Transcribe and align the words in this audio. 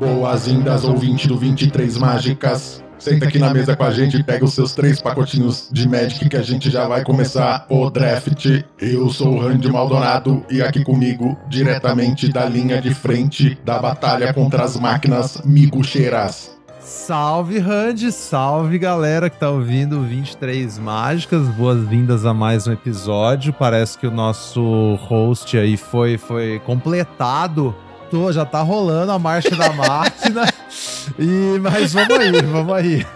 Boas-vindas, 0.00 0.82
ouvinte 0.82 1.28
do 1.28 1.36
23 1.36 1.98
Mágicas. 1.98 2.82
Senta 2.98 3.26
aqui 3.26 3.38
na 3.38 3.52
mesa 3.52 3.76
com 3.76 3.84
a 3.84 3.90
gente 3.90 4.16
e 4.16 4.22
pega 4.22 4.46
os 4.46 4.54
seus 4.54 4.72
três 4.74 4.98
pacotinhos 4.98 5.68
de 5.70 5.86
Magic 5.86 6.26
que 6.26 6.38
a 6.38 6.42
gente 6.42 6.70
já 6.70 6.88
vai 6.88 7.04
começar 7.04 7.66
o 7.68 7.90
draft. 7.90 8.46
Eu 8.80 9.10
sou 9.10 9.34
o 9.34 9.38
Randy 9.38 9.70
Maldonado 9.70 10.42
e 10.50 10.62
aqui 10.62 10.82
comigo, 10.82 11.38
diretamente 11.50 12.32
da 12.32 12.46
linha 12.46 12.80
de 12.80 12.94
frente 12.94 13.58
da 13.62 13.78
batalha 13.78 14.32
contra 14.32 14.64
as 14.64 14.74
máquinas 14.74 15.42
migucheiras. 15.44 16.58
Salve 16.80 17.58
Randy, 17.58 18.10
salve 18.10 18.78
galera 18.78 19.28
que 19.28 19.38
tá 19.38 19.50
ouvindo 19.50 20.00
23 20.00 20.78
Mágicas, 20.78 21.46
boas-vindas 21.48 22.24
a 22.24 22.32
mais 22.32 22.66
um 22.66 22.72
episódio. 22.72 23.52
Parece 23.52 23.98
que 23.98 24.06
o 24.06 24.10
nosso 24.10 24.94
host 24.94 25.58
aí 25.58 25.76
foi, 25.76 26.16
foi 26.16 26.58
completado 26.60 27.76
tô, 28.10 28.32
já 28.32 28.44
tá 28.44 28.60
rolando 28.60 29.12
a 29.12 29.18
marcha 29.18 29.54
da 29.54 29.72
máquina. 29.72 30.46
e, 31.18 31.58
mas 31.60 31.92
vamos 31.92 32.18
aí, 32.18 32.42
vamos 32.42 32.74
aí. 32.74 33.06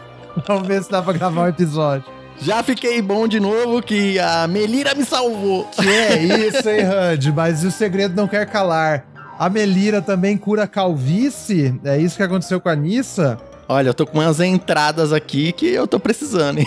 Vamos 0.46 0.66
ver 0.66 0.82
se 0.82 0.90
dá 0.90 1.02
pra 1.02 1.12
gravar 1.12 1.42
um 1.42 1.48
episódio. 1.48 2.04
Já 2.40 2.62
fiquei 2.62 3.00
bom 3.00 3.28
de 3.28 3.38
novo 3.38 3.80
que 3.80 4.18
a 4.18 4.46
Melira 4.46 4.94
me 4.94 5.04
salvou. 5.04 5.64
Que 5.66 5.88
é 5.88 6.22
isso, 6.22 6.68
hein, 6.68 6.82
Randy? 6.82 7.32
Mas 7.32 7.64
o 7.64 7.70
segredo 7.70 8.16
não 8.16 8.26
quer 8.26 8.46
calar. 8.46 9.04
A 9.38 9.48
Melira 9.48 10.02
também 10.02 10.36
cura 10.36 10.66
calvície? 10.66 11.78
É 11.84 11.98
isso 11.98 12.16
que 12.16 12.22
aconteceu 12.22 12.60
com 12.60 12.68
a 12.68 12.74
Nissa? 12.74 13.38
Olha, 13.68 13.88
eu 13.88 13.94
tô 13.94 14.06
com 14.06 14.18
umas 14.18 14.40
entradas 14.40 15.12
aqui 15.12 15.52
que 15.52 15.66
eu 15.66 15.86
tô 15.86 15.98
precisando, 15.98 16.58
hein? 16.58 16.66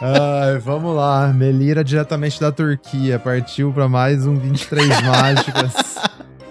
Ai, 0.00 0.58
vamos 0.58 0.94
lá. 0.94 1.28
Melira 1.28 1.82
diretamente 1.82 2.40
da 2.40 2.52
Turquia. 2.52 3.18
Partiu 3.18 3.72
para 3.72 3.88
mais 3.88 4.26
um 4.26 4.36
23 4.36 4.88
Mágicas. 5.02 5.74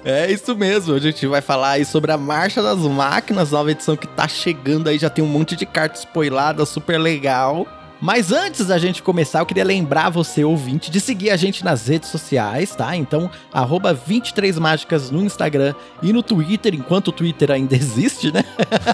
É 0.10 0.32
isso 0.32 0.56
mesmo, 0.56 0.96
a 0.96 1.00
gente 1.00 1.28
vai 1.28 1.42
falar 1.42 1.72
aí 1.72 1.84
sobre 1.84 2.14
a 2.14 2.18
Marcha 2.18 2.64
das 2.64 2.80
Máquinas, 2.80 3.52
nova 3.52 3.72
edição 3.72 3.98
que 3.98 4.08
tá 4.08 4.26
chegando 4.26 4.88
aí, 4.88 4.98
já 4.98 5.10
tem 5.10 5.22
um 5.22 5.28
monte 5.28 5.54
de 5.54 5.66
cartas 5.66 6.00
spoiladas, 6.00 6.70
super 6.70 6.98
legal. 6.98 7.68
Mas 8.00 8.32
antes 8.32 8.68
da 8.68 8.78
gente 8.78 9.04
começar, 9.04 9.40
eu 9.40 9.46
queria 9.46 9.66
lembrar 9.66 10.10
você, 10.10 10.46
ouvinte, 10.46 10.90
de 10.90 11.02
seguir 11.02 11.30
a 11.30 11.36
gente 11.36 11.62
nas 11.62 11.88
redes 11.88 12.08
sociais, 12.08 12.74
tá? 12.74 12.96
Então, 12.96 13.30
arroba 13.52 13.94
23mágicas 13.94 15.12
no 15.12 15.26
Instagram 15.26 15.76
e 16.02 16.14
no 16.14 16.24
Twitter, 16.24 16.74
enquanto 16.74 17.10
o 17.10 17.12
Twitter 17.12 17.52
ainda 17.52 17.76
existe, 17.76 18.32
né? 18.32 18.46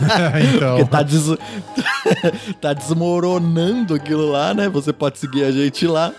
então. 0.55 0.77
Porque 0.77 0.89
tá, 0.89 1.03
des... 1.03 1.25
tá 2.59 2.73
desmoronando 2.73 3.93
aquilo 3.93 4.31
lá, 4.31 4.51
né? 4.55 4.67
Você 4.67 4.91
pode 4.91 5.19
seguir 5.19 5.43
a 5.43 5.51
gente 5.51 5.85
lá. 5.85 6.11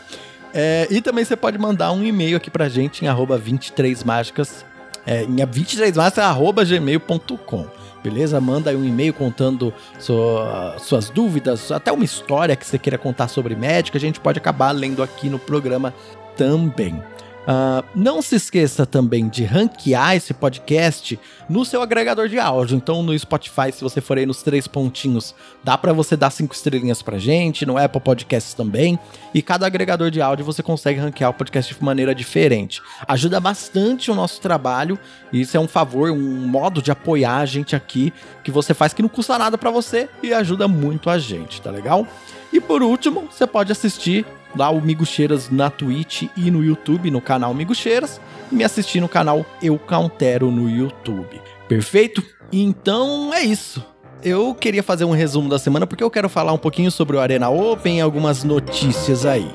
É, 0.52 0.86
e 0.88 1.00
também 1.00 1.24
você 1.24 1.34
pode 1.34 1.58
mandar 1.58 1.90
um 1.90 2.04
e-mail 2.04 2.36
aqui 2.36 2.48
pra 2.48 2.68
gente 2.68 3.04
em 3.04 3.08
arroba 3.08 3.36
23mágicas 3.40 4.64
é, 5.06 5.24
em 5.24 5.36
23massa.gmail.com. 5.36 7.66
Beleza? 8.02 8.40
Manda 8.40 8.70
aí 8.70 8.76
um 8.76 8.84
e-mail 8.84 9.14
contando 9.14 9.72
sua, 9.98 10.76
suas 10.78 11.08
dúvidas, 11.08 11.72
até 11.72 11.90
uma 11.90 12.04
história 12.04 12.54
que 12.54 12.66
você 12.66 12.78
queira 12.78 12.98
contar 12.98 13.28
sobre 13.28 13.56
médico, 13.56 13.96
a 13.96 14.00
gente 14.00 14.20
pode 14.20 14.38
acabar 14.38 14.72
lendo 14.72 15.02
aqui 15.02 15.30
no 15.30 15.38
programa 15.38 15.94
também. 16.36 17.02
Uh, 17.44 17.84
não 17.94 18.22
se 18.22 18.36
esqueça 18.36 18.86
também 18.86 19.28
de 19.28 19.44
ranquear 19.44 20.16
esse 20.16 20.32
podcast 20.32 21.18
no 21.48 21.62
seu 21.64 21.82
agregador 21.82 22.26
de 22.26 22.38
áudio. 22.38 22.76
Então, 22.76 23.02
no 23.02 23.18
Spotify, 23.18 23.70
se 23.70 23.82
você 23.82 24.00
for 24.00 24.16
aí 24.16 24.24
nos 24.24 24.42
três 24.42 24.66
pontinhos, 24.66 25.34
dá 25.62 25.76
para 25.76 25.92
você 25.92 26.16
dar 26.16 26.30
cinco 26.30 26.54
estrelinhas 26.54 27.02
pra 27.02 27.18
gente, 27.18 27.66
no 27.66 27.76
Apple 27.76 28.00
Podcasts 28.00 28.54
também. 28.54 28.98
E 29.34 29.42
cada 29.42 29.66
agregador 29.66 30.10
de 30.10 30.22
áudio 30.22 30.44
você 30.44 30.62
consegue 30.62 30.98
ranquear 31.00 31.30
o 31.30 31.34
podcast 31.34 31.74
de 31.74 31.84
maneira 31.84 32.14
diferente. 32.14 32.80
Ajuda 33.06 33.38
bastante 33.40 34.10
o 34.10 34.14
nosso 34.14 34.40
trabalho. 34.40 34.98
E 35.30 35.42
isso 35.42 35.56
é 35.56 35.60
um 35.60 35.68
favor, 35.68 36.10
um 36.10 36.46
modo 36.46 36.80
de 36.80 36.90
apoiar 36.90 37.38
a 37.38 37.46
gente 37.46 37.76
aqui 37.76 38.12
que 38.42 38.50
você 38.50 38.72
faz 38.72 38.94
que 38.94 39.02
não 39.02 39.08
custa 39.08 39.38
nada 39.38 39.58
para 39.58 39.70
você 39.70 40.08
e 40.22 40.32
ajuda 40.32 40.66
muito 40.66 41.10
a 41.10 41.18
gente, 41.18 41.60
tá 41.60 41.70
legal? 41.70 42.06
E 42.52 42.60
por 42.60 42.82
último, 42.82 43.28
você 43.30 43.46
pode 43.46 43.72
assistir 43.72 44.24
lá 44.56 44.70
o 44.70 45.04
Cheiras 45.04 45.50
na 45.50 45.70
Twitch 45.70 46.24
e 46.36 46.50
no 46.50 46.64
YouTube, 46.64 47.10
no 47.10 47.20
canal 47.20 47.52
Migo 47.54 47.74
Cheiras, 47.74 48.20
e 48.50 48.54
me 48.54 48.64
assistir 48.64 49.00
no 49.00 49.08
canal 49.08 49.44
Eu 49.62 49.78
Countero 49.78 50.50
no 50.50 50.68
YouTube. 50.68 51.40
Perfeito? 51.68 52.22
Então 52.52 53.32
é 53.34 53.42
isso. 53.42 53.84
Eu 54.22 54.54
queria 54.54 54.82
fazer 54.82 55.04
um 55.04 55.10
resumo 55.10 55.48
da 55.48 55.58
semana 55.58 55.86
porque 55.86 56.02
eu 56.02 56.10
quero 56.10 56.28
falar 56.28 56.52
um 56.52 56.58
pouquinho 56.58 56.90
sobre 56.90 57.16
o 57.16 57.20
Arena 57.20 57.50
Open 57.50 57.98
e 57.98 58.00
algumas 58.00 58.44
notícias 58.44 59.26
aí. 59.26 59.50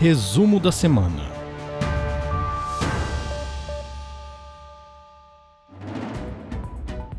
Resumo 0.00 0.60
da 0.60 0.70
semana. 0.70 1.33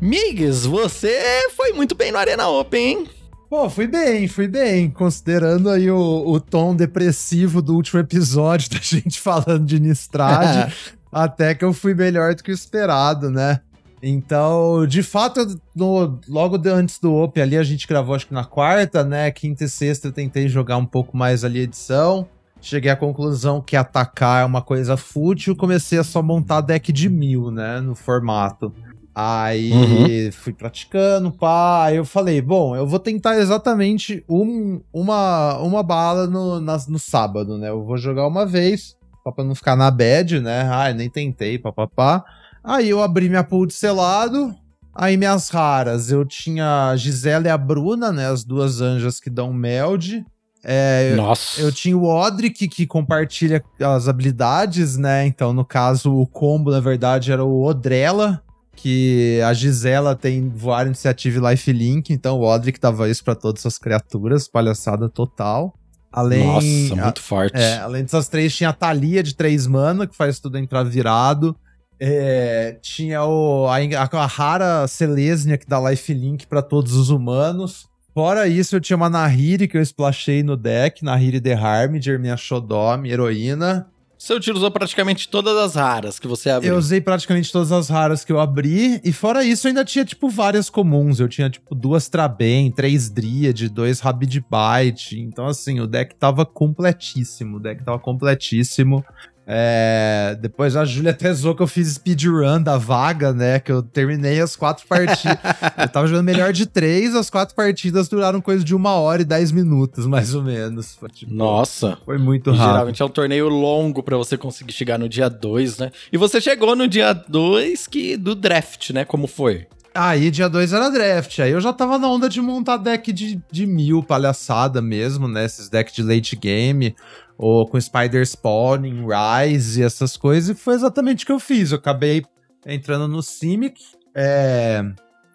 Migs, 0.06 0.64
você 0.64 1.50
foi 1.56 1.72
muito 1.72 1.96
bem 1.96 2.12
no 2.12 2.18
Arena 2.18 2.46
Open, 2.46 2.80
hein? 2.80 3.08
Pô, 3.50 3.68
fui 3.68 3.88
bem, 3.88 4.28
fui 4.28 4.46
bem. 4.46 4.88
Considerando 4.88 5.68
aí 5.68 5.90
o, 5.90 6.22
o 6.24 6.38
tom 6.38 6.76
depressivo 6.76 7.60
do 7.60 7.74
último 7.74 7.98
episódio 7.98 8.70
da 8.78 8.78
gente 8.78 9.20
falando 9.20 9.66
de 9.66 9.80
Nistrad, 9.80 10.72
até 11.10 11.56
que 11.56 11.64
eu 11.64 11.72
fui 11.72 11.92
melhor 11.92 12.36
do 12.36 12.44
que 12.44 12.52
o 12.52 12.54
esperado, 12.54 13.32
né? 13.32 13.60
Então, 14.00 14.86
de 14.86 15.02
fato, 15.02 15.60
no, 15.74 16.20
logo 16.28 16.56
antes 16.68 17.00
do 17.00 17.12
Open 17.12 17.42
ali, 17.42 17.56
a 17.56 17.64
gente 17.64 17.88
gravou 17.88 18.14
acho 18.14 18.28
que 18.28 18.34
na 18.34 18.44
quarta, 18.44 19.02
né? 19.02 19.28
Quinta 19.32 19.64
e 19.64 19.68
sexta 19.68 20.06
eu 20.06 20.12
tentei 20.12 20.48
jogar 20.48 20.76
um 20.76 20.86
pouco 20.86 21.16
mais 21.16 21.42
ali 21.42 21.58
a 21.58 21.64
edição. 21.64 22.28
Cheguei 22.60 22.92
à 22.92 22.96
conclusão 22.96 23.60
que 23.60 23.74
atacar 23.74 24.42
é 24.42 24.44
uma 24.44 24.62
coisa 24.62 24.96
fútil, 24.96 25.56
comecei 25.56 25.98
a 25.98 26.04
só 26.04 26.22
montar 26.22 26.60
deck 26.60 26.92
de 26.92 27.08
mil, 27.08 27.50
né? 27.50 27.80
No 27.80 27.96
formato. 27.96 28.72
Aí 29.18 29.72
uhum. 29.72 30.32
fui 30.32 30.52
praticando, 30.52 31.32
pá. 31.32 31.86
Aí 31.86 31.96
eu 31.96 32.04
falei, 32.04 32.42
bom, 32.42 32.76
eu 32.76 32.86
vou 32.86 32.98
tentar 32.98 33.38
exatamente 33.38 34.22
um, 34.28 34.78
uma, 34.92 35.56
uma 35.56 35.82
bala 35.82 36.26
no, 36.26 36.60
na, 36.60 36.76
no 36.86 36.98
sábado, 36.98 37.56
né? 37.56 37.70
Eu 37.70 37.82
vou 37.82 37.96
jogar 37.96 38.26
uma 38.26 38.44
vez, 38.44 38.94
pra 39.24 39.42
não 39.42 39.54
ficar 39.54 39.74
na 39.74 39.90
bad, 39.90 40.38
né? 40.38 40.68
Ai, 40.70 40.92
nem 40.92 41.08
tentei, 41.08 41.58
papapá. 41.58 42.22
Aí 42.62 42.90
eu 42.90 43.02
abri 43.02 43.30
minha 43.30 43.42
pool 43.42 43.64
de 43.64 43.72
selado. 43.72 44.54
Aí 44.94 45.16
minhas 45.16 45.48
raras, 45.48 46.10
eu 46.10 46.22
tinha 46.22 46.90
a 46.90 46.96
Gisela 46.96 47.46
e 47.46 47.50
a 47.50 47.56
Bruna, 47.56 48.12
né? 48.12 48.28
As 48.28 48.44
duas 48.44 48.82
anjas 48.82 49.18
que 49.18 49.30
dão 49.30 49.50
meld. 49.50 50.26
É, 50.62 51.14
Nossa. 51.16 51.62
Eu, 51.62 51.68
eu, 51.68 51.72
tinha 51.72 51.96
o 51.96 52.04
Odric 52.04 52.68
que 52.68 52.86
compartilha 52.86 53.64
as 53.80 54.08
habilidades, 54.08 54.98
né? 54.98 55.24
Então, 55.26 55.54
no 55.54 55.64
caso, 55.64 56.12
o 56.12 56.26
combo, 56.26 56.70
na 56.70 56.80
verdade, 56.80 57.32
era 57.32 57.44
o 57.44 57.64
Odrela, 57.64 58.42
que 58.76 59.40
a 59.40 59.52
Gisela 59.52 60.14
tem 60.14 60.48
voar 60.48 60.86
iniciativa 60.86 61.38
e 61.38 61.50
lifelink, 61.50 62.12
então 62.12 62.38
o 62.38 62.44
Odric 62.44 62.78
dava 62.78 63.08
isso 63.08 63.24
para 63.24 63.34
todas 63.34 63.64
as 63.66 63.78
criaturas, 63.78 64.46
palhaçada 64.46 65.08
total. 65.08 65.74
Além, 66.12 66.46
Nossa, 66.46 67.02
muito 67.02 67.20
forte. 67.20 67.56
É, 67.56 67.78
além 67.78 68.02
dessas 68.02 68.28
três, 68.28 68.54
tinha 68.54 68.70
a 68.70 68.72
Thalia 68.72 69.22
de 69.22 69.34
três 69.34 69.66
mana, 69.66 70.06
que 70.06 70.16
faz 70.16 70.38
tudo 70.38 70.56
entrar 70.56 70.82
virado. 70.84 71.56
É, 71.98 72.78
tinha 72.80 73.24
o, 73.24 73.66
a, 73.66 73.78
a 74.18 74.26
rara 74.26 74.86
Selesnia, 74.86 75.58
que 75.58 75.66
dá 75.66 75.80
lifelink 75.90 76.46
para 76.46 76.62
todos 76.62 76.94
os 76.94 77.10
humanos. 77.10 77.88
Fora 78.14 78.46
isso, 78.48 78.76
eu 78.76 78.80
tinha 78.80 78.96
uma 78.96 79.10
Nahiri 79.10 79.68
que 79.68 79.76
eu 79.76 79.82
splashei 79.82 80.42
no 80.42 80.56
deck, 80.56 81.04
Nahiri 81.04 81.38
The 81.40 81.52
Harminger, 81.52 82.18
minha 82.18 82.36
Shodom, 82.36 83.04
heroína. 83.04 83.86
Você 84.18 84.32
utilizou 84.32 84.70
praticamente 84.70 85.28
todas 85.28 85.56
as 85.56 85.74
raras 85.74 86.18
que 86.18 86.26
você 86.26 86.48
abriu. 86.48 86.72
Eu 86.72 86.78
usei 86.78 87.00
praticamente 87.00 87.52
todas 87.52 87.70
as 87.70 87.88
raras 87.88 88.24
que 88.24 88.32
eu 88.32 88.40
abri. 88.40 89.00
E 89.04 89.12
fora 89.12 89.44
isso, 89.44 89.66
eu 89.66 89.68
ainda 89.68 89.84
tinha, 89.84 90.04
tipo, 90.04 90.28
várias 90.28 90.70
comuns. 90.70 91.20
Eu 91.20 91.28
tinha, 91.28 91.50
tipo, 91.50 91.74
duas 91.74 92.08
Traben, 92.08 92.70
três 92.72 93.10
Dryad, 93.10 93.68
dois 93.68 94.00
Rabid 94.00 94.42
Bite. 94.50 95.20
Então, 95.20 95.46
assim, 95.46 95.80
o 95.80 95.86
deck 95.86 96.14
tava 96.14 96.46
completíssimo. 96.46 97.58
O 97.58 97.60
deck 97.60 97.84
tava 97.84 97.98
completíssimo. 97.98 99.04
É, 99.48 100.36
depois 100.40 100.74
a 100.74 100.84
Júlia 100.84 101.12
até 101.12 101.32
zoou 101.32 101.54
que 101.54 101.62
eu 101.62 101.68
fiz 101.68 101.86
speedrun 101.94 102.60
da 102.60 102.76
vaga, 102.76 103.32
né? 103.32 103.60
Que 103.60 103.70
eu 103.70 103.80
terminei 103.80 104.40
as 104.40 104.56
quatro 104.56 104.84
partidas. 104.88 105.38
eu 105.78 105.88
tava 105.88 106.08
jogando 106.08 106.24
melhor 106.24 106.52
de 106.52 106.66
três, 106.66 107.14
as 107.14 107.30
quatro 107.30 107.54
partidas 107.54 108.08
duraram 108.08 108.40
coisa 108.40 108.64
de 108.64 108.74
uma 108.74 108.94
hora 108.94 109.22
e 109.22 109.24
dez 109.24 109.52
minutos, 109.52 110.04
mais 110.04 110.34
ou 110.34 110.42
menos. 110.42 110.96
Foi, 110.96 111.08
tipo, 111.08 111.32
Nossa! 111.32 111.96
Foi 112.04 112.18
muito 112.18 112.50
rápido. 112.50 112.66
Geralmente 112.66 113.02
é 113.02 113.04
um 113.04 113.08
torneio 113.08 113.48
longo 113.48 114.02
para 114.02 114.16
você 114.16 114.36
conseguir 114.36 114.72
chegar 114.72 114.98
no 114.98 115.08
dia 115.08 115.28
dois, 115.28 115.78
né? 115.78 115.92
E 116.12 116.16
você 116.16 116.40
chegou 116.40 116.74
no 116.74 116.88
dia 116.88 117.12
dois 117.12 117.86
que 117.86 118.16
do 118.16 118.34
draft, 118.34 118.90
né? 118.90 119.04
Como 119.04 119.28
foi? 119.28 119.68
Aí, 119.94 120.30
dia 120.30 120.46
2 120.46 120.74
era 120.74 120.90
draft. 120.90 121.38
Aí 121.38 121.52
eu 121.52 121.60
já 121.60 121.72
tava 121.72 121.98
na 121.98 122.06
onda 122.06 122.28
de 122.28 122.38
montar 122.38 122.76
deck 122.76 123.10
de, 123.12 123.40
de 123.50 123.66
mil, 123.66 124.02
palhaçada 124.02 124.82
mesmo, 124.82 125.26
né? 125.26 125.46
Esses 125.46 125.70
decks 125.70 125.94
de 125.94 126.02
late 126.02 126.36
game 126.36 126.94
ou 127.38 127.66
com 127.66 127.80
Spider 127.80 128.22
Spawning, 128.22 129.04
Rise 129.06 129.80
e 129.80 129.84
essas 129.84 130.16
coisas, 130.16 130.50
e 130.50 130.60
foi 130.60 130.74
exatamente 130.74 131.24
o 131.24 131.26
que 131.26 131.32
eu 131.32 131.40
fiz. 131.40 131.72
Eu 131.72 131.78
acabei 131.78 132.24
entrando 132.64 133.06
no 133.06 133.22
Simic, 133.22 133.80
é, 134.14 134.82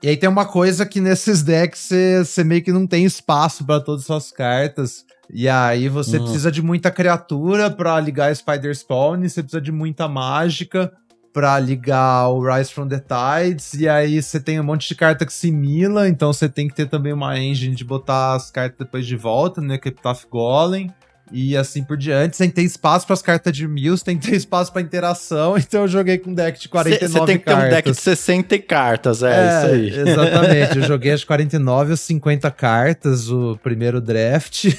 E 0.02 0.10
aí 0.10 0.18
tem 0.18 0.28
uma 0.28 0.46
coisa 0.46 0.86
que 0.86 1.00
nesses 1.00 1.44
decks 1.44 1.90
você 2.26 2.44
meio 2.44 2.64
que 2.64 2.72
não 2.72 2.88
tem 2.88 3.06
espaço 3.06 3.64
para 3.64 3.80
todas 3.80 4.02
as 4.02 4.08
suas 4.08 4.32
cartas. 4.32 5.06
E 5.32 5.48
aí 5.48 5.88
você 5.88 6.18
hum. 6.18 6.24
precisa 6.24 6.52
de 6.52 6.62
muita 6.62 6.90
criatura 6.90 7.70
para 7.70 8.00
ligar 8.00 8.36
Spider 8.36 8.76
Spawn, 8.76 9.22
você 9.22 9.44
precisa 9.44 9.62
de 9.62 9.72
muita 9.72 10.08
mágica 10.08 10.92
para 11.32 11.58
ligar 11.60 12.28
o 12.30 12.42
Rise 12.44 12.74
from 12.74 12.88
the 12.90 13.00
Tides, 13.00 13.74
e 13.76 13.88
aí 13.88 14.22
você 14.22 14.38
tem 14.38 14.60
um 14.60 14.64
monte 14.64 14.90
de 14.90 14.96
carta 14.96 15.26
que 15.26 15.32
simila, 15.32 16.10
então 16.10 16.34
você 16.34 16.50
tem 16.50 16.68
que 16.68 16.76
ter 16.76 16.90
também 16.90 17.14
uma 17.14 17.40
engine 17.40 17.74
de 17.74 17.86
botar 17.86 18.36
as 18.36 18.52
cartas 18.52 18.80
depois 18.80 19.06
de 19.06 19.16
volta, 19.16 19.62
né, 19.62 19.76
Epitaph 19.76 20.26
Golem, 20.30 20.94
e 21.32 21.56
assim 21.56 21.84
por 21.84 21.98
diante. 21.98 22.36
Sem 22.36 22.50
ter 22.50 22.64
espaço 22.64 23.06
para 23.06 23.14
as 23.14 23.22
cartas 23.22 23.56
de 23.56 23.68
Mills, 23.68 24.04
tem 24.04 24.18
que 24.18 24.30
ter 24.30 24.36
espaço 24.38 24.72
para 24.72 24.82
interação, 24.82 25.58
então 25.58 25.82
eu 25.82 25.88
joguei 25.88 26.18
com 26.18 26.32
um 26.32 26.34
deck 26.34 26.60
de 26.60 26.68
49 26.68 27.00
cartas. 27.00 27.12
Você 27.12 27.26
tem 27.26 27.38
que 27.38 27.46
cartas. 27.46 27.64
ter 27.64 27.68
um 27.68 27.76
deck 27.76 27.92
de 27.92 27.98
60 27.98 28.60
cartas, 28.60 29.24
é, 29.24 29.30
é 29.30 29.58
isso 29.58 29.74
aí. 29.74 30.10
Exatamente, 30.10 30.78
eu 30.78 30.84
joguei 30.88 31.12
as 31.12 31.24
49 31.24 31.92
ou 31.92 31.98
50 31.98 32.52
cartas, 32.52 33.30
o 33.30 33.58
primeiro 33.64 34.02
draft, 34.02 34.74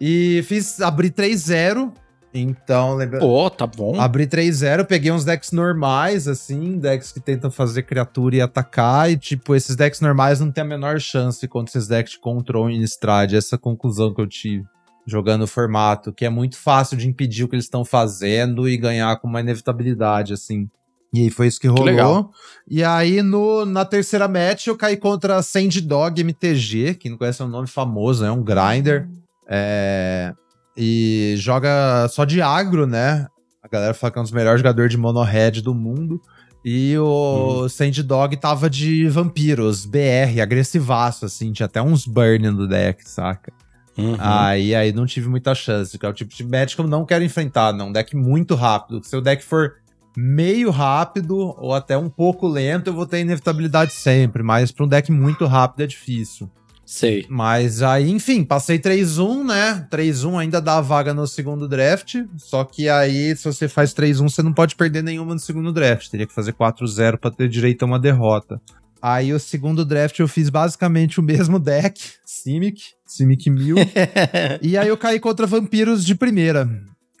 e 0.00 0.42
fiz, 0.46 0.80
abri 0.80 1.10
3-0, 1.10 1.92
então, 2.32 2.94
lembra. 2.94 3.18
Pô, 3.20 3.48
tá 3.48 3.66
bom. 3.66 3.98
Abri 3.98 4.26
3-0, 4.26 4.84
peguei 4.84 5.10
uns 5.10 5.24
decks 5.24 5.50
normais, 5.50 6.28
assim, 6.28 6.78
decks 6.78 7.10
que 7.10 7.20
tentam 7.20 7.50
fazer 7.50 7.82
criatura 7.82 8.36
e 8.36 8.40
atacar, 8.40 9.10
e 9.10 9.16
tipo, 9.16 9.54
esses 9.54 9.74
decks 9.74 10.00
normais 10.00 10.38
não 10.38 10.52
tem 10.52 10.62
a 10.62 10.66
menor 10.66 11.00
chance 11.00 11.46
contra 11.48 11.70
esses 11.70 11.88
decks 11.88 12.12
de 12.12 12.20
control 12.20 12.70
em 12.70 12.82
Strade. 12.82 13.36
Essa 13.36 13.56
é 13.56 13.58
conclusão 13.58 14.12
que 14.12 14.20
eu 14.20 14.26
tive 14.26 14.64
jogando 15.08 15.42
o 15.42 15.46
formato, 15.46 16.12
que 16.12 16.24
é 16.24 16.28
muito 16.28 16.56
fácil 16.58 16.96
de 16.96 17.08
impedir 17.08 17.44
o 17.44 17.48
que 17.48 17.56
eles 17.56 17.64
estão 17.64 17.84
fazendo 17.84 18.68
e 18.68 18.76
ganhar 18.76 19.16
com 19.16 19.26
uma 19.26 19.40
inevitabilidade, 19.40 20.32
assim. 20.32 20.68
E 21.12 21.22
aí 21.22 21.30
foi 21.30 21.46
isso 21.46 21.58
que 21.58 21.66
rolou. 21.66 21.84
Que 21.84 21.90
legal. 21.90 22.30
E 22.68 22.84
aí, 22.84 23.22
no, 23.22 23.64
na 23.64 23.84
terceira 23.84 24.28
match, 24.28 24.66
eu 24.66 24.76
caí 24.76 24.96
contra 24.96 25.42
Sand 25.42 25.80
Dog 25.82 26.20
MTG, 26.20 26.94
que 26.94 27.08
não 27.08 27.16
conhece 27.16 27.40
é 27.40 27.44
um 27.44 27.48
nome 27.48 27.66
famoso, 27.66 28.24
é 28.24 28.30
um 28.30 28.44
grinder. 28.44 29.08
É 29.48 30.34
e 30.80 31.34
joga 31.36 32.06
só 32.08 32.24
de 32.24 32.40
agro, 32.40 32.86
né? 32.86 33.26
A 33.60 33.66
galera 33.66 33.92
fala 33.92 34.12
que 34.12 34.18
é 34.18 34.20
um 34.20 34.24
dos 34.24 34.32
melhores 34.32 34.60
jogadores 34.60 34.92
de 34.92 34.96
mono 34.96 35.20
red 35.22 35.60
do 35.60 35.74
mundo. 35.74 36.22
E 36.64 36.96
o 36.96 37.64
hum. 37.64 37.68
Sand 37.68 38.02
Dog 38.04 38.36
tava 38.36 38.70
de 38.70 39.08
vampiros, 39.08 39.84
BR, 39.84 40.40
agressivaço, 40.40 41.26
assim, 41.26 41.52
tinha 41.52 41.66
até 41.66 41.82
uns 41.82 42.06
burn 42.06 42.50
no 42.50 42.68
deck, 42.68 43.08
saca? 43.08 43.52
Uhum. 43.98 44.16
Aí, 44.18 44.74
aí 44.74 44.92
não 44.92 45.04
tive 45.04 45.28
muita 45.28 45.54
chance, 45.54 45.98
que 45.98 46.06
é 46.06 46.08
o 46.08 46.12
tipo 46.12 46.34
de 46.34 46.44
match 46.44 46.76
que 46.76 46.80
eu 46.80 46.86
não 46.86 47.04
quero 47.04 47.24
enfrentar, 47.24 47.72
não. 47.72 47.88
Um 47.88 47.92
deck 47.92 48.16
muito 48.16 48.54
rápido. 48.54 49.02
Se 49.04 49.16
o 49.16 49.20
deck 49.20 49.42
for 49.44 49.74
meio 50.16 50.70
rápido 50.70 51.36
ou 51.36 51.74
até 51.74 51.98
um 51.98 52.08
pouco 52.08 52.46
lento, 52.46 52.88
eu 52.88 52.94
vou 52.94 53.06
ter 53.06 53.20
inevitabilidade 53.20 53.92
sempre, 53.92 54.42
mas 54.42 54.70
para 54.70 54.84
um 54.84 54.88
deck 54.88 55.10
muito 55.10 55.46
rápido 55.46 55.82
é 55.82 55.86
difícil. 55.86 56.50
Sei. 56.88 57.26
Mas 57.28 57.82
aí, 57.82 58.10
enfim, 58.10 58.42
passei 58.42 58.78
3-1, 58.78 59.44
né? 59.44 59.86
3-1 59.90 60.38
ainda 60.38 60.58
dá 60.58 60.78
a 60.78 60.80
vaga 60.80 61.12
no 61.12 61.26
segundo 61.26 61.68
draft. 61.68 62.14
Só 62.38 62.64
que 62.64 62.88
aí, 62.88 63.36
se 63.36 63.44
você 63.44 63.68
faz 63.68 63.92
3-1, 63.92 64.30
você 64.30 64.42
não 64.42 64.54
pode 64.54 64.74
perder 64.74 65.02
nenhuma 65.02 65.34
no 65.34 65.38
segundo 65.38 65.70
draft. 65.70 66.08
Teria 66.08 66.26
que 66.26 66.32
fazer 66.32 66.54
4-0 66.54 67.18
pra 67.18 67.30
ter 67.30 67.46
direito 67.46 67.82
a 67.82 67.86
uma 67.86 67.98
derrota. 67.98 68.58
Aí 69.00 69.32
o 69.32 69.38
segundo 69.38 69.84
draft 69.84 70.18
eu 70.18 70.26
fiz 70.26 70.48
basicamente 70.48 71.20
o 71.20 71.22
mesmo 71.22 71.58
deck, 71.58 72.00
Simic, 72.24 72.82
Simic 73.06 73.48
1000. 73.48 73.76
e 74.60 74.76
aí 74.76 74.88
eu 74.88 74.96
caí 74.96 75.20
contra 75.20 75.46
vampiros 75.46 76.04
de 76.04 76.14
primeira. 76.14 76.68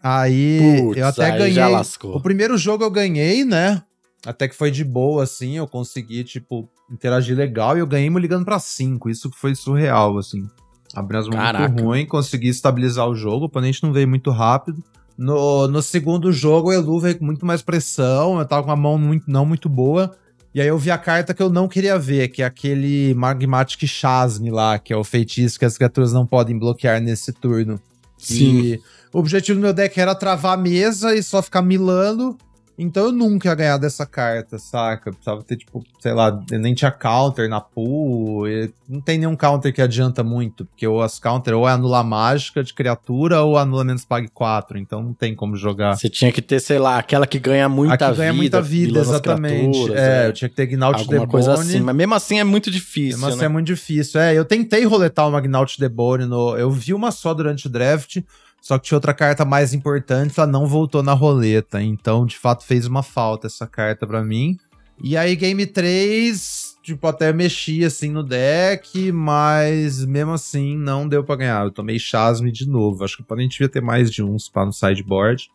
Aí 0.02 0.80
Puts, 0.80 0.96
eu 0.96 1.06
até 1.06 1.30
aí 1.30 1.38
ganhei. 1.38 1.82
O 2.04 2.20
primeiro 2.20 2.56
jogo 2.56 2.84
eu 2.84 2.90
ganhei, 2.90 3.44
né? 3.44 3.82
Até 4.26 4.48
que 4.48 4.54
foi 4.54 4.70
de 4.70 4.84
boa, 4.84 5.22
assim, 5.22 5.56
eu 5.56 5.66
consegui, 5.66 6.24
tipo, 6.24 6.68
interagir 6.90 7.36
legal 7.36 7.76
e 7.76 7.80
eu 7.80 7.86
ganhei 7.86 8.10
me 8.10 8.20
ligando 8.20 8.44
para 8.44 8.58
5. 8.58 9.08
Isso 9.08 9.30
foi 9.34 9.54
surreal, 9.54 10.18
assim. 10.18 10.48
Abri 10.94 11.16
as 11.16 11.28
mãos 11.28 11.58
muito 11.58 11.84
ruim, 11.84 12.06
consegui 12.06 12.48
estabilizar 12.48 13.06
o 13.08 13.14
jogo, 13.14 13.42
o 13.42 13.46
oponente 13.46 13.82
não 13.82 13.92
veio 13.92 14.08
muito 14.08 14.30
rápido. 14.30 14.82
No, 15.16 15.68
no 15.68 15.82
segundo 15.82 16.32
jogo, 16.32 16.68
o 16.68 16.72
Elu 16.72 17.00
veio 17.00 17.18
com 17.18 17.24
muito 17.24 17.44
mais 17.44 17.60
pressão, 17.60 18.38
eu 18.38 18.46
tava 18.46 18.62
com 18.62 18.70
uma 18.70 18.76
mão 18.76 18.96
muito, 18.96 19.30
não 19.30 19.44
muito 19.44 19.68
boa. 19.68 20.16
E 20.54 20.60
aí 20.60 20.68
eu 20.68 20.78
vi 20.78 20.90
a 20.90 20.98
carta 20.98 21.34
que 21.34 21.42
eu 21.42 21.50
não 21.50 21.68
queria 21.68 21.98
ver, 21.98 22.28
que 22.28 22.42
é 22.42 22.46
aquele 22.46 23.14
Magmatic 23.14 23.86
Chasme 23.86 24.50
lá, 24.50 24.78
que 24.78 24.92
é 24.92 24.96
o 24.96 25.04
feitiço 25.04 25.58
que 25.58 25.64
as 25.64 25.76
criaturas 25.76 26.12
não 26.12 26.26
podem 26.26 26.58
bloquear 26.58 27.00
nesse 27.00 27.32
turno. 27.32 27.80
Sim. 28.16 28.60
E 28.60 28.80
o 29.12 29.18
objetivo 29.18 29.58
do 29.58 29.62
meu 29.62 29.72
deck 29.72 29.98
era 30.00 30.14
travar 30.14 30.54
a 30.54 30.60
mesa 30.60 31.14
e 31.14 31.22
só 31.22 31.42
ficar 31.42 31.62
milando. 31.62 32.36
Então 32.78 33.06
eu 33.06 33.12
nunca 33.12 33.48
ia 33.48 33.54
ganhar 33.56 33.76
dessa 33.76 34.06
carta, 34.06 34.56
saca? 34.56 35.10
Precisava 35.10 35.42
ter, 35.42 35.56
tipo, 35.56 35.84
sei 35.98 36.12
lá, 36.12 36.40
nem 36.48 36.74
tinha 36.74 36.92
counter 36.92 37.48
na 37.48 37.60
pool. 37.60 38.44
não 38.88 39.00
tem 39.00 39.18
nenhum 39.18 39.34
counter 39.34 39.74
que 39.74 39.82
adianta 39.82 40.22
muito, 40.22 40.64
porque 40.64 40.86
ou 40.86 41.02
as 41.02 41.18
counter 41.18 41.54
ou 41.54 41.68
é 41.68 41.72
anular 41.72 42.04
mágica 42.04 42.62
de 42.62 42.72
criatura 42.72 43.42
ou 43.42 43.58
anula 43.58 43.82
menos 43.82 44.04
pague 44.04 44.28
4. 44.28 44.78
Então 44.78 45.02
não 45.02 45.12
tem 45.12 45.34
como 45.34 45.56
jogar. 45.56 45.96
Você 45.96 46.08
tinha 46.08 46.30
que 46.30 46.40
ter, 46.40 46.60
sei 46.60 46.78
lá, 46.78 46.98
aquela 46.98 47.26
que 47.26 47.40
ganha 47.40 47.68
muita 47.68 47.94
a 47.94 47.98
que 47.98 48.04
vida. 48.04 48.16
ganha 48.16 48.32
muita 48.32 48.62
vida, 48.62 49.00
exatamente. 49.00 49.92
É, 49.92 50.24
é, 50.24 50.28
eu 50.28 50.32
tinha 50.32 50.48
que 50.48 50.54
ter 50.54 50.66
Gnaut 50.66 51.00
Alguma 51.00 51.10
Debone. 51.20 51.30
coisa 51.32 51.54
assim, 51.54 51.80
mas 51.80 51.96
mesmo 51.96 52.14
assim 52.14 52.38
é 52.38 52.44
muito 52.44 52.70
difícil. 52.70 53.18
Mesmo 53.18 53.26
assim 53.26 53.38
né? 53.38 53.44
é 53.46 53.48
muito 53.48 53.66
difícil. 53.66 54.20
É, 54.20 54.34
eu 54.34 54.44
tentei 54.44 54.84
roletar 54.84 55.28
uma 55.28 55.40
Gnaut 55.40 55.80
Debone 55.80 56.26
no. 56.26 56.56
Eu 56.56 56.70
vi 56.70 56.94
uma 56.94 57.10
só 57.10 57.34
durante 57.34 57.66
o 57.66 57.70
draft. 57.70 58.18
Só 58.60 58.78
que 58.78 58.86
tinha 58.86 58.96
outra 58.96 59.14
carta 59.14 59.44
mais 59.44 59.72
importante, 59.72 60.38
ela 60.38 60.46
não 60.46 60.66
voltou 60.66 61.02
na 61.02 61.12
roleta. 61.12 61.82
Então, 61.82 62.26
de 62.26 62.36
fato, 62.36 62.64
fez 62.64 62.86
uma 62.86 63.02
falta 63.02 63.46
essa 63.46 63.66
carta 63.66 64.06
para 64.06 64.22
mim. 64.22 64.58
E 65.02 65.16
aí, 65.16 65.36
game 65.36 65.64
3, 65.64 66.76
tipo, 66.82 67.06
até 67.06 67.32
mexi 67.32 67.84
assim 67.84 68.10
no 68.10 68.22
deck, 68.22 69.12
mas 69.12 70.04
mesmo 70.04 70.32
assim 70.32 70.76
não 70.76 71.08
deu 71.08 71.22
para 71.22 71.36
ganhar. 71.36 71.64
Eu 71.64 71.70
tomei 71.70 71.98
Chasme 71.98 72.50
de 72.50 72.68
novo. 72.68 73.04
Acho 73.04 73.16
que 73.16 73.22
o 73.22 73.24
oponente 73.24 73.52
devia 73.52 73.68
ter 73.68 73.80
mais 73.80 74.10
de 74.10 74.22
uns 74.22 74.48
para 74.48 74.66
no 74.66 74.72
sideboard. 74.72 75.50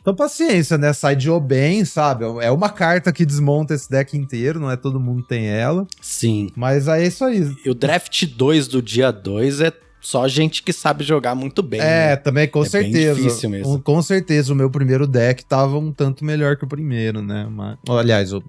Então, 0.00 0.14
paciência, 0.14 0.78
né? 0.78 0.94
Sideou 0.94 1.38
bem, 1.38 1.84
sabe? 1.84 2.24
É 2.40 2.50
uma 2.50 2.70
carta 2.70 3.12
que 3.12 3.26
desmonta 3.26 3.74
esse 3.74 3.90
deck 3.90 4.16
inteiro, 4.16 4.58
não 4.58 4.70
é 4.70 4.76
todo 4.76 4.98
mundo 4.98 5.22
tem 5.22 5.46
ela. 5.46 5.86
Sim. 6.00 6.48
Mas 6.56 6.88
é 6.88 7.06
isso 7.06 7.22
aí. 7.22 7.54
E 7.64 7.68
o 7.68 7.74
draft 7.74 8.24
2 8.24 8.66
do 8.66 8.80
dia 8.80 9.10
2 9.10 9.60
é 9.60 9.70
só 10.00 10.26
gente 10.26 10.62
que 10.62 10.72
sabe 10.72 11.04
jogar 11.04 11.34
muito 11.34 11.62
bem. 11.62 11.80
É, 11.80 12.08
né? 12.10 12.16
também, 12.16 12.48
com 12.48 12.62
é 12.62 12.68
certeza. 12.68 13.14
Bem 13.14 13.24
difícil 13.24 13.50
mesmo. 13.50 13.80
com 13.80 14.02
certeza, 14.02 14.52
o 14.52 14.56
meu 14.56 14.70
primeiro 14.70 15.06
deck 15.06 15.44
tava 15.44 15.78
um 15.78 15.92
tanto 15.92 16.24
melhor 16.24 16.56
que 16.56 16.64
o 16.64 16.68
primeiro, 16.68 17.20
né? 17.20 17.46
Mas, 17.50 17.76
aliás, 17.88 18.32
o 18.32 18.42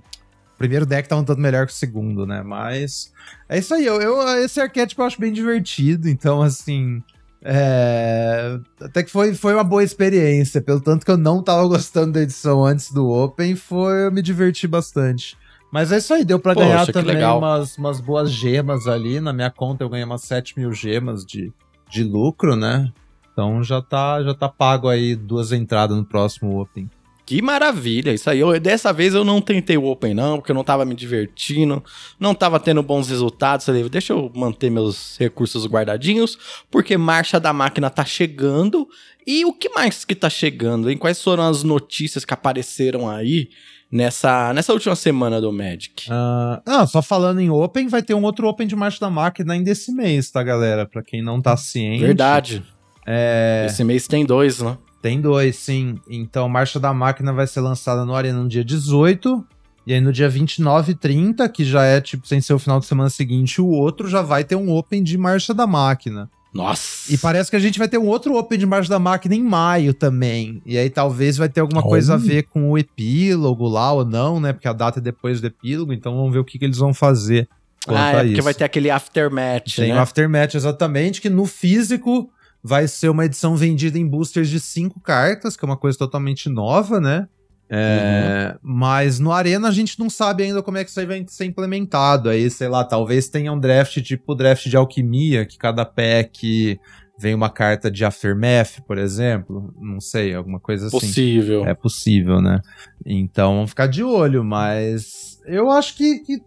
primeiro 0.57 0.85
deck 0.85 1.09
tava 1.09 1.21
um 1.21 1.25
tanto 1.25 1.41
melhor 1.41 1.65
que 1.65 1.73
o 1.73 1.75
segundo, 1.75 2.25
né? 2.25 2.41
Mas 2.41 3.11
é 3.49 3.57
isso 3.57 3.73
aí. 3.73 3.85
Eu, 3.85 4.01
eu 4.01 4.21
esse 4.43 4.61
arquétipo 4.61 5.01
eu 5.01 5.05
acho 5.05 5.19
bem 5.19 5.33
divertido, 5.33 6.07
então, 6.07 6.41
assim. 6.41 7.03
É... 7.43 8.59
Até 8.79 9.01
que 9.01 9.09
foi, 9.09 9.33
foi 9.33 9.53
uma 9.53 9.63
boa 9.63 9.83
experiência. 9.83 10.61
Pelo 10.61 10.79
tanto 10.79 11.05
que 11.05 11.11
eu 11.11 11.17
não 11.17 11.41
tava 11.43 11.67
gostando 11.67 12.13
da 12.13 12.21
edição 12.21 12.63
antes 12.63 12.91
do 12.91 13.09
Open, 13.09 13.55
foi 13.55 14.05
eu 14.05 14.11
me 14.11 14.21
diverti 14.21 14.67
bastante. 14.67 15.35
Mas 15.71 15.91
é 15.91 15.97
isso 15.97 16.13
aí, 16.13 16.25
deu 16.25 16.37
pra 16.37 16.53
Poxa, 16.53 16.67
ganhar 16.67 16.87
também 16.87 17.23
umas, 17.23 17.77
umas 17.77 18.01
boas 18.01 18.29
gemas 18.29 18.87
ali. 18.87 19.21
Na 19.21 19.31
minha 19.31 19.49
conta 19.49 19.83
eu 19.83 19.89
ganhei 19.89 20.03
umas 20.03 20.23
7 20.23 20.59
mil 20.59 20.73
gemas 20.73 21.25
de, 21.25 21.51
de 21.89 22.03
lucro, 22.03 22.55
né? 22.55 22.91
Então 23.31 23.63
já 23.63 23.81
tá, 23.81 24.21
já 24.21 24.33
tá 24.33 24.49
pago 24.49 24.89
aí 24.89 25.15
duas 25.15 25.51
entradas 25.53 25.95
no 25.95 26.03
próximo 26.03 26.59
Open. 26.59 26.89
Que 27.25 27.41
maravilha, 27.41 28.13
isso 28.13 28.29
aí. 28.29 28.39
Eu, 28.39 28.59
dessa 28.59 28.91
vez 28.91 29.13
eu 29.13 29.23
não 29.23 29.39
tentei 29.39 29.77
o 29.77 29.85
Open, 29.85 30.13
não, 30.13 30.37
porque 30.37 30.51
eu 30.51 30.55
não 30.55 30.65
tava 30.65 30.83
me 30.83 30.93
divertindo, 30.93 31.81
não 32.19 32.35
tava 32.35 32.59
tendo 32.59 32.83
bons 32.83 33.07
resultados. 33.07 33.65
Falei, 33.65 33.87
deixa 33.87 34.11
eu 34.11 34.29
manter 34.35 34.69
meus 34.69 35.15
recursos 35.17 35.65
guardadinhos, 35.65 36.37
porque 36.69 36.97
marcha 36.97 37.39
da 37.39 37.53
máquina 37.53 37.89
tá 37.89 38.03
chegando. 38.03 38.85
E 39.25 39.45
o 39.45 39.53
que 39.53 39.69
mais 39.69 40.03
que 40.03 40.13
tá 40.13 40.29
chegando, 40.29 40.89
hein? 40.89 40.97
Quais 40.97 41.23
foram 41.23 41.47
as 41.47 41.63
notícias 41.63 42.25
que 42.25 42.33
apareceram 42.33 43.09
aí 43.09 43.49
nessa, 43.91 44.53
nessa 44.53 44.71
última 44.71 44.95
semana 44.95 45.41
do 45.41 45.51
Magic? 45.51 46.09
Uh, 46.09 46.61
ah, 46.65 46.87
só 46.87 47.01
falando 47.01 47.39
em 47.39 47.49
Open, 47.49 47.87
vai 47.87 48.01
ter 48.01 48.13
um 48.13 48.23
outro 48.23 48.47
Open 48.47 48.67
de 48.67 48.75
Marcha 48.75 48.99
da 48.99 49.09
Máquina 49.09 49.53
ainda 49.53 49.69
esse 49.69 49.91
mês, 49.91 50.31
tá, 50.31 50.41
galera? 50.41 50.85
Pra 50.85 51.03
quem 51.03 51.21
não 51.21 51.41
tá 51.41 51.57
ciente. 51.57 52.03
Verdade. 52.03 52.63
É... 53.05 53.65
Esse 53.67 53.83
mês 53.83 54.07
tem 54.07 54.25
dois, 54.25 54.61
né? 54.61 54.77
Tem 55.01 55.19
dois, 55.19 55.55
sim. 55.57 55.99
Então, 56.07 56.47
Marcha 56.47 56.79
da 56.79 56.93
Máquina 56.93 57.33
vai 57.33 57.47
ser 57.47 57.59
lançada 57.59 58.05
no 58.05 58.15
Arena 58.15 58.41
no 58.41 58.47
dia 58.47 58.63
18. 58.63 59.45
E 59.85 59.93
aí 59.93 59.99
no 59.99 60.13
dia 60.13 60.29
29 60.29 60.91
e 60.91 60.95
30, 60.95 61.49
que 61.49 61.65
já 61.65 61.83
é 61.83 61.99
tipo 61.99 62.27
sem 62.27 62.39
ser 62.39 62.53
o 62.53 62.59
final 62.59 62.79
de 62.79 62.85
semana 62.85 63.09
seguinte, 63.09 63.59
o 63.59 63.67
outro 63.67 64.07
já 64.07 64.21
vai 64.21 64.43
ter 64.43 64.55
um 64.55 64.71
Open 64.71 65.01
de 65.01 65.17
Marcha 65.17 65.55
da 65.55 65.65
Máquina. 65.65 66.29
Nossa! 66.53 67.11
E 67.11 67.17
parece 67.17 67.49
que 67.49 67.55
a 67.55 67.59
gente 67.59 67.79
vai 67.79 67.87
ter 67.87 67.97
um 67.97 68.07
outro 68.07 68.35
Open 68.35 68.59
de 68.59 68.65
Marcha 68.65 68.89
da 68.89 68.99
Máquina 68.99 69.35
em 69.35 69.43
maio 69.43 69.93
também. 69.93 70.61
E 70.65 70.77
aí 70.77 70.89
talvez 70.89 71.37
vai 71.37 71.47
ter 71.47 71.61
alguma 71.61 71.81
oh. 71.81 71.87
coisa 71.87 72.15
a 72.15 72.17
ver 72.17 72.43
com 72.43 72.71
o 72.71 72.77
epílogo 72.77 73.67
lá 73.67 73.91
ou 73.91 74.03
não, 74.03 74.39
né? 74.39 74.51
Porque 74.51 74.67
a 74.67 74.73
data 74.73 74.99
é 74.99 75.01
depois 75.01 75.39
do 75.39 75.47
epílogo, 75.47 75.93
então 75.93 76.15
vamos 76.15 76.33
ver 76.33 76.39
o 76.39 76.45
que, 76.45 76.59
que 76.59 76.65
eles 76.65 76.77
vão 76.77 76.93
fazer. 76.93 77.47
Ah, 77.87 78.11
é 78.11 78.23
porque 78.25 78.41
vai 78.41 78.53
ter 78.53 78.63
aquele 78.63 78.91
aftermatch, 78.91 79.77
Tem 79.77 79.89
né? 79.89 79.95
o 79.95 79.97
um 79.97 80.01
aftermatch, 80.01 80.53
exatamente, 80.53 81.19
que 81.19 81.29
no 81.29 81.45
físico 81.45 82.29
vai 82.63 82.87
ser 82.87 83.09
uma 83.09 83.25
edição 83.25 83.55
vendida 83.55 83.97
em 83.97 84.07
boosters 84.07 84.49
de 84.49 84.59
cinco 84.59 84.99
cartas, 84.99 85.57
que 85.57 85.65
é 85.65 85.67
uma 85.67 85.77
coisa 85.77 85.97
totalmente 85.97 86.47
nova, 86.47 86.99
né? 86.99 87.27
É, 87.73 88.51
uhum. 88.51 88.59
Mas 88.61 89.17
no 89.17 89.31
Arena 89.31 89.69
a 89.69 89.71
gente 89.71 89.97
não 89.97 90.09
sabe 90.09 90.43
ainda 90.43 90.61
como 90.61 90.77
é 90.77 90.83
que 90.83 90.89
isso 90.89 90.99
aí 90.99 91.05
vai 91.05 91.23
ser 91.27 91.45
implementado. 91.45 92.27
Aí, 92.27 92.49
sei 92.49 92.67
lá, 92.67 92.83
talvez 92.83 93.29
tenha 93.29 93.53
um 93.53 93.59
draft 93.59 94.01
tipo 94.01 94.35
draft 94.35 94.67
de 94.67 94.75
alquimia, 94.75 95.45
que 95.45 95.57
cada 95.57 95.85
pack 95.85 96.77
vem 97.17 97.33
uma 97.33 97.49
carta 97.49 97.89
de 97.89 98.03
Aftermath, 98.03 98.81
por 98.85 98.97
exemplo. 98.97 99.73
Não 99.79 100.01
sei, 100.01 100.35
alguma 100.35 100.59
coisa 100.59 100.87
assim. 100.87 100.99
Possível. 100.99 101.65
É 101.65 101.73
possível, 101.73 102.41
né? 102.41 102.59
Então 103.05 103.55
vamos 103.55 103.69
ficar 103.69 103.87
de 103.87 104.03
olho, 104.03 104.43
mas 104.43 105.39
eu 105.45 105.71
acho 105.71 105.95
que, 105.95 106.19
que 106.19 106.41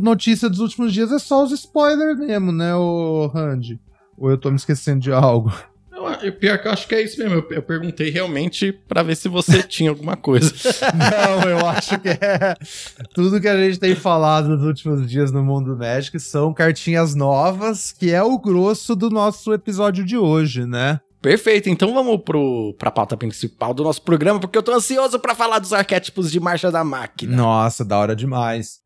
notícia 0.00 0.48
dos 0.48 0.60
últimos 0.60 0.92
dias 0.92 1.10
é 1.10 1.18
só 1.18 1.42
os 1.42 1.50
spoilers 1.50 2.18
mesmo, 2.18 2.52
né, 2.52 2.72
o 2.74 3.26
Randy? 3.26 3.80
Ou 4.16 4.30
eu 4.30 4.38
tô 4.38 4.50
me 4.50 4.56
esquecendo 4.56 5.00
de 5.00 5.12
algo? 5.12 5.52
Eu, 6.22 6.32
pior 6.32 6.58
que 6.58 6.68
eu 6.68 6.72
acho 6.72 6.86
que 6.88 6.94
é 6.94 7.02
isso 7.02 7.18
mesmo. 7.18 7.36
Eu, 7.36 7.46
eu 7.50 7.62
perguntei 7.62 8.10
realmente 8.10 8.72
para 8.72 9.02
ver 9.02 9.16
se 9.16 9.28
você 9.28 9.62
tinha 9.64 9.90
alguma 9.90 10.16
coisa. 10.16 10.52
Não, 10.94 11.48
eu 11.48 11.66
acho 11.66 11.98
que 12.00 12.08
é. 12.08 12.54
Tudo 13.14 13.40
que 13.40 13.48
a 13.48 13.56
gente 13.56 13.78
tem 13.78 13.94
falado 13.94 14.48
nos 14.48 14.64
últimos 14.64 15.08
dias 15.10 15.30
no 15.30 15.42
mundo 15.42 15.76
Magic 15.76 16.18
são 16.20 16.52
cartinhas 16.52 17.14
novas, 17.14 17.92
que 17.92 18.10
é 18.10 18.22
o 18.22 18.38
grosso 18.38 18.94
do 18.94 19.10
nosso 19.10 19.52
episódio 19.52 20.04
de 20.04 20.16
hoje, 20.16 20.66
né? 20.66 21.00
Perfeito, 21.22 21.70
então 21.70 21.94
vamos 21.94 22.20
pro, 22.24 22.74
pra 22.76 22.90
pauta 22.90 23.16
principal 23.16 23.72
do 23.72 23.84
nosso 23.84 24.02
programa, 24.02 24.40
porque 24.40 24.58
eu 24.58 24.62
tô 24.62 24.72
ansioso 24.72 25.20
para 25.20 25.36
falar 25.36 25.60
dos 25.60 25.72
arquétipos 25.72 26.32
de 26.32 26.40
marcha 26.40 26.68
da 26.68 26.82
máquina. 26.82 27.36
Nossa, 27.36 27.84
da 27.84 27.96
hora 27.96 28.16
demais. 28.16 28.81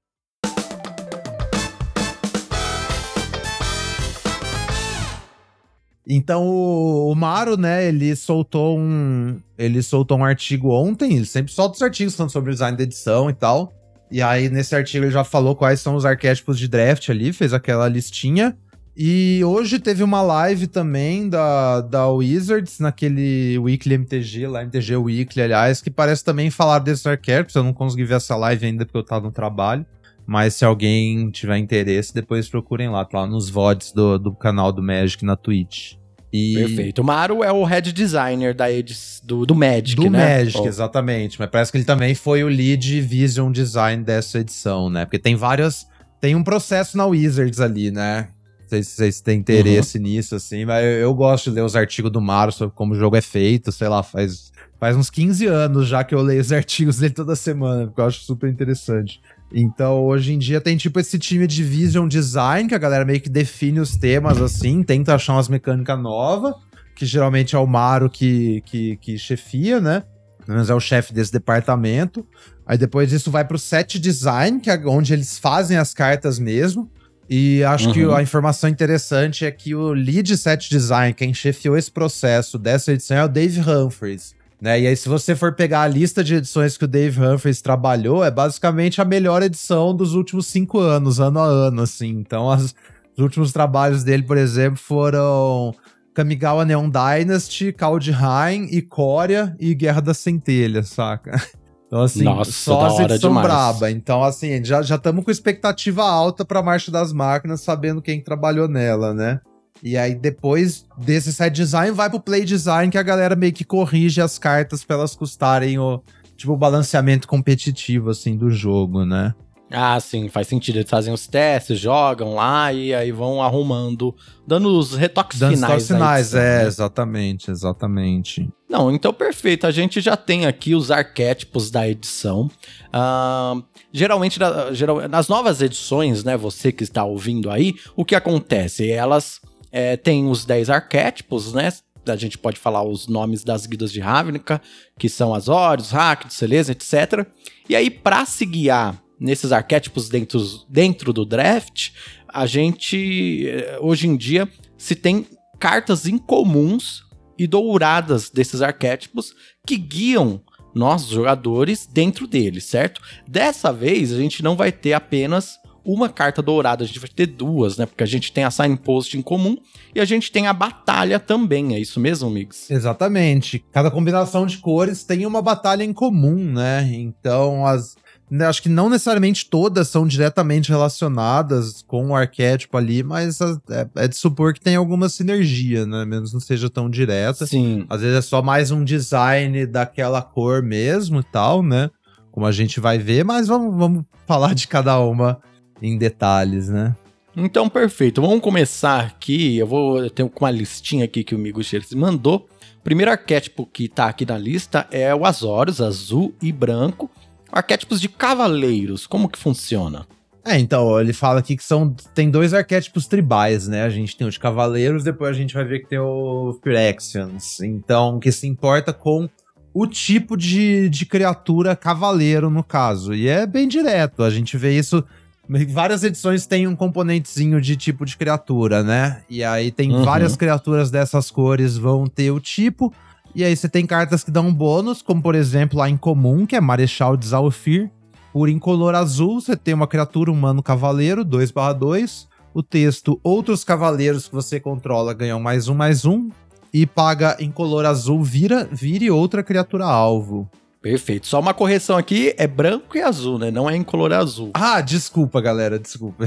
Então 6.09 6.47
o, 6.47 7.11
o 7.11 7.15
Maro, 7.15 7.57
né, 7.57 7.87
ele 7.87 8.15
soltou 8.15 8.79
um. 8.79 9.39
Ele 9.59 9.83
soltou 9.83 10.19
um 10.19 10.25
artigo 10.25 10.71
ontem, 10.71 11.17
ele 11.17 11.27
sempre 11.27 11.53
solta 11.53 11.77
os 11.77 11.83
artigos 11.83 12.15
falando 12.15 12.31
sobre 12.31 12.51
o 12.51 12.53
design 12.53 12.77
da 12.77 12.85
edição 12.85 13.29
e 13.29 13.33
tal. 13.33 13.73
E 14.11 14.23
aí, 14.23 14.49
nesse 14.49 14.75
artigo, 14.77 15.05
ele 15.05 15.13
já 15.13 15.25
falou 15.25 15.57
quais 15.57 15.81
são 15.81 15.97
os 15.97 16.05
arquétipos 16.05 16.59
de 16.59 16.69
draft 16.69 17.09
ali, 17.09 17.33
fez 17.33 17.53
aquela 17.53 17.89
listinha. 17.89 18.57
E 18.97 19.43
hoje 19.45 19.79
teve 19.79 20.03
uma 20.03 20.23
live 20.23 20.67
também 20.67 21.29
da, 21.29 21.83
da 21.83 22.09
Wizards, 22.09 22.79
naquele 22.79 23.59
Weekly 23.59 23.95
MTG, 23.97 24.47
lá 24.47 24.63
MTG 24.63 24.97
Weekly, 24.97 25.43
aliás, 25.43 25.83
que 25.83 25.91
parece 25.91 26.25
também 26.25 26.51
falar 26.51 26.79
desses 26.79 27.07
arquétipos. 27.07 27.55
Eu 27.55 27.65
não 27.65 27.75
consegui 27.75 28.05
ver 28.05 28.15
essa 28.15 28.35
live 28.37 28.65
ainda 28.65 28.87
porque 28.87 28.97
eu 28.97 29.05
tava 29.05 29.27
no 29.27 29.33
trabalho. 29.33 29.85
Mas 30.27 30.55
se 30.55 30.65
alguém 30.65 31.31
tiver 31.31 31.57
interesse, 31.59 32.13
depois 32.13 32.49
procurem 32.49 32.89
lá, 32.89 33.05
tá 33.05 33.21
lá 33.21 33.27
nos 33.27 33.49
VODs 33.49 33.93
do, 33.93 34.19
do 34.19 34.35
canal 34.35 34.73
do 34.73 34.83
Magic 34.83 35.25
na 35.25 35.37
Twitch. 35.37 35.95
E... 36.33 36.55
Perfeito. 36.55 37.01
O 37.01 37.05
Maru 37.05 37.45
é 37.45 37.53
o 37.53 37.65
head 37.65 37.93
designer 37.93 38.55
da 38.55 38.71
edis, 38.71 39.23
do, 39.25 39.47
do 39.47 39.55
Magic, 39.55 39.95
do 39.95 40.11
né? 40.11 40.39
Do 40.39 40.45
Magic, 40.45 40.61
oh. 40.61 40.67
exatamente. 40.67 41.39
Mas 41.39 41.49
parece 41.49 41.71
que 41.71 41.79
ele 41.79 41.85
também 41.85 42.15
foi 42.15 42.43
o 42.43 42.49
lead 42.49 43.01
vision 43.01 43.53
design 43.53 44.03
dessa 44.03 44.41
edição, 44.41 44.91
né? 44.91 45.05
Porque 45.05 45.19
tem 45.19 45.37
várias. 45.37 45.87
Tem 46.21 46.35
um 46.35 46.43
processo 46.43 46.97
na 46.97 47.07
Wizards 47.07 47.61
ali, 47.61 47.91
né? 47.91 48.29
Não 48.63 48.69
sei 48.69 48.83
se 48.83 48.91
vocês 48.91 49.21
têm 49.21 49.39
interesse 49.39 49.97
uhum. 49.97 50.05
nisso, 50.05 50.35
assim, 50.35 50.65
mas 50.65 50.85
eu, 50.85 50.91
eu, 50.91 51.15
gosto 51.15 51.51
de 51.51 51.57
ler 51.57 51.63
os 51.63 51.77
artigos 51.77 52.11
do 52.11 52.21
Maru 52.21 52.51
sobre 52.51 52.75
como 52.75 52.95
o 52.95 52.97
jogo 52.97 53.15
é 53.15 53.21
feito, 53.21 53.71
sei 53.71 53.87
lá, 53.87 54.03
faz, 54.03 54.51
faz 54.81 54.97
uns 54.97 55.09
15 55.09 55.47
anos 55.47 55.87
já 55.87 56.03
que 56.03 56.13
eu 56.13 56.21
leio 56.21 56.41
os 56.41 56.51
artigos 56.53 56.99
dele 56.99 57.15
toda 57.15 57.37
semana, 57.37 57.87
porque 57.87 58.01
eu 58.01 58.07
acho 58.07 58.25
super 58.25 58.51
interessante. 58.51 59.21
Então, 59.53 60.05
hoje 60.05 60.33
em 60.33 60.39
dia 60.39 60.61
tem 60.61 60.77
tipo 60.77 60.99
esse 60.99 61.19
time 61.19 61.47
de 61.47 61.63
vision 61.63 62.09
design, 62.09 62.69
que 62.69 62.75
a 62.75 62.79
galera 62.79 63.05
meio 63.05 63.21
que 63.21 63.29
define 63.29 63.81
os 63.81 63.97
temas 63.97 64.41
assim, 64.41 64.83
tenta 64.83 65.15
achar 65.15 65.35
umas 65.35 65.49
mecânicas 65.49 65.99
novas, 66.01 66.55
que 66.95 67.07
geralmente 67.07 67.55
é 67.55 67.59
o 67.59 67.67
Maro 67.67 68.11
que, 68.11 68.63
que, 68.67 68.97
que 68.97 69.19
chefia, 69.19 69.81
né? 69.81 70.03
Pelo 70.45 70.57
menos 70.57 70.71
é 70.71 70.75
o 70.75 70.81
chefe 70.81 71.13
desse 71.13 71.33
departamento. 71.33 72.27
Aí 72.65 72.79
depois 72.79 73.13
isso 73.13 73.31
vai 73.31 73.45
pro 73.45 73.59
set 73.59 73.99
design, 73.99 74.61
que 74.61 74.71
é 74.71 74.81
onde 74.87 75.13
eles 75.13 75.39
fazem 75.39 75.77
as 75.77 75.93
cartas 75.93 76.39
mesmo. 76.39 76.91
E 77.29 77.65
acho 77.65 77.89
uhum. 77.89 77.93
que 77.93 78.05
a 78.05 78.23
informação 78.23 78.71
interessante 78.71 79.45
é 79.45 79.51
que 79.51 79.75
o 79.75 79.93
lead 79.93 80.37
set 80.37 80.71
design, 80.71 81.13
quem 81.13 81.35
chefiou 81.35 81.77
esse 81.77 81.91
processo 81.91 82.59
dessa 82.59 82.93
edição 82.93 83.17
é 83.17 83.25
o 83.25 83.29
Dave 83.29 83.61
Humphries. 83.61 84.36
Né? 84.61 84.81
E 84.81 84.87
aí, 84.87 84.97
se 84.97 85.09
você 85.09 85.37
for 85.37 85.55
pegar 85.55 85.83
a 85.83 85.89
lista 85.89 86.25
de 86.25 86.35
edições 86.35 86.79
que 86.79 86.85
o 86.85 86.89
Dave 86.89 87.21
Humphries 87.21 87.61
trabalhou, 87.61 88.25
é 88.25 88.31
basicamente 88.31 89.01
a 89.01 89.05
melhor 89.05 89.43
edição 89.43 89.95
dos 89.95 90.15
últimos 90.15 90.47
cinco 90.47 90.79
anos, 90.79 91.21
ano 91.21 91.41
a 91.41 91.45
ano, 91.45 91.83
assim. 91.83 92.09
Então, 92.09 92.51
as, 92.51 92.75
os 93.17 93.23
últimos 93.23 93.53
trabalhos 93.53 94.03
dele, 94.03 94.23
por 94.23 94.39
exemplo, 94.39 94.79
foram 94.79 95.75
Kamigawa 96.15 96.65
Neon 96.65 96.89
Dynasty, 96.89 97.73
Kaldheim, 97.73 98.69
Ikoria 98.71 99.55
e 99.61 99.75
Guerra 99.75 100.01
da 100.01 100.15
Centelha, 100.15 100.83
saca? 100.83 101.33
Então, 101.87 102.03
assim, 102.03 102.25
Nossa, 102.25 102.51
só 102.51 102.87
as 102.87 102.99
edição 102.99 103.33
braba. 103.33 103.89
Então, 103.93 104.21
assim, 104.25 104.63
já 104.65 104.81
estamos 104.81 105.25
com 105.25 105.31
expectativa 105.31 106.03
alta 106.03 106.45
pra 106.45 106.61
Marcha 106.61 106.91
das 106.91 107.13
Máquinas, 107.13 107.61
sabendo 107.61 108.03
quem 108.03 108.21
trabalhou 108.21 108.67
nela, 108.67 109.15
né? 109.15 109.41
E 109.83 109.97
aí, 109.97 110.15
depois 110.15 110.87
desse 110.97 111.33
set 111.33 111.55
design, 111.55 111.93
vai 111.93 112.09
pro 112.09 112.21
play 112.21 112.45
design, 112.45 112.91
que 112.91 112.99
a 112.99 113.03
galera 113.03 113.37
meio 113.37 113.53
que 113.53 113.65
corrige 113.65 114.21
as 114.21 114.39
cartas 114.39 114.85
pra 114.85 114.97
elas 114.97 115.15
custarem 115.15 115.79
o, 115.79 116.03
tipo, 116.37 116.53
o 116.53 116.57
balanceamento 116.57 117.29
competitivo, 117.29 118.11
assim, 118.11 118.37
do 118.37 118.51
jogo, 118.51 119.05
né? 119.05 119.35
Ah, 119.71 119.99
sim, 119.99 120.29
faz 120.29 120.47
sentido. 120.47 120.77
Eles 120.77 120.89
fazem 120.89 121.13
os 121.13 121.27
testes, 121.27 121.79
jogam 121.79 122.35
lá 122.35 122.73
e 122.73 122.95
aí 122.95 123.11
vão 123.11 123.43
arrumando, 123.43 124.15
dando 124.47 124.79
os 124.79 124.95
retoques 124.95 125.41
dando 125.41 125.55
finais. 125.55 125.83
Os 125.83 125.89
finais, 125.89 126.35
é, 126.35 126.63
né? 126.63 126.67
exatamente, 126.67 127.51
exatamente. 127.51 128.49
Não, 128.69 128.93
então 128.93 129.13
perfeito. 129.13 129.67
A 129.67 129.73
gente 129.73 130.01
já 130.01 130.17
tem 130.17 130.47
aqui 130.47 130.75
os 130.75 130.91
arquétipos 130.91 131.69
da 131.71 131.89
edição. 131.89 132.49
Uh, 132.95 133.63
geralmente, 133.93 134.39
na, 134.39 134.73
geral, 134.73 135.09
nas 135.09 135.27
novas 135.27 135.61
edições, 135.61 136.23
né, 136.23 136.37
você 136.37 136.71
que 136.71 136.85
está 136.85 137.05
ouvindo 137.05 137.51
aí, 137.51 137.75
o 137.97 138.05
que 138.05 138.15
acontece? 138.15 138.89
Elas 138.89 139.41
é, 139.71 139.97
tem 139.97 140.29
os 140.29 140.45
10 140.45 140.71
arquétipos, 140.71 141.53
né? 141.53 141.73
A 142.07 142.17
gente 142.17 142.39
pode 142.39 142.59
falar 142.59 142.85
os 142.85 143.09
nomes 143.09 143.43
das 143.43 143.67
guidas 143.67 143.93
de 143.93 144.01
Ravnica, 144.01 144.63
que 144.99 145.09
são 145.09 145.35
Azorius, 145.35 145.91
Rakdos, 145.91 146.37
Celeza, 146.37 146.73
etc. 146.73 147.27
E 147.69 147.75
aí, 147.75 147.91
para 147.91 148.25
se 148.25 148.47
guiar 148.47 149.03
nesses 149.19 149.51
arquétipos 149.51 150.09
dentro, 150.09 150.41
dentro 150.69 151.13
do 151.13 151.25
draft, 151.25 151.91
a 152.29 152.47
gente, 152.47 153.49
eh, 153.49 153.79
hoje 153.81 154.07
em 154.07 154.17
dia, 154.17 154.49
se 154.79 154.95
tem 154.95 155.27
cartas 155.59 156.07
incomuns 156.07 157.03
e 157.39 157.47
douradas 157.47 158.31
desses 158.31 158.63
arquétipos 158.63 159.35
que 159.67 159.77
guiam 159.77 160.41
nós, 160.75 161.07
jogadores, 161.07 161.87
dentro 161.87 162.27
deles, 162.27 162.65
certo? 162.65 163.01
Dessa 163.27 163.73
vez, 163.73 164.13
a 164.13 164.19
gente 164.19 164.43
não 164.43 164.55
vai 164.55 164.71
ter 164.71 164.93
apenas 164.93 165.59
uma 165.87 166.09
carta 166.09 166.43
dourada, 166.43 166.83
a 166.83 166.87
gente 166.87 166.99
vai 166.99 167.09
ter 167.09 167.27
duas, 167.27 167.77
né? 167.79 167.87
Porque 167.87 168.03
a 168.03 168.07
gente 168.07 168.33
tem 168.33 168.43
a 168.45 168.51
signpost 168.51 169.17
em 169.17 169.23
comum 169.23 169.57
e 169.95 170.01
a 170.01 170.05
gente 170.05 170.33
tem 170.33 170.49
a 170.49 170.53
batalha 170.53 171.21
também, 171.21 171.75
é 171.75 171.79
isso 171.79 172.01
mesmo, 172.01 172.29
Migs? 172.29 172.71
Exatamente. 172.71 173.65
Cada 173.73 173.91
combinação 173.91 174.47
de 174.47 174.59
cores 174.59 175.05
tem 175.05 175.25
uma 175.25 175.41
batalha 175.41 175.85
em 175.85 175.93
comum, 175.93 176.35
né? 176.35 176.91
Então, 176.93 177.65
as 177.65 177.95
né, 178.29 178.45
acho 178.47 178.61
que 178.61 178.69
não 178.69 178.91
necessariamente 178.91 179.49
todas 179.49 179.87
são 179.87 180.05
diretamente 180.05 180.71
relacionadas 180.71 181.83
com 181.87 182.09
o 182.09 182.17
arquétipo 182.17 182.77
ali, 182.77 183.03
mas 183.03 183.41
é, 183.41 183.89
é, 183.95 184.09
de 184.09 184.17
supor 184.17 184.53
que 184.53 184.61
tem 184.61 184.75
alguma 184.75 185.09
sinergia, 185.09 185.87
né? 185.87 186.05
Menos 186.05 186.33
não 186.33 186.41
seja 186.41 186.69
tão 186.69 186.91
direta. 186.91 187.47
Sim. 187.47 187.87
Às 187.89 188.01
vezes 188.01 188.19
é 188.19 188.23
só 188.23 188.43
mais 188.43 188.73
um 188.73 188.83
design 188.83 189.65
daquela 189.65 190.21
cor 190.21 190.61
mesmo 190.61 191.21
e 191.21 191.25
tal, 191.25 191.63
né? 191.63 191.89
Como 192.33 192.45
a 192.45 192.53
gente 192.53 192.81
vai 192.81 192.99
ver, 192.99 193.25
mas 193.25 193.47
vamos, 193.47 193.77
vamos 193.77 194.05
falar 194.27 194.55
de 194.55 194.67
cada 194.67 194.99
uma 194.99 195.41
em 195.81 195.97
detalhes, 195.99 196.69
né? 196.69 196.95
Então, 197.37 197.69
perfeito. 197.69 198.23
Vamos 198.23 198.41
começar 198.41 199.01
aqui. 199.01 199.59
Eu 199.59 199.67
vou 199.67 200.09
ter 200.09 200.23
uma 200.23 200.51
listinha 200.51 201.05
aqui 201.05 201.23
que 201.23 201.35
o 201.35 201.39
Migo 201.39 201.63
Cheires 201.63 201.93
mandou. 201.93 202.49
O 202.79 202.83
primeiro 202.83 203.11
arquétipo 203.11 203.67
que 203.67 203.89
tá 203.89 204.07
aqui 204.07 204.25
na 204.25 204.39
lista 204.39 204.87
é 204.91 205.15
o 205.15 205.27
Azorius, 205.27 205.81
azul 205.81 206.35
e 206.41 206.51
branco. 206.51 207.11
Arquétipos 207.53 208.01
de 208.01 208.09
cavaleiros, 208.09 209.07
como 209.07 209.29
que 209.29 209.39
funciona? 209.39 210.07
É, 210.47 210.59
então, 210.59 210.99
ele 211.01 211.13
fala 211.13 211.41
aqui 211.41 211.57
que 211.57 211.65
são 211.65 211.95
tem 212.15 212.31
dois 212.31 212.55
arquétipos 212.55 213.07
tribais, 213.07 213.67
né? 213.67 213.83
A 213.83 213.91
gente 213.91 214.17
tem 214.17 214.27
o 214.27 214.31
de 214.31 214.39
cavaleiros, 214.39 215.03
depois 215.03 215.31
a 215.31 215.39
gente 215.39 215.53
vai 215.53 215.65
ver 215.65 215.81
que 215.81 215.89
tem 215.89 215.99
o 215.99 216.59
Phyrexians. 216.63 217.61
Então, 217.61 218.21
que 218.21 218.31
se 218.31 218.47
importa 218.47 218.93
com 218.93 219.29
o 219.75 219.87
tipo 219.87 220.37
de, 220.37 220.89
de 220.89 221.05
criatura 221.05 221.77
cavaleiro, 221.77 222.49
no 222.49 222.63
caso. 222.63 223.13
E 223.13 223.29
é 223.29 223.45
bem 223.45 223.69
direto, 223.69 224.23
a 224.23 224.31
gente 224.31 224.57
vê 224.57 224.79
isso 224.79 225.05
Várias 225.49 226.03
edições 226.03 226.47
têm 226.47 226.67
um 226.67 226.75
componentezinho 226.75 227.61
de 227.61 227.77
tipo 227.77 228.05
de 228.05 228.17
criatura, 228.17 228.83
né? 228.83 229.23
E 229.31 229.45
aí 229.45 229.71
tem 229.71 229.93
uhum. 229.93 230.05
várias 230.05 230.37
criaturas 230.37 230.91
dessas 230.91 231.31
cores 231.31 231.77
vão 231.77 232.07
ter 232.07 232.31
o 232.31 232.41
tipo. 232.41 232.93
E 233.35 233.45
aí 233.45 233.55
você 233.55 233.69
tem 233.69 233.87
cartas 233.87 234.25
que 234.25 234.31
dão 234.31 234.53
bônus, 234.53 235.03
como 235.03 235.23
por 235.23 235.35
exemplo 235.35 235.81
a 235.81 235.89
incomum, 235.89 236.47
que 236.47 236.57
é 236.57 236.61
Marechal 236.61 237.17
de 237.17 237.29
Zalfir. 237.29 237.91
Por 238.33 238.49
incolor 238.49 238.95
azul, 238.95 239.41
você 239.41 239.57
tem 239.57 239.73
uma 239.73 239.87
criatura 239.87 240.31
humano 240.31 240.63
cavaleiro, 240.63 241.25
2/2. 241.25 242.27
O 242.53 242.63
texto: 242.63 243.21
Outros 243.23 243.63
cavaleiros 243.63 244.29
que 244.29 244.35
você 244.35 244.59
controla 244.59 245.15
ganham 245.15 245.39
mais 245.39 245.69
um, 245.69 245.75
mais 245.75 246.05
um. 246.05 246.29
E 246.73 246.85
paga 246.85 247.37
em 247.39 247.51
color 247.51 247.87
azul, 247.87 248.23
vira, 248.23 248.69
vire 248.71 249.11
outra 249.11 249.43
criatura 249.43 249.87
alvo. 249.87 250.51
Perfeito. 250.81 251.27
Só 251.27 251.41
uma 251.41 251.53
correção 251.55 251.97
aqui, 251.97 252.35
é 252.39 252.47
branco 252.47 252.97
e 252.97 253.03
azul, 253.03 253.39
né? 253.39 253.51
Não 253.51 253.69
é 253.69 253.75
incolor 253.77 254.13
azul. 254.13 254.51
Ah, 254.55 254.81
desculpa, 254.81 255.41
galera, 255.41 255.79
desculpa. 255.79 256.25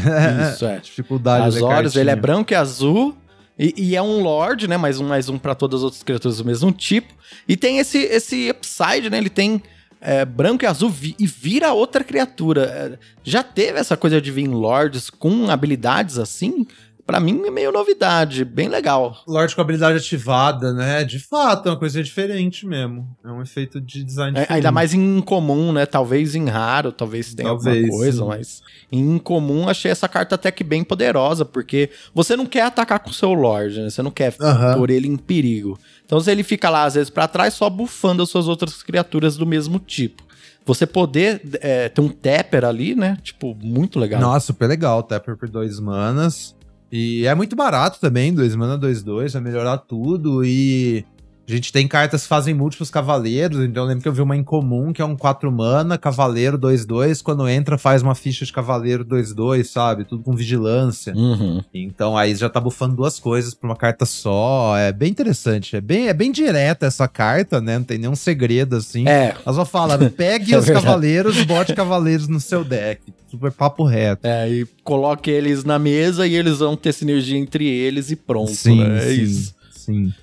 Isso, 0.53 0.65
é. 0.65 0.79
Dificuldade 0.83 1.47
As 1.47 1.61
olhos, 1.61 1.95
ele 1.95 2.09
é 2.09 2.15
branco 2.15 2.51
e 2.51 2.55
azul. 2.55 3.15
E, 3.57 3.73
e 3.77 3.95
é 3.95 4.01
um 4.01 4.21
Lorde, 4.21 4.67
né? 4.67 4.77
Mais 4.77 4.99
um, 4.99 5.07
mais 5.07 5.29
um 5.29 5.37
pra 5.37 5.53
todas 5.55 5.79
as 5.79 5.83
outras 5.83 6.03
criaturas 6.03 6.37
do 6.37 6.45
mesmo 6.45 6.71
tipo. 6.71 7.13
E 7.47 7.55
tem 7.57 7.77
esse, 7.79 7.97
esse 7.99 8.49
upside, 8.49 9.09
né? 9.09 9.17
Ele 9.17 9.29
tem 9.29 9.61
é, 10.01 10.23
branco 10.25 10.63
e 10.63 10.67
azul 10.67 10.89
vi- 10.89 11.15
e 11.19 11.27
vira 11.27 11.73
outra 11.73 12.03
criatura. 12.03 12.63
É, 12.63 12.97
já 13.23 13.43
teve 13.43 13.77
essa 13.79 13.95
coisa 13.97 14.19
de 14.21 14.31
vir 14.31 14.47
Lords 14.47 15.09
com 15.09 15.49
habilidades 15.49 16.17
assim? 16.17 16.65
Pra 17.09 17.19
mim 17.19 17.41
é 17.43 17.49
meio 17.49 17.71
novidade, 17.71 18.45
bem 18.45 18.69
legal. 18.69 19.23
Lorde 19.27 19.55
com 19.55 19.61
habilidade 19.61 19.97
ativada, 19.97 20.71
né? 20.71 21.03
De 21.03 21.17
fato, 21.17 21.67
é 21.67 21.71
uma 21.71 21.77
coisa 21.79 22.03
diferente 22.03 22.67
mesmo. 22.67 23.09
É 23.25 23.29
um 23.31 23.41
efeito 23.41 23.81
de 23.81 24.03
design 24.03 24.37
É, 24.37 24.41
diferente. 24.41 24.55
ainda 24.57 24.71
mais 24.71 24.93
em 24.93 25.17
incomum, 25.17 25.71
né? 25.71 25.87
Talvez 25.87 26.35
em 26.35 26.45
raro, 26.47 26.91
talvez 26.91 27.33
tenha 27.33 27.49
Talvez, 27.49 27.77
alguma 27.77 27.97
coisa, 27.97 28.17
sim. 28.21 28.27
mas 28.27 28.61
em 28.91 29.15
incomum 29.15 29.67
achei 29.67 29.89
essa 29.89 30.07
carta 30.07 30.35
até 30.35 30.51
que 30.51 30.63
bem 30.63 30.83
poderosa, 30.83 31.43
porque 31.43 31.89
você 32.13 32.35
não 32.35 32.45
quer 32.45 32.61
atacar 32.61 32.99
com 32.99 33.09
o 33.09 33.13
seu 33.13 33.33
Lorde, 33.33 33.81
né? 33.81 33.89
Você 33.89 34.03
não 34.03 34.11
quer 34.11 34.35
Aham. 34.39 34.77
pôr 34.77 34.91
ele 34.91 35.07
em 35.07 35.17
perigo. 35.17 35.79
Então 36.05 36.19
se 36.19 36.29
ele 36.29 36.43
fica 36.43 36.69
lá 36.69 36.83
às 36.83 36.93
vezes 36.93 37.09
pra 37.09 37.27
trás, 37.27 37.55
só 37.55 37.71
bufando 37.71 38.21
as 38.21 38.29
suas 38.29 38.47
outras 38.47 38.83
criaturas 38.83 39.35
do 39.35 39.47
mesmo 39.47 39.79
tipo. 39.79 40.21
Você 40.63 40.85
poder 40.85 41.41
é, 41.61 41.89
ter 41.89 42.01
um 42.01 42.09
Tapper 42.09 42.63
ali, 42.65 42.93
né? 42.93 43.17
Tipo, 43.23 43.55
muito 43.59 43.97
legal. 43.99 44.21
Nossa, 44.21 44.45
super 44.47 44.67
legal. 44.67 45.01
Tapper 45.01 45.35
por 45.35 45.49
dois 45.49 45.79
manas. 45.79 46.53
E 46.91 47.25
é 47.25 47.35
muito 47.35 47.55
barato 47.55 47.99
também, 47.99 48.33
2 48.33 48.55
mana, 48.55 48.77
2, 48.77 49.03
2, 49.03 49.33
vai 49.33 49.41
melhorar 49.41 49.77
tudo. 49.77 50.43
E 50.43 51.05
a 51.51 51.55
gente 51.55 51.71
tem 51.73 51.87
cartas 51.87 52.23
que 52.23 52.27
fazem 52.27 52.53
múltiplos 52.53 52.89
cavaleiros. 52.91 53.59
Então 53.63 53.83
eu 53.83 53.87
lembro 53.87 54.01
que 54.03 54.07
eu 54.07 54.13
vi 54.13 54.21
uma 54.21 54.35
incomum 54.37 54.93
que 54.93 55.01
é 55.01 55.05
um 55.05 55.15
4 55.15 55.51
mana, 55.51 55.97
cavaleiro 55.97 56.57
2, 56.57 56.85
2. 56.85 57.21
Quando 57.21 57.47
entra, 57.47 57.77
faz 57.77 58.01
uma 58.01 58.13
ficha 58.15 58.45
de 58.45 58.53
cavaleiro 58.53 59.03
2, 59.03 59.33
2, 59.33 59.69
sabe? 59.69 60.05
Tudo 60.05 60.23
com 60.23 60.33
vigilância. 60.35 61.13
Uhum. 61.15 61.63
Então 61.73 62.17
aí 62.17 62.35
já 62.35 62.49
tá 62.49 62.59
bufando 62.59 62.95
duas 62.95 63.19
coisas 63.19 63.53
pra 63.53 63.69
uma 63.69 63.75
carta 63.75 64.05
só. 64.05 64.77
É 64.77 64.91
bem 64.91 65.09
interessante. 65.09 65.75
É 65.75 65.81
bem, 65.81 66.07
é 66.07 66.13
bem 66.13 66.31
direta 66.31 66.85
essa 66.85 67.07
carta, 67.07 67.59
né? 67.61 67.77
Não 67.77 67.85
tem 67.85 67.97
nenhum 67.97 68.15
segredo 68.15 68.75
assim. 68.75 69.07
É, 69.07 69.35
Ela 69.45 69.55
só 69.55 69.65
fala: 69.65 69.97
pegue 70.09 70.53
É 70.53 70.57
os 70.57 70.65
verdade. 70.65 70.85
cavaleiros, 70.85 71.43
bote 71.43 71.73
cavaleiros 71.73 72.27
no 72.27 72.39
seu 72.39 72.63
deck. 72.63 73.01
Super 73.29 73.51
papo 73.51 73.83
reto. 73.83 74.25
é, 74.25 74.49
e 74.49 74.65
coloque 74.83 75.29
eles 75.29 75.63
na 75.63 75.77
mesa 75.77 76.25
e 76.25 76.33
eles 76.35 76.57
vão 76.59 76.75
ter 76.75 76.91
sinergia 76.93 77.37
entre 77.37 77.67
eles 77.67 78.09
e 78.09 78.15
pronto, 78.15 78.51
sim, 78.55 78.83
né? 78.83 78.97
É 78.97 79.15
sim, 79.15 79.21
isso. 79.21 79.55
sim. 79.71 80.13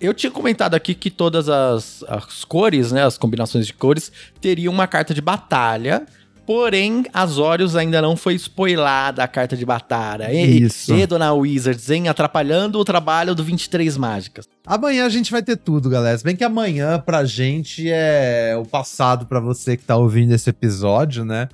Eu 0.00 0.14
tinha 0.14 0.30
comentado 0.30 0.74
aqui 0.74 0.94
que 0.94 1.10
todas 1.10 1.48
as, 1.48 2.04
as 2.06 2.44
cores, 2.44 2.92
né, 2.92 3.04
as 3.04 3.18
combinações 3.18 3.66
de 3.66 3.72
cores, 3.72 4.12
teriam 4.40 4.72
uma 4.72 4.86
carta 4.86 5.12
de 5.12 5.20
batalha. 5.20 6.06
Porém, 6.46 7.04
Azorius 7.12 7.76
ainda 7.76 8.00
não 8.00 8.16
foi 8.16 8.34
spoilada 8.34 9.22
a 9.22 9.28
carta 9.28 9.54
de 9.54 9.66
batalha. 9.66 10.32
E, 10.32 10.62
Isso. 10.62 10.94
e 10.94 11.06
Dona 11.06 11.30
Wizards, 11.34 11.90
hein? 11.90 12.08
Atrapalhando 12.08 12.78
o 12.78 12.84
trabalho 12.86 13.34
do 13.34 13.44
23 13.44 13.98
Mágicas. 13.98 14.48
Amanhã 14.66 15.04
a 15.04 15.10
gente 15.10 15.30
vai 15.30 15.42
ter 15.42 15.56
tudo, 15.56 15.90
galera. 15.90 16.16
Se 16.16 16.24
bem 16.24 16.34
que 16.34 16.44
amanhã 16.44 16.98
pra 16.98 17.26
gente 17.26 17.90
é 17.90 18.56
o 18.56 18.64
passado 18.64 19.26
pra 19.26 19.40
você 19.40 19.76
que 19.76 19.84
tá 19.84 19.96
ouvindo 19.96 20.32
esse 20.32 20.48
episódio, 20.48 21.22
né? 21.22 21.50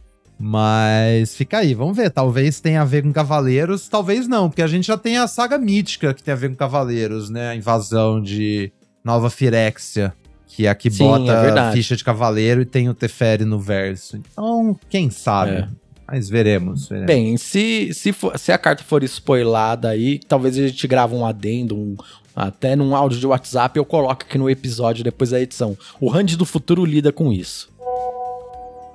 Mas 0.49 1.35
fica 1.35 1.59
aí, 1.59 1.73
vamos 1.73 1.97
ver. 1.97 2.11
Talvez 2.11 2.61
tenha 2.61 2.83
a 2.83 2.85
ver 2.85 3.03
com 3.03 3.11
Cavaleiros, 3.13 3.89
talvez 3.89 4.29
não, 4.29 4.51
porque 4.51 4.61
a 4.61 4.67
gente 4.67 4.87
já 4.87 4.97
tem 4.99 5.17
a 5.17 5.27
saga 5.27 5.57
mítica 5.57 6.13
que 6.13 6.23
tem 6.23 6.33
a 6.33 6.37
ver 6.37 6.51
com 6.51 6.55
Cavaleiros, 6.55 7.31
né? 7.31 7.49
A 7.49 7.57
invasão 7.57 8.21
de 8.21 8.71
Nova 9.03 9.31
Firexia, 9.31 10.13
que 10.47 10.67
é 10.67 10.69
a 10.69 10.75
que 10.75 10.91
Sim, 10.91 11.05
é 11.05 11.09
bota 11.09 11.41
verdade. 11.41 11.77
ficha 11.77 11.97
de 11.97 12.05
Cavaleiro 12.05 12.61
e 12.61 12.67
tem 12.67 12.91
o 12.91 12.95
Teferi 12.95 13.47
no 13.47 13.59
verso. 13.59 14.19
Então, 14.19 14.79
quem 14.91 15.09
sabe? 15.09 15.53
É. 15.53 15.69
Mas 16.07 16.29
veremos, 16.29 16.89
veremos. 16.91 17.07
Bem, 17.07 17.37
se, 17.39 17.95
se, 17.95 18.13
for- 18.13 18.39
se 18.39 18.53
a 18.53 18.59
carta 18.59 18.85
for 18.85 19.03
spoilada 19.03 19.89
aí, 19.89 20.19
talvez 20.29 20.59
a 20.59 20.69
gente 20.69 20.87
grave 20.87 21.15
um 21.15 21.25
adendo, 21.25 21.75
um- 21.75 21.97
até 22.37 22.77
num 22.77 22.95
áudio 22.95 23.19
de 23.19 23.27
WhatsApp 23.27 23.79
eu 23.79 23.85
coloco 23.85 24.25
aqui 24.25 24.37
no 24.37 24.51
episódio 24.51 25.03
depois 25.03 25.31
da 25.31 25.41
edição. 25.41 25.75
O 26.01 26.13
Hand 26.13 26.37
do 26.37 26.45
Futuro 26.45 26.85
lida 26.85 27.11
com 27.11 27.33
isso. 27.33 27.73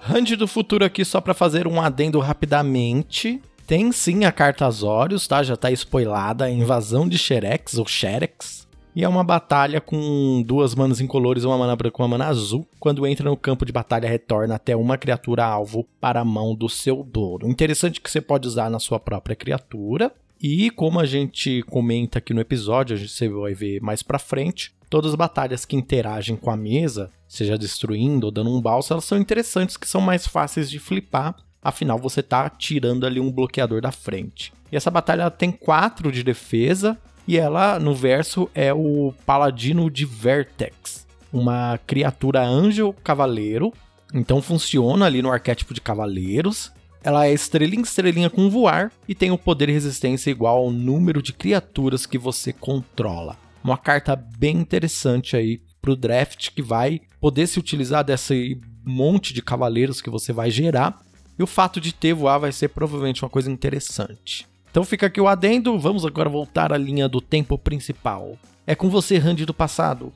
Hand 0.02 0.36
do 0.38 0.48
Futuro 0.48 0.86
aqui 0.86 1.04
só 1.04 1.20
pra 1.20 1.34
fazer 1.34 1.68
um 1.68 1.82
adendo 1.82 2.20
rapidamente. 2.20 3.42
Tem 3.68 3.92
sim 3.92 4.26
a 4.26 4.32
carta 4.32 4.66
Azorius, 4.66 5.28
tá? 5.28 5.44
Já 5.44 5.56
tá 5.56 5.72
spoilada, 5.72 6.46
a 6.46 6.50
invasão 6.50 7.08
de 7.08 7.18
Xerex 7.18 7.78
ou 7.78 7.86
Xerex. 7.86 8.68
E 8.96 9.04
é 9.04 9.08
uma 9.08 9.24
batalha 9.24 9.80
com 9.80 10.44
duas 10.46 10.74
manas 10.74 11.00
incolores, 11.00 11.44
uma 11.44 11.58
mana 11.58 11.76
branca 11.76 11.96
e 11.98 12.02
uma 12.02 12.08
mana 12.08 12.28
azul. 12.28 12.68
Quando 12.80 13.06
entra 13.06 13.30
no 13.30 13.38
campo 13.38 13.66
de 13.66 13.72
batalha, 13.72 14.10
retorna 14.10 14.56
até 14.56 14.76
uma 14.76 14.98
criatura 14.98 15.46
alvo 15.46 15.86
para 16.02 16.20
a 16.20 16.26
mão 16.26 16.56
do 16.56 16.68
seu 16.68 17.04
dono. 17.04 17.48
Interessante 17.48 18.02
que 18.02 18.10
você 18.10 18.20
pode 18.20 18.48
usar 18.48 18.70
na 18.70 18.80
sua 18.80 19.00
própria 19.00 19.36
criatura. 19.36 20.12
E 20.42 20.70
como 20.72 21.00
a 21.00 21.06
gente 21.06 21.62
comenta 21.64 22.18
aqui 22.18 22.34
no 22.34 22.42
episódio, 22.42 22.96
a 22.96 23.00
gente 23.00 23.28
vai 23.28 23.54
ver 23.54 23.82
mais 23.82 24.02
pra 24.02 24.18
frente, 24.18 24.74
todas 24.90 25.12
as 25.12 25.16
batalhas 25.16 25.66
que 25.66 25.76
interagem 25.76 26.36
com 26.36 26.50
a 26.50 26.58
mesa, 26.58 27.12
seja 27.30 27.58
destruindo 27.58 28.26
ou 28.26 28.32
dando 28.32 28.54
um 28.54 28.60
balso, 28.60 28.92
elas 28.92 29.06
são 29.06 29.18
interessantes, 29.18 29.78
que 29.78 29.88
são 29.88 30.02
mais 30.02 30.26
fáceis 30.26 30.70
de 30.70 30.80
flipar. 30.80 31.36
Afinal, 31.62 32.00
você 32.00 32.24
tá 32.24 32.50
tirando 32.50 33.06
ali 33.06 33.20
um 33.20 33.32
bloqueador 33.32 33.80
da 33.80 33.92
frente. 33.92 34.52
E 34.72 34.76
essa 34.76 34.90
batalha 34.90 35.22
ela 35.22 35.32
tem 35.32 35.52
4 35.52 36.12
de 36.12 36.24
defesa, 36.24 36.98
e 37.28 37.38
ela, 37.38 37.80
no 37.80 37.94
verso, 37.94 38.50
é 38.56 38.74
o 38.74 39.14
Paladino 39.24 39.92
de 39.92 40.04
Vertex. 40.04 41.06
Uma 41.32 41.80
criatura 41.86 42.42
anjo 42.42 42.92
cavaleiro. 43.04 43.72
Então 44.12 44.42
funciona 44.42 45.06
ali 45.06 45.22
no 45.22 45.32
arquétipo 45.32 45.72
de 45.72 45.80
cavaleiros. 45.80 46.72
Ela 47.04 47.28
é 47.28 47.34
estrelinha 47.34 47.84
estrelinha 47.84 48.32
com 48.32 48.50
voar 48.50 48.92
e 49.08 49.14
tem 49.14 49.30
o 49.30 49.38
poder 49.38 49.70
e 49.70 49.74
resistência 49.74 50.32
igual 50.32 50.58
ao 50.58 50.72
número 50.72 51.22
de 51.22 51.32
criaturas 51.32 52.08
que 52.08 52.18
você 52.18 52.52
controla. 52.52 53.38
Uma 53.64 53.78
carta 53.78 54.16
bem 54.16 54.58
interessante 54.58 55.38
aí 55.38 55.62
pro 55.82 55.96
draft 55.96 56.50
que 56.52 56.62
vai 56.62 57.02
poder 57.20 57.48
se 57.48 57.60
utilizar 57.60 58.04
desse 58.04 58.60
monte 58.86 59.34
de 59.34 59.42
cavaleiros 59.42 60.02
que 60.02 60.10
você 60.10 60.34
vai 60.34 60.50
gerar. 60.52 61.00
E 61.38 61.44
o 61.44 61.48
fato 61.48 61.80
de 61.80 61.94
ter 61.94 62.14
voar 62.14 62.40
vai 62.40 62.52
ser 62.52 62.70
provavelmente 62.70 63.24
uma 63.24 63.30
coisa 63.30 63.50
interessante. 63.50 64.48
Então 64.70 64.84
fica 64.84 65.08
aqui 65.08 65.20
o 65.20 65.28
adendo, 65.28 65.80
vamos 65.80 66.06
agora 66.06 66.30
voltar 66.30 66.72
à 66.72 66.78
linha 66.78 67.08
do 67.08 67.22
tempo 67.22 67.58
principal. 67.58 68.38
É 68.68 68.76
com 68.76 68.90
você, 68.90 69.18
Randy 69.18 69.46
do 69.46 69.54
passado. 69.54 70.14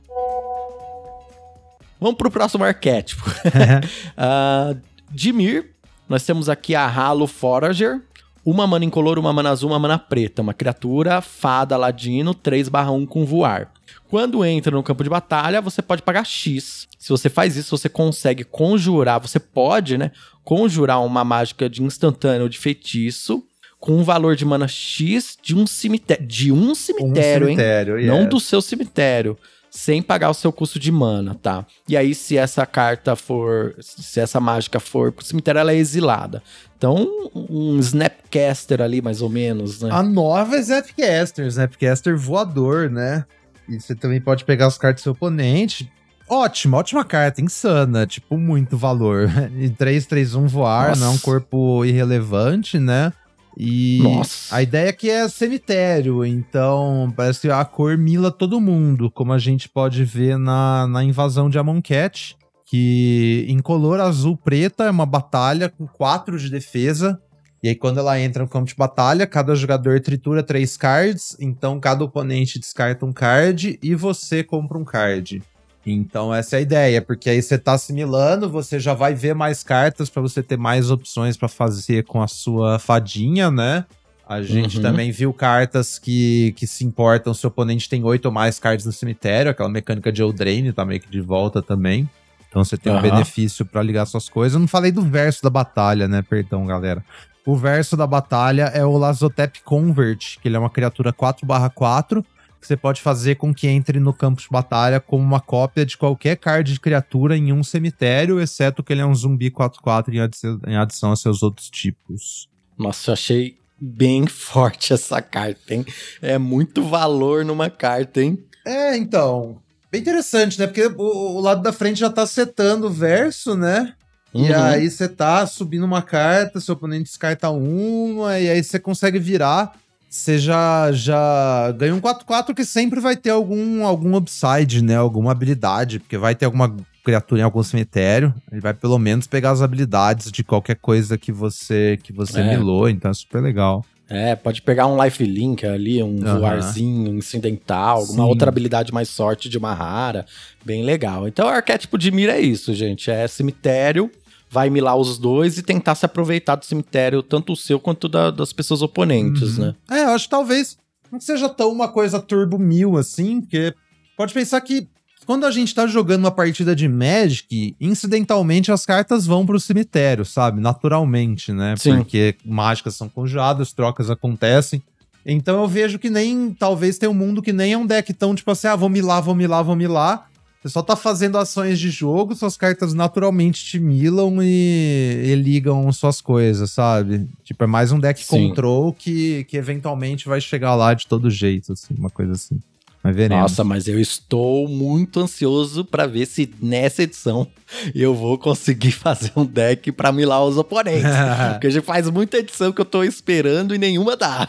Vamos 2.00 2.18
pro 2.18 2.30
próximo 2.30 2.64
arquétipo. 2.64 3.24
Ah, 4.18 4.76
Dimir, 5.10 5.72
nós 6.08 6.26
temos 6.26 6.50
aqui 6.50 6.76
a 6.76 6.86
Halo 6.86 7.28
Forager. 7.28 8.02
Uma 8.46 8.68
mana 8.68 8.84
incolor, 8.84 9.18
uma 9.18 9.32
mana 9.32 9.52
azul, 9.52 9.70
uma 9.70 9.80
mana 9.80 9.98
preta. 9.98 10.42
Uma 10.42 10.54
criatura, 10.54 11.22
fada, 11.22 11.78
ladino, 11.78 12.34
3/1 12.34 13.06
com 13.06 13.26
voar. 13.26 13.72
Quando 14.10 14.44
entra 14.44 14.76
no 14.76 14.84
campo 14.84 15.04
de 15.04 15.10
batalha, 15.10 15.62
você 15.62 15.82
pode 15.82 16.02
pagar 16.02 16.26
X. 16.26 16.88
Se 17.00 17.10
você 17.10 17.30
faz 17.30 17.56
isso, 17.56 17.78
você 17.78 17.90
consegue 17.90 18.44
conjurar. 18.44 19.20
Você 19.22 19.40
pode, 19.40 19.98
né? 19.98 20.12
Conjurar 20.44 21.04
uma 21.04 21.24
mágica 21.24 21.70
de 21.70 21.82
instantâneo 21.82 22.44
ou 22.44 22.50
de 22.50 22.58
feitiço 22.58 23.44
com 23.80 23.98
um 23.98 24.04
valor 24.04 24.36
de 24.36 24.46
mana 24.46 24.68
X 24.68 25.38
de 25.42 25.56
um 25.56 25.68
cemitério. 25.68 26.26
De 26.26 26.52
um 26.52 26.74
cemitério, 26.74 27.50
hein? 27.50 27.58
cemitério 27.58 28.08
Não 28.08 28.22
yes. 28.22 28.30
do 28.30 28.40
seu 28.40 28.62
cemitério. 28.62 29.38
Sem 29.76 30.04
pagar 30.04 30.30
o 30.30 30.36
seu 30.36 30.54
custo 30.54 30.78
de 30.78 30.92
mana, 30.92 31.34
tá? 31.34 31.66
E 31.90 31.98
aí, 31.98 32.14
se 32.14 32.38
essa 32.38 32.64
carta 32.64 33.16
for. 33.16 33.74
Se 33.82 34.20
essa 34.20 34.40
mágica 34.40 34.80
for 34.80 35.12
pro 35.12 35.26
cemitério, 35.26 35.58
ela 35.58 35.72
é 35.72 35.76
exilada. 35.76 36.44
Então, 36.78 37.08
um 37.34 37.80
Snapcaster 37.80 38.84
ali, 38.84 39.02
mais 39.02 39.20
ou 39.20 39.30
menos, 39.30 39.82
né? 39.82 39.90
A 39.92 40.04
nova 40.04 40.58
é 40.58 40.62
Zapcaster, 40.62 41.50
Zapcaster 41.50 42.16
voador, 42.16 42.88
né? 42.88 43.26
E 43.68 43.80
você 43.80 43.96
também 43.96 44.22
pode 44.22 44.46
pegar 44.46 44.68
as 44.68 44.78
cartas 44.78 45.02
do 45.02 45.04
seu 45.06 45.14
oponente. 45.14 45.92
Ótima, 46.30 46.78
ótima 46.78 47.04
carta, 47.04 47.42
insana, 47.42 48.06
tipo, 48.06 48.38
muito 48.38 48.78
valor. 48.78 49.28
E 49.58 49.72
3, 49.72 50.06
3, 50.06 50.36
1 50.36 50.48
voar, 50.48 50.90
Nossa. 50.90 51.02
não 51.02 51.08
é 51.08 51.16
um 51.16 51.18
corpo 51.18 51.84
irrelevante, 51.84 52.78
né? 52.78 53.12
E 53.58 54.00
Nossa. 54.02 54.56
a 54.56 54.62
ideia 54.62 54.90
aqui 54.90 55.10
é 55.10 55.28
cemitério, 55.30 56.26
então 56.26 57.14
parece 57.16 57.42
que 57.42 57.50
a 57.50 57.64
cor 57.64 57.98
mila 57.98 58.32
todo 58.32 58.60
mundo, 58.60 59.12
como 59.12 59.32
a 59.32 59.38
gente 59.38 59.70
pode 59.70 60.04
ver 60.04 60.38
na, 60.38 60.88
na 60.88 61.04
invasão 61.04 61.50
de 61.50 61.60
Amonkhet, 61.60 62.36
que 62.66 63.46
em 63.48 63.60
color 63.60 64.00
azul 64.00 64.36
preta 64.36 64.86
é 64.86 64.90
uma 64.90 65.06
batalha 65.06 65.70
com 65.70 65.86
4 65.86 66.40
de 66.40 66.50
defesa, 66.50 67.22
e 67.64 67.70
aí, 67.70 67.76
quando 67.76 67.98
ela 67.98 68.20
entra 68.20 68.44
no 68.44 68.50
campo 68.50 68.68
de 68.68 68.76
batalha, 68.76 69.26
cada 69.26 69.56
jogador 69.56 70.02
tritura 70.02 70.44
três 70.44 70.76
cards, 70.76 71.38
então 71.40 71.80
cada 71.80 72.04
oponente 72.04 72.60
descarta 72.60 73.06
um 73.06 73.14
card 73.14 73.80
e 73.82 73.96
você 73.96 74.44
compra 74.44 74.78
um 74.78 74.84
card. 74.84 75.42
Então, 75.86 76.34
essa 76.34 76.56
é 76.56 76.60
a 76.60 76.62
ideia, 76.62 77.02
porque 77.02 77.30
aí 77.30 77.42
você 77.42 77.58
tá 77.58 77.74
assimilando, 77.74 78.50
você 78.50 78.80
já 78.80 78.94
vai 78.94 79.14
ver 79.14 79.36
mais 79.36 79.64
cartas 79.64 80.10
pra 80.10 80.22
você 80.22 80.42
ter 80.42 80.58
mais 80.58 80.90
opções 80.90 81.36
pra 81.36 81.50
fazer 81.50 82.06
com 82.06 82.22
a 82.22 82.28
sua 82.28 82.80
fadinha, 82.80 83.52
né? 83.52 83.86
A 84.26 84.42
gente 84.42 84.78
Uhum. 84.78 84.82
também 84.82 85.12
viu 85.12 85.34
cartas 85.34 86.00
que, 86.00 86.54
que 86.56 86.66
se 86.66 86.86
importam 86.86 87.34
se 87.34 87.46
o 87.46 87.50
oponente 87.50 87.90
tem 87.90 88.02
oito 88.06 88.26
ou 88.28 88.32
mais 88.32 88.58
cards 88.58 88.86
no 88.86 88.94
cemitério, 88.94 89.52
aquela 89.52 89.68
mecânica 89.68 90.12
de 90.12 90.22
Eldraine 90.22 90.72
tá 90.72 90.86
meio 90.86 91.02
que 91.02 91.12
de 91.12 91.20
volta 91.20 91.62
também. 91.62 92.10
Então 92.48 92.64
você 92.64 92.78
tem 92.78 92.92
um 92.92 92.96
Aham. 92.96 93.02
benefício 93.02 93.66
pra 93.66 93.82
ligar 93.84 94.06
suas 94.06 94.30
coisas. 94.30 94.54
Eu 94.54 94.62
não 94.62 94.68
falei 94.68 94.92
do 94.92 95.02
verso 95.02 95.44
da 95.44 95.50
batalha, 95.50 96.08
né? 96.08 96.22
Perdão, 96.22 96.66
galera. 96.66 97.04
O 97.46 97.58
verso 97.58 97.98
da 97.98 98.08
batalha 98.08 98.72
é 98.74 98.86
o 98.86 98.96
Lazotep 98.98 99.62
Convert, 99.66 100.38
que 100.42 100.48
ele 100.48 100.56
é 100.56 100.60
uma 100.60 100.70
criatura 100.70 101.12
4/4 101.12 102.24
que 102.64 102.68
você 102.68 102.78
pode 102.78 103.02
fazer 103.02 103.36
com 103.36 103.54
que 103.54 103.68
entre 103.68 104.00
no 104.00 104.14
campo 104.14 104.42
de 104.42 104.48
batalha 104.50 105.00
como 105.00 105.22
uma 105.22 105.42
cópia 105.42 105.86
de 105.86 105.98
qualquer 105.98 106.38
card 106.38 106.72
de 106.74 106.80
criatura 106.80 107.36
em 107.38 107.52
um 107.52 107.62
cemitério, 107.64 108.40
exceto 108.40 108.82
que 108.82 108.94
ele 108.94 109.02
é 109.02 109.06
um 109.06 109.14
zumbi 109.14 109.52
4/4 109.52 110.14
em, 110.16 110.20
adição- 110.20 111.12
a 111.12 111.16
seus 111.16 111.44
outros 111.44 111.70
tipos. 111.70 112.48
Nossa, 112.80 113.12
eu 113.12 113.14
achei 113.14 113.58
bem 113.80 114.26
forte 114.28 114.94
essa 114.94 115.22
carta, 115.22 115.74
hein? 115.74 115.86
É 116.22 116.38
muito 116.38 116.84
valor 116.84 117.44
numa 117.44 117.70
carta, 117.70 118.22
hein? 118.22 118.40
É, 118.66 118.96
então. 118.96 119.58
Bem 119.92 120.02
interessante, 120.02 120.58
né? 120.58 120.66
Porque 120.66 120.88
o, 120.88 121.36
o 121.38 121.40
lado 121.42 121.62
da 121.62 121.72
frente 121.74 122.00
já 122.00 122.10
tá 122.10 122.26
setando 122.26 122.88
o 122.88 122.90
verso, 122.90 123.56
né? 123.56 123.94
E 124.34 124.52
Uhum. 124.52 124.56
aí 124.56 124.90
você 124.90 125.08
tá 125.08 125.46
subindo 125.46 125.84
uma 125.86 126.02
carta, 126.02 126.60
seu 126.60 126.74
oponente 126.74 127.04
descarta 127.04 127.52
uma, 127.52 128.40
e 128.40 128.50
aí 128.50 128.64
você 128.64 128.80
consegue 128.80 129.20
virar. 129.20 129.74
Você 130.14 130.38
já, 130.38 130.92
já 130.92 131.72
ganha 131.76 131.96
um 131.96 132.00
4-4 132.00 132.54
que 132.54 132.64
sempre 132.64 133.00
vai 133.00 133.16
ter 133.16 133.32
algum, 133.32 133.84
algum 133.84 134.16
upside, 134.16 134.84
né? 134.84 134.96
Alguma 134.96 135.32
habilidade, 135.32 136.00
porque 136.00 136.20
vai 136.20 136.36
ter 136.36 136.46
alguma 136.46 136.78
criatura 137.04 137.42
em 137.42 137.44
algum 137.44 137.64
cemitério. 137.64 138.32
Ele 138.52 138.62
vai 138.62 138.76
pelo 138.76 139.00
menos 139.00 139.26
pegar 139.26 139.50
as 139.50 139.64
habilidades 139.64 140.32
de 140.32 140.44
qualquer 140.44 140.76
coisa 140.76 141.18
que 141.18 141.32
você 141.32 141.98
que 142.04 142.14
você 142.14 142.42
É. 142.42 142.56
milou, 142.56 142.88
então 142.88 143.10
é 143.10 143.14
super 143.16 143.42
legal. 143.42 143.84
É, 144.08 144.36
pode 144.36 144.62
pegar 144.62 144.86
um 144.86 145.04
lifelink 145.04 145.66
ali, 145.66 146.04
um 146.04 146.18
voarzinho 146.20 147.16
incidental, 147.18 147.98
alguma 147.98 148.28
outra 148.28 148.50
habilidade 148.50 148.94
mais 148.94 149.10
sorte 149.10 149.50
de 149.50 149.58
uma 149.58 149.74
rara. 149.74 150.28
Bem 150.64 150.84
legal. 150.84 151.28
Então 151.28 151.48
o 151.48 151.50
arquétipo 151.50 151.98
de 151.98 152.12
mira 152.12 152.34
é 152.34 152.42
isso, 152.42 152.72
gente. 152.76 153.10
É 153.10 153.28
cemitério, 153.28 154.12
vai 154.54 154.70
milar 154.70 154.96
os 154.96 155.18
dois 155.18 155.58
e 155.58 155.64
tentar 155.64 155.96
se 155.96 156.06
aproveitar 156.06 156.56
do 156.56 156.64
cemitério, 156.64 157.24
tanto 157.24 157.54
o 157.54 157.56
seu 157.58 157.80
quanto 157.80 158.08
da- 158.08 158.30
das 158.30 158.54
pessoas 158.54 158.84
oponentes, 158.84 159.58
Uhum. 159.58 159.66
né? 159.66 159.76
É, 159.90 160.04
eu 160.04 160.10
acho 160.10 160.26
que 160.26 160.30
talvez 160.30 160.78
não 161.12 161.20
seja 161.20 161.50
tão 161.50 161.72
uma 161.72 161.88
coisa 161.88 162.20
turbo 162.20 162.60
mil 162.60 162.96
assim, 162.96 163.42
porque 163.42 163.74
pode 164.16 164.32
pensar 164.32 164.62
que 164.62 164.88
quando 165.26 165.46
a 165.46 165.52
gente 165.52 165.74
tá 165.74 165.88
jogando 165.88 166.20
uma 166.26 166.32
partida 166.32 166.76
de 166.76 166.88
Magic, 166.88 167.76
incidentalmente 167.82 168.72
as 168.72 168.86
cartas 168.86 169.26
vão 169.26 169.44
pro 169.46 169.60
cemitério, 169.60 170.24
sabe? 170.24 170.62
Naturalmente, 170.62 171.52
né? 171.52 171.74
Sim. 171.78 171.96
Porque 171.98 172.36
mágicas 172.46 172.96
são 172.96 173.10
conjuradas, 173.10 173.74
trocas 173.74 174.10
acontecem. 174.12 174.84
Então 175.26 175.62
eu 175.62 175.68
vejo 175.68 175.98
que 175.98 176.10
nem, 176.10 176.52
talvez 176.54 176.98
tenha 177.00 177.10
um 177.10 177.14
mundo 177.14 177.42
que 177.42 177.54
nem 177.54 177.74
é 177.74 177.78
um 177.78 177.86
deck 177.88 178.14
tão 178.14 178.36
tipo 178.36 178.52
assim, 178.52 178.68
ah, 178.68 178.76
vou 178.76 178.90
milar, 178.90 179.22
vou 179.24 179.34
milar, 179.34 179.64
vou 179.64 179.76
milar. 179.76 180.30
Você 180.64 180.70
só 180.70 180.82
tá 180.82 180.96
fazendo 180.96 181.38
ações 181.38 181.78
de 181.78 181.90
jogo, 181.90 182.34
suas 182.36 182.56
cartas 182.56 182.94
naturalmente 182.94 183.66
te 183.66 183.78
milam 183.78 184.42
e, 184.42 185.26
e 185.26 185.36
ligam 185.36 185.92
suas 185.92 186.22
coisas, 186.22 186.72
sabe? 186.72 187.28
Tipo, 187.44 187.66
é 187.66 187.68
mais 187.68 187.92
um 187.92 188.00
deck 188.00 188.24
Sim. 188.24 188.48
control 188.48 188.94
que, 188.94 189.44
que 189.50 189.58
eventualmente 189.58 190.26
vai 190.26 190.40
chegar 190.40 190.74
lá 190.76 190.94
de 190.94 191.06
todo 191.06 191.30
jeito, 191.30 191.74
assim, 191.74 191.94
uma 191.98 192.10
coisa 192.10 192.32
assim. 192.32 192.58
Mas 193.04 193.14
veremos. 193.14 193.42
Nossa, 193.42 193.66
mas 193.66 193.90
eu 193.90 194.00
estou 194.00 194.66
muito 194.70 195.20
ansioso 195.20 195.84
pra 195.84 196.08
ver 196.08 196.26
se 196.26 196.50
nessa 196.62 197.04
edição 197.04 197.46
eu 197.94 198.16
vou 198.16 198.38
conseguir 198.38 198.94
fazer 198.96 199.34
um 199.36 199.44
deck 199.46 199.92
pra 199.92 200.14
milar 200.14 200.46
os 200.46 200.58
oponentes. 200.58 201.04
Porque 201.52 201.70
já 201.70 201.82
faz 201.82 202.10
muita 202.10 202.38
edição 202.38 202.72
que 202.72 202.80
eu 202.80 202.86
tô 202.86 203.04
esperando 203.04 203.76
e 203.76 203.78
nenhuma 203.78 204.16
dá. 204.16 204.48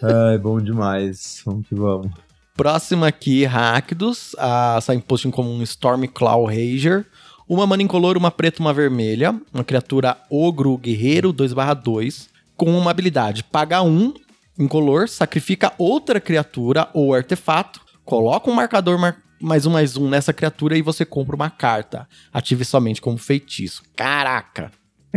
Ai, 0.00 0.38
bom 0.38 0.58
demais. 0.58 1.42
Vamos 1.44 1.68
que 1.68 1.74
vamos. 1.74 2.10
Próximo 2.56 3.04
aqui, 3.04 3.44
Rakdos. 3.44 4.34
A 4.38 4.80
signposting 4.80 5.30
como 5.30 5.50
um 5.50 5.62
Stormclaw 5.62 6.44
Rager. 6.44 7.04
Uma 7.48 7.66
mana 7.66 7.82
incolor, 7.82 8.16
uma 8.16 8.30
preta, 8.30 8.60
uma 8.60 8.72
vermelha. 8.72 9.38
Uma 9.52 9.64
criatura 9.64 10.16
ogro 10.30 10.76
guerreiro 10.78 11.32
2/2. 11.32 12.28
Com 12.56 12.78
uma 12.78 12.92
habilidade: 12.92 13.42
paga 13.42 13.82
um 13.82 14.14
incolor, 14.56 15.08
sacrifica 15.08 15.72
outra 15.76 16.20
criatura 16.20 16.88
ou 16.94 17.12
artefato, 17.12 17.80
coloca 18.04 18.48
um 18.48 18.54
marcador 18.54 18.96
mar- 18.96 19.16
mais 19.40 19.66
um 19.66 19.70
mais 19.70 19.96
um 19.96 20.08
nessa 20.08 20.32
criatura 20.32 20.78
e 20.78 20.82
você 20.82 21.04
compra 21.04 21.34
uma 21.34 21.50
carta. 21.50 22.08
Ative 22.32 22.64
somente 22.64 23.00
como 23.00 23.18
feitiço. 23.18 23.82
Caraca! 23.96 24.70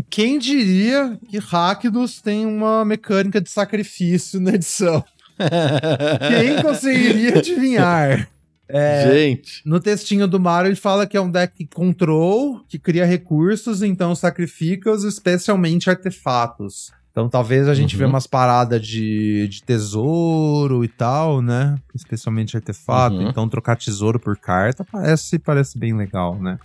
Quem 0.10 0.40
diria 0.40 1.20
que 1.30 1.38
Rakdos 1.38 2.20
tem 2.20 2.48
uma 2.48 2.84
mecânica 2.84 3.40
de 3.40 3.50
sacrifício 3.50 4.40
na 4.40 4.52
edição? 4.56 5.04
Quem 5.38 6.62
conseguiria 6.62 7.38
adivinhar? 7.38 8.28
É, 8.70 9.10
Gente. 9.12 9.62
No 9.66 9.80
textinho 9.80 10.28
do 10.28 10.40
Mario, 10.40 10.70
ele 10.70 10.76
fala 10.76 11.08
que 11.08 11.16
é 11.16 11.22
um 11.22 11.32
deck 11.32 11.66
control, 11.74 12.60
que 12.68 12.78
cria 12.78 13.06
recursos, 13.06 13.82
então 13.82 14.14
sacrifica-os, 14.14 15.04
especialmente 15.06 15.90
artefatos. 15.90 16.92
Então 17.12 17.30
talvez 17.30 17.68
a 17.68 17.74
gente 17.74 17.94
Uhum. 17.96 18.00
vê 18.00 18.06
umas 18.06 18.28
paradas 18.28 18.86
de, 18.86 19.48
de 19.48 19.64
tesouro 19.64 20.84
e 20.84 20.88
tal, 20.88 21.42
né? 21.42 21.76
Especialmente 21.96 22.56
artefato. 22.58 23.16
Uhum. 23.16 23.30
Então 23.30 23.48
trocar 23.50 23.76
tesouro 23.76 24.20
por 24.20 24.38
carta 24.38 24.84
parece, 24.84 25.40
parece 25.40 25.80
bem 25.80 25.96
legal, 25.96 26.40
né? 26.40 26.60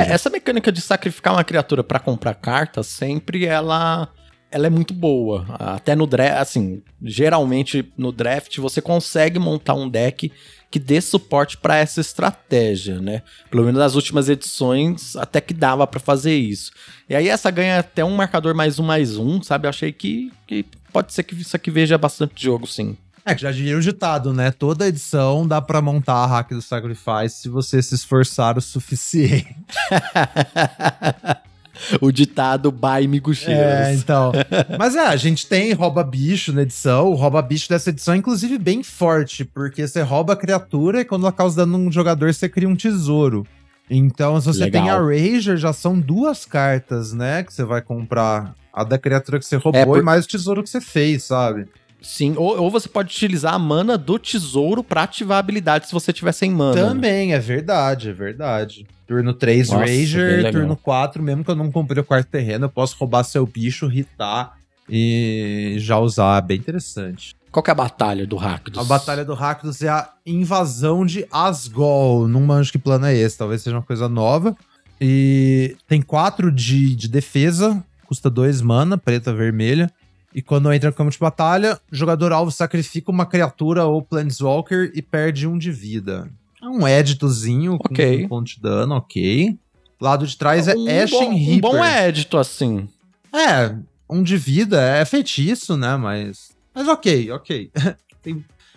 É, 0.00 0.12
essa 0.12 0.28
mecânica 0.28 0.72
de 0.72 0.80
sacrificar 0.80 1.34
uma 1.34 1.44
criatura 1.44 1.84
pra 1.84 1.98
comprar 1.98 2.34
carta, 2.34 2.82
sempre 2.82 3.44
ela 3.46 4.08
ela 4.52 4.66
é 4.66 4.70
muito 4.70 4.92
boa. 4.92 5.46
Até 5.58 5.96
no 5.96 6.06
draft, 6.06 6.40
assim, 6.40 6.82
geralmente 7.02 7.90
no 7.96 8.12
draft 8.12 8.58
você 8.58 8.80
consegue 8.80 9.38
montar 9.38 9.74
um 9.74 9.88
deck 9.88 10.30
que 10.70 10.78
dê 10.78 11.00
suporte 11.00 11.56
pra 11.56 11.76
essa 11.76 12.00
estratégia, 12.00 13.00
né? 13.00 13.22
Pelo 13.50 13.64
menos 13.64 13.78
nas 13.78 13.94
últimas 13.94 14.28
edições 14.28 15.16
até 15.16 15.40
que 15.40 15.52
dava 15.52 15.86
pra 15.86 15.98
fazer 16.00 16.34
isso. 16.34 16.70
E 17.08 17.14
aí 17.14 17.28
essa 17.28 17.50
ganha 17.50 17.80
até 17.80 18.04
um 18.04 18.14
marcador 18.14 18.54
mais 18.54 18.78
um 18.78 18.84
mais 18.84 19.16
um, 19.16 19.42
sabe? 19.42 19.66
Eu 19.66 19.70
achei 19.70 19.92
que, 19.92 20.32
que 20.46 20.64
pode 20.92 21.12
ser 21.12 21.24
que 21.24 21.34
isso 21.34 21.56
aqui 21.56 21.70
veja 21.70 21.98
bastante 21.98 22.42
jogo, 22.42 22.66
sim. 22.66 22.96
É, 23.24 23.34
que 23.34 23.42
já 23.42 23.52
diria 23.52 23.76
o 23.76 23.80
ditado, 23.80 24.32
né? 24.32 24.50
Toda 24.50 24.88
edição 24.88 25.46
dá 25.46 25.60
pra 25.60 25.80
montar 25.80 26.14
a 26.14 26.26
hack 26.26 26.50
do 26.50 26.62
Sacrifice 26.62 27.42
se 27.42 27.48
você 27.48 27.80
se 27.80 27.94
esforçar 27.94 28.58
o 28.58 28.60
suficiente. 28.60 29.54
o 32.00 32.10
ditado 32.12 32.70
by 32.70 33.04
É, 33.04 33.06
Miguxeiros. 33.06 33.88
então. 34.00 34.32
Mas 34.78 34.94
é, 34.96 35.06
a 35.06 35.16
gente 35.16 35.46
tem 35.46 35.72
rouba 35.72 36.02
bicho 36.04 36.52
na 36.52 36.62
edição. 36.62 37.08
O 37.10 37.14
rouba 37.14 37.40
bicho 37.42 37.68
dessa 37.68 37.90
edição 37.90 38.14
é 38.14 38.16
inclusive 38.16 38.58
bem 38.58 38.82
forte, 38.82 39.44
porque 39.44 39.86
você 39.86 40.02
rouba 40.02 40.32
a 40.34 40.36
criatura 40.36 41.00
e 41.00 41.04
quando 41.04 41.22
ela 41.22 41.32
causa 41.32 41.56
dano 41.56 41.78
num 41.78 41.90
jogador, 41.92 42.32
você 42.32 42.48
cria 42.48 42.68
um 42.68 42.76
tesouro. 42.76 43.46
Então, 43.90 44.40
se 44.40 44.46
você 44.46 44.64
Legal. 44.64 44.82
tem 44.82 44.90
a 44.90 44.98
Rager, 44.98 45.56
já 45.56 45.72
são 45.72 45.98
duas 45.98 46.44
cartas, 46.46 47.12
né? 47.12 47.42
Que 47.42 47.52
você 47.52 47.64
vai 47.64 47.82
comprar. 47.82 48.54
A 48.74 48.84
da 48.84 48.96
criatura 48.96 49.38
que 49.38 49.44
você 49.44 49.56
roubou 49.56 49.78
É, 49.78 49.84
por- 49.84 49.98
e 49.98 50.02
mais 50.02 50.24
o 50.24 50.28
tesouro 50.28 50.62
que 50.62 50.70
você 50.70 50.80
fez, 50.80 51.24
sabe? 51.24 51.66
Sim, 52.02 52.34
ou, 52.36 52.60
ou 52.60 52.70
você 52.70 52.88
pode 52.88 53.14
utilizar 53.14 53.54
a 53.54 53.58
mana 53.58 53.96
do 53.96 54.18
tesouro 54.18 54.82
pra 54.82 55.04
ativar 55.04 55.36
a 55.36 55.40
habilidade 55.40 55.86
se 55.86 55.92
você 55.92 56.12
tiver 56.12 56.32
sem 56.32 56.50
mana. 56.50 56.74
Também, 56.74 57.32
é 57.32 57.38
verdade, 57.38 58.10
é 58.10 58.12
verdade. 58.12 58.86
Turno 59.06 59.32
3, 59.32 59.68
Nossa, 59.70 59.84
bem 59.84 60.00
Rager, 60.00 60.36
legal. 60.36 60.52
turno 60.52 60.76
4, 60.76 61.22
mesmo 61.22 61.44
que 61.44 61.50
eu 61.50 61.54
não 61.54 61.70
comprei 61.70 62.00
o 62.00 62.04
quarto 62.04 62.28
terreno, 62.28 62.64
eu 62.64 62.70
posso 62.70 62.96
roubar 62.98 63.22
seu 63.24 63.46
bicho, 63.46 63.90
hitar 63.92 64.56
e 64.88 65.76
já 65.78 65.98
usar. 65.98 66.40
Bem 66.40 66.58
interessante. 66.58 67.34
Qual 67.50 67.62
que 67.62 67.70
é 67.70 67.72
a 67.72 67.74
batalha 67.74 68.26
do 68.26 68.36
Rakdos? 68.36 68.80
A 68.80 68.84
Batalha 68.84 69.24
do 69.24 69.34
Rakdos 69.34 69.82
é 69.82 69.88
a 69.90 70.08
invasão 70.24 71.04
de 71.04 71.26
Asgol. 71.30 72.26
Não 72.26 72.40
manjo 72.40 72.72
que 72.72 72.78
plano 72.78 73.04
é 73.04 73.14
esse, 73.14 73.36
talvez 73.36 73.60
seja 73.62 73.76
uma 73.76 73.82
coisa 73.82 74.08
nova. 74.08 74.56
E 74.98 75.76
tem 75.86 76.00
4 76.00 76.50
de, 76.50 76.96
de 76.96 77.08
defesa, 77.08 77.84
custa 78.06 78.30
2 78.30 78.62
mana, 78.62 78.96
preta, 78.96 79.34
vermelha. 79.34 79.90
E 80.34 80.40
quando 80.42 80.72
entra 80.72 80.90
no 80.90 80.96
campo 80.96 81.10
de 81.10 81.18
batalha, 81.18 81.78
o 81.90 81.94
jogador 81.94 82.32
alvo 82.32 82.50
sacrifica 82.50 83.10
uma 83.10 83.26
criatura 83.26 83.84
ou 83.84 84.02
Planeswalker 84.02 84.90
e 84.94 85.02
perde 85.02 85.46
um 85.46 85.58
de 85.58 85.70
vida. 85.70 86.30
É 86.62 86.66
um 86.66 86.86
editozinho 86.86 87.76
com 87.78 87.92
Ok. 87.92 88.24
um 88.24 88.28
ponto 88.28 88.46
de 88.46 88.60
dano, 88.60 88.94
ok. 88.94 89.58
Lado 90.00 90.26
de 90.26 90.36
trás 90.36 90.66
é 90.68 90.74
um 90.74 90.86
Ashen 90.88 91.18
bom, 91.20 91.30
um 91.32 91.36
Reaper. 91.36 91.60
bom 91.60 91.84
édito, 91.84 92.38
assim. 92.38 92.88
É, 93.32 93.74
um 94.08 94.22
de 94.22 94.36
vida 94.36 94.80
é 94.80 95.04
feitiço, 95.04 95.76
né? 95.76 95.96
Mas. 95.96 96.50
Mas 96.74 96.88
ok, 96.88 97.30
ok. 97.32 97.70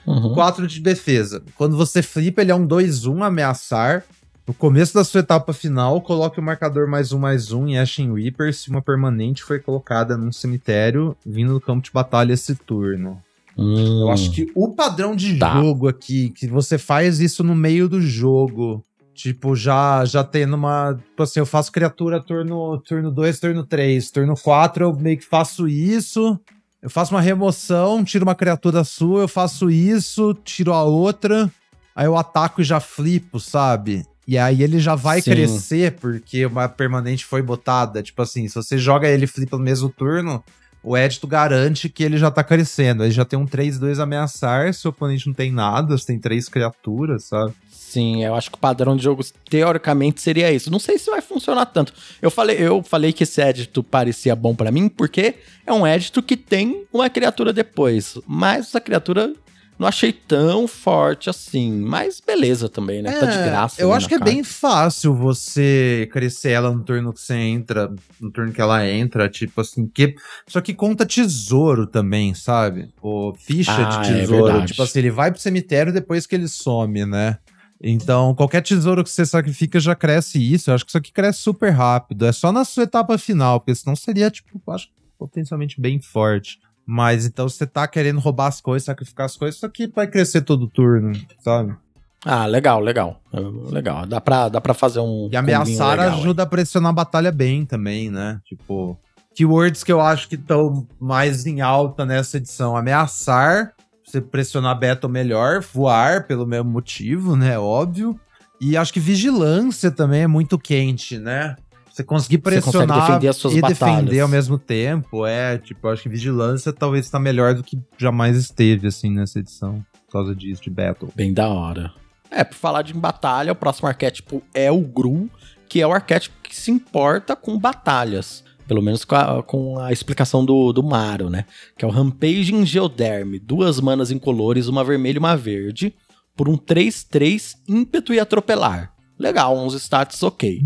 Uhum. 0.08 0.36
4 0.36 0.68
de 0.68 0.80
defesa. 0.82 1.42
Quando 1.56 1.76
você 1.76 2.04
flipa, 2.04 2.40
ele 2.42 2.52
é 2.52 2.56
um 2.56 2.68
2-1 2.68 3.24
ameaçar. 3.26 4.04
No 4.48 4.54
começo 4.54 4.94
da 4.94 5.04
sua 5.04 5.22
etapa 5.22 5.54
final, 5.54 6.00
coloque 6.02 6.40
o 6.40 6.44
marcador 6.44 6.88
mais 6.88 7.12
um 7.12 7.18
mais 7.18 7.52
um 7.52 7.68
em 7.68 7.80
Ashen 7.80 8.14
Reaper 8.14 8.54
se 8.54 8.70
uma 8.70 8.82
permanente 8.82 9.44
foi 9.44 9.60
colocada 9.60 10.16
num 10.16 10.32
cemitério 10.32 11.18
vindo 11.26 11.54
do 11.54 11.60
campo 11.60 11.84
de 11.84 11.92
batalha 11.92 12.34
esse 12.34 12.54
turno. 12.54 13.20
Hum. 13.58 14.02
Eu 14.02 14.12
acho 14.12 14.30
que 14.32 14.52
o 14.54 14.70
padrão 14.76 15.16
de 15.16 15.40
Tá. 15.40 15.60
jogo 15.60 15.88
aqui, 15.88 16.30
que 16.30 16.46
você 16.46 16.78
faz 16.78 17.20
isso 17.20 17.44
no 17.44 17.56
meio 17.56 17.90
do 17.90 18.00
jogo. 18.00 18.84
Tipo, 19.16 19.56
já 19.56 20.04
já 20.06 20.24
tendo 20.24 20.56
uma. 20.56 20.94
Tipo 20.94 21.24
assim, 21.24 21.40
eu 21.40 21.46
faço 21.46 21.72
criatura 21.72 22.20
turno 22.20 22.76
2, 22.78 22.84
turno 22.84 23.12
2, 23.12 23.40
turno 23.40 23.64
3. 23.64 24.12
Turno 24.12 24.36
4 24.36 24.84
eu 24.84 24.94
meio 24.94 25.18
que 25.18 25.26
faço 25.26 25.68
isso. 25.68 26.38
Eu 26.82 26.90
faço 26.90 27.16
uma 27.16 27.22
remoção, 27.22 28.04
tiro 28.04 28.26
uma 28.26 28.36
criatura 28.36 28.84
sua, 28.84 29.22
eu 29.22 29.28
faço 29.28 29.72
isso, 29.72 30.36
tiro 30.44 30.72
a 30.74 30.84
outra. 30.84 31.50
Aí 31.96 32.06
eu 32.06 32.16
ataco 32.18 32.62
e 32.62 32.64
já 32.64 32.80
flipo, 32.82 33.40
sabe? 33.40 34.06
E 34.28 34.38
aí 34.38 34.64
ele 34.64 34.80
já 34.80 34.96
vai 34.96 35.22
Sim. 35.22 35.32
crescer 35.32 35.92
porque 35.94 36.46
uma 36.46 36.68
permanente 36.68 37.26
foi 37.26 37.42
botada. 37.42 38.02
Tipo 38.02 38.22
assim, 38.22 38.48
se 38.48 38.56
você 38.56 38.78
joga 38.78 39.08
ele 39.08 39.28
flipa 39.28 39.58
no 39.58 39.64
mesmo 39.64 39.90
turno, 39.90 40.44
o 40.86 40.96
Edito 40.96 41.26
garante 41.28 41.90
que 41.90 42.04
ele 42.04 42.18
já 42.18 42.30
tá 42.30 42.44
crescendo. 42.44 43.04
Aí 43.04 43.12
já 43.12 43.26
tem 43.26 43.38
um 43.38 43.46
3-2 43.46 44.00
ameaçar, 44.00 44.74
se 44.74 44.88
o 44.88 44.90
oponente 44.90 45.28
não 45.28 45.34
tem 45.34 45.52
nada, 45.52 45.98
você 45.98 46.06
tem 46.08 46.20
três 46.20 46.48
criaturas, 46.48 47.26
sabe? 47.26 47.54
Sim, 47.72 48.24
eu 48.24 48.36
acho 48.36 48.52
que 48.52 48.58
o 48.58 48.60
padrão 48.60 48.96
de 48.98 49.04
jogo, 49.04 49.24
teoricamente, 49.50 50.22
seria 50.22 50.52
isso. 50.52 50.70
Não 50.70 50.80
sei 50.80 50.98
se 50.98 51.10
vai 51.10 51.22
funcionar 51.22 51.66
tanto. 51.68 51.94
Eu 52.22 52.30
falei, 52.30 52.58
eu 52.60 52.84
falei 52.84 53.14
que 53.14 53.24
esse 53.24 53.42
édito 53.42 53.82
parecia 53.82 54.36
bom 54.36 54.54
pra 54.54 54.72
mim, 54.72 54.90
porque 54.90 55.36
é 55.66 55.72
um 55.72 55.88
édito 55.88 56.22
que 56.22 56.36
tem 56.36 56.86
uma 56.92 57.10
criatura 57.10 57.54
depois. 57.54 58.20
Mas 58.28 58.68
essa 58.68 58.82
criatura 58.82 59.34
não 59.78 59.88
achei 59.88 60.14
tão 60.14 60.68
forte 60.68 61.30
assim. 61.30 61.72
Mas 61.72 62.20
beleza 62.20 62.70
também, 62.70 63.02
né? 63.02 63.12
tá 63.20 63.26
de 63.26 63.38
graça. 63.38 63.82
Eu 63.82 63.92
acho 63.94 64.08
que 64.08 64.16
é 64.16 64.18
carta. 64.20 64.32
bem 64.34 64.44
fácil 64.44 65.14
você 65.14 66.08
crescer 66.12 66.52
ela 66.52 66.72
no 66.72 66.84
turno 66.84 67.14
que 67.14 67.20
você 67.22 67.36
entra, 67.36 67.94
no 68.20 68.32
turno 68.32 68.52
que 68.52 68.62
ela 68.62 68.88
entra, 68.88 69.28
tipo 69.30 69.62
assim, 69.62 69.88
que 69.88 70.16
só 70.48 70.62
que 70.62 70.74
conta 70.74 71.06
tesouro 71.06 71.86
também, 71.88 72.34
sabe? 72.34 72.90
Ou 73.02 73.34
ficha 73.36 73.72
Ah, 73.72 74.02
de 74.02 74.12
é 74.12 74.22
tesouro, 74.22 74.46
verdade. 74.46 74.68
tipo 74.68 74.82
assim, 74.84 75.00
ele 75.00 75.12
vai 75.12 75.32
pro 75.32 75.40
cemitério 75.42 75.92
depois 75.94 76.26
que 76.26 76.36
ele 76.36 76.48
some, 76.48 77.06
né? 77.06 77.38
Então, 77.82 78.34
qualquer 78.34 78.62
tesouro 78.62 79.04
que 79.04 79.10
você 79.10 79.26
sacrifica 79.26 79.80
já 79.80 79.94
cresce 79.94 80.40
isso. 80.42 80.70
Eu 80.72 80.76
acho 80.76 80.86
que 80.86 80.92
isso 80.92 80.98
aqui 80.98 81.12
cresce 81.12 81.40
super 81.40 81.70
rápido. 81.72 82.26
É 82.26 82.32
só 82.32 82.52
na 82.52 82.64
sua 82.64 82.84
etapa 82.84 83.18
final, 83.18 83.60
porque 83.60 83.76
senão 83.76 83.96
seria, 83.96 84.32
tipo, 84.32 84.62
eu 84.66 84.74
acho 84.74 84.88
que 84.88 84.94
potencialmente 85.20 85.80
bem 85.80 86.00
forte. 86.00 86.58
Mas 86.86 87.26
então 87.26 87.50
você 87.50 87.66
tá 87.66 87.88
querendo 87.88 88.20
roubar 88.20 88.48
as 88.48 88.62
coisas, 88.62 88.86
sacrificar 88.86 89.26
as 89.26 89.36
coisas, 89.36 89.56
isso 89.58 89.66
aqui 89.66 89.88
vai 89.88 90.08
crescer 90.08 90.42
todo 90.42 90.68
turno, 90.68 91.14
sabe? 91.40 91.76
Ah, 92.24 92.46
legal, 92.48 92.80
legal. 92.80 93.22
É, 93.32 93.40
Legal. 93.72 94.06
Dá 94.08 94.20
pra, 94.20 94.50
dá 94.50 94.60
pra 94.60 94.74
fazer 94.74 95.00
um. 95.00 95.30
E 95.32 95.36
ameaçar 95.36 95.98
legal, 96.00 96.18
ajuda 96.20 96.44
a 96.44 96.46
pressionar 96.46 96.90
a 96.90 96.94
batalha 96.94 97.32
bem 97.32 97.66
também, 97.66 98.10
né? 98.10 98.40
Tipo, 98.46 99.00
keywords 99.36 99.84
que 99.84 99.92
eu 99.92 100.02
acho 100.02 100.28
que 100.28 100.36
estão 100.36 100.88
mais 101.00 101.46
em 101.46 101.62
alta 101.62 102.04
nessa 102.04 102.38
edição. 102.38 102.76
Ameaçar, 102.76 103.74
você 104.04 104.20
pressionar 104.20 104.80
Battle 104.80 105.12
melhor, 105.12 105.62
voar 105.62 106.26
pelo 106.26 106.48
mesmo 106.48 106.70
motivo, 106.70 107.36
né? 107.36 107.60
Óbvio. 107.60 108.20
E 108.60 108.76
acho 108.76 108.94
que 108.94 109.00
vigilância 109.00 109.92
também 109.92 110.24
é 110.24 110.28
muito 110.28 110.58
quente, 110.58 111.20
né? 111.20 111.56
Você 111.96 112.04
conseguir 112.04 112.42
Você 112.44 112.60
consegue 112.60 112.72
pressionar 112.72 113.08
defender 113.08 113.28
as 113.30 113.38
suas 113.38 113.54
e 113.54 113.62
batalhas. 113.62 113.80
defender 113.80 114.20
ao 114.20 114.28
mesmo 114.28 114.60
tempo. 114.60 115.26
É, 115.26 115.58
tipo, 115.58 115.88
eu 115.88 115.92
acho 115.94 116.04
que 116.04 116.10
vigilância 116.10 116.74
talvez 116.74 117.10
tá 117.10 117.18
melhor 117.18 117.54
do 117.54 117.64
que 117.64 117.80
jamais 117.98 118.36
esteve, 118.36 118.88
assim, 118.88 119.10
nessa 119.10 119.40
edição. 119.40 119.82
Por 120.06 120.12
causa 120.12 120.36
disso, 120.36 120.62
de 120.62 120.70
Battle. 120.70 121.10
Bem 121.16 121.34
da 121.34 121.48
hora. 121.48 121.94
É, 122.30 122.44
por 122.44 122.56
falar 122.56 122.82
de 122.82 122.94
batalha, 122.94 123.54
o 123.54 123.56
próximo 123.56 123.88
arquétipo 123.88 124.44
é 124.54 124.70
o 124.70 124.82
Gru, 124.82 125.30
que 125.70 125.80
é 125.80 125.88
o 125.88 125.94
arquétipo 125.94 126.36
que 126.44 126.54
se 126.54 126.70
importa 126.70 127.34
com 127.34 127.58
batalhas. 127.58 128.44
Pelo 128.68 128.82
menos 128.82 129.06
com 129.06 129.16
a, 129.16 129.42
com 129.42 129.80
a 129.80 129.94
explicação 129.94 130.44
do, 130.44 130.74
do 130.74 130.84
Maro, 130.84 131.30
né? 131.30 131.46
Que 131.78 131.86
é 131.86 131.88
o 131.88 131.92
Rampaging 131.92 132.66
Geoderme. 132.66 133.40
Duas 133.40 133.80
manas 133.80 134.12
incolores, 134.12 134.68
uma 134.68 134.84
vermelha 134.84 135.16
e 135.16 135.20
uma 135.20 135.38
verde. 135.38 135.96
Por 136.36 136.50
um 136.50 136.58
3-3, 136.58 137.56
ímpeto 137.70 138.14
e 138.14 138.20
atropelar. 138.20 138.95
Legal, 139.18 139.58
uns 139.58 139.74
stats 139.74 140.22
ok. 140.24 140.62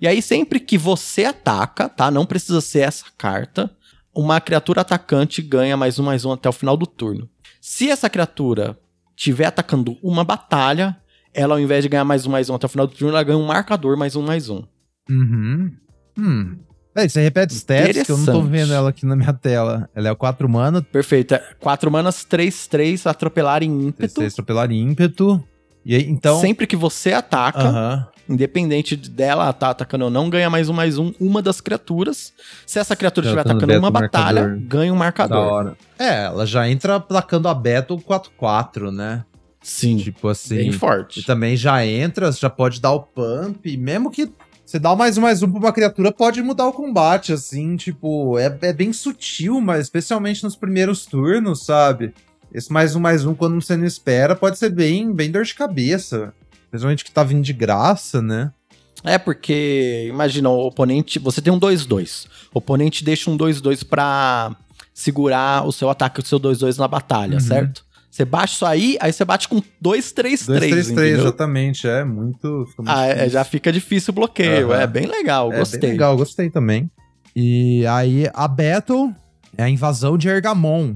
E 0.00 0.06
aí, 0.06 0.20
sempre 0.20 0.60
que 0.60 0.76
você 0.76 1.24
ataca, 1.24 1.88
tá? 1.88 2.10
Não 2.10 2.26
precisa 2.26 2.60
ser 2.60 2.80
essa 2.80 3.06
carta. 3.16 3.70
Uma 4.14 4.40
criatura 4.40 4.82
atacante 4.82 5.42
ganha 5.42 5.76
mais 5.76 5.98
um, 5.98 6.04
mais 6.04 6.24
um 6.24 6.32
até 6.32 6.48
o 6.48 6.52
final 6.52 6.76
do 6.76 6.86
turno. 6.86 7.28
Se 7.60 7.90
essa 7.90 8.10
criatura 8.10 8.78
estiver 9.16 9.46
atacando 9.46 9.96
uma 10.02 10.22
batalha, 10.22 10.96
ela 11.32 11.54
ao 11.54 11.60
invés 11.60 11.82
de 11.82 11.88
ganhar 11.88 12.04
mais 12.04 12.26
um, 12.26 12.30
mais 12.30 12.50
um 12.50 12.54
até 12.54 12.66
o 12.66 12.68
final 12.68 12.86
do 12.86 12.94
turno, 12.94 13.14
ela 13.14 13.22
ganha 13.22 13.38
um 13.38 13.46
marcador 13.46 13.96
mais 13.96 14.14
um, 14.14 14.22
mais 14.22 14.48
um. 14.48 14.62
Uhum. 15.08 15.72
Hum. 16.16 16.58
Peraí, 16.94 17.10
você 17.10 17.22
repete 17.22 17.54
stats 17.54 18.04
que 18.04 18.12
eu 18.12 18.16
não 18.16 18.24
tô 18.24 18.42
vendo 18.42 18.72
ela 18.72 18.90
aqui 18.90 19.04
na 19.04 19.16
minha 19.16 19.32
tela. 19.32 19.90
Ela 19.94 20.08
é 20.08 20.12
o 20.12 20.16
4 20.16 20.48
mana, 20.48 20.80
Perfeito. 20.80 21.34
4 21.58 21.90
manas, 21.90 22.24
3-3, 22.24 23.10
atropelar 23.10 23.64
em 23.64 23.88
ímpeto. 23.88 24.14
3 24.14 24.32
atropelar 24.32 24.70
ímpeto. 24.70 25.42
E 25.84 25.94
aí, 25.94 26.08
então. 26.08 26.40
Sempre 26.40 26.66
que 26.66 26.76
você 26.76 27.12
ataca, 27.12 27.60
Aham. 27.68 28.08
independente 28.28 28.96
dela 28.96 29.52
tá 29.52 29.70
atacando 29.70 30.04
ou 30.06 30.10
não, 30.10 30.30
ganha 30.30 30.48
mais 30.48 30.68
um, 30.68 30.72
mais 30.72 30.98
um, 30.98 31.12
uma 31.20 31.42
das 31.42 31.60
criaturas. 31.60 32.32
Se 32.66 32.78
essa 32.78 32.96
criatura 32.96 33.26
estiver 33.26 33.42
atacando 33.42 33.78
uma 33.78 33.90
batalha, 33.90 34.42
marcador. 34.42 34.66
ganha 34.68 34.92
um 34.92 34.96
Da 34.96 34.98
marcador. 34.98 35.36
hora. 35.46 35.76
É, 35.98 36.24
ela 36.24 36.46
já 36.46 36.68
entra 36.68 36.96
atacando 36.96 37.48
a 37.48 37.54
Battle 37.54 37.98
4-4, 37.98 38.90
né? 38.90 39.24
Sim, 39.62 39.96
Tipo 39.96 40.28
assim. 40.28 40.56
bem 40.56 40.68
E 40.68 40.72
forte. 40.72 41.22
também 41.24 41.56
já 41.56 41.84
entra, 41.86 42.30
já 42.32 42.50
pode 42.50 42.80
dar 42.80 42.92
o 42.92 43.00
pump. 43.00 43.66
e 43.66 43.76
Mesmo 43.76 44.10
que 44.10 44.30
você 44.64 44.78
dá 44.78 44.92
o 44.92 44.96
mais 44.96 45.16
um, 45.18 45.22
mais 45.22 45.42
um 45.42 45.50
pra 45.50 45.58
uma 45.60 45.72
criatura, 45.72 46.10
pode 46.12 46.42
mudar 46.42 46.66
o 46.66 46.72
combate, 46.72 47.32
assim. 47.32 47.76
Tipo, 47.76 48.38
é, 48.38 48.58
é 48.62 48.72
bem 48.72 48.92
sutil, 48.92 49.60
mas 49.60 49.80
especialmente 49.82 50.42
nos 50.44 50.56
primeiros 50.56 51.04
turnos, 51.06 51.64
sabe? 51.64 52.12
Esse 52.54 52.72
mais 52.72 52.94
um, 52.94 53.00
mais 53.00 53.24
um, 53.26 53.34
quando 53.34 53.60
você 53.60 53.76
não 53.76 53.84
espera, 53.84 54.36
pode 54.36 54.56
ser 54.58 54.70
bem, 54.70 55.12
bem 55.12 55.28
dor 55.30 55.44
de 55.44 55.54
cabeça. 55.54 56.32
Principalmente 56.70 57.04
que 57.04 57.10
tá 57.10 57.24
vindo 57.24 57.42
de 57.42 57.52
graça, 57.52 58.22
né? 58.22 58.52
É 59.02 59.18
porque, 59.18 60.06
imagina, 60.08 60.48
o 60.48 60.66
oponente. 60.66 61.18
Você 61.18 61.42
tem 61.42 61.52
um 61.52 61.58
2-2. 61.58 62.26
O 62.54 62.58
oponente 62.58 63.04
deixa 63.04 63.28
um 63.28 63.36
2-2 63.36 63.84
pra 63.84 64.54
segurar 64.94 65.66
o 65.66 65.72
seu 65.72 65.90
ataque, 65.90 66.20
o 66.20 66.24
seu 66.24 66.38
2-2 66.38 66.78
na 66.78 66.86
batalha, 66.88 67.34
Uhum. 67.34 67.40
certo? 67.40 67.84
Você 68.10 68.24
baixa 68.24 68.54
isso 68.54 68.64
aí, 68.66 68.96
aí 69.00 69.12
você 69.12 69.24
bate 69.24 69.48
com 69.48 69.60
2-3-3. 69.82 70.46
2-3-3, 70.46 70.92
entendeu? 70.92 71.20
exatamente. 71.20 71.88
É 71.88 72.04
muito. 72.04 72.46
Muito 72.78 72.84
Ah, 72.86 73.04
é, 73.06 73.28
já 73.28 73.42
fica 73.42 73.72
difícil 73.72 74.12
o 74.12 74.14
bloqueio. 74.14 74.70
Aham. 74.72 74.80
É 74.80 74.86
bem 74.86 75.06
legal, 75.06 75.52
É 75.52 75.58
gostei. 75.58 75.80
bem 75.80 75.90
legal, 75.90 76.16
gostei 76.16 76.48
também. 76.48 76.88
E 77.34 77.84
aí, 77.88 78.30
a 78.32 78.46
Battle 78.46 79.12
é 79.58 79.64
a 79.64 79.68
invasão 79.68 80.16
de 80.16 80.28
Ergamon, 80.28 80.94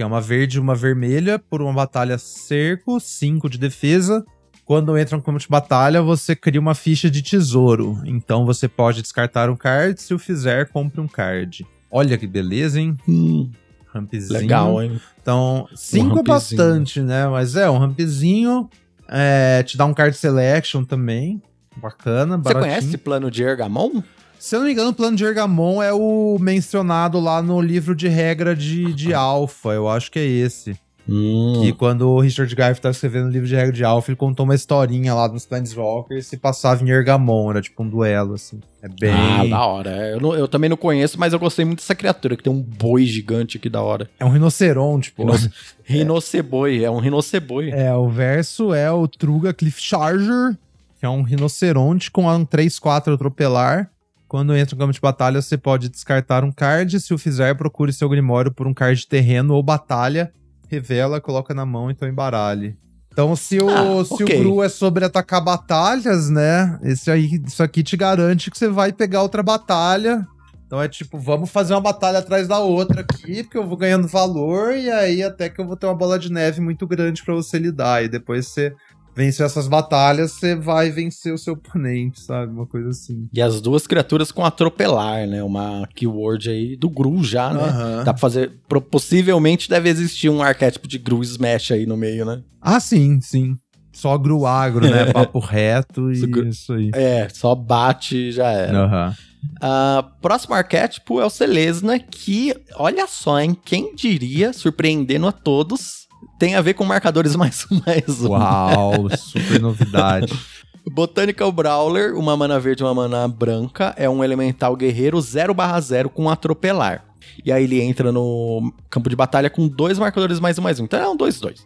que 0.00 0.02
é 0.02 0.06
uma 0.06 0.18
verde 0.18 0.56
e 0.56 0.60
uma 0.60 0.74
vermelha 0.74 1.38
por 1.38 1.60
uma 1.60 1.74
batalha 1.74 2.16
cerco, 2.16 2.98
5 2.98 3.50
de 3.50 3.58
defesa. 3.58 4.24
Quando 4.64 4.96
entra 4.96 5.14
no 5.14 5.22
campo 5.22 5.38
de 5.38 5.46
batalha, 5.46 6.00
você 6.00 6.34
cria 6.34 6.58
uma 6.58 6.74
ficha 6.74 7.10
de 7.10 7.20
tesouro. 7.20 8.00
Então 8.06 8.46
você 8.46 8.66
pode 8.66 9.02
descartar 9.02 9.50
um 9.50 9.56
card, 9.56 10.00
se 10.00 10.14
o 10.14 10.18
fizer, 10.18 10.70
compre 10.70 11.02
um 11.02 11.06
card. 11.06 11.66
Olha 11.90 12.16
que 12.16 12.26
beleza, 12.26 12.80
hein? 12.80 12.96
Hum, 13.06 13.50
Rampzinho. 13.92 14.40
legal, 14.40 14.82
hein? 14.82 14.98
Então, 15.20 15.68
5 15.74 16.02
rampzinho. 16.06 16.24
bastante, 16.24 17.00
né? 17.02 17.26
Mas 17.28 17.54
é, 17.54 17.68
um 17.68 17.76
rampzinho. 17.76 18.70
É, 19.06 19.62
te 19.64 19.76
dá 19.76 19.84
um 19.84 19.92
card 19.92 20.16
selection 20.16 20.82
também. 20.82 21.42
Bacana, 21.76 22.38
Você 22.38 22.42
baratinho. 22.42 22.70
conhece 22.70 22.86
esse 22.88 22.96
plano 22.96 23.30
de 23.30 23.42
Ergamon? 23.42 24.02
Se 24.40 24.56
eu 24.56 24.60
não 24.60 24.66
me 24.66 24.72
engano, 24.72 24.88
o 24.88 24.94
plano 24.94 25.16
de 25.16 25.24
Ergamon 25.24 25.82
é 25.82 25.92
o 25.92 26.38
mencionado 26.40 27.20
lá 27.20 27.42
no 27.42 27.60
livro 27.60 27.94
de 27.94 28.08
regra 28.08 28.56
de, 28.56 28.92
de 28.94 29.12
Alpha. 29.12 29.68
Eu 29.70 29.86
acho 29.88 30.10
que 30.10 30.18
é 30.18 30.24
esse. 30.24 30.74
Hum. 31.08 31.60
Que 31.62 31.72
quando 31.72 32.08
o 32.08 32.20
Richard 32.20 32.54
Garfield 32.54 32.80
tava 32.82 32.92
escrevendo 32.92 33.26
o 33.26 33.30
livro 33.30 33.46
de 33.48 33.54
regra 33.54 33.72
de 33.72 33.84
Alpha, 33.84 34.10
ele 34.10 34.16
contou 34.16 34.44
uma 34.44 34.54
historinha 34.54 35.12
lá 35.12 35.26
dos 35.26 35.44
Planeswalkers 35.44 36.24
e 36.24 36.28
se 36.28 36.36
passava 36.36 36.82
em 36.84 36.88
Ergamon. 36.88 37.50
Era 37.50 37.60
tipo 37.60 37.82
um 37.82 37.88
duelo, 37.88 38.34
assim. 38.34 38.60
É 38.80 38.88
bem. 38.88 39.12
Ah, 39.12 39.44
da 39.44 39.66
hora. 39.66 39.90
É, 39.90 40.14
Eu, 40.14 40.20
não- 40.20 40.34
eu 40.34 40.48
também 40.48 40.70
não 40.70 40.76
conheço, 40.76 41.18
mas 41.18 41.32
eu 41.32 41.38
gostei 41.38 41.64
muito 41.64 41.80
dessa 41.80 41.94
criatura, 41.94 42.36
que 42.36 42.42
tem 42.44 42.52
um 42.52 42.62
boi 42.62 43.04
gigante 43.04 43.56
aqui 43.58 43.68
da 43.68 43.82
hora. 43.82 44.08
É 44.18 44.24
um 44.24 44.30
rinoceronte, 44.30 45.10
pô. 45.12 45.24
Rinoce- 45.24 45.50
Rinoceboi, 45.84 46.82
é 46.84 46.90
um 46.90 46.98
rinoceboi. 46.98 47.70
É, 47.70 47.92
o 47.94 48.08
verso 48.08 48.72
é 48.72 48.90
o 48.90 49.06
Truga 49.06 49.52
Cliff 49.52 49.80
Charger, 49.82 50.56
que 50.98 51.04
é 51.04 51.08
um 51.08 51.22
rinoceronte 51.22 52.10
com 52.10 52.26
um 52.26 52.44
3-4 52.44 53.14
atropelar. 53.14 53.90
Quando 54.30 54.54
entra 54.54 54.76
no 54.76 54.80
campo 54.80 54.92
de 54.92 55.00
batalha, 55.00 55.42
você 55.42 55.58
pode 55.58 55.88
descartar 55.88 56.44
um 56.44 56.52
card. 56.52 57.00
Se 57.00 57.12
o 57.12 57.18
fizer, 57.18 57.52
procure 57.56 57.92
seu 57.92 58.08
Grimório 58.08 58.52
por 58.52 58.64
um 58.68 58.72
card 58.72 59.00
de 59.00 59.08
terreno 59.08 59.54
ou 59.54 59.60
batalha. 59.60 60.32
Revela, 60.68 61.20
coloca 61.20 61.52
na 61.52 61.66
mão, 61.66 61.90
então 61.90 62.08
embaralhe. 62.08 62.76
Então, 63.12 63.34
se 63.34 63.58
o, 63.58 63.68
Ah, 63.68 64.04
se 64.04 64.22
ok. 64.22 64.36
o 64.36 64.38
Gru 64.38 64.62
é 64.62 64.68
sobre 64.68 65.04
atacar 65.04 65.42
batalhas, 65.42 66.30
né? 66.30 66.78
Esse 66.84 67.10
aí, 67.10 67.42
isso 67.44 67.60
aqui 67.60 67.82
te 67.82 67.96
garante 67.96 68.52
que 68.52 68.56
você 68.56 68.68
vai 68.68 68.92
pegar 68.92 69.22
outra 69.22 69.42
batalha. 69.42 70.24
Então 70.64 70.80
é 70.80 70.86
tipo, 70.86 71.18
vamos 71.18 71.50
fazer 71.50 71.74
uma 71.74 71.80
batalha 71.80 72.20
atrás 72.20 72.46
da 72.46 72.60
outra 72.60 73.00
aqui, 73.00 73.42
porque 73.42 73.58
eu 73.58 73.66
vou 73.66 73.76
ganhando 73.76 74.06
valor, 74.06 74.76
e 74.76 74.88
aí 74.88 75.24
até 75.24 75.48
que 75.48 75.60
eu 75.60 75.66
vou 75.66 75.76
ter 75.76 75.86
uma 75.86 75.96
bola 75.96 76.16
de 76.20 76.30
neve 76.30 76.60
muito 76.60 76.86
grande 76.86 77.24
pra 77.24 77.34
você 77.34 77.58
lidar. 77.58 78.04
E 78.04 78.08
depois 78.08 78.46
você 78.46 78.72
venceu 79.14 79.44
essas 79.46 79.68
batalhas, 79.68 80.32
você 80.32 80.54
vai 80.54 80.90
vencer 80.90 81.32
o 81.34 81.38
seu 81.38 81.54
oponente, 81.54 82.20
sabe? 82.20 82.52
Uma 82.52 82.66
coisa 82.66 82.90
assim. 82.90 83.28
E 83.32 83.40
as 83.42 83.60
duas 83.60 83.86
criaturas 83.86 84.30
com 84.32 84.44
atropelar, 84.44 85.26
né? 85.26 85.42
Uma 85.42 85.86
keyword 85.94 86.48
aí 86.50 86.76
do 86.76 86.88
Gru 86.88 87.22
já, 87.24 87.52
né? 87.52 87.64
Aham. 87.68 88.04
Dá 88.04 88.12
pra 88.12 88.20
fazer. 88.20 88.52
Possivelmente 88.90 89.68
deve 89.68 89.88
existir 89.88 90.28
um 90.28 90.42
arquétipo 90.42 90.86
de 90.88 90.98
Gru 90.98 91.22
Smash 91.22 91.72
aí 91.72 91.86
no 91.86 91.96
meio, 91.96 92.24
né? 92.24 92.42
Ah, 92.60 92.80
sim, 92.80 93.20
sim. 93.20 93.56
Só 93.92 94.16
Gru 94.16 94.46
agro, 94.46 94.88
né? 94.88 95.06
Papo 95.12 95.38
reto 95.40 96.10
e 96.10 96.14
Isso, 96.14 96.26
Gru- 96.28 96.46
isso 96.48 96.72
aí. 96.72 96.90
É, 96.94 97.28
só 97.28 97.54
bate 97.54 98.16
e 98.16 98.32
já 98.32 98.50
era. 98.50 98.78
Aham. 98.84 99.14
Ah, 99.60 100.04
próximo 100.20 100.54
arquétipo 100.54 101.20
é 101.20 101.24
o 101.24 101.30
Selesna, 101.30 101.98
que, 101.98 102.54
olha 102.76 103.06
só, 103.06 103.40
hein? 103.40 103.56
Quem 103.64 103.94
diria, 103.94 104.52
surpreendendo 104.52 105.26
a 105.26 105.32
todos, 105.32 106.06
tem 106.38 106.54
a 106.54 106.60
ver 106.60 106.74
com 106.74 106.84
marcadores 106.84 107.34
mais 107.36 107.66
um 107.70 107.80
mais 107.86 108.20
um. 108.22 108.30
Uau, 108.30 109.08
super 109.16 109.60
novidade. 109.60 110.32
Botanical 110.90 111.52
Brawler, 111.52 112.16
uma 112.16 112.36
mana 112.36 112.58
verde 112.58 112.82
e 112.82 112.86
uma 112.86 112.94
mana 112.94 113.28
branca, 113.28 113.94
é 113.96 114.08
um 114.08 114.24
elemental 114.24 114.74
guerreiro 114.74 115.18
0/0 115.18 116.08
com 116.08 116.28
atropelar. 116.30 117.04
E 117.44 117.52
aí 117.52 117.64
ele 117.64 117.80
entra 117.80 118.10
no 118.10 118.72
campo 118.88 119.08
de 119.08 119.16
batalha 119.16 119.50
com 119.50 119.68
dois 119.68 119.98
marcadores 119.98 120.40
mais 120.40 120.58
um 120.58 120.62
mais 120.62 120.80
um. 120.80 120.84
Então 120.84 121.00
é 121.00 121.08
um 121.08 121.16
2-2. 121.16 121.60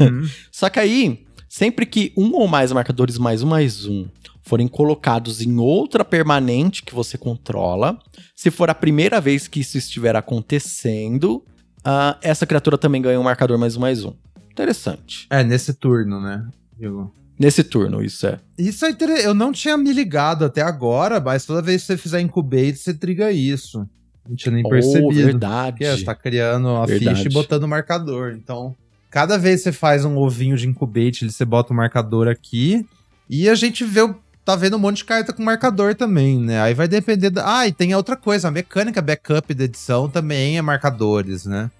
Uhum. 0.00 0.28
Só 0.52 0.68
que 0.68 0.78
aí, 0.78 1.26
sempre 1.48 1.86
que 1.86 2.12
um 2.16 2.32
ou 2.34 2.46
mais 2.46 2.70
marcadores 2.72 3.18
mais 3.18 3.42
um 3.42 3.48
mais 3.48 3.86
um 3.86 4.06
forem 4.42 4.68
colocados 4.68 5.40
em 5.40 5.58
outra 5.58 6.04
permanente 6.04 6.82
que 6.82 6.94
você 6.94 7.16
controla, 7.16 7.98
se 8.36 8.50
for 8.50 8.68
a 8.68 8.74
primeira 8.74 9.20
vez 9.20 9.48
que 9.48 9.60
isso 9.60 9.78
estiver 9.78 10.14
acontecendo, 10.14 11.42
ah, 11.84 12.16
essa 12.22 12.46
criatura 12.46 12.78
também 12.78 13.00
ganha 13.02 13.18
um 13.20 13.24
marcador 13.24 13.58
mais 13.58 13.76
um 13.76 13.80
mais 13.80 14.04
um. 14.04 14.12
Interessante. 14.50 15.26
é, 15.30 15.42
nesse 15.42 15.74
turno, 15.74 16.20
né? 16.20 16.46
Eu- 16.78 17.10
Nesse 17.36 17.64
turno, 17.64 18.00
isso 18.00 18.24
é. 18.28 18.38
Isso 18.56 18.84
é 18.86 18.90
interessante. 18.90 19.26
Eu 19.26 19.34
não 19.34 19.50
tinha 19.50 19.76
me 19.76 19.92
ligado 19.92 20.44
até 20.44 20.62
agora, 20.62 21.18
mas 21.20 21.44
toda 21.44 21.60
vez 21.60 21.80
que 21.82 21.88
você 21.88 21.96
fizer 21.96 22.20
incubate, 22.20 22.76
você 22.76 22.94
triga 22.94 23.32
isso. 23.32 23.84
Não 24.28 24.36
tinha 24.36 24.54
nem 24.54 24.64
Oh, 24.64 24.68
percebido. 24.68 25.12
verdade. 25.12 25.78
Porque 25.78 25.96
você 25.98 26.04
tá 26.04 26.14
criando 26.14 26.68
a 26.68 26.86
Verdade. 26.86 27.16
ficha 27.16 27.28
e 27.28 27.32
botando 27.32 27.64
o 27.64 27.68
marcador. 27.68 28.34
Então, 28.36 28.72
cada 29.10 29.36
vez 29.36 29.60
que 29.60 29.64
você 29.64 29.72
faz 29.72 30.04
um 30.04 30.16
ovinho 30.16 30.56
de 30.56 30.68
incubate, 30.68 31.28
você 31.28 31.44
bota 31.44 31.72
o 31.72 31.76
marcador 31.76 32.28
aqui. 32.28 32.86
E 33.28 33.48
a 33.48 33.54
gente 33.56 33.82
vê, 33.84 34.02
o- 34.02 34.14
tá 34.44 34.54
vendo 34.56 34.76
um 34.76 34.80
monte 34.80 34.98
de 34.98 35.04
carta 35.04 35.32
com 35.32 35.42
marcador 35.42 35.94
também, 35.94 36.38
né? 36.38 36.60
Aí 36.60 36.74
vai 36.74 36.86
depender 36.86 37.30
da. 37.30 37.58
Ah, 37.60 37.66
e 37.66 37.72
tem 37.72 37.94
outra 37.94 38.16
coisa, 38.16 38.48
a 38.48 38.50
mecânica 38.50 39.00
backup 39.00 39.52
da 39.54 39.64
edição 39.64 40.08
também 40.08 40.58
é 40.58 40.62
marcadores, 40.62 41.46
né? 41.46 41.70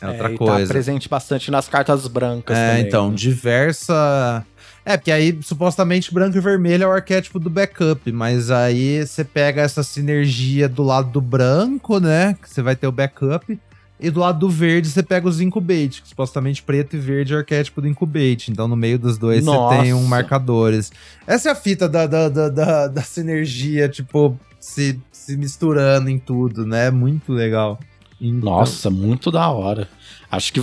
É 0.00 0.08
outra 0.08 0.32
e 0.32 0.36
coisa. 0.36 0.66
tá 0.66 0.72
presente 0.72 1.08
bastante 1.08 1.50
nas 1.50 1.68
cartas 1.68 2.06
brancas 2.08 2.56
É, 2.56 2.68
também. 2.70 2.86
então, 2.86 3.14
diversa. 3.14 4.44
É, 4.84 4.96
porque 4.96 5.12
aí 5.12 5.38
supostamente 5.42 6.12
branco 6.12 6.36
e 6.36 6.40
vermelho 6.40 6.82
é 6.82 6.86
o 6.88 6.90
arquétipo 6.92 7.38
do 7.38 7.48
backup, 7.48 8.10
mas 8.10 8.50
aí 8.50 9.06
você 9.06 9.22
pega 9.22 9.62
essa 9.62 9.84
sinergia 9.84 10.68
do 10.68 10.82
lado 10.82 11.10
do 11.10 11.20
branco, 11.20 12.00
né? 12.00 12.34
Que 12.42 12.50
você 12.50 12.62
vai 12.62 12.74
ter 12.74 12.88
o 12.88 12.92
backup. 12.92 13.58
E 14.02 14.10
do 14.10 14.18
lado 14.18 14.40
do 14.40 14.48
verde 14.48 14.88
você 14.88 15.02
pega 15.02 15.28
os 15.28 15.40
incubate, 15.40 16.02
que 16.02 16.08
supostamente 16.08 16.60
preto 16.62 16.96
e 16.96 16.98
verde 16.98 17.32
é 17.32 17.36
o 17.36 17.38
arquétipo 17.38 17.80
do 17.80 17.86
incubate. 17.86 18.50
Então 18.50 18.66
no 18.66 18.74
meio 18.74 18.98
dos 18.98 19.16
dois 19.16 19.44
Nossa. 19.44 19.76
você 19.76 19.82
tem 19.82 19.94
um 19.94 20.04
marcadores. 20.04 20.90
Essa 21.24 21.50
é 21.50 21.52
a 21.52 21.54
fita 21.54 21.88
da, 21.88 22.06
da, 22.08 22.28
da, 22.28 22.48
da, 22.48 22.86
da 22.88 23.02
sinergia, 23.02 23.88
tipo, 23.88 24.36
se, 24.58 24.98
se 25.12 25.36
misturando 25.36 26.10
em 26.10 26.18
tudo, 26.18 26.66
né? 26.66 26.90
Muito 26.90 27.32
legal. 27.32 27.78
Então- 28.20 28.50
Nossa, 28.50 28.90
muito 28.90 29.30
da 29.30 29.48
hora. 29.48 29.88
Acho 30.30 30.52
que 30.52 30.60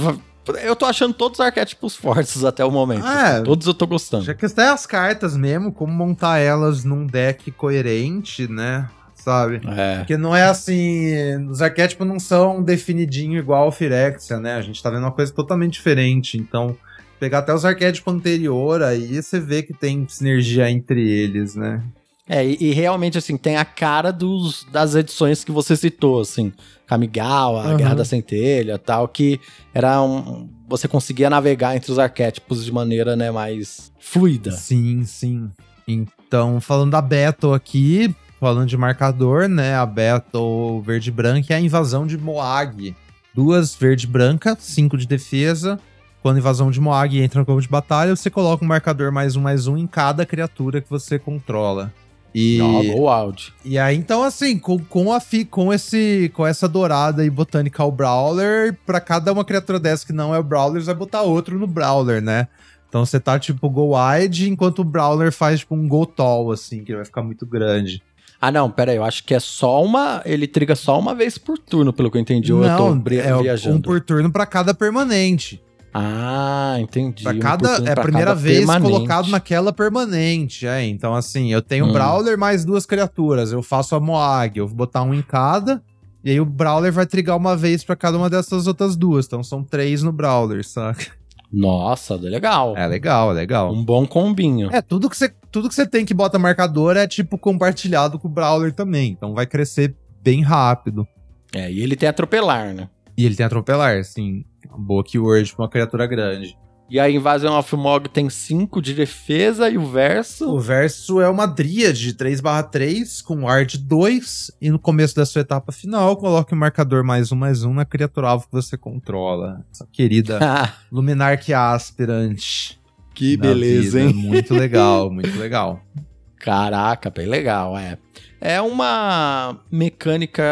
eu 0.64 0.76
tô 0.76 0.86
achando 0.86 1.14
todos 1.14 1.40
os 1.40 1.46
arquétipos 1.46 1.96
fortes 1.96 2.44
até 2.44 2.66
o 2.66 2.72
momento. 2.72 3.06
É. 3.06 3.36
assim, 3.36 3.44
todos 3.44 3.68
eu 3.68 3.74
tô 3.74 3.88
gostando. 3.88 4.26
Já 4.26 4.34
que 4.34 4.46
até 4.46 4.68
as 4.70 4.86
cartas 4.86 5.38
mesmo, 5.38 5.72
como 5.72 5.94
montar 5.94 6.40
elas 6.40 6.84
num 6.84 7.06
deck 7.06 7.52
coerente, 7.52 8.50
né? 8.50 8.90
Sabe? 9.20 9.62
É. 9.68 9.98
Porque 9.98 10.18
não 10.18 10.36
é 10.36 10.44
assim. 10.44 11.14
Os 11.50 11.62
arquétipos 11.62 12.08
não 12.08 12.20
são 12.20 12.64
definidinho 12.64 13.38
igual 13.38 13.66
ao 13.66 13.72
Firexia, 13.72 14.40
né? 14.40 14.56
A 14.56 14.62
gente 14.62 14.82
tá 14.82 14.90
vendo 14.90 15.04
uma 15.04 15.12
coisa 15.12 15.34
totalmente 15.34 15.74
diferente. 15.74 16.38
Então, 16.38 16.76
pegar 17.20 17.40
até 17.40 17.54
os 17.54 17.66
arquétipos 17.66 18.14
anterior 18.14 18.82
aí, 18.82 19.22
você 19.22 19.40
vê 19.40 19.62
que 19.62 19.74
tem 19.74 20.08
sinergia 20.08 20.72
entre 20.72 21.08
eles, 21.08 21.56
né? 21.56 21.84
É, 22.28 22.46
e, 22.46 22.58
e 22.62 22.72
realmente, 22.72 23.18
assim, 23.18 23.36
tem 23.36 23.58
a 23.58 23.66
cara 23.66 24.12
dos, 24.12 24.66
das 24.72 24.96
edições 24.96 25.44
que 25.44 25.52
você 25.52 25.76
citou, 25.76 26.22
assim. 26.22 26.54
Kamigawa, 26.86 27.62
a 27.62 27.66
Aham. 27.66 27.78
Guerra 27.78 27.96
da 27.96 28.06
Centelha 28.06 28.78
tal, 28.80 29.08
que 29.08 29.40
era 29.74 30.02
um. 30.02 30.50
Você 30.68 30.88
conseguia 30.88 31.30
navegar 31.30 31.76
entre 31.76 31.92
os 31.92 32.00
arquétipos 32.00 32.64
de 32.64 32.72
maneira, 32.72 33.16
né, 33.16 33.32
mais 33.32 33.92
fluida. 34.00 34.52
Sim, 34.52 35.04
sim. 35.04 35.52
Então, 35.88 36.62
falando 36.62 36.92
da 36.92 37.02
Battle 37.02 37.54
aqui, 37.54 38.16
falando 38.40 38.70
de 38.70 38.78
marcador, 38.78 39.48
né? 39.48 39.76
A 39.76 39.86
Battle 39.86 40.82
verde 40.82 41.10
e 41.10 41.12
branca 41.12 41.54
é 41.54 41.58
a 41.58 41.60
invasão 41.60 42.08
de 42.08 42.18
Moag. 42.18 42.96
Duas 43.34 43.76
verde 43.76 44.06
e 44.06 44.10
branca, 44.10 44.58
cinco 44.60 44.98
de 44.98 45.06
defesa. 45.06 45.80
Quando 46.22 46.38
a 46.38 46.40
invasão 46.40 46.72
de 46.72 46.80
Moag 46.80 47.20
entra 47.20 47.40
no 47.40 47.46
campo 47.46 47.62
de 47.62 47.68
batalha, 47.68 48.16
você 48.16 48.30
coloca 48.30 48.64
um 48.64 48.68
marcador 48.68 49.12
mais 49.12 49.36
um 49.36 49.42
mais 49.42 49.68
um 49.68 49.78
em 49.78 49.86
cada 49.86 50.26
criatura 50.26 50.82
que 50.82 50.90
você 50.90 51.20
controla. 51.20 51.94
E, 52.34 52.60
go 52.96 53.08
out. 53.10 53.52
e 53.66 53.80
aí, 53.80 53.98
então, 53.98 54.22
assim, 54.22 54.60
com, 54.60 54.78
com, 54.78 55.12
a 55.12 55.20
fi, 55.20 55.44
com, 55.44 55.74
esse, 55.74 56.32
com 56.36 56.46
essa 56.46 56.68
dourada 56.68 57.26
e 57.26 57.30
Botanical 57.30 57.92
Brawler, 57.92 58.78
pra 58.86 59.02
cada 59.02 59.34
uma 59.34 59.44
criatura 59.44 59.80
dessa 59.80 60.06
que 60.06 60.14
não 60.14 60.34
é 60.34 60.38
o 60.38 60.44
Brawler, 60.44 60.80
você 60.80 60.86
vai 60.86 60.96
botar 60.96 61.24
outro 61.24 61.58
no 61.58 61.66
Brawler, 61.66 62.22
né? 62.22 62.48
Então 62.88 63.04
você 63.04 63.20
tá 63.20 63.40
tipo 63.40 63.70
go 63.70 63.96
wide, 63.96 64.50
enquanto 64.50 64.80
o 64.80 64.84
Brawler 64.84 65.32
faz 65.32 65.62
tipo 65.62 65.76
um 65.76 65.88
go 65.88 66.06
tall, 66.06 66.52
assim, 66.52 66.84
que 66.84 66.96
vai 66.96 67.06
ficar 67.06 67.24
muito 67.24 67.46
grande. 67.46 68.02
Ah, 68.42 68.52
não, 68.52 68.72
pera 68.72 68.92
aí, 68.92 68.98
eu 68.98 69.04
acho 69.04 69.24
que 69.26 69.34
é 69.34 69.40
só 69.40 69.84
uma. 69.84 70.22
Ele 70.26 70.48
triga 70.48 70.76
só 70.76 70.98
uma 70.98 71.14
vez 71.14 71.38
por 71.38 71.58
turno, 71.58 71.92
pelo 71.92 72.10
que 72.10 72.18
eu 72.18 72.22
entendi. 72.22 72.54
ou 72.54 72.64
eu 72.64 72.78
tô 72.78 72.96
é 73.12 73.42
viajando. 73.42 73.78
um 73.78 73.82
por 73.82 74.00
turno 74.00 74.32
pra 74.32 74.46
cada 74.46 74.74
permanente. 74.74 75.62
Ah, 75.94 76.78
entendi. 76.80 77.24
Pra 77.24 77.34
um 77.34 77.40
cada, 77.40 77.76
turno 77.76 77.90
é 77.90 77.92
a 77.92 77.96
primeira 77.96 78.36
vez 78.36 78.60
permanente. 78.60 78.92
colocado 78.92 79.28
naquela 79.30 79.74
permanente, 79.74 80.66
é. 80.68 80.86
Então 80.86 81.16
assim, 81.16 81.52
eu 81.52 81.62
tenho 81.62 81.86
um 81.86 81.90
Hum. 81.90 81.94
Brawler 81.94 82.38
mais 82.38 82.64
duas 82.64 82.86
criaturas, 82.86 83.52
eu 83.52 83.62
faço 83.62 83.96
a 83.96 84.00
Moag, 84.00 84.58
eu 84.60 84.68
vou 84.68 84.76
botar 84.78 85.02
um 85.02 85.14
em 85.14 85.22
cada, 85.22 85.82
e 86.24 86.30
aí 86.32 86.40
o 86.40 86.46
Brawler 86.46 86.94
vai 86.94 87.06
trigar 87.08 87.36
uma 87.36 87.58
vez 87.58 87.84
pra 87.84 87.96
cada 87.96 88.18
uma 88.18 88.30
dessas 88.30 88.68
outras 88.68 88.96
duas. 88.96 89.26
Então 89.26 89.44
são 89.44 89.64
três 89.64 90.04
no 90.04 90.12
Brawler, 90.12 90.66
saca? 90.66 91.08
Nossa, 91.52 92.16
legal. 92.16 92.78
É 92.78 92.86
legal, 92.86 93.32
é 93.32 93.34
legal. 93.34 93.74
Um 93.74 93.84
bom 93.84 94.06
combinho. 94.06 94.70
É, 94.72 94.82
tudo 94.84 95.10
que 95.10 95.18
você 95.18 95.34
tudo 95.52 95.70
que 95.70 95.76
você 95.76 95.86
tem 95.86 96.06
que 96.06 96.14
bota 96.14 96.40
marcador 96.40 96.98
é 96.98 97.08
tipo 97.08 97.38
compartilhado 97.38 98.20
com 98.20 98.28
o 98.28 98.32
Brawler 98.32 98.74
também. 98.74 99.12
Então 99.12 99.34
vai 99.34 99.46
crescer 99.46 99.96
bem 100.22 100.42
rápido. 100.42 101.08
É, 101.54 101.72
e 101.72 101.82
ele 101.82 101.96
tem 101.96 102.08
atropelar, 102.10 102.74
né? 102.74 102.90
E 103.18 103.26
ele 103.26 103.36
tem 103.36 103.46
atropelar, 103.46 104.04
sim. 104.04 104.46
Boa 104.78 105.04
keyword 105.04 105.54
pra 105.56 105.64
uma 105.64 105.70
criatura 105.70 106.06
grande. 106.06 106.58
E 106.90 107.00
a 107.00 107.08
Invasion 107.08 107.56
of 107.56 107.76
Mog 107.76 108.10
tem 108.10 108.32
5 108.32 108.82
de 108.82 108.96
defesa 108.96 109.70
e 109.70 109.78
o 109.78 109.86
verso. 109.86 110.50
O 110.50 110.60
verso 110.60 111.22
é 111.22 111.30
uma 111.30 111.46
dríade 111.46 112.00
de 112.00 112.14
3/3 112.16 113.22
com 113.22 113.48
ar 113.48 113.64
de 113.64 113.78
2. 113.78 114.52
E 114.60 114.72
no 114.72 114.80
começo 114.80 115.16
da 115.16 115.24
sua 115.24 115.42
etapa 115.42 115.72
final, 115.72 116.18
coloque 116.18 116.54
o 116.54 116.58
marcador 116.58 117.04
mais 117.04 117.32
um 117.32 117.36
mais 117.36 117.64
um 117.64 117.76
na 117.76 117.86
criatura 117.86 118.30
alvo 118.30 118.48
que 118.48 118.54
você 118.54 118.76
controla. 118.76 119.64
Essa 119.72 119.88
querida 119.92 120.40
Luminar 120.92 121.40
que 121.40 121.54
aspirante. 121.54 122.79
Que 123.14 123.36
beleza, 123.38 124.00
vida. 124.00 124.10
hein? 124.12 124.14
Muito 124.16 124.54
legal, 124.54 125.10
muito 125.12 125.38
legal. 125.38 125.82
Caraca, 126.38 127.10
bem 127.10 127.26
legal, 127.28 127.78
é. 127.78 127.98
É 128.40 128.62
uma 128.62 129.60
mecânica 129.70 130.44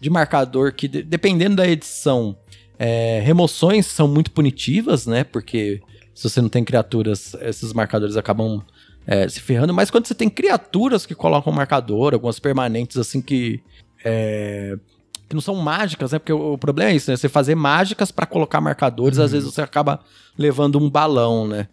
de 0.00 0.10
marcador 0.10 0.72
que, 0.74 0.86
de- 0.86 1.02
dependendo 1.02 1.56
da 1.56 1.66
edição, 1.66 2.36
é, 2.78 3.20
remoções 3.24 3.86
são 3.86 4.06
muito 4.06 4.30
punitivas, 4.30 5.06
né? 5.06 5.24
Porque 5.24 5.80
se 6.14 6.28
você 6.28 6.42
não 6.42 6.48
tem 6.50 6.62
criaturas, 6.62 7.34
esses 7.40 7.72
marcadores 7.72 8.16
acabam 8.16 8.62
é, 9.06 9.26
se 9.28 9.40
ferrando. 9.40 9.72
Mas 9.72 9.90
quando 9.90 10.06
você 10.06 10.14
tem 10.14 10.28
criaturas 10.28 11.06
que 11.06 11.14
colocam 11.14 11.52
marcador, 11.52 12.12
algumas 12.12 12.38
permanentes 12.38 12.98
assim 12.98 13.22
que. 13.22 13.62
é, 14.04 14.76
que 15.34 15.36
não 15.36 15.40
são 15.42 15.56
mágicas, 15.56 16.12
né? 16.12 16.18
Porque 16.18 16.32
o, 16.32 16.52
o 16.52 16.58
problema 16.58 16.90
é 16.92 16.94
isso, 16.96 17.10
né? 17.10 17.16
Você 17.16 17.28
fazer 17.28 17.54
mágicas 17.56 18.10
pra 18.12 18.24
colocar 18.24 18.60
marcadores, 18.60 19.18
às 19.18 19.32
vezes 19.32 19.52
você 19.52 19.60
acaba 19.60 20.00
levando 20.38 20.78
um 20.78 20.88
balão, 20.88 21.46
né? 21.48 21.66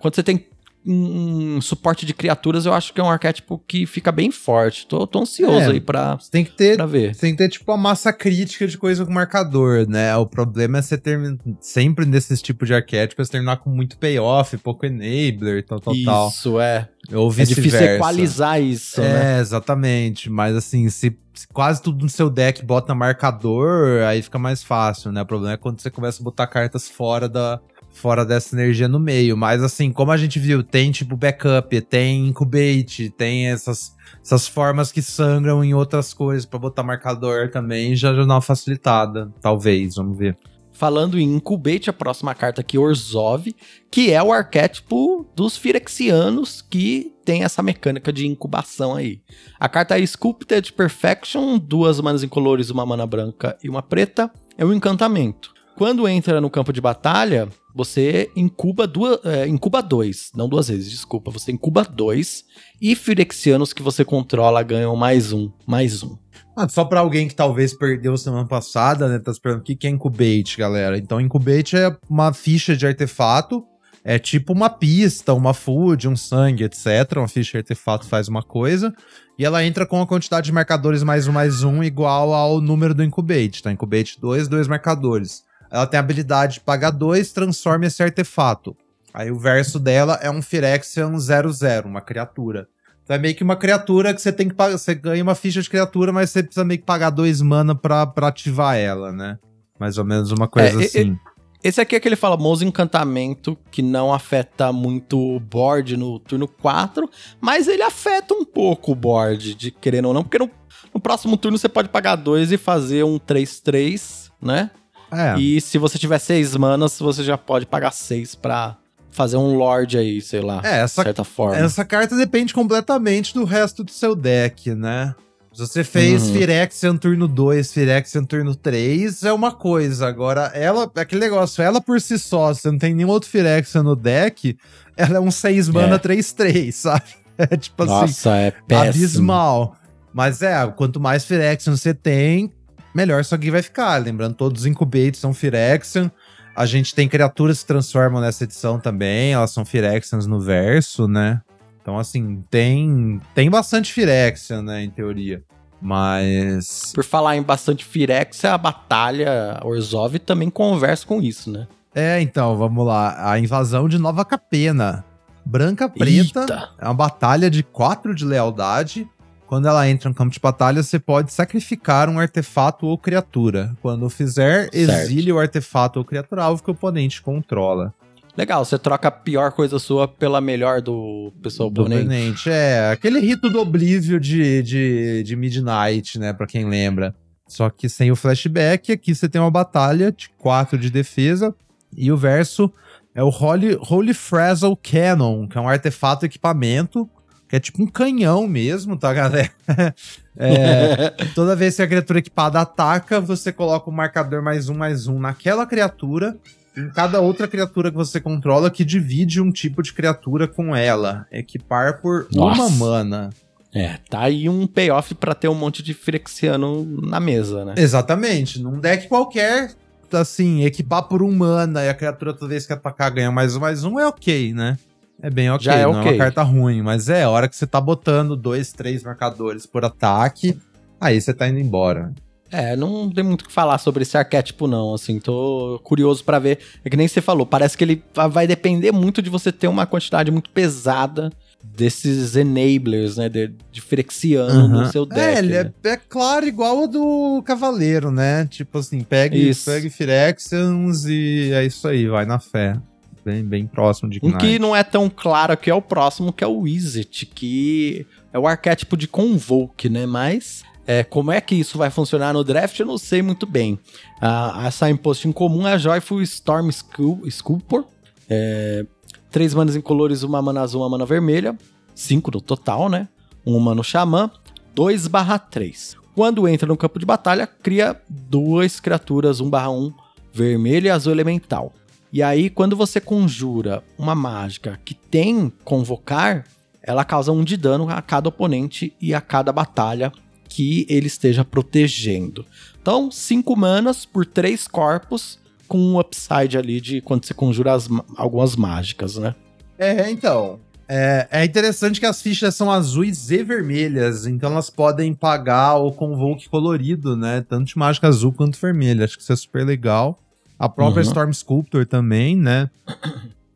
Quando 0.00 0.14
você 0.14 0.22
tem 0.22 0.46
um, 0.86 1.56
um 1.56 1.60
suporte 1.60 2.04
de 2.04 2.12
criaturas, 2.12 2.66
eu 2.66 2.72
acho 2.74 2.92
que 2.92 3.00
é 3.00 3.04
um 3.04 3.08
arquétipo 3.10 3.58
que 3.66 3.86
fica 3.86 4.10
bem 4.12 4.30
forte. 4.30 4.86
Tô, 4.86 5.06
tô 5.06 5.20
ansioso 5.20 5.70
É. 5.70 5.72
aí 5.72 5.80
pra, 5.80 6.16
Você 6.16 6.30
tem 6.30 6.44
que 6.44 6.52
ter 6.52 6.76
pra 6.76 6.86
ver. 6.86 7.14
Tem 7.16 7.32
que 7.32 7.38
ter, 7.38 7.48
tipo, 7.48 7.70
a 7.72 7.76
massa 7.76 8.12
crítica 8.12 8.66
de 8.66 8.76
coisa 8.76 9.04
com 9.04 9.12
marcador, 9.12 9.86
né? 9.88 10.14
O 10.16 10.26
problema 10.26 10.78
é 10.78 10.82
você 10.82 10.98
terminar. 10.98 11.38
Sempre 11.60 12.04
nesses 12.06 12.42
tipos 12.42 12.68
de 12.68 12.74
arquétipos, 12.74 13.28
terminar 13.28 13.58
com 13.58 13.70
muito 13.70 13.96
payoff, 13.98 14.56
pouco 14.58 14.84
enabler, 14.86 15.64
tal, 15.64 15.80
tal, 15.80 15.94
tal. 16.04 16.28
Isso, 16.28 16.60
é. 16.60 16.88
Ou 17.12 17.32
É 17.36 17.44
difícil 17.44 17.80
equalizar 17.80 18.60
isso, 18.60 19.00
né? 19.00 19.36
É, 19.36 19.40
exatamente. 19.40 20.28
Mas 20.30 20.54
assim, 20.56 20.88
se 20.90 21.16
quase 21.52 21.82
tudo 21.82 22.02
no 22.02 22.08
seu 22.08 22.30
deck 22.30 22.64
bota 22.64 22.94
marcador, 22.94 24.02
aí 24.02 24.22
fica 24.22 24.38
mais 24.38 24.62
fácil, 24.62 25.12
né? 25.12 25.22
O 25.22 25.26
problema 25.26 25.54
é 25.54 25.56
quando 25.56 25.80
você 25.80 25.90
começa 25.90 26.22
a 26.22 26.24
botar 26.24 26.46
cartas 26.46 26.88
fora 26.88 27.28
da. 27.28 27.60
Fora 27.92 28.24
dessa 28.24 28.56
energia 28.56 28.88
no 28.88 28.98
meio. 28.98 29.36
Mas 29.36 29.62
assim, 29.62 29.92
como 29.92 30.10
a 30.10 30.16
gente 30.16 30.36
viu, 30.40 30.64
tem 30.64 30.90
tipo 30.90 31.16
backup, 31.16 31.80
tem 31.82 32.26
incubate, 32.26 33.08
tem 33.08 33.46
essas, 33.46 33.94
essas 34.20 34.48
formas 34.48 34.90
que 34.90 35.00
sangram 35.00 35.62
em 35.62 35.74
outras 35.74 36.12
coisas 36.12 36.44
pra 36.44 36.58
botar 36.58 36.82
marcador 36.82 37.52
também, 37.52 37.94
já, 37.94 38.12
já 38.12 38.24
dá 38.24 38.34
uma 38.34 38.40
facilitada. 38.40 39.32
Talvez, 39.40 39.94
vamos 39.94 40.18
ver. 40.18 40.36
Falando 40.74 41.18
em 41.18 41.36
Incubate, 41.36 41.88
a 41.88 41.92
próxima 41.92 42.34
carta 42.34 42.60
aqui, 42.60 42.76
Orzhov, 42.76 43.54
que 43.90 44.12
é 44.12 44.20
o 44.20 44.32
arquétipo 44.32 45.24
dos 45.34 45.56
Phyrexianos 45.56 46.60
que 46.60 47.12
tem 47.24 47.44
essa 47.44 47.62
mecânica 47.62 48.12
de 48.12 48.26
incubação 48.26 48.94
aí. 48.94 49.22
A 49.58 49.68
carta 49.68 49.98
é 49.98 50.02
Sculpted 50.04 50.72
Perfection, 50.72 51.58
duas 51.58 52.00
manas 52.00 52.24
incolores, 52.24 52.70
uma 52.70 52.84
mana 52.84 53.06
branca 53.06 53.56
e 53.62 53.70
uma 53.70 53.82
preta, 53.82 54.30
é 54.58 54.64
um 54.64 54.72
encantamento. 54.72 55.54
Quando 55.76 56.08
entra 56.08 56.40
no 56.40 56.50
campo 56.50 56.72
de 56.72 56.80
batalha, 56.80 57.48
você 57.74 58.30
incuba 58.36 58.86
duas, 58.86 59.18
é, 59.24 59.48
incuba 59.48 59.82
dois, 59.82 60.30
não 60.34 60.48
duas 60.48 60.68
vezes, 60.68 60.90
desculpa. 60.90 61.30
Você 61.32 61.50
incuba 61.50 61.82
dois 61.82 62.44
e 62.80 62.94
Firexianos 62.94 63.72
que 63.72 63.82
você 63.82 64.04
controla 64.04 64.62
ganham 64.62 64.94
mais 64.94 65.32
um, 65.32 65.50
mais 65.66 66.02
um. 66.02 66.16
Ah, 66.56 66.68
só 66.68 66.84
para 66.84 67.00
alguém 67.00 67.26
que 67.26 67.34
talvez 67.34 67.74
perdeu 67.74 68.16
semana 68.16 68.46
passada, 68.46 69.08
né? 69.08 69.18
Tá 69.18 69.32
esperando 69.32 69.58
o 69.58 69.62
que 69.62 69.86
é 69.86 69.90
Incubate, 69.90 70.56
galera. 70.56 70.96
Então, 70.96 71.20
Incubate 71.20 71.76
é 71.76 71.96
uma 72.08 72.32
ficha 72.32 72.76
de 72.76 72.86
artefato. 72.86 73.64
É 74.04 74.18
tipo 74.18 74.52
uma 74.52 74.68
pista, 74.70 75.32
uma 75.32 75.54
food, 75.54 76.06
um 76.06 76.14
sangue, 76.14 76.62
etc. 76.62 77.16
Uma 77.16 77.26
ficha 77.26 77.52
de 77.52 77.58
artefato 77.58 78.06
faz 78.06 78.28
uma 78.28 78.42
coisa. 78.42 78.94
E 79.36 79.44
ela 79.44 79.64
entra 79.64 79.84
com 79.84 80.00
a 80.00 80.06
quantidade 80.06 80.46
de 80.46 80.52
marcadores 80.52 81.02
mais 81.02 81.26
um, 81.26 81.32
mais 81.32 81.64
um, 81.64 81.82
igual 81.82 82.32
ao 82.32 82.60
número 82.60 82.94
do 82.94 83.02
Incubate. 83.02 83.62
Tá? 83.62 83.72
Incubate 83.72 84.20
2, 84.20 84.46
dois 84.46 84.68
marcadores. 84.68 85.42
Ela 85.74 85.88
tem 85.88 85.98
a 85.98 86.00
habilidade 86.00 86.54
de 86.54 86.60
pagar 86.60 86.92
dois, 86.92 87.32
transforma 87.32 87.86
esse 87.86 88.00
artefato. 88.00 88.76
Aí 89.12 89.32
o 89.32 89.36
verso 89.36 89.80
dela 89.80 90.16
é 90.22 90.30
um 90.30 90.40
Phyrexian 90.40 91.18
00, 91.18 91.88
uma 91.88 92.00
criatura. 92.00 92.68
Então 93.02 93.16
é 93.16 93.18
meio 93.18 93.34
que 93.34 93.42
uma 93.42 93.56
criatura 93.56 94.14
que 94.14 94.22
você 94.22 94.32
tem 94.32 94.48
que 94.48 94.54
pagar. 94.54 94.78
Você 94.78 94.94
ganha 94.94 95.20
uma 95.20 95.34
ficha 95.34 95.60
de 95.60 95.68
criatura, 95.68 96.12
mas 96.12 96.30
você 96.30 96.44
precisa 96.44 96.64
meio 96.64 96.78
que 96.78 96.86
pagar 96.86 97.10
dois 97.10 97.42
mana 97.42 97.74
pra, 97.74 98.06
pra 98.06 98.28
ativar 98.28 98.76
ela, 98.76 99.10
né? 99.10 99.36
Mais 99.76 99.98
ou 99.98 100.04
menos 100.04 100.30
uma 100.30 100.46
coisa 100.46 100.80
é, 100.80 100.86
assim. 100.86 101.18
Esse 101.60 101.80
aqui 101.80 101.96
é 101.96 101.98
aquele 101.98 102.14
famoso 102.14 102.64
encantamento 102.64 103.58
que 103.72 103.82
não 103.82 104.14
afeta 104.14 104.72
muito 104.72 105.18
o 105.18 105.40
board 105.40 105.96
no 105.96 106.20
turno 106.20 106.46
4, 106.46 107.10
mas 107.40 107.66
ele 107.66 107.82
afeta 107.82 108.32
um 108.32 108.44
pouco 108.44 108.92
o 108.92 108.94
board, 108.94 109.56
de 109.56 109.72
querendo 109.72 110.06
ou 110.06 110.14
não, 110.14 110.22
porque 110.22 110.38
no, 110.38 110.48
no 110.94 111.00
próximo 111.00 111.36
turno 111.36 111.58
você 111.58 111.68
pode 111.68 111.88
pagar 111.88 112.14
dois 112.14 112.52
e 112.52 112.56
fazer 112.56 113.02
um 113.02 113.18
3-3, 113.18 114.30
né? 114.40 114.70
É. 115.16 115.38
E 115.38 115.60
se 115.60 115.78
você 115.78 115.98
tiver 115.98 116.18
seis 116.18 116.56
manas, 116.56 116.98
você 116.98 117.22
já 117.22 117.38
pode 117.38 117.66
pagar 117.66 117.92
seis 117.92 118.34
pra 118.34 118.76
fazer 119.10 119.36
um 119.36 119.56
Lorde 119.56 119.96
aí, 119.96 120.20
sei 120.20 120.40
lá, 120.40 120.60
é, 120.64 120.80
essa, 120.80 121.02
de 121.02 121.06
certa 121.06 121.24
forma. 121.24 121.56
Essa 121.56 121.84
carta 121.84 122.16
depende 122.16 122.52
completamente 122.52 123.32
do 123.32 123.44
resto 123.44 123.84
do 123.84 123.90
seu 123.90 124.14
deck, 124.14 124.74
né? 124.74 125.14
Se 125.52 125.60
você 125.60 125.84
fez 125.84 126.24
uhum. 126.24 126.34
Phyrexian 126.34 126.96
turno 126.96 127.28
2, 127.28 127.72
Phyrexian 127.72 128.24
turno 128.24 128.56
3, 128.56 129.22
é 129.22 129.32
uma 129.32 129.52
coisa. 129.52 130.08
Agora, 130.08 130.50
ela, 130.52 130.90
aquele 130.96 131.20
negócio, 131.20 131.62
ela 131.62 131.80
por 131.80 132.00
si 132.00 132.18
só, 132.18 132.52
você 132.52 132.68
não 132.68 132.76
tem 132.76 132.92
nenhum 132.92 133.08
outro 133.08 133.30
Phyrexian 133.30 133.84
no 133.84 133.94
deck, 133.94 134.58
ela 134.96 135.18
é 135.18 135.20
um 135.20 135.30
6 135.30 135.68
mana 135.68 135.96
3-3, 135.96 136.68
é. 136.68 136.72
sabe? 136.72 137.04
É 137.38 137.56
tipo 137.56 137.84
Nossa, 137.84 138.30
assim, 138.30 138.46
é 138.46 138.50
péssimo. 138.66 138.88
abismal. 138.88 139.76
Mas 140.12 140.42
é, 140.42 140.66
quanto 140.76 140.98
mais 140.98 141.24
Phyrexian 141.24 141.76
você 141.76 141.94
tem, 141.94 142.52
melhor 142.94 143.20
isso 143.20 143.34
aqui 143.34 143.50
vai 143.50 143.62
ficar. 143.62 143.96
Lembrando, 143.98 144.34
todos 144.34 144.62
os 144.62 144.66
incubates 144.66 145.20
são 145.20 145.34
Phyrexian. 145.34 146.10
A 146.54 146.66
gente 146.66 146.94
tem 146.94 147.08
criaturas 147.08 147.56
que 147.56 147.60
se 147.62 147.66
transformam 147.66 148.20
nessa 148.20 148.44
edição 148.44 148.78
também, 148.78 149.32
elas 149.32 149.50
são 149.50 149.64
Phyrexians 149.64 150.26
no 150.26 150.40
verso, 150.40 151.08
né? 151.08 151.42
Então, 151.82 151.98
assim, 151.98 152.42
tem, 152.48 153.20
tem 153.34 153.50
bastante 153.50 153.92
Phyrexian, 153.92 154.62
né, 154.62 154.84
em 154.84 154.90
teoria. 154.90 155.42
Mas. 155.84 156.92
Por 156.94 157.04
falar 157.04 157.36
em 157.36 157.42
bastante 157.42 157.84
Phyrexia, 157.84 158.54
a 158.54 158.58
batalha 158.58 159.60
Orzhov 159.62 160.18
também 160.18 160.48
conversa 160.48 161.06
com 161.06 161.20
isso, 161.20 161.50
né? 161.50 161.68
É, 161.94 162.22
então, 162.22 162.56
vamos 162.56 162.86
lá. 162.86 163.30
A 163.30 163.38
invasão 163.38 163.86
de 163.86 163.98
Nova 163.98 164.24
Capena. 164.24 165.04
Branca 165.44 165.86
Preta 165.86 166.40
Eita. 166.40 166.70
é 166.78 166.86
uma 166.86 166.94
batalha 166.94 167.50
de 167.50 167.62
4 167.62 168.14
de 168.14 168.24
lealdade. 168.24 169.06
Quando 169.46 169.68
ela 169.68 169.88
entra 169.88 170.08
no 170.08 170.14
campo 170.14 170.32
de 170.32 170.40
batalha, 170.40 170.82
você 170.82 170.98
pode 170.98 171.32
sacrificar 171.32 172.08
um 172.08 172.18
artefato 172.18 172.86
ou 172.86 172.96
criatura. 172.96 173.76
Quando 173.82 174.08
fizer, 174.08 174.68
exile 174.72 175.32
o 175.32 175.38
artefato 175.38 175.98
ou 175.98 176.04
criatura 176.04 176.44
alvo 176.44 176.62
que 176.62 176.70
o 176.70 176.72
oponente 176.72 177.20
controla. 177.20 177.92
Legal, 178.36 178.64
você 178.64 178.76
troca 178.78 179.08
a 179.08 179.12
pior 179.12 179.52
coisa 179.52 179.78
sua 179.78 180.08
pela 180.08 180.40
melhor 180.40 180.82
do 180.82 181.32
pessoal 181.40 181.70
do 181.70 181.82
oponente. 181.82 182.02
oponente. 182.02 182.50
É, 182.50 182.90
aquele 182.90 183.20
rito 183.20 183.48
do 183.48 183.60
oblívio 183.60 184.18
de, 184.18 184.62
de, 184.62 185.22
de 185.22 185.36
Midnight, 185.36 186.18
né, 186.18 186.32
pra 186.32 186.46
quem 186.46 186.68
lembra. 186.68 187.14
Só 187.46 187.70
que 187.70 187.88
sem 187.88 188.10
o 188.10 188.16
flashback, 188.16 188.90
aqui 188.90 189.14
você 189.14 189.28
tem 189.28 189.40
uma 189.40 189.50
batalha 189.50 190.10
de 190.10 190.30
4 190.30 190.76
de 190.76 190.90
defesa 190.90 191.54
e 191.96 192.10
o 192.10 192.16
verso 192.16 192.72
é 193.14 193.22
o 193.22 193.28
Holy, 193.28 193.78
Holy 193.88 194.12
Frazzle 194.12 194.76
Cannon, 194.76 195.46
que 195.46 195.56
é 195.56 195.60
um 195.60 195.68
artefato 195.68 196.26
equipamento 196.26 197.08
que 197.48 197.56
é 197.56 197.60
tipo 197.60 197.82
um 197.82 197.86
canhão 197.86 198.46
mesmo, 198.46 198.96
tá, 198.96 199.12
galera? 199.12 199.50
é, 200.36 201.10
toda 201.34 201.56
vez 201.56 201.76
que 201.76 201.82
a 201.82 201.86
criatura 201.86 202.18
equipada 202.18 202.60
ataca, 202.60 203.20
você 203.20 203.52
coloca 203.52 203.88
o 203.88 203.92
um 203.92 203.96
marcador 203.96 204.42
mais 204.42 204.68
um, 204.68 204.74
mais 204.74 205.06
um 205.06 205.18
naquela 205.18 205.66
criatura, 205.66 206.36
em 206.76 206.88
cada 206.90 207.20
outra 207.20 207.46
criatura 207.46 207.90
que 207.90 207.96
você 207.96 208.20
controla, 208.20 208.70
que 208.70 208.84
divide 208.84 209.40
um 209.40 209.52
tipo 209.52 209.82
de 209.82 209.92
criatura 209.92 210.48
com 210.48 210.74
ela. 210.74 211.26
Equipar 211.30 212.00
por 212.00 212.26
Nossa. 212.32 212.62
uma 212.62 212.70
mana. 212.70 213.30
É, 213.72 213.98
tá 214.08 214.20
aí 214.20 214.48
um 214.48 214.66
payoff 214.66 215.14
para 215.16 215.34
ter 215.34 215.48
um 215.48 215.54
monte 215.54 215.82
de 215.82 215.94
Phyrexiano 215.94 216.84
na 217.02 217.18
mesa, 217.18 217.64
né? 217.64 217.74
Exatamente. 217.76 218.60
Num 218.62 218.78
deck 218.78 219.08
qualquer, 219.08 219.72
assim, 220.12 220.64
equipar 220.64 221.02
por 221.04 221.22
um 221.22 221.32
mana 221.32 221.84
e 221.84 221.88
a 221.88 221.94
criatura 221.94 222.32
toda 222.32 222.50
vez 222.50 222.66
que 222.66 222.72
atacar 222.72 223.10
ganha 223.10 223.32
mais 223.32 223.56
um, 223.56 223.60
mais 223.60 223.82
um, 223.82 223.98
é 223.98 224.06
ok, 224.06 224.52
né? 224.52 224.78
É 225.22 225.30
bem 225.30 225.50
ok, 225.50 225.64
Já 225.64 225.74
é 225.74 225.82
não 225.84 226.00
okay. 226.00 226.02
é 226.02 226.14
uma 226.14 226.18
carta 226.18 226.42
ruim, 226.42 226.82
mas 226.82 227.08
é 227.08 227.22
a 227.22 227.30
hora 227.30 227.48
que 227.48 227.56
você 227.56 227.66
tá 227.66 227.80
botando 227.80 228.36
dois, 228.36 228.72
três 228.72 229.02
marcadores 229.02 229.64
por 229.64 229.84
ataque, 229.84 230.58
aí 231.00 231.20
você 231.20 231.32
tá 231.32 231.48
indo 231.48 231.58
embora. 231.58 232.12
É, 232.50 232.76
não 232.76 233.10
tem 233.10 233.24
muito 233.24 233.42
o 233.42 233.46
que 233.46 233.52
falar 233.52 233.78
sobre 233.78 234.02
esse 234.02 234.16
arquétipo, 234.16 234.68
não. 234.68 234.94
Assim, 234.94 235.18
tô 235.18 235.80
curioso 235.82 236.22
para 236.22 236.38
ver. 236.38 236.58
É 236.84 236.90
que 236.90 236.96
nem 236.96 237.08
você 237.08 237.20
falou, 237.20 237.44
parece 237.44 237.76
que 237.76 237.82
ele 237.82 238.04
vai 238.14 238.46
depender 238.46 238.92
muito 238.92 239.20
de 239.20 239.28
você 239.28 239.50
ter 239.50 239.66
uma 239.66 239.86
quantidade 239.86 240.30
muito 240.30 240.50
pesada 240.50 241.32
desses 241.64 242.36
enablers, 242.36 243.16
né? 243.16 243.28
De, 243.28 243.52
de 243.72 243.80
Frexiano 243.80 244.66
uhum. 244.66 244.68
no 244.68 244.86
seu 244.86 245.04
deck. 245.04 245.20
É, 245.20 245.38
ele 245.38 245.54
é, 245.54 245.64
né? 245.64 245.72
é, 245.84 245.96
claro, 245.96 246.46
igual 246.46 246.84
o 246.84 246.86
do 246.86 247.42
Cavaleiro, 247.44 248.12
né? 248.12 248.46
Tipo 248.46 248.78
assim, 248.78 249.00
pegue, 249.00 249.52
pegue 249.64 249.90
Phyrexians 249.90 251.06
e 251.06 251.50
é 251.52 251.64
isso 251.64 251.88
aí, 251.88 252.06
vai 252.06 252.24
na 252.24 252.38
fé 252.38 252.80
bem, 253.24 253.44
bem 253.44 253.66
próximo 253.66 254.10
de 254.10 254.18
Ignite. 254.18 254.36
Um 254.36 254.38
que 254.38 254.58
não 254.58 254.76
é 254.76 254.82
tão 254.82 255.08
claro 255.08 255.56
que 255.56 255.70
é 255.70 255.74
o 255.74 255.82
próximo, 255.82 256.32
que 256.32 256.44
é 256.44 256.46
o 256.46 256.60
Wizard, 256.60 257.26
que 257.26 258.06
é 258.32 258.38
o 258.38 258.46
arquétipo 258.46 258.96
de 258.96 259.08
Convoke, 259.08 259.88
né? 259.88 260.06
Mas 260.06 260.62
é, 260.86 261.02
como 261.02 261.32
é 261.32 261.40
que 261.40 261.54
isso 261.54 261.78
vai 261.78 261.90
funcionar 261.90 262.34
no 262.34 262.44
draft, 262.44 262.78
eu 262.78 262.86
não 262.86 262.98
sei 262.98 263.22
muito 263.22 263.46
bem. 263.46 263.78
Ah, 264.20 264.66
a 264.66 264.70
signpost 264.70 265.26
em 265.26 265.32
comum 265.32 265.66
é 265.66 265.72
a 265.72 265.78
Joyful 265.78 266.20
Storm 266.22 266.70
Sculptor. 266.70 267.84
É, 268.28 268.84
três 269.30 269.54
manas 269.54 269.76
incolores, 269.76 270.22
uma 270.22 270.40
mana 270.42 270.60
azul, 270.60 270.82
uma 270.82 270.90
mana 270.90 271.06
vermelha. 271.06 271.56
Cinco 271.94 272.30
no 272.30 272.40
total, 272.40 272.88
né? 272.88 273.08
Uma 273.44 273.74
no 273.74 273.82
Xamã. 273.82 274.30
2 274.74 275.06
barra 275.06 275.38
3. 275.38 275.96
Quando 276.14 276.48
entra 276.48 276.66
no 276.66 276.76
campo 276.76 276.98
de 276.98 277.06
batalha, 277.06 277.46
cria 277.46 278.00
duas 278.08 278.80
criaturas 278.80 279.40
1 279.40 279.48
barra 279.48 279.70
1, 279.70 279.92
vermelho 280.32 280.86
e 280.86 280.90
azul 280.90 281.12
elemental. 281.12 281.72
E 282.14 282.22
aí, 282.22 282.48
quando 282.48 282.76
você 282.76 283.00
conjura 283.00 283.82
uma 283.98 284.14
mágica 284.14 284.78
que 284.84 284.94
tem 284.94 285.52
convocar, 285.64 286.44
ela 286.80 287.04
causa 287.04 287.32
um 287.32 287.42
de 287.42 287.56
dano 287.56 287.88
a 287.90 288.00
cada 288.00 288.28
oponente 288.28 288.94
e 289.00 289.12
a 289.12 289.20
cada 289.20 289.52
batalha 289.52 290.12
que 290.48 290.86
ele 290.88 291.08
esteja 291.08 291.44
protegendo. 291.44 292.46
Então, 292.80 293.10
5 293.10 293.56
manas 293.56 294.06
por 294.06 294.24
3 294.24 294.68
corpos, 294.68 295.40
com 295.66 295.76
um 295.76 295.98
upside 295.98 296.56
ali 296.56 296.80
de 296.80 297.00
quando 297.00 297.26
você 297.26 297.34
conjura 297.34 297.72
as, 297.72 297.88
algumas 298.16 298.54
mágicas, 298.54 299.16
né? 299.16 299.34
É, 299.76 300.08
então. 300.08 300.60
É, 300.88 301.26
é, 301.32 301.44
interessante 301.44 301.98
que 301.98 302.06
as 302.06 302.22
fichas 302.22 302.54
são 302.54 302.70
azuis 302.70 303.32
e 303.32 303.42
vermelhas, 303.42 304.24
então 304.24 304.52
elas 304.52 304.70
podem 304.70 305.12
pagar 305.12 305.78
o 305.78 305.90
convoke 305.90 306.48
colorido, 306.48 307.16
né? 307.16 307.44
Tanto 307.48 307.64
de 307.64 307.76
mágica 307.76 308.06
azul 308.06 308.32
quanto 308.32 308.56
vermelha. 308.56 309.04
Acho 309.04 309.16
que 309.16 309.22
isso 309.24 309.32
é 309.32 309.36
super 309.36 309.66
legal. 309.66 310.20
A 310.58 310.68
própria 310.68 311.02
uhum. 311.02 311.08
Storm 311.08 311.32
Sculptor 311.32 311.86
também, 311.86 312.36
né? 312.36 312.70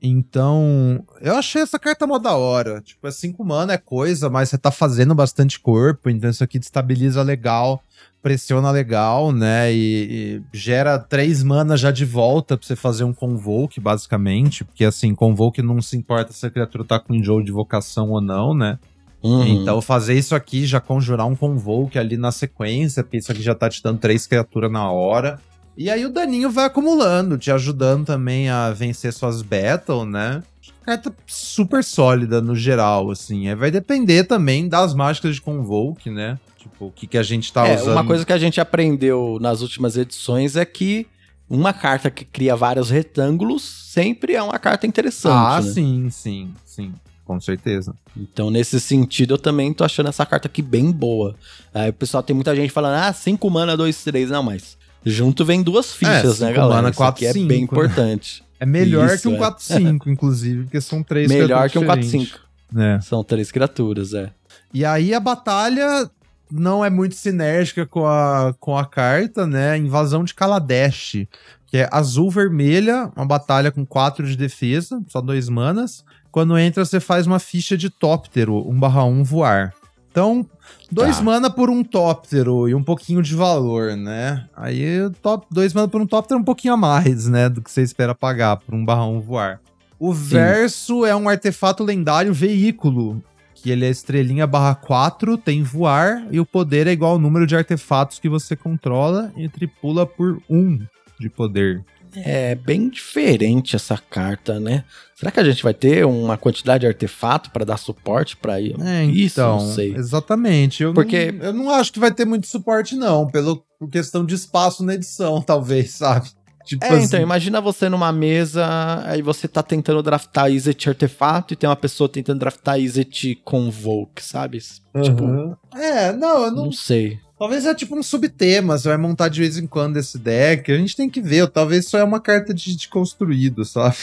Então, 0.01 1.05
eu 1.20 1.34
achei 1.34 1.62
essa 1.62 1.78
carta 1.78 2.07
mó 2.07 2.18
da 2.18 2.36
hora. 2.36 2.80
Tipo, 2.80 3.07
é 3.07 3.11
5 3.11 3.44
mana, 3.44 3.72
é 3.72 3.78
coisa, 3.78 4.30
mas 4.30 4.49
você 4.49 4.59
tá 4.59 4.70
fazendo 4.70 5.14
bastante 5.14 5.59
corpo, 5.59 6.09
então 6.09 6.30
isso 6.30 6.44
aqui 6.44 6.59
destabiliza 6.59 7.22
legal, 7.22 7.82
pressiona 8.22 8.70
legal, 8.70 9.32
né? 9.32 9.72
E, 9.72 10.42
e 10.53 10.57
gera 10.57 10.99
3 10.99 11.42
mana 11.42 11.76
já 11.76 11.90
de 11.90 12.05
volta 12.05 12.57
pra 12.57 12.66
você 12.66 12.76
fazer 12.76 13.05
um 13.05 13.12
Convoke, 13.12 13.80
basicamente. 13.80 14.64
Porque 14.64 14.84
assim, 14.84 15.14
Convoke 15.14 15.62
não 15.62 15.82
se 15.82 15.96
importa 15.96 16.32
se 16.32 16.46
a 16.46 16.51
criatura 16.51 16.84
tá 16.84 17.01
com 17.01 17.14
enjoo 17.14 17.42
de 17.42 17.51
vocação 17.51 18.11
ou 18.11 18.20
não, 18.20 18.55
né? 18.55 18.78
Uhum. 19.20 19.44
Então, 19.44 19.80
fazer 19.80 20.14
isso 20.14 20.34
aqui, 20.34 20.64
já 20.64 20.80
conjurar 20.80 21.26
um 21.26 21.34
Convoke 21.34 21.99
ali 21.99 22.16
na 22.16 22.30
sequência, 22.30 23.03
porque 23.03 23.16
isso 23.16 23.32
aqui 23.32 23.42
já 23.42 23.55
tá 23.55 23.68
te 23.68 23.82
dando 23.82 23.99
três 23.99 24.28
criaturas 24.28 24.70
na 24.70 24.88
hora. 24.90 25.40
E 25.78 25.88
aí 25.88 26.04
o 26.04 26.10
daninho 26.10 26.50
vai 26.50 26.64
acumulando, 26.64 27.38
te 27.38 27.52
ajudando 27.52 28.04
também 28.04 28.48
a 28.48 28.72
vencer 28.72 29.12
suas 29.12 29.42
battles, 29.42 30.08
né? 30.08 30.42
Carta 30.84 31.14
super 31.24 31.84
sólida 31.84 32.42
no 32.42 32.56
geral, 32.56 33.12
assim. 33.12 33.46
É, 33.46 33.54
vai 33.54 33.70
depender 33.70 34.24
também 34.24 34.68
das 34.68 34.92
mágicas 34.92 35.36
de 35.36 35.40
Convoke, 35.40 36.10
né? 36.10 36.36
Tipo, 36.58 36.86
o 36.86 36.90
que, 36.90 37.06
que 37.06 37.16
a 37.16 37.22
gente 37.22 37.52
tá 37.52 37.64
é, 37.68 37.76
usando. 37.76 37.92
Uma 37.92 38.04
coisa 38.04 38.26
que 38.26 38.32
a 38.32 38.38
gente 38.38 38.60
aprendeu 38.60 39.38
nas 39.40 39.62
últimas 39.62 39.96
edições 39.96 40.56
é 40.56 40.64
que 40.64 41.06
uma 41.48 41.72
carta 41.72 42.10
que 42.10 42.24
cria 42.24 42.56
vários 42.56 42.90
retângulos 42.90 43.62
sempre 43.62 44.34
é 44.34 44.42
uma 44.42 44.58
carta 44.58 44.84
interessante. 44.84 45.32
Ah, 45.32 45.60
né? 45.62 45.70
sim, 45.70 46.10
sim, 46.10 46.54
sim. 46.64 46.92
Com 47.24 47.40
certeza. 47.40 47.94
Então, 48.16 48.50
nesse 48.50 48.80
sentido, 48.80 49.34
eu 49.34 49.38
também 49.38 49.72
tô 49.72 49.84
achando 49.84 50.08
essa 50.08 50.26
carta 50.26 50.48
aqui 50.48 50.60
bem 50.60 50.90
boa. 50.90 51.36
Aí 51.72 51.90
o 51.90 51.92
pessoal 51.92 52.20
tem 52.20 52.34
muita 52.34 52.56
gente 52.56 52.72
falando, 52.72 53.00
ah, 53.00 53.12
5 53.12 53.48
mana, 53.48 53.76
2, 53.76 54.02
3. 54.02 54.30
Não, 54.30 54.42
mas 54.42 54.76
junto 55.05 55.44
vem 55.44 55.62
duas 55.62 55.92
fichas, 55.92 56.40
É, 56.42 56.46
né, 56.46 56.53
galera? 56.53 56.74
mana, 56.76 56.88
Isso 56.90 56.96
quatro, 56.99 57.16
aqui 57.18 57.26
é 57.26 57.32
cinco, 57.32 57.49
bem 57.49 57.59
né? 57.59 57.64
importante. 57.64 58.44
É 58.61 58.66
melhor 58.66 59.07
Isso, 59.09 59.22
que 59.22 59.28
um 59.28 59.36
é. 59.36 59.38
4-5, 59.51 60.07
inclusive, 60.11 60.62
porque 60.64 60.80
são 60.80 61.03
três 61.03 61.28
Melhor 61.30 61.70
que 61.70 61.78
um 61.78 61.82
criaturas 61.82 62.07
4-5. 62.07 62.18
diferentes. 62.20 62.40
É. 62.76 63.01
São 63.01 63.24
três 63.24 63.51
criaturas, 63.53 64.12
é. 64.14 64.30
E 64.74 64.84
aí 64.84 65.14
a 65.14 65.20
batalha 65.20 66.11
não 66.51 66.84
é 66.84 66.90
muito 66.90 67.14
sinérgica 67.14 67.86
com 67.86 68.07
a, 68.07 68.55
com 68.59 68.76
a 68.76 68.84
carta, 68.84 69.46
né? 69.46 69.78
Invasão 69.78 70.24
de 70.24 70.34
Kaladesh, 70.34 71.26
que 71.66 71.76
é 71.78 71.88
azul-vermelha, 71.92 73.11
uma 73.16 73.26
batalha 73.26 73.70
com 73.70 73.84
4 73.86 74.26
de 74.26 74.36
defesa, 74.36 75.01
só 75.09 75.20
dois 75.20 75.49
manas. 75.49 76.05
Quando 76.30 76.59
entra, 76.59 76.84
você 76.84 77.01
faz 77.01 77.26
uma 77.26 77.38
ficha 77.38 77.76
de 77.76 77.88
Tóptero, 77.88 78.62
1/1 78.68 79.22
voar. 79.24 79.72
Então, 80.11 80.44
dois 80.90 81.18
Tá. 81.18 81.22
mana 81.22 81.50
por 81.50 81.70
um 81.70 81.82
Tóptero 81.84 82.68
e 82.68 82.74
um 82.74 82.82
pouquinho 82.82 83.22
de 83.22 83.34
valor, 83.34 83.96
né? 83.96 84.46
Aí, 84.56 85.10
top, 85.22 85.46
dois 85.50 85.72
mana 85.72 85.88
por 85.88 86.00
um 86.00 86.06
Tóptero 86.06 86.38
é 86.38 86.40
um 86.40 86.44
pouquinho 86.44 86.74
a 86.74 86.76
mais, 86.76 87.26
né? 87.26 87.48
Do 87.48 87.60
que 87.62 87.70
você 87.70 87.82
espera 87.82 88.14
pagar 88.14 88.56
por 88.56 88.74
1/1 88.74 89.20
voar. 89.20 89.60
O 89.98 90.12
verso 90.12 91.04
é 91.04 91.14
um 91.14 91.28
artefato 91.28 91.82
lendário 91.82 92.32
veículo, 92.32 93.22
que 93.54 93.70
ele 93.70 93.84
é 93.84 93.90
estrelinha 93.90 94.46
barra 94.46 94.74
4, 94.74 95.36
tem 95.36 95.62
voar, 95.62 96.24
e 96.30 96.38
o 96.38 96.46
poder 96.46 96.86
é 96.86 96.92
igual 96.92 97.12
ao 97.12 97.18
número 97.18 97.46
de 97.46 97.56
artefatos 97.56 98.20
que 98.20 98.28
você 98.28 98.54
controla 98.54 99.32
e 99.36 99.48
tripula 99.48 100.06
por 100.06 100.40
1 100.48 100.78
de 101.18 101.28
poder. 101.28 101.84
É 102.16 102.54
bem 102.54 102.88
diferente 102.88 103.76
essa 103.76 103.96
carta, 103.98 104.59
né? 104.59 104.84
Será 105.14 105.30
que 105.30 105.40
a 105.40 105.44
gente 105.44 105.62
vai 105.62 105.74
ter 105.74 106.06
uma 106.06 106.36
quantidade 106.38 106.82
de 106.82 106.86
artefato 106.86 107.50
pra 107.50 107.64
dar 107.64 107.76
suporte 107.76 108.36
pra 108.36 108.61
ir? 108.61 108.76
É, 108.80 109.04
Isso, 109.04 109.40
então, 109.40 109.59
não 109.59 109.74
sei. 109.74 109.94
exatamente. 109.94 110.82
Eu, 110.82 110.94
Porque- 110.94 111.32
não, 111.32 111.44
eu 111.46 111.52
não 111.52 111.70
acho 111.70 111.92
que 111.92 111.98
vai 111.98 112.12
ter 112.12 112.24
muito 112.24 112.46
suporte, 112.46 112.94
não, 112.94 113.26
pelo, 113.26 113.64
por 113.78 113.88
questão 113.90 114.24
de 114.24 114.34
espaço 114.34 114.84
na 114.84 114.94
edição, 114.94 115.40
talvez, 115.42 115.92
sabe? 115.92 116.28
Tipo 116.64 116.84
É, 116.84 116.90
assim, 116.90 117.04
então, 117.06 117.20
imagina 117.20 117.62
você 117.62 117.88
numa 117.88 118.12
mesa, 118.12 118.66
aí 119.06 119.22
você 119.22 119.48
tá 119.48 119.62
tentando 119.62 120.02
draftar 120.02 120.50
Izzet 120.52 120.86
artefato 120.88 121.54
e 121.54 121.56
tem 121.56 121.68
uma 121.68 121.74
pessoa 121.74 122.11
tentando 122.11 122.40
draftar 122.40 122.78
Izzet 122.78 123.36
Convoke, 123.42 124.22
sabe? 124.22 124.59
Tipo, 125.02 125.24
aham. 125.24 125.56
É, 125.74 126.12
não, 126.12 126.44
eu 126.44 126.50
não, 126.50 126.64
não. 126.66 126.72
sei. 126.72 127.18
Talvez 127.39 127.64
é 127.66 127.74
tipo 127.74 127.97
um 127.97 128.03
subtema, 128.03 128.76
você 128.76 128.89
vai 128.89 128.97
montar 128.97 129.28
de 129.28 129.41
vez 129.41 129.57
em 129.57 129.66
quando 129.66 129.97
esse 129.97 130.18
deck. 130.18 130.72
A 130.72 130.76
gente 130.76 130.97
tem 130.97 131.09
que 131.09 131.20
ver, 131.20 131.49
talvez 131.49 131.86
só 131.86 131.99
é 131.99 132.05
uma 132.05 132.20
carta 132.20 132.53
de, 132.53 132.74
de 132.74 132.89
construído, 132.89 133.64
sabe? 133.64 133.97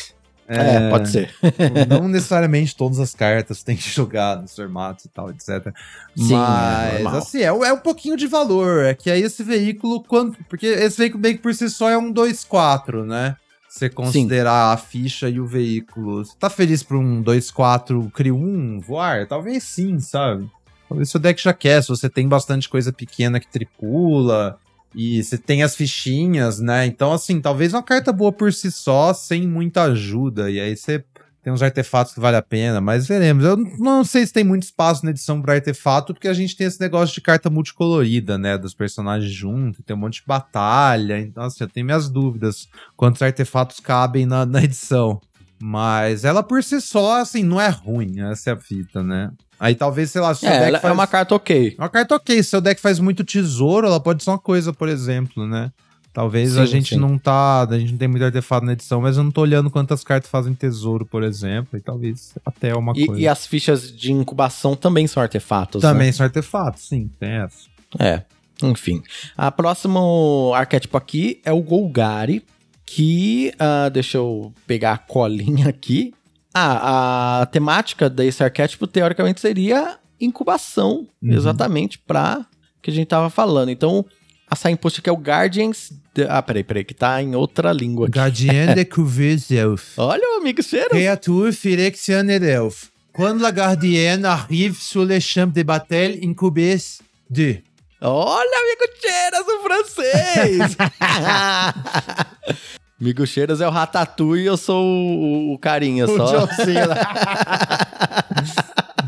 É, 0.48 0.90
pode 0.90 1.10
ser. 1.10 1.34
não 1.90 2.08
necessariamente 2.08 2.76
todas 2.76 3.00
as 3.00 3.16
cartas 3.16 3.64
têm 3.64 3.76
que 3.76 3.90
jogar 3.90 4.42
nos 4.42 4.56
formatos 4.56 5.06
e 5.06 5.10
tal, 5.10 5.30
etc. 5.32 5.74
Sim, 6.16 6.34
é 6.34 6.38
Mas, 6.38 6.94
normal. 7.04 7.18
assim, 7.18 7.40
é, 7.40 7.48
é 7.48 7.74
um 7.74 7.80
pouquinho 7.80 8.16
de 8.16 8.28
valor. 8.28 8.86
É 8.86 8.94
que 8.94 9.10
aí 9.10 9.22
esse 9.22 9.44
veículo, 9.44 10.04
quando, 10.04 10.38
porque 10.48 10.68
esse 10.68 10.98
veículo 10.98 11.22
meio 11.22 11.36
que 11.36 11.42
por 11.42 11.54
si 11.54 11.70
só 11.70 11.90
é 11.90 11.98
um 11.98 12.14
2-4, 12.14 13.04
né? 13.04 13.36
Você 13.68 13.90
considerar 13.90 14.72
a 14.72 14.78
ficha 14.78 15.28
e 15.28 15.38
o 15.40 15.46
veículo. 15.46 16.24
Você 16.24 16.34
tá 16.40 16.50
feliz 16.50 16.82
por 16.82 16.96
um 16.96 17.22
2-4 17.22 18.10
cria 18.12 18.34
1 18.34 18.80
voar? 18.80 19.28
Talvez 19.28 19.64
sim, 19.64 20.00
sabe? 20.00 20.50
Talvez 20.88 21.10
seu 21.10 21.20
deck 21.20 21.42
já 21.42 21.54
quer, 21.54 21.82
se 21.82 21.90
você 21.90 22.10
tem 22.10 22.28
bastante 22.28 22.70
coisa 22.70 22.94
pequena 22.94 23.40
que 23.40 23.48
tripula. 23.48 24.58
E 24.94 25.22
você 25.22 25.38
tem 25.38 25.62
as 25.62 25.76
fichinhas, 25.76 26.60
né? 26.60 26.86
Então, 26.86 27.12
assim, 27.12 27.42
talvez 27.42 27.74
uma 27.74 27.84
carta 27.84 28.14
boa 28.14 28.32
por 28.32 28.54
si 28.54 28.72
só, 28.72 29.14
sem 29.14 29.46
muita 29.46 29.84
ajuda. 29.84 30.50
E 30.50 30.58
aí 30.58 30.76
você 30.78 31.04
tem 31.44 31.52
uns 31.52 31.62
artefatos 31.62 32.14
que 32.14 32.20
vale 32.20 32.38
a 32.38 32.42
pena, 32.42 32.80
mas 32.80 33.06
veremos. 33.06 33.44
Eu 33.44 33.58
não 33.78 34.04
sei 34.04 34.26
se 34.26 34.34
tem 34.34 34.44
muito 34.44 34.64
espaço 34.64 35.04
na 35.04 35.12
edição 35.12 35.42
para 35.42 35.54
artefato, 35.54 36.14
porque 36.14 36.30
a 36.30 36.34
gente 36.34 36.56
tem 36.56 36.66
esse 36.66 36.80
negócio 36.80 37.14
de 37.14 37.22
carta 37.22 37.50
multicolorida, 37.50 38.38
né? 38.38 38.58
Dos 38.58 38.74
personagens 38.74 39.32
juntos, 39.32 39.84
tem 39.86 39.96
um 39.96 40.00
monte 40.00 40.22
de 40.22 40.28
batalha. 40.28 41.20
Então, 41.20 41.44
assim, 41.44 41.64
eu 41.64 41.70
tenho 41.70 41.86
minhas 41.86 42.10
dúvidas 42.10 42.68
quantos 42.96 43.22
artefatos 43.22 43.80
cabem 43.80 44.26
na, 44.26 44.46
na 44.46 44.64
edição. 44.64 45.22
Mas 45.62 46.26
ela 46.26 46.42
por 46.42 46.64
si 46.64 46.82
só, 46.82 47.22
assim, 47.22 47.44
não 47.44 47.60
é 47.60 47.70
ruim, 47.70 48.22
essa 48.22 48.50
é 48.50 48.54
a 48.54 48.58
fita, 48.58 49.04
né? 49.04 49.32
Aí 49.60 49.74
talvez, 49.76 50.12
sei 50.12 50.22
lá, 50.22 50.34
se 50.36 50.45
o 50.45 50.49
É, 50.49 50.51
deck 50.51 50.64
ela 50.68 50.78
é 50.78 50.82
faz- 50.82 50.93
uma 50.93 51.08
carta 51.08 51.36
ok. 51.36 51.76
é 51.78 51.82
uma 51.82 51.89
carta 51.89 52.16
ok. 52.16 52.43
Se 52.43 52.49
seu 52.49 52.62
deck 52.62 52.80
faz 52.82 52.99
muito 52.99 53.24
tesouro, 53.24 53.88
ela 53.88 53.99
pode 53.99 54.24
ser 54.24 54.30
uma 54.30 54.39
coisa, 54.39 54.74
por 54.74 54.88
exemplo, 54.89 55.47
né? 55.47 55.72
Talvez 56.14 56.58
a 56.58 56.66
Sim, 56.66 56.72
gente 56.72 56.95
sim. 56.95 56.99
não 56.99 57.18
tá. 57.18 57.64
A 57.70 57.78
gente 57.78 57.91
não 57.91 57.97
tem 57.97 58.08
muito 58.08 58.24
artefato 58.24 58.66
na 58.66 58.72
edição, 58.72 59.01
mas 59.01 59.18
eu 59.18 59.24
não 59.24 59.32
tô 59.32 59.41
olhando 59.41 59.70
quantas 59.70 60.01
cartas 60.01 60.30
fazem 60.32 60.53
tesouro, 60.53 61.06
por 61.06 61.24
exemplo. 61.24 61.78
E 61.78 61.82
talvez 61.82 62.34
até 62.45 62.70
é 62.70 62.76
uma 62.76 62.93
E, 62.95 63.06
coisa. 63.06 63.22
e 63.22 63.28
as 63.28 63.45
fichas 63.45 63.91
de 63.93 64.14
incubação 64.14 64.78
também 64.78 65.06
são 65.08 65.22
artefatos. 65.22 65.84
né? 65.84 65.89
Também 65.89 66.12
são 66.14 66.26
artefatos, 66.26 66.88
sim, 66.88 67.10
tem 67.20 67.30
essa. 67.32 67.66
É, 67.99 68.22
enfim. 68.64 69.03
A 69.38 69.51
próximo 69.51 70.53
arquétipo 70.56 70.95
aqui 70.95 71.41
é 71.43 71.51
o 71.51 71.62
Golgari, 71.62 72.45
que, 72.86 73.53
ah, 73.60 73.89
deixa 73.89 74.18
eu 74.18 74.53
pegar 74.66 74.93
a 74.93 74.97
colinha 74.97 75.68
aqui. 75.68 76.14
Ah, 76.58 77.41
a 77.41 77.45
temática 77.47 78.10
desse 78.10 78.41
arquétipo, 78.43 78.88
teoricamente, 78.88 79.41
seria 79.41 79.97
incubação, 80.22 81.06
Uhum. 81.22 81.34
exatamente 81.34 81.99
para 81.99 82.45
que 82.82 82.89
a 82.89 82.93
gente 82.93 83.08
tava 83.08 83.30
falando. 83.30 83.70
Então, 83.70 84.06
a 84.49 84.56
signpost 84.56 84.99
aqui 85.01 85.10
é 85.10 85.12
o 85.12 85.18
Guardians... 85.18 85.91
de- 86.14 86.24
Ah, 86.30 86.41
peraí, 86.41 86.64
peraí, 86.64 86.86
que 86.86 86.93
tá 86.93 87.22
em 87.22 87.36
outra 87.36 87.74
língua 87.74 88.08
aqui. 88.08 88.16
Gardien 88.16 88.74
de 88.74 88.86
Cuvées 88.86 89.51
Elf. 89.51 89.97
Olha 89.99 90.24
o 90.36 90.39
amigo 90.39 90.64
cheiro. 90.64 90.89
Créature 90.91 91.51
Phyrexian 91.51 92.30
Elf. 92.30 92.86
Quando 93.12 93.41
la 93.41 93.51
gardienne 93.51 94.26
arrive 94.26 94.76
sur 94.80 95.03
le 95.06 95.20
champ 95.20 95.47
de 95.51 95.64
bataille, 95.64 96.20
incubes 96.26 97.01
de. 97.30 97.62
Olha, 98.01 98.58
amigo 98.60 98.86
Cheiras, 99.01 99.45
o 99.47 99.64
francês! 99.64 100.78
amigo 103.00 103.26
Cheiras 103.26 103.62
é 103.62 103.68
o 103.68 103.72
Ratatouille 103.72 104.43
e 104.43 104.48
eu 104.48 104.58
sou 104.58 104.86
o, 104.86 105.54
o 105.54 105.60
carinha 105.60 106.06
O 106.06 106.16
só. 106.16 106.48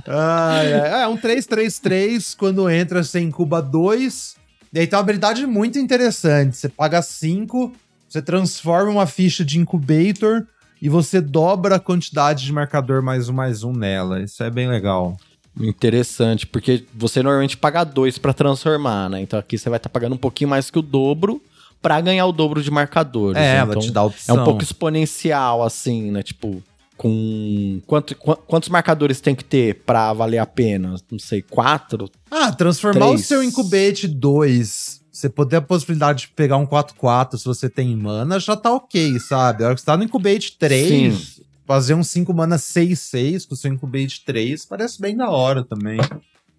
Ai, 0.10 0.74
ai. 0.74 1.04
É 1.04 1.08
um 1.08 1.18
3-3-3, 1.18 2.36
quando 2.38 2.70
entra, 2.70 3.04
você 3.04 3.20
incuba 3.20 3.62
2. 3.62 4.36
E 4.74 4.80
aí 4.80 4.88
tem 4.88 4.98
uma 4.98 5.04
habilidade 5.04 5.46
muito 5.46 5.78
interessante. 5.78 6.56
Você 6.56 6.70
paga 6.70 7.02
5, 7.02 7.74
você 8.08 8.22
transforma 8.22 8.92
uma 8.92 9.06
ficha 9.06 9.44
de 9.44 9.60
incubator 9.60 10.48
e 10.82 10.88
você 10.88 11.20
dobra 11.20 11.76
a 11.76 11.80
quantidade 11.80 12.46
de 12.46 12.54
marcador 12.54 13.02
mais 13.02 13.28
um 13.28 13.34
mais 13.34 13.64
um 13.64 13.74
nela. 13.74 14.22
Isso 14.22 14.42
é 14.44 14.50
bem 14.50 14.70
legal. 14.70 15.18
Interessante, 15.60 16.46
porque 16.46 16.86
você 16.94 17.24
normalmente 17.24 17.58
paga 17.58 17.84
dois 17.84 18.18
pra 18.18 18.32
transformar, 18.32 19.10
né? 19.10 19.22
Então 19.22 19.40
aqui 19.40 19.58
você 19.58 19.70
vai 19.70 19.78
estar 19.78 19.90
pagando 19.90 20.14
um 20.14 20.18
pouquinho 20.18 20.50
mais 20.50 20.70
que 20.70 20.78
o 20.78 20.84
dobro 20.84 21.42
pra 21.82 22.00
ganhar 22.02 22.26
o 22.26 22.32
dobro 22.32 22.62
de 22.62 22.72
marcadores. 22.72 23.38
É, 23.38 23.54
né? 23.54 23.56
ela 23.58 23.70
então, 23.72 23.82
te 23.82 23.92
dá 23.92 24.02
a 24.02 24.04
é 24.04 24.08
opção. 24.08 24.42
um 24.42 24.44
pouco 24.44 24.64
exponencial, 24.64 25.64
assim, 25.64 26.12
né? 26.12 26.24
Tipo, 26.24 26.62
com. 26.98 27.82
Quanto, 27.86 28.16
qua- 28.16 28.36
quantos 28.36 28.70
marcadores 28.70 29.22
tem 29.22 29.36
que 29.36 29.44
ter 29.44 29.84
pra 29.86 30.12
valer 30.14 30.40
a 30.40 30.46
pena? 30.46 30.96
Não 31.12 31.20
sei, 31.20 31.42
quatro? 31.42 32.10
Ah, 32.30 32.52
transformar 32.52 33.06
o 33.08 33.12
Três. 33.12 33.26
seu 33.28 33.44
incubate 33.44 34.08
2. 34.08 35.02
Você 35.12 35.30
poder 35.30 35.56
a 35.58 35.62
possibilidade 35.62 36.22
de 36.22 36.28
pegar 36.30 36.58
um 36.58 36.66
4-4 36.68 37.38
se 37.38 37.46
você 37.46 37.68
tem 37.70 37.96
mana, 37.96 38.40
já 38.40 38.56
tá 38.56 38.72
ok, 38.72 39.20
sabe? 39.20 39.64
A 39.64 39.68
hora 39.68 39.76
que 39.76 39.82
você 39.82 39.86
tá 39.86 39.98
no 39.98 40.04
incubate 40.04 40.56
3, 40.60 41.16
Sim. 41.18 41.42
fazer 41.66 41.96
um 41.96 42.04
5 42.04 42.32
mana 42.36 42.58
6-6 42.58 43.48
com 43.48 43.56
o 43.56 43.58
seu 43.58 43.74
incubate 43.74 44.24
3 44.24 44.64
parece 44.66 45.02
bem 45.02 45.18
da 45.18 45.30
hora 45.32 45.64
também. 45.64 46.00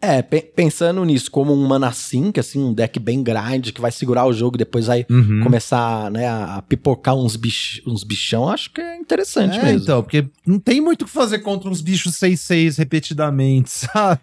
É, 0.01 0.23
pe- 0.23 0.43
pensando 0.55 1.05
nisso 1.05 1.29
como 1.31 1.53
um 1.53 1.67
mana 1.67 1.91
sync, 1.93 2.39
assim, 2.39 2.63
um 2.63 2.73
deck 2.73 3.01
bem 3.01 3.21
grind 3.23 3.73
que 3.73 3.81
vai 3.81 3.91
segurar 3.91 4.27
o 4.27 4.33
jogo 4.33 4.57
e 4.57 4.59
depois 4.59 4.87
vai 4.87 5.05
Uhum. 5.11 5.41
começar 5.43 6.09
né, 6.13 6.29
a 6.29 6.63
pipocar 6.69 7.17
uns, 7.17 7.35
bich, 7.35 7.83
uns 7.85 8.05
bichão, 8.05 8.49
acho 8.49 8.73
que 8.73 8.81
é 8.81 8.97
interessante 8.97 9.59
É, 9.59 9.63
mesmo. 9.65 9.83
então, 9.83 10.03
porque 10.03 10.25
não 10.47 10.61
tem 10.61 10.81
muito 10.81 11.03
o 11.03 11.05
que 11.05 11.11
fazer 11.11 11.41
contra 11.41 11.69
uns 11.69 11.81
bichos 11.81 12.15
6-6 12.15 12.77
repetidamente, 12.79 13.71
sabe? 13.93 14.21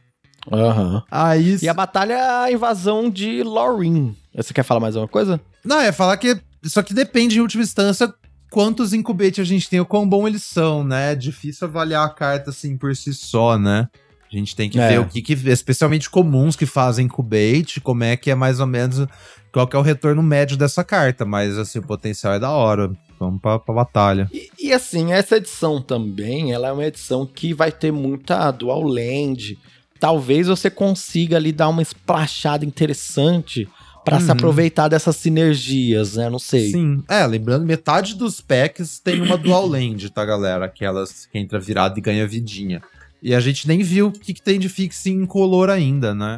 Aham. 0.51 1.03
Aí. 1.11 1.57
E 1.61 1.67
a 1.67 1.73
batalha 1.73 2.13
é 2.13 2.29
a 2.45 2.51
invasão 2.51 3.09
de 3.09 3.43
Lorin. 3.43 4.15
Você 4.33 4.53
quer 4.53 4.63
falar 4.63 4.79
mais 4.79 4.95
alguma 4.95 5.11
coisa? 5.11 5.41
Não, 5.63 5.79
é 5.79 5.91
falar 5.91 6.15
que. 6.17 6.39
Só 6.63 6.81
que 6.83 6.93
depende, 6.93 7.37
em 7.37 7.41
última 7.41 7.63
instância, 7.63 8.13
quantos 8.51 8.93
incubates 8.93 9.39
a 9.39 9.43
gente 9.43 9.69
tem 9.69 9.79
ou 9.79 9.85
quão 9.85 10.07
bom 10.07 10.27
eles 10.27 10.43
são, 10.43 10.83
né? 10.83 11.11
É 11.11 11.15
difícil 11.15 11.67
avaliar 11.67 12.05
a 12.05 12.09
carta 12.09 12.49
assim 12.51 12.77
por 12.77 12.95
si 12.95 13.13
só, 13.13 13.57
né? 13.57 13.87
A 14.35 14.39
gente 14.39 14.55
tem 14.55 14.69
que 14.69 14.79
É. 14.79 14.89
ver 14.89 14.99
o 14.99 15.05
que, 15.05 15.21
que. 15.21 15.33
Especialmente 15.49 16.09
comuns 16.09 16.55
que 16.55 16.65
fazem 16.65 17.05
incubate, 17.05 17.79
como 17.81 18.03
é 18.03 18.17
que 18.17 18.29
é 18.29 18.35
mais 18.35 18.59
ou 18.59 18.67
menos. 18.67 19.07
Qual 19.51 19.65
que 19.67 19.75
é 19.75 19.79
o 19.79 19.81
retorno 19.81 20.21
médio 20.21 20.57
dessa 20.57 20.83
carta. 20.83 21.23
Mas, 21.25 21.57
assim, 21.57 21.79
o 21.79 21.83
potencial 21.83 22.33
é 22.33 22.39
da 22.39 22.51
hora. 22.51 22.91
Vamos 23.17 23.39
pra, 23.41 23.57
pra 23.57 23.73
batalha. 23.73 24.29
E, 24.33 24.49
e, 24.59 24.73
assim, 24.73 25.13
essa 25.13 25.37
edição 25.37 25.81
também, 25.81 26.51
ela 26.51 26.67
é 26.67 26.71
uma 26.73 26.85
edição 26.85 27.25
que 27.25 27.53
vai 27.53 27.71
ter 27.71 27.91
muita 27.91 28.51
dual 28.51 28.83
land. 28.83 29.57
Talvez 29.97 30.47
você 30.47 30.69
consiga 30.69 31.37
ali 31.37 31.53
dar 31.53 31.69
uma 31.69 31.81
splashada 31.81 32.65
interessante 32.65 33.67
Pra 34.03 34.19
se 34.19 34.25
Uhum. 34.27 34.33
aproveitar 34.33 34.87
dessas 34.87 35.15
sinergias, 35.15 36.15
né? 36.15 36.29
Não 36.29 36.37
sei. 36.37 36.69
Sim. 36.69 37.03
É, 37.09 37.25
lembrando, 37.25 37.65
metade 37.65 38.13
dos 38.13 38.39
packs 38.39 38.99
tem 38.99 39.19
uma 39.19 39.35
dual 39.35 39.65
land, 39.65 40.11
tá, 40.11 40.23
galera? 40.23 40.65
Aquelas 40.65 41.25
que 41.25 41.39
entra 41.39 41.59
virada 41.59 41.97
e 41.97 42.01
ganha 42.03 42.27
vidinha. 42.27 42.83
E 43.21 43.33
a 43.33 43.39
gente 43.39 43.67
nem 43.67 43.81
viu 43.81 44.07
o 44.07 44.11
que, 44.11 44.33
que 44.33 44.41
tem 44.41 44.59
de 44.59 44.69
fixe 44.69 45.09
incolor 45.09 45.69
ainda, 45.69 46.13
né? 46.13 46.37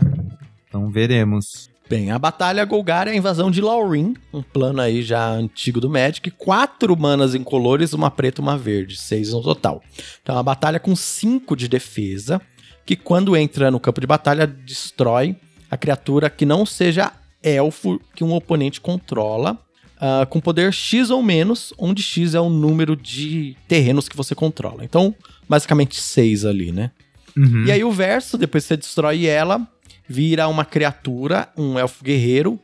Então 0.67 0.89
veremos. 0.89 1.69
Bem, 1.89 2.11
a 2.11 2.19
Batalha 2.19 2.65
Golgari 2.65 3.11
é 3.11 3.13
a 3.13 3.15
invasão 3.15 3.49
de 3.49 3.61
Laurin, 3.61 4.13
um 4.33 4.41
plano 4.41 4.81
aí 4.81 5.01
já 5.01 5.29
antigo 5.29 5.79
do 5.79 5.89
Magic. 5.89 6.29
Quatro 6.31 6.97
manas 6.97 7.33
incolores, 7.33 7.93
uma 7.93 8.11
preta 8.11 8.41
e 8.41 8.43
uma 8.43 8.57
verde, 8.57 8.97
seis 8.97 9.31
no 9.31 9.41
total. 9.41 9.81
Então, 10.21 10.35
é 10.35 10.37
uma 10.37 10.43
batalha 10.43 10.81
com 10.81 10.93
cinco 10.97 11.55
de 11.55 11.69
defesa, 11.69 12.41
que 12.85 12.97
quando 12.97 13.37
entra 13.37 13.71
no 13.71 13.79
campo 13.79 14.01
de 14.01 14.07
batalha, 14.07 14.45
destrói 14.45 15.37
a 15.71 15.77
criatura 15.77 16.29
que 16.29 16.45
não 16.45 16.65
seja 16.65 17.13
elfo 17.41 18.01
que 18.13 18.23
um 18.23 18.33
oponente 18.33 18.81
controla, 18.81 19.57
ah, 19.99 20.27
com 20.29 20.39
poder 20.39 20.73
X 20.73 21.09
ou 21.09 21.23
menos, 21.23 21.73
onde 21.77 22.01
X 22.01 22.35
é 22.35 22.39
o 22.39 22.49
número 22.49 22.95
de 22.95 23.55
terrenos 23.67 24.09
que 24.09 24.17
você 24.17 24.35
controla. 24.35 24.83
Então, 24.83 25.15
basicamente 25.47 25.99
seis 26.01 26.45
ali, 26.45 26.71
né? 26.71 26.91
Uhum. 27.35 27.65
E 27.65 27.71
aí 27.71 27.83
o 27.83 27.91
verso, 27.91 28.37
depois 28.37 28.63
que 28.63 28.69
você 28.69 28.77
destrói 28.77 29.25
ela, 29.25 29.67
vira 30.07 30.47
uma 30.47 30.65
criatura, 30.65 31.49
um 31.57 31.77
elfo 31.77 32.03
guerreiro, 32.03 32.59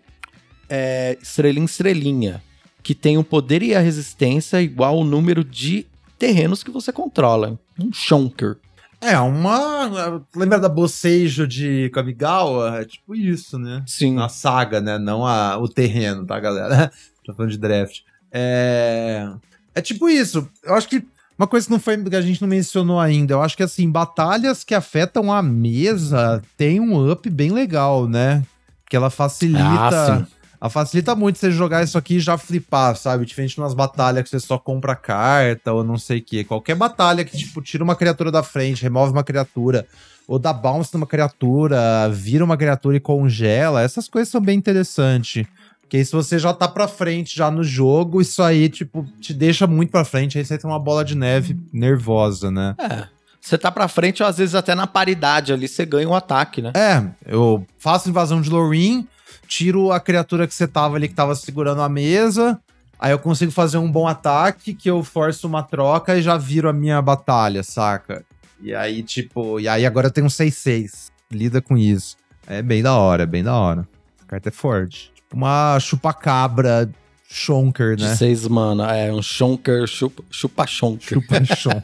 é, 0.69 1.17
estrelinha 1.21 1.65
estrelinha, 1.65 2.43
que 2.81 2.95
tem 2.95 3.17
o 3.17 3.23
poder 3.23 3.61
e 3.61 3.75
a 3.75 3.79
resistência 3.79 4.61
igual 4.61 4.95
ao 4.95 5.03
número 5.03 5.43
de 5.43 5.85
terrenos 6.17 6.63
que 6.63 6.71
você 6.71 6.91
controla. 6.91 7.59
Um 7.79 7.91
Shonker. 7.91 8.57
É, 9.03 9.19
uma. 9.19 10.25
Lembra 10.33 10.57
da 10.57 10.69
bocejo 10.69 11.45
de 11.45 11.89
Kamigawa? 11.89 12.79
É 12.79 12.85
tipo 12.85 13.13
isso, 13.13 13.59
né? 13.59 13.83
Sim. 13.85 14.13
Na 14.13 14.29
saga, 14.29 14.79
né? 14.79 14.97
Não 14.97 15.27
a, 15.27 15.57
o 15.57 15.67
terreno, 15.67 16.25
tá, 16.25 16.39
galera? 16.39 16.89
Tô 17.25 17.33
falando 17.33 17.51
de 17.51 17.57
draft. 17.57 17.99
É. 18.31 19.29
É 19.75 19.81
tipo 19.81 20.07
isso. 20.07 20.47
Eu 20.63 20.73
acho 20.73 20.87
que. 20.87 21.05
Uma 21.37 21.47
coisa 21.47 21.65
que 21.65 21.71
não 21.71 21.79
foi 21.79 22.01
que 22.03 22.15
a 22.15 22.21
gente 22.21 22.41
não 22.41 22.47
mencionou 22.47 22.99
ainda, 22.99 23.33
eu 23.33 23.41
acho 23.41 23.57
que 23.57 23.63
assim, 23.63 23.89
batalhas 23.89 24.63
que 24.63 24.75
afetam 24.75 25.31
a 25.31 25.41
mesa 25.41 26.41
tem 26.55 26.79
um 26.79 27.11
up 27.11 27.27
bem 27.29 27.51
legal, 27.51 28.07
né? 28.07 28.43
Que 28.87 28.95
ela 28.95 29.09
facilita. 29.09 30.27
Ah, 30.61 30.69
facilita 30.69 31.13
muito 31.13 31.39
você 31.39 31.51
jogar 31.51 31.83
isso 31.83 31.97
aqui 31.97 32.15
e 32.15 32.19
já 32.21 32.37
flipar, 32.37 32.95
sabe? 32.95 33.25
Diferente 33.25 33.55
de 33.55 33.59
umas 33.59 33.73
batalhas 33.73 34.23
que 34.23 34.29
você 34.29 34.39
só 34.39 34.57
compra 34.57 34.95
carta 34.95 35.73
ou 35.73 35.83
não 35.83 35.97
sei 35.97 36.19
o 36.19 36.23
que. 36.23 36.45
Qualquer 36.45 36.75
batalha 36.75 37.25
que, 37.25 37.37
tipo, 37.37 37.61
tira 37.61 37.83
uma 37.83 37.97
criatura 37.97 38.31
da 38.31 38.41
frente, 38.41 38.81
remove 38.81 39.11
uma 39.11 39.25
criatura, 39.25 39.85
ou 40.25 40.39
dá 40.39 40.53
bounce 40.53 40.93
numa 40.93 41.05
criatura, 41.05 42.09
vira 42.09 42.45
uma 42.45 42.55
criatura 42.55 42.95
e 42.95 42.99
congela, 43.01 43.81
essas 43.81 44.07
coisas 44.07 44.29
são 44.31 44.39
bem 44.39 44.57
interessantes. 44.57 45.45
Porque 45.93 45.99
aí 45.99 46.05
se 46.05 46.11
você 46.11 46.39
já 46.39 46.51
tá 46.51 46.67
pra 46.67 46.87
frente 46.87 47.35
já 47.35 47.51
no 47.51 47.63
jogo, 47.63 48.19
isso 48.19 48.41
aí, 48.41 48.67
tipo, 48.67 49.05
te 49.19 49.31
deixa 49.31 49.67
muito 49.67 49.91
pra 49.91 50.03
frente, 50.03 50.39
aí 50.39 50.43
você 50.43 50.57
tem 50.57 50.67
uma 50.67 50.79
bola 50.79 51.05
de 51.05 51.15
neve 51.15 51.55
nervosa, 51.71 52.49
né? 52.49 52.73
É. 52.79 53.07
Você 53.39 53.59
tá 53.59 53.71
pra 53.71 53.87
frente, 53.87 54.23
ou 54.23 54.27
às 54.27 54.39
vezes 54.39 54.55
até 54.55 54.73
na 54.73 54.87
paridade 54.87 55.53
ali, 55.53 55.67
você 55.67 55.85
ganha 55.85 56.09
um 56.09 56.15
ataque, 56.15 56.63
né? 56.63 56.71
É, 56.75 57.03
eu 57.23 57.63
faço 57.77 58.09
invasão 58.09 58.41
de 58.41 58.49
Lorin, 58.49 59.07
tiro 59.47 59.91
a 59.91 59.99
criatura 59.99 60.47
que 60.47 60.55
você 60.55 60.67
tava 60.67 60.95
ali, 60.95 61.07
que 61.07 61.13
tava 61.13 61.35
segurando 61.35 61.83
a 61.83 61.89
mesa, 61.89 62.59
aí 62.97 63.11
eu 63.11 63.19
consigo 63.19 63.51
fazer 63.51 63.77
um 63.77 63.91
bom 63.91 64.07
ataque, 64.07 64.73
que 64.73 64.89
eu 64.89 65.03
forço 65.03 65.45
uma 65.45 65.61
troca 65.61 66.17
e 66.17 66.23
já 66.23 66.37
viro 66.37 66.67
a 66.67 66.73
minha 66.73 66.99
batalha, 67.03 67.61
saca? 67.61 68.25
E 68.59 68.73
aí, 68.73 69.03
tipo, 69.03 69.59
e 69.59 69.67
aí 69.67 69.85
agora 69.85 70.07
eu 70.07 70.11
tenho 70.11 70.25
um 70.25 70.29
6-6. 70.29 71.11
Lida 71.31 71.61
com 71.61 71.77
isso. 71.77 72.17
É 72.47 72.63
bem 72.63 72.81
da 72.81 72.95
hora, 72.95 73.21
é 73.21 73.27
bem 73.27 73.43
da 73.43 73.53
hora. 73.53 73.87
Essa 74.17 74.25
carta 74.25 74.49
é 74.49 74.51
forte. 74.51 75.12
Uma 75.33 75.79
chupacabra 75.79 76.89
Shonker, 77.29 77.95
De 77.95 78.03
né? 78.03 78.15
seis 78.15 78.47
mana. 78.47 78.95
É 78.95 79.11
um 79.11 79.21
Shonker, 79.21 79.87
chupa, 79.87 80.23
chupa 80.29 80.65
Shonker. 80.67 81.19
Chupa 81.19 81.43
Shon. 81.55 81.81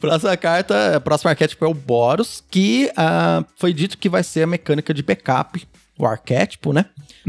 Próxima 0.00 0.36
carta, 0.36 1.00
próximo 1.00 1.30
arquétipo 1.30 1.64
é 1.64 1.68
o 1.68 1.74
Boros, 1.74 2.42
que 2.50 2.90
ah, 2.96 3.44
foi 3.56 3.72
dito 3.72 3.96
que 3.96 4.08
vai 4.08 4.22
ser 4.22 4.42
a 4.42 4.46
mecânica 4.46 4.92
de 4.92 5.02
backup, 5.02 5.66
o 5.96 6.04
arquétipo, 6.04 6.72
né? 6.72 6.86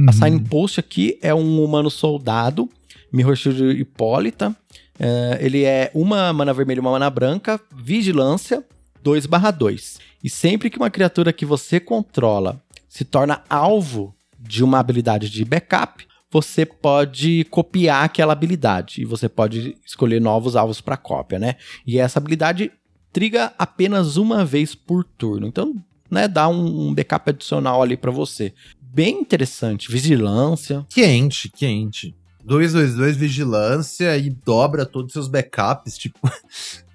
A 0.07 0.11
Sign 0.11 0.39
Post 0.41 0.79
aqui 0.79 1.17
é 1.21 1.33
um 1.33 1.63
humano 1.63 1.89
soldado, 1.89 2.69
Mirror 3.13 3.35
Shield 3.35 3.79
Hipólita. 3.79 4.55
É, 4.99 5.37
ele 5.39 5.63
é 5.63 5.91
uma 5.93 6.33
mana 6.33 6.53
vermelha 6.53 6.79
e 6.79 6.81
uma 6.81 6.91
mana 6.91 7.09
branca, 7.09 7.61
vigilância, 7.73 8.63
2/2. 9.03 9.99
E 10.23 10.29
sempre 10.29 10.69
que 10.69 10.77
uma 10.77 10.89
criatura 10.89 11.31
que 11.31 11.45
você 11.45 11.79
controla 11.79 12.59
se 12.89 13.05
torna 13.05 13.43
alvo 13.49 14.14
de 14.47 14.63
uma 14.63 14.79
habilidade 14.79 15.29
de 15.29 15.43
backup, 15.43 16.05
você 16.31 16.65
pode 16.65 17.45
copiar 17.45 18.03
aquela 18.03 18.33
habilidade 18.33 19.01
e 19.01 19.05
você 19.05 19.29
pode 19.29 19.77
escolher 19.85 20.19
novos 20.19 20.55
alvos 20.55 20.81
para 20.81 20.97
cópia, 20.97 21.39
né? 21.39 21.55
E 21.85 21.97
essa 21.97 22.19
habilidade 22.19 22.71
triga 23.13 23.53
apenas 23.57 24.17
uma 24.17 24.43
vez 24.43 24.75
por 24.75 25.05
turno. 25.05 25.47
Então, 25.47 25.73
né, 26.11 26.27
dá 26.27 26.47
um, 26.49 26.93
backup 26.93 27.29
adicional 27.29 27.81
ali 27.81 27.95
para 27.95 28.11
você. 28.11 28.53
Bem 28.81 29.19
interessante. 29.21 29.89
Vigilância. 29.89 30.85
Quente, 30.89 31.49
quente. 31.49 32.13
222 32.43 33.17
vigilância 33.17 34.17
e 34.17 34.29
dobra 34.29 34.85
todos 34.85 35.07
os 35.07 35.13
seus 35.13 35.27
backups, 35.27 35.97
tipo. 35.97 36.19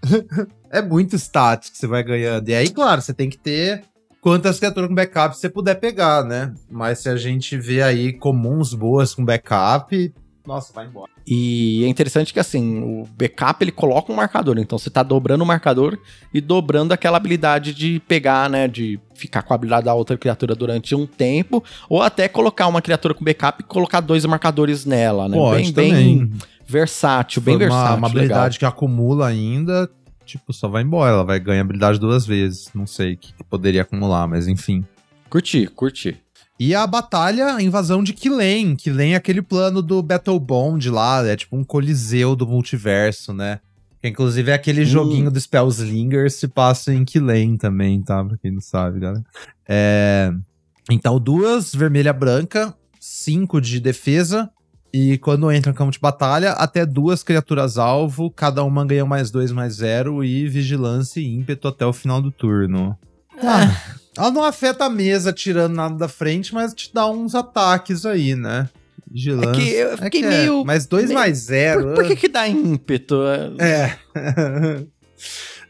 é 0.71 0.81
muito 0.81 1.17
status 1.17 1.71
que 1.71 1.79
você 1.79 1.87
vai 1.87 2.03
ganhando. 2.05 2.49
E 2.49 2.55
aí, 2.55 2.69
claro, 2.69 3.01
você 3.01 3.13
tem 3.13 3.29
que 3.29 3.39
ter 3.39 3.83
quantas 4.21 4.59
criaturas 4.59 4.89
com 4.89 4.95
backup 4.95 5.37
você 5.37 5.49
puder 5.49 5.77
pegar, 5.77 6.25
né? 6.25 6.53
Mas 6.71 7.01
se 7.01 7.09
a 7.09 7.17
gente 7.17 7.57
vê 7.57 7.83
aí 7.83 8.13
comuns 8.13 8.75
boas 8.75 9.15
com 9.15 9.25
backup, 9.25 10.13
nossa, 10.47 10.73
vai 10.73 10.87
embora. 10.87 11.11
E 11.27 11.85
é 11.85 11.89
interessante 11.89 12.33
que 12.33 12.41
assim, 12.41 12.83
o 12.83 13.07
backup 13.17 13.63
ele 13.63 13.71
coloca 13.71 14.13
um 14.13 14.17
marcador. 14.17 14.59
Então 14.59 14.79
você 14.79 14.91
tá 14.91 15.03
dobrando 15.03 15.45
o 15.45 15.47
marcador 15.47 15.99
e 16.33 16.41
dobrando 16.41 16.93
aquela 16.93 17.19
habilidade 17.19 17.75
de 17.75 18.01
pegar, 18.09 18.49
né? 18.49 18.67
De 18.67 18.99
ficar 19.15 19.43
com 19.43 19.53
a 19.53 19.57
habilidade 19.57 19.85
da 19.85 19.95
outra 19.95 20.17
criatura 20.17 20.55
durante 20.55 20.95
um 20.95 21.07
tempo. 21.07 21.63
Ou 21.89 22.03
até 22.03 22.27
colocar 22.27 22.67
uma 22.67 22.83
criatura 22.83 23.15
com 23.15 23.25
backup 23.25 23.63
e 23.63 23.67
colocar 23.67 24.01
dois 24.01 24.25
marcadores 24.25 24.85
nela, 24.85 25.29
né? 25.29 25.37
Pode 25.37 25.73
bem, 25.73 25.91
também. 25.91 26.19
bem 26.19 26.33
versátil, 26.67 27.43
bem 27.43 27.55
For 27.55 27.63
uma, 27.63 27.69
versátil. 27.69 27.99
Uma 27.99 28.09
legal. 28.09 28.21
habilidade 28.21 28.59
que 28.59 28.65
acumula 28.65 29.27
ainda, 29.29 29.91
tipo, 30.31 30.53
só 30.53 30.69
vai 30.69 30.83
embora. 30.83 31.13
Ela 31.13 31.25
vai 31.25 31.39
ganhar 31.41 31.63
habilidade 31.63 31.99
duas 31.99 32.27
vezes. 32.27 32.71
Não 32.75 32.87
sei 32.87 33.15
o 33.15 33.17
que, 33.17 33.33
que 33.33 33.45
poderia 33.45 33.83
acumular, 33.83 34.27
mas 34.27 34.49
enfim. 34.49 34.85
Curti, 35.29 35.67
curti. 35.69 36.17
E 36.59 36.75
a 36.75 36.87
batalha, 36.87 37.55
a 37.55 37.63
invasão 37.63 38.03
de 38.03 38.13
Killen. 38.13 38.77
Killen 38.77 39.15
é 39.15 39.17
aquele 39.17 39.41
plano 39.41 39.81
do 39.81 40.03
Battle 40.03 40.39
Bond 40.39 40.91
lá, 40.91 41.27
é 41.27 41.35
tipo 41.35 41.57
um 41.57 41.65
coliseu 41.65 42.37
do 42.37 42.47
multiverso, 42.47 43.33
né? 43.33 43.61
Que 44.03 44.09
inclusive 44.09 44.51
é 44.51 44.55
aquele 44.55 44.83
Hum. 44.83 44.87
joguinho 44.87 45.31
do 45.31 45.41
Spellslinger 45.41 46.31
se 46.31 46.49
passa 46.49 46.93
em 46.93 47.05
Killen 47.05 47.57
também, 47.57 48.03
tá? 48.03 48.23
Pra 48.25 48.37
quem 48.37 48.51
não 48.51 48.61
sabe, 48.61 49.01
galera. 49.01 49.25
É... 49.67 50.33
Então, 50.91 51.19
duas, 51.19 51.75
vermelha 51.75 52.13
branca, 52.13 52.75
cinco 52.99 53.61
de 53.61 53.79
defesa. 53.81 54.51
E 54.93 55.19
quando 55.19 55.51
entra 55.53 55.71
no 55.71 55.79
campo 55.79 55.93
de 55.93 56.01
batalha, 56.01 56.53
até 56.53 56.85
duas 56.85 57.23
criaturas 57.23 57.79
alvo, 57.79 58.31
cada 58.31 58.65
uma 58.65 58.85
ganha 58.85 59.05
mais 59.07 59.31
dois, 59.31 59.53
mais 59.53 59.75
zero, 59.75 60.25
e 60.25 60.49
vigilância 60.49 61.21
e 61.21 61.33
ímpeto 61.33 61.69
até 61.69 61.87
o 61.87 61.93
final 61.93 62.21
do 62.21 62.31
turno. 62.33 62.99
Ah, 63.43 63.73
ela 64.17 64.31
não 64.33 64.45
afeta 64.45 64.85
a 64.87 64.91
mesa 64.91 65.33
tirando 65.33 65.75
nada 65.75 65.95
da 65.95 66.09
frente, 66.09 66.53
mas 66.53 66.75
te 66.75 66.93
dá 66.93 67.07
uns 67.07 67.35
ataques 67.35 68.05
aí, 68.05 68.35
né? 68.35 68.69
Vigilância. 69.09 69.51
É 69.51 69.55
que 69.65 69.71
eu 69.71 69.99
fiquei 69.99 70.25
é. 70.25 70.29
meio- 70.29 70.65
Mas 70.65 70.87
dois 70.87 71.07
meio- 71.07 71.19
mais 71.19 71.39
zero. 71.39 71.83
Por, 71.85 71.95
por 71.95 72.05
que 72.07 72.17
que 72.17 72.29
dá 72.29 72.49
ímpeto? 72.49 73.23
É. 73.59 73.97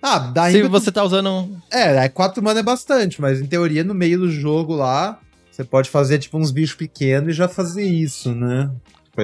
ah, 0.02 0.18
dá 0.18 0.50
Se 0.50 0.56
ímpeto. 0.58 0.70
você 0.70 0.90
tá 0.90 1.04
usando... 1.04 1.56
É, 1.70 2.04
é, 2.04 2.08
quatro 2.08 2.42
mana 2.42 2.60
é 2.60 2.62
bastante, 2.62 3.20
mas 3.20 3.40
em 3.40 3.46
teoria, 3.46 3.84
no 3.84 3.94
meio 3.94 4.18
do 4.20 4.30
jogo 4.30 4.74
lá, 4.74 5.18
você 5.50 5.62
pode 5.64 5.90
fazer 5.90 6.18
tipo 6.18 6.38
uns 6.38 6.50
bichos 6.50 6.74
pequenos 6.76 7.30
e 7.30 7.32
já 7.32 7.48
fazer 7.48 7.84
isso, 7.84 8.34
né? 8.34 8.70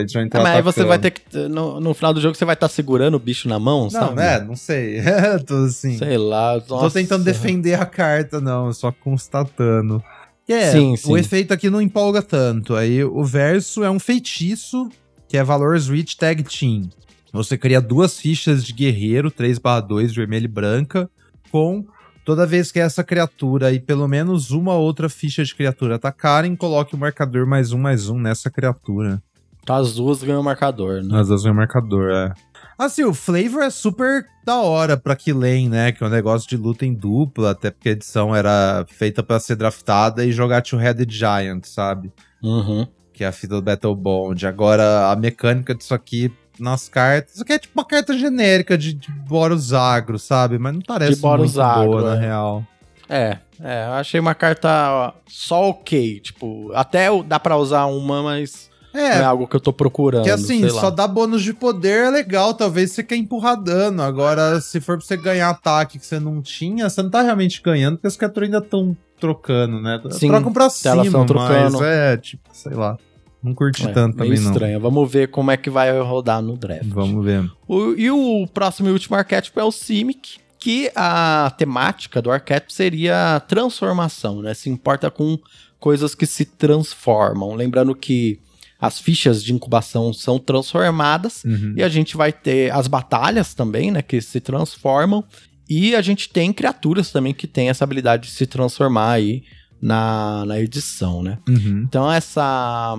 Entrar 0.01 0.41
Ah, 0.41 0.43
mas 0.43 0.57
aí 0.57 0.63
você 0.63 0.85
vai 0.85 0.99
ter 0.99 1.11
que... 1.11 1.23
No, 1.49 1.81
no 1.81 1.95
final 1.95 2.13
do 2.15 2.21
jogo 2.21 2.35
você 2.35 2.45
vai 2.45 2.55
estar 2.55 2.69
segurando 2.69 3.15
o 3.15 3.21
bicho 3.21 3.49
na 3.49 3.59
mão, 3.59 3.85
Não, 3.85 3.91
sabe? 3.91 4.23
é, 4.23 4.41
não 4.43 4.57
sei. 4.57 5.01
Tô 5.47 5.65
assim. 5.65 5.99
Sei 5.99 6.17
lá. 6.19 6.55
Não 6.55 6.61
tô 6.61 6.75
nossa. 6.83 6.99
tentando 6.99 7.25
defender 7.25 7.75
a 7.81 7.87
carta, 7.87 8.41
não, 8.41 8.73
só 8.73 8.91
constatando. 8.93 10.03
É, 10.49 10.71
Sim, 10.71 10.93
o 10.93 10.97
sim. 10.97 11.17
efeito 11.19 11.53
aqui 11.53 11.69
não 11.69 11.81
empolga 11.81 12.23
tanto. 12.23 12.77
Aí 12.77 13.03
o 13.03 13.25
verso 13.25 13.83
é 13.83 13.91
um 13.91 13.99
feitiço, 13.99 14.89
que 15.29 15.37
é 15.37 15.43
Valor's 15.43 15.89
Reach 15.89 16.17
Tag 16.17 16.43
Team. 16.45 16.89
Você 17.33 17.59
cria 17.59 17.81
duas 17.81 18.19
fichas 18.19 18.65
de 18.65 18.73
guerreiro, 18.73 19.31
3/2, 19.31 20.15
vermelha 20.15 20.45
e 20.45 20.49
branca, 20.49 21.11
com 21.51 21.85
toda 22.25 22.47
vez 22.47 22.71
que 22.73 22.79
essa 22.79 23.03
criatura 23.05 23.73
e 23.73 23.81
pelo 23.81 24.07
menos 24.09 24.51
uma 24.53 24.75
outra 24.75 25.09
ficha 25.09 25.45
de 25.45 25.55
criatura 25.55 25.97
atacarem, 25.97 26.55
coloque 26.57 26.95
o 26.95 26.99
marcador 26.99 27.47
mais 27.47 27.73
um 27.73 27.79
mais 27.79 28.09
um 28.09 28.19
nessa 28.19 28.49
criatura. 28.49 29.21
Então 29.67 29.75
as 29.75 29.95
duas 29.97 30.23
ganham 30.23 30.45
marcador, 30.45 31.03
né? 31.03 31.19
As 31.19 31.27
duas 31.27 31.43
ganham 31.43 31.57
marcador, 31.57 32.09
é. 32.13 32.33
Assim, 32.79 33.03
o 33.03 33.13
flavor 33.13 33.65
é 33.65 33.71
super 33.71 34.25
da 34.45 34.61
hora 34.61 34.97
pra 34.97 35.17
Killen, 35.17 35.69
né? 35.69 35.91
Que 35.91 36.05
é 36.05 36.07
um 36.07 36.11
negócio 36.11 36.49
de 36.49 36.57
luta 36.57 36.87
em 36.87 36.95
dupla, 36.95 37.51
até 37.51 37.73
porque 37.73 37.89
a 37.89 37.93
edição 37.93 38.33
era 38.37 38.87
feita 38.89 39.25
para 39.25 39.41
ser 39.41 39.57
draftada 39.57 40.25
e 40.25 40.31
jogar 40.31 40.63
Two-Headed 40.63 41.13
Giant, 41.13 41.65
sabe? 41.65 42.13
Uhum. 42.41 42.87
Que 43.13 43.25
é 43.25 43.27
a 43.27 43.33
fita 43.33 43.57
do 43.57 43.63
Battle 43.63 43.97
Bond. 43.97 44.47
Agora, 44.47 45.11
a 45.11 45.17
mecânica 45.17 45.75
disso 45.75 45.95
aqui 45.95 46.31
nas 46.61 46.89
cartas. 46.89 47.35
Isso 47.35 47.43
aqui 47.43 47.55
é 47.55 47.59
tipo 47.59 47.77
uma 47.77 47.85
carta 47.85 48.17
genérica 48.17 48.79
de, 48.79 48.93
de 48.93 49.11
Boros 49.11 49.73
Agro, 49.73 50.17
sabe? 50.17 50.59
Mas 50.61 50.75
não 50.75 50.81
parece 50.81 51.17
De 51.17 51.21
Boros 51.21 51.55
muito 51.55 51.61
Agro, 51.61 51.87
boa, 51.91 52.15
na 52.15 52.15
é. 52.15 52.21
real. 52.21 52.65
É, 53.09 53.39
é, 53.61 53.87
eu 53.87 53.93
achei 53.95 54.21
uma 54.21 54.35
carta 54.35 55.13
só 55.27 55.71
ok. 55.71 56.21
Tipo, 56.21 56.71
até 56.73 57.11
o- 57.11 57.25
dá 57.25 57.41
pra 57.41 57.57
usar 57.57 57.87
uma, 57.87 58.23
mas 58.23 58.71
é 59.01 59.19
É, 59.19 59.23
algo 59.25 59.47
que 59.47 59.57
eu 59.57 59.61
tô 59.61 59.73
procurando. 59.73 60.25
que 60.25 60.31
assim, 60.31 60.61
sei 60.61 60.71
lá. 60.71 60.81
só 60.81 60.91
dá 60.91 61.07
bônus 61.07 61.43
de 61.43 61.53
poder 61.53 62.07
é 62.07 62.11
legal. 62.11 62.55
Talvez 62.55 62.93
você 62.93 63.03
quer 63.03 63.17
empurrar 63.17 63.57
dano. 63.61 64.03
Agora, 64.03 64.61
se 64.61 64.81
for 64.81 64.97
pra 64.99 65.07
você 65.07 65.17
ganhar 65.17 65.51
ataque 65.51 65.99
que 65.99 66.07
você 66.07 66.19
não 66.21 66.41
tinha, 66.43 66.89
você 66.89 67.03
não 67.03 67.11
tá 67.11 67.23
realmente 67.23 67.61
ganhando, 67.63 67.97
porque 67.97 68.07
as 68.07 68.17
criaturas 68.17 68.49
ainda 68.49 68.59
estão 68.65 68.97
trocando, 69.21 69.81
né? 69.81 70.01
Sim, 70.11 70.29
Trocam 70.29 70.53
pra 70.53 70.69
cima, 70.69 70.97
mas 70.97 71.27
trocando. 71.27 71.85
é, 71.85 72.17
tipo, 72.17 72.49
sei 72.53 72.75
lá. 72.75 72.99
Não 73.43 73.55
curti 73.55 73.87
É, 73.87 73.93
tanto 73.93 74.17
também, 74.17 74.39
não. 74.41 74.51
estranho. 74.51 74.81
Vamos 74.81 75.11
ver 75.11 75.29
como 75.31 75.51
é 75.51 75.57
que 75.57 75.71
vai 75.71 75.97
rodar 76.01 76.43
no 76.43 76.57
draft. 76.57 76.87
Vamos 76.89 77.25
ver. 77.25 77.49
O- 77.69 77.93
e 77.93 78.11
o 78.11 78.47
próximo 78.53 78.89
e 78.89 78.93
último 78.93 79.15
arquétipo 79.17 79.61
é 79.61 79.65
o 79.65 79.71
Simic, 79.71 80.39
que 80.59 80.91
a 80.97 81.53
temática 81.57 82.21
do 82.21 82.31
arquétipo 82.31 82.73
seria 82.73 83.39
transformação, 83.47 84.43
né? 84.43 84.53
Se 84.53 84.69
importa 84.69 85.11
com 85.13 85.39
coisas 85.79 86.15
que 86.15 86.27
se 86.27 86.45
transformam. 86.45 87.55
Lembrando 87.55 87.95
que 87.95 88.41
as 88.87 88.99
fichas 88.99 89.43
de 89.43 89.53
incubação 89.53 90.13
são 90.13 90.39
transformadas 90.39 91.45
Uhum. 91.45 91.75
e 91.77 91.83
a 91.83 91.89
gente 91.89 92.17
vai 92.17 92.33
ter 92.33 92.73
as 92.73 92.87
batalhas 92.87 93.55
também, 93.55 93.91
né? 93.91 94.03
Que 94.03 94.21
se 94.21 94.41
transformam. 94.41 95.25
E 95.69 95.95
a 95.97 96.01
gente 96.03 96.29
tem 96.29 96.53
criaturas 96.53 97.11
também 97.11 97.35
que 97.35 97.47
têm 97.47 97.69
essa 97.69 97.83
habilidade 97.85 98.29
de 98.29 98.35
se 98.35 98.47
transformar 98.47 99.11
aí 99.13 99.43
na, 99.83 100.45
na 100.47 100.61
edição, 100.61 101.23
né? 101.23 101.39
Uhum. 101.49 101.83
Então 101.89 102.11
essa 102.11 102.97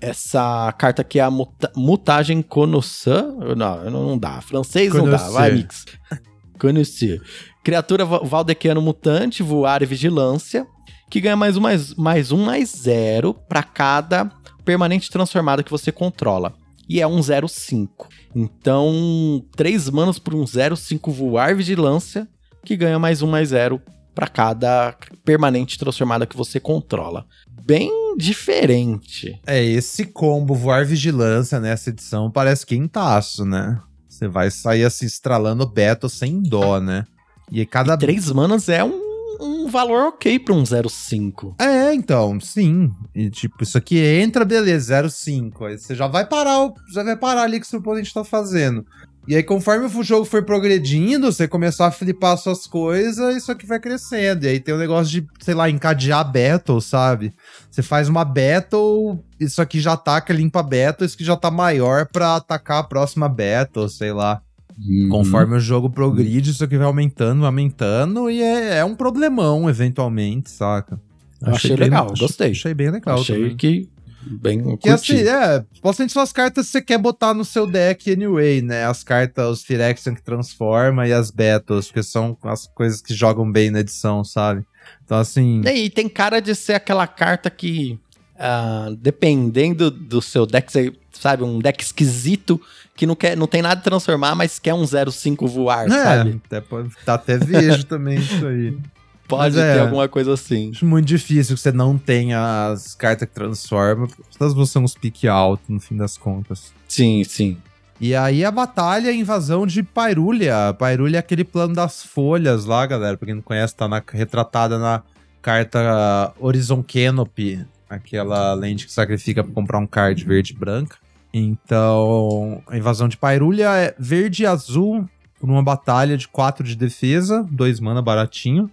essa 0.00 0.72
carta 0.78 1.02
aqui 1.02 1.18
é 1.18 1.22
a 1.22 1.30
muta- 1.30 1.72
mutagem 1.76 2.40
Conosseur. 2.42 3.56
Não, 3.56 3.90
não 3.90 4.18
dá. 4.18 4.40
Francês 4.40 4.94
não 4.94 5.08
dá. 5.10 5.16
Vai, 5.30 5.52
Mix. 5.52 5.84
Connoisseur. 6.58 7.20
Criatura 7.64 8.04
va- 8.04 8.20
valdequiano 8.20 8.80
mutante, 8.80 9.42
voar 9.42 9.82
e 9.82 9.86
vigilância, 9.86 10.66
que 11.10 11.20
ganha 11.20 11.36
mais 11.36 11.56
um, 11.56 11.60
mais, 11.60 11.94
mais 11.94 12.30
um, 12.32 12.44
mais 12.44 12.70
zero 12.70 13.34
pra 13.34 13.62
cada 13.62 14.24
permanente 14.68 15.10
transformada 15.10 15.62
que 15.62 15.70
você 15.70 15.90
controla. 15.90 16.52
E 16.86 17.00
é 17.00 17.06
um 17.06 17.22
05. 17.22 18.06
Então, 18.36 19.42
três 19.56 19.88
manos 19.88 20.18
por 20.18 20.34
um 20.34 20.44
05 20.46 21.10
voar 21.10 21.56
vigilância, 21.56 22.28
que 22.66 22.76
ganha 22.76 22.98
mais 22.98 23.22
um, 23.22 23.30
mais 23.30 23.48
zero 23.48 23.80
pra 24.14 24.26
cada 24.26 24.94
permanente 25.24 25.78
transformada 25.78 26.26
que 26.26 26.36
você 26.36 26.60
controla. 26.60 27.24
Bem 27.64 27.90
diferente. 28.18 29.40
É, 29.46 29.64
esse 29.64 30.04
combo 30.04 30.54
voar 30.54 30.84
vigilância 30.84 31.58
nessa 31.58 31.88
edição 31.88 32.30
parece 32.30 32.66
quintaço, 32.66 33.46
né? 33.46 33.80
Você 34.06 34.28
vai 34.28 34.50
sair 34.50 34.84
assim 34.84 35.06
estralando 35.06 35.66
Battle 35.66 36.10
sem 36.10 36.42
dó, 36.42 36.78
né? 36.78 37.06
E 37.50 37.64
cada. 37.64 37.96
Três 37.96 38.30
manas 38.30 38.68
é 38.68 38.84
um, 38.84 39.07
um 39.40 39.68
valor 39.68 40.08
ok 40.08 40.38
pra 40.38 40.54
um 40.54 40.64
05. 40.64 41.54
É, 41.58 41.92
então, 41.94 42.38
sim. 42.40 42.90
E 43.14 43.30
tipo, 43.30 43.62
isso 43.62 43.76
aqui 43.78 43.98
entra, 43.98 44.44
beleza, 44.44 44.86
0,5. 45.02 45.64
Aí 45.66 45.78
você 45.78 45.94
já 45.94 46.06
vai 46.06 46.26
parar, 46.26 46.60
o- 46.66 46.74
já 46.92 47.02
vai 47.02 47.16
parar 47.16 47.42
ali 47.42 47.58
o 47.58 47.60
que 47.60 47.66
seu 47.66 47.78
oponente 47.80 48.12
tá 48.12 48.24
fazendo. 48.24 48.84
E 49.26 49.36
aí, 49.36 49.42
conforme 49.42 49.84
o 49.84 50.02
jogo 50.02 50.24
for 50.24 50.42
progredindo, 50.42 51.30
você 51.30 51.46
começar 51.46 51.86
a 51.86 51.90
flipar 51.90 52.38
suas 52.38 52.66
coisas, 52.66 53.36
isso 53.36 53.52
aqui 53.52 53.66
vai 53.66 53.78
crescendo. 53.78 54.44
E 54.44 54.48
aí 54.48 54.58
tem 54.58 54.72
o 54.74 54.78
negócio 54.78 55.12
de, 55.12 55.26
sei 55.40 55.52
lá, 55.52 55.68
encadear 55.68 56.24
battle, 56.32 56.80
sabe? 56.80 57.34
Você 57.70 57.82
faz 57.82 58.08
uma 58.08 58.24
battle, 58.24 59.22
isso 59.38 59.60
aqui 59.60 59.80
já 59.80 59.92
ataca, 59.92 60.32
limpa 60.32 60.62
battle, 60.62 61.04
isso 61.04 61.14
aqui 61.14 61.24
já 61.24 61.36
tá 61.36 61.50
maior 61.50 62.06
pra 62.10 62.36
atacar 62.36 62.78
a 62.78 62.84
próxima 62.84 63.28
battle, 63.28 63.86
sei 63.90 64.12
lá. 64.14 64.40
Uhum. 64.86 65.08
Conforme 65.10 65.56
o 65.56 65.60
jogo 65.60 65.90
progride, 65.90 66.50
isso 66.50 66.62
aqui 66.62 66.76
vai 66.76 66.86
aumentando, 66.86 67.44
aumentando, 67.44 68.30
e 68.30 68.40
é, 68.40 68.78
é 68.78 68.84
um 68.84 68.94
problemão, 68.94 69.68
eventualmente, 69.68 70.50
saca? 70.50 71.00
Eu 71.40 71.52
achei 71.52 71.76
legal, 71.76 72.12
gostei. 72.18 72.50
Achei 72.50 72.74
bem 72.74 72.90
legal 72.90 73.20
Achei 73.20 73.36
também. 73.36 73.56
que 73.56 73.88
bem 74.22 74.76
Que 74.76 74.90
assim, 74.90 75.18
é, 75.20 75.64
possivelmente 75.80 76.12
são 76.12 76.22
as 76.22 76.32
cartas 76.32 76.66
que 76.66 76.72
você 76.72 76.82
quer 76.82 76.98
botar 76.98 77.32
no 77.32 77.44
seu 77.44 77.66
deck 77.66 78.10
anyway, 78.12 78.60
né? 78.60 78.84
As 78.84 79.02
cartas, 79.02 79.48
os 79.48 79.64
Phyrexian 79.64 80.14
que 80.14 80.22
transforma 80.22 81.06
e 81.06 81.12
as 81.12 81.30
Battles, 81.30 81.86
porque 81.86 82.02
são 82.02 82.36
as 82.42 82.66
coisas 82.66 83.00
que 83.00 83.14
jogam 83.14 83.50
bem 83.50 83.70
na 83.70 83.80
edição, 83.80 84.24
sabe? 84.24 84.64
Então, 85.04 85.18
assim. 85.18 85.62
E 85.64 85.90
tem 85.90 86.08
cara 86.08 86.40
de 86.40 86.54
ser 86.54 86.74
aquela 86.74 87.06
carta 87.06 87.50
que, 87.50 87.98
ah, 88.38 88.88
dependendo 88.98 89.90
do 89.90 90.20
seu 90.22 90.46
deck, 90.46 90.70
você 90.72 90.92
sabe, 91.12 91.42
um 91.42 91.58
deck 91.58 91.82
esquisito 91.82 92.60
que 92.94 93.06
não, 93.06 93.14
quer, 93.14 93.36
não 93.36 93.46
tem 93.46 93.62
nada 93.62 93.76
de 93.76 93.82
transformar, 93.84 94.34
mas 94.34 94.58
quer 94.58 94.74
um 94.74 94.84
05 94.86 95.46
voar, 95.46 95.86
É, 95.86 95.90
sabe? 95.90 96.40
até, 96.46 96.60
pode- 96.60 96.90
tá 97.04 97.14
até 97.14 97.36
vejo 97.38 97.84
também 97.84 98.18
isso 98.18 98.46
aí. 98.46 98.76
Pode 99.28 99.56
mas 99.56 99.62
é. 99.62 99.74
ter 99.74 99.80
alguma 99.80 100.08
coisa 100.08 100.32
assim. 100.32 100.70
Acho 100.74 100.86
muito 100.86 101.04
difícil 101.04 101.54
que 101.54 101.60
você 101.60 101.70
não 101.70 101.98
tenha 101.98 102.68
as 102.72 102.94
cartas 102.94 103.28
que 103.28 103.34
transformam, 103.34 104.08
elas 104.40 104.54
vão 104.54 104.64
ser 104.64 104.78
uns 104.78 104.94
pique 104.94 105.28
alto 105.28 105.64
no 105.70 105.78
fim 105.78 105.98
das 105.98 106.16
contas. 106.16 106.72
Sim, 106.88 107.22
sim. 107.24 107.58
E 108.00 108.14
aí 108.14 108.42
a 108.42 108.50
batalha, 108.50 109.10
a 109.10 109.12
invasão 109.12 109.66
de 109.66 109.82
Pyrúlia. 109.82 110.74
Pyrúlia 110.78 111.18
é 111.18 111.20
aquele 111.20 111.44
plano 111.44 111.74
das 111.74 112.02
folhas 112.02 112.64
lá, 112.64 112.86
galera. 112.86 113.18
Pra 113.18 113.26
quem 113.26 113.34
não 113.34 113.42
conhece, 113.42 113.74
tá 113.76 113.86
na- 113.86 114.02
retratada 114.10 114.78
na 114.78 115.02
carta 115.42 116.32
Horizon 116.40 116.82
Canopy. 116.82 117.66
Aquela 117.88 118.52
lente 118.54 118.86
que 118.86 118.92
sacrifica 118.92 119.42
pra 119.42 119.52
comprar 119.52 119.78
um 119.78 119.86
card 119.86 120.24
verde 120.24 120.52
e 120.52 120.56
branca. 120.56 120.96
Então, 121.32 122.62
a 122.66 122.76
invasão 122.76 123.08
de 123.08 123.16
Pyrúlia 123.16 123.68
é 123.76 123.94
verde 123.98 124.42
e 124.42 124.46
azul 124.46 125.08
por 125.40 125.48
uma 125.48 125.62
batalha 125.62 126.16
de 126.16 126.26
4 126.28 126.64
de 126.66 126.74
defesa, 126.76 127.46
2 127.50 127.80
mana 127.80 128.02
baratinho. 128.02 128.70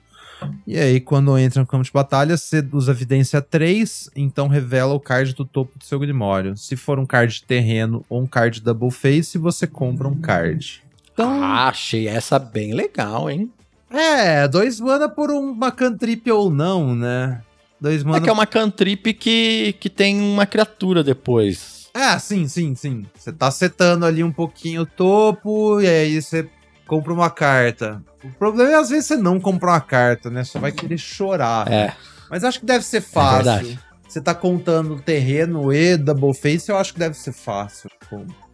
E 0.67 0.77
aí, 0.77 0.99
quando 0.99 1.37
entra 1.37 1.61
no 1.61 1.67
campo 1.67 1.83
de 1.83 1.91
batalha, 1.91 2.35
você 2.35 2.65
usa 2.73 2.91
evidência 2.91 3.41
3, 3.41 4.09
então 4.15 4.47
revela 4.47 4.93
o 4.93 4.99
card 4.99 5.33
do 5.33 5.45
topo 5.45 5.77
do 5.79 5.85
seu 5.85 5.97
Grimório. 5.97 6.57
Se 6.57 6.75
for 6.75 6.99
um 6.99 7.05
card 7.05 7.33
de 7.35 7.43
terreno 7.43 8.05
ou 8.09 8.21
um 8.21 8.27
card 8.27 8.59
double 8.61 8.91
face, 8.91 9.37
você 9.37 9.65
compra 9.65 10.07
um 10.07 10.15
card. 10.19 10.83
Então, 11.13 11.41
Ah, 11.41 11.69
achei 11.69 12.07
essa 12.07 12.37
bem 12.37 12.73
legal, 12.73 13.29
hein? 13.29 13.49
é, 13.89 14.45
dois 14.47 14.79
mana 14.81 15.07
por 15.07 15.31
uma 15.31 15.71
cantrip 15.71 16.29
ou 16.29 16.49
não, 16.51 16.93
né? 16.93 17.41
Dois 17.79 18.03
mana. 18.03 18.17
É 18.17 18.21
que 18.21 18.29
é 18.29 18.33
uma 18.33 18.45
cantrip 18.45 19.13
que, 19.13 19.75
que 19.79 19.89
tem 19.89 20.19
uma 20.19 20.45
criatura 20.45 21.03
depois. 21.03 21.87
É, 21.93 22.17
sim, 22.19 22.47
sim, 22.47 22.75
sim. 22.75 23.05
Você 23.17 23.31
tá 23.31 23.49
setando 23.49 24.05
ali 24.05 24.23
um 24.23 24.31
pouquinho 24.31 24.81
o 24.81 24.85
topo 24.85 25.79
e 25.79 25.87
aí 25.87 26.21
você 26.21 26.49
compra 26.85 27.13
uma 27.13 27.29
carta. 27.29 28.03
O 28.23 28.29
problema 28.31 28.71
é 28.71 28.75
às 28.75 28.89
vezes 28.89 29.05
você 29.05 29.15
não 29.15 29.39
comprar 29.39 29.73
uma 29.73 29.81
carta, 29.81 30.29
né? 30.29 30.43
Você 30.43 30.59
vai 30.59 30.71
querer 30.71 30.97
chorar. 30.97 31.71
É. 31.71 31.93
Mas 32.29 32.43
acho 32.43 32.59
que 32.59 32.65
deve 32.65 32.83
ser 32.83 33.01
fácil. 33.01 33.45
verdade. 33.45 33.79
você 34.07 34.19
tá 34.19 34.33
contando 34.33 34.99
terreno 34.99 35.71
e 35.71 35.95
double 35.95 36.33
face, 36.33 36.69
eu 36.69 36.77
acho 36.77 36.93
que 36.93 36.99
deve 36.99 37.15
ser 37.15 37.31
fácil. 37.31 37.89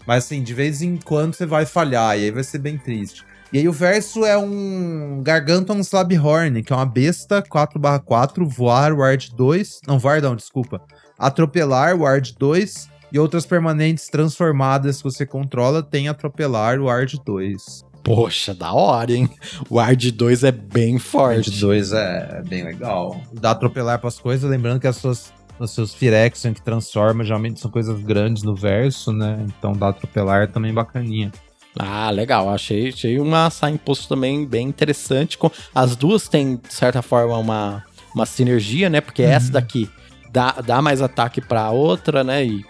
Mas 0.06 0.26
assim, 0.26 0.44
de 0.44 0.54
vez 0.54 0.82
em 0.82 0.98
quando 0.98 1.34
você 1.34 1.46
vai 1.46 1.66
falhar 1.66 2.18
e 2.18 2.26
aí 2.26 2.32
vai 2.32 2.44
ser 2.44 2.60
bem 2.60 2.78
triste. 2.78 3.26
E 3.54 3.60
aí 3.60 3.68
o 3.68 3.74
verso 3.74 4.26
é 4.26 4.38
um 4.38 5.22
Gargantuan 5.24 5.80
Slabhorn, 5.80 6.64
que 6.64 6.72
é 6.72 6.76
uma 6.76 6.86
besta 6.86 7.42
4/4, 7.42 8.46
voar, 8.48 8.94
ward 8.94 9.34
2. 9.36 9.82
Não, 9.88 10.00
voar 10.00 10.22
não, 10.22 10.36
desculpa. 10.36 10.82
Atropelar, 11.20 11.98
ward 11.98 12.36
2. 12.40 12.90
E 13.12 13.20
outras 13.20 13.46
permanentes 13.46 14.08
transformadas 14.08 14.98
que 14.98 15.04
você 15.04 15.26
controla 15.26 15.84
tem 15.84 16.08
atropelar, 16.08 16.80
ward 16.80 17.20
2. 17.26 17.84
Poxa, 18.04 18.54
da 18.54 18.74
hora, 18.74 19.12
hein? 19.12 19.30
O 19.70 19.80
Ard 19.80 20.12
2 20.12 20.44
é 20.44 20.52
bem 20.52 20.98
forte. 20.98 21.60
2 21.60 21.94
é 21.94 22.42
bem 22.48 22.64
legal. 22.64 23.22
Dá 23.32 23.52
atropelar 23.52 24.00
pras 24.00 24.20
coisas, 24.20 24.50
lembrando 24.50 24.80
que 24.80 24.88
as 24.88 24.96
suas, 24.96 25.32
os 25.60 25.72
seus 25.72 25.94
Phyrexian 25.94 26.54
que 26.54 26.64
transforma 26.64 27.24
geralmente 27.24 27.60
são 27.60 27.70
coisas 27.70 28.02
grandes 28.02 28.44
no 28.44 28.56
verso, 28.56 29.12
né? 29.14 29.46
Então 29.48 29.74
dá 29.74 29.90
atropelar 29.90 30.52
também 30.52 30.74
bacaninha. 30.74 31.32
Ah, 31.78 32.10
legal. 32.12 32.50
Achei, 32.50 32.90
achei 32.90 33.20
uma 33.20 33.50
signpost 33.50 34.08
também 34.08 34.46
bem 34.46 34.68
interessante. 34.68 35.38
Com- 35.38 35.52
As 35.74 35.96
duas 35.96 36.28
têm, 36.28 36.58
de 36.58 36.74
certa 36.74 37.02
forma, 37.02 37.38
uma, 37.38 37.84
uma 38.14 38.26
sinergia, 38.26 38.90
né? 38.90 39.00
Porque 39.02 39.22
essa 39.22 39.52
daqui 39.52 39.90
dá, 40.32 40.52
dá 40.66 40.82
mais 40.82 41.02
ataque 41.02 41.40
pra 41.42 41.70
outra, 41.72 42.24
né? 42.24 42.44
E 42.46 42.66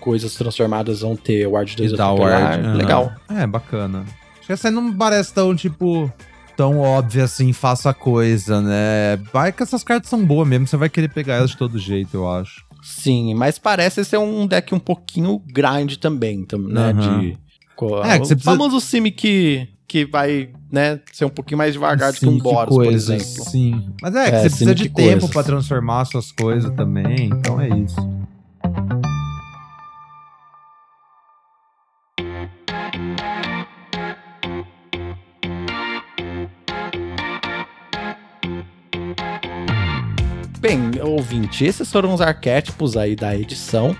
coisas 0.00 0.34
transformadas 0.34 1.00
vão 1.00 1.16
ter 1.16 1.46
o 1.46 1.52
Ward 1.52 1.74
2 1.76 1.92
E 1.92 1.96
dá 1.96 2.04
atropelar. 2.06 2.42
ward. 2.60 2.76
Legal. 2.76 3.12
É, 3.30 3.46
bacana. 3.46 4.04
Acho 4.38 4.46
que 4.46 4.52
essa 4.52 4.68
aí 4.68 4.74
não 4.74 4.92
parece 4.92 5.32
tão, 5.32 5.54
tipo, 5.56 6.12
tão 6.56 6.78
óbvia 6.80 7.24
assim, 7.24 7.52
faça 7.52 7.90
a 7.90 7.94
coisa, 7.94 8.60
né? 8.60 9.16
Vai 9.32 9.52
que 9.52 9.62
essas 9.62 9.82
cartas 9.84 10.10
são 10.10 10.22
boas 10.24 10.46
mesmo, 10.46 10.66
você 10.66 10.76
vai 10.76 10.88
querer 10.90 11.08
pegar 11.08 11.36
elas 11.36 11.50
de 11.52 11.56
todo 11.56 11.78
jeito, 11.78 12.14
eu 12.16 12.28
acho. 12.30 12.64
Sim, 12.82 13.32
mas 13.34 13.58
parece 13.60 14.04
ser 14.04 14.18
um 14.18 14.44
deck 14.46 14.74
um 14.74 14.78
pouquinho 14.80 15.40
grind 15.46 15.94
também, 15.98 16.44
tam- 16.44 16.58
né? 16.58 16.90
Aham. 16.90 17.20
De 17.20 17.38
fraco. 17.88 18.06
É, 18.06 18.16
o 18.16 18.18
precisa... 18.18 18.40
famoso 18.40 18.80
sim 18.80 19.10
que, 19.10 19.68
que 19.86 20.04
vai, 20.04 20.50
né, 20.70 21.00
ser 21.12 21.24
um 21.24 21.30
pouquinho 21.30 21.58
mais 21.58 21.72
devagar 21.72 22.12
do 22.12 22.18
que 22.18 22.26
um 22.26 22.38
Boros, 22.38 22.74
por 22.74 22.86
exemplo. 22.86 23.24
Sim. 23.24 23.90
Mas 24.00 24.14
é, 24.14 24.30
que 24.30 24.36
é, 24.36 24.38
você 24.40 24.48
precisa 24.48 24.74
de 24.74 24.88
tempo 24.88 25.28
para 25.28 25.42
transformar 25.42 26.04
suas 26.04 26.32
coisas 26.32 26.70
também, 26.74 27.26
então 27.26 27.60
é 27.60 27.68
isso. 27.68 28.22
Bem, 40.62 40.92
ouvinte, 41.02 41.64
esses 41.64 41.90
foram 41.90 42.14
os 42.14 42.20
arquétipos 42.20 42.96
aí 42.96 43.16
da 43.16 43.36
edição. 43.36 43.96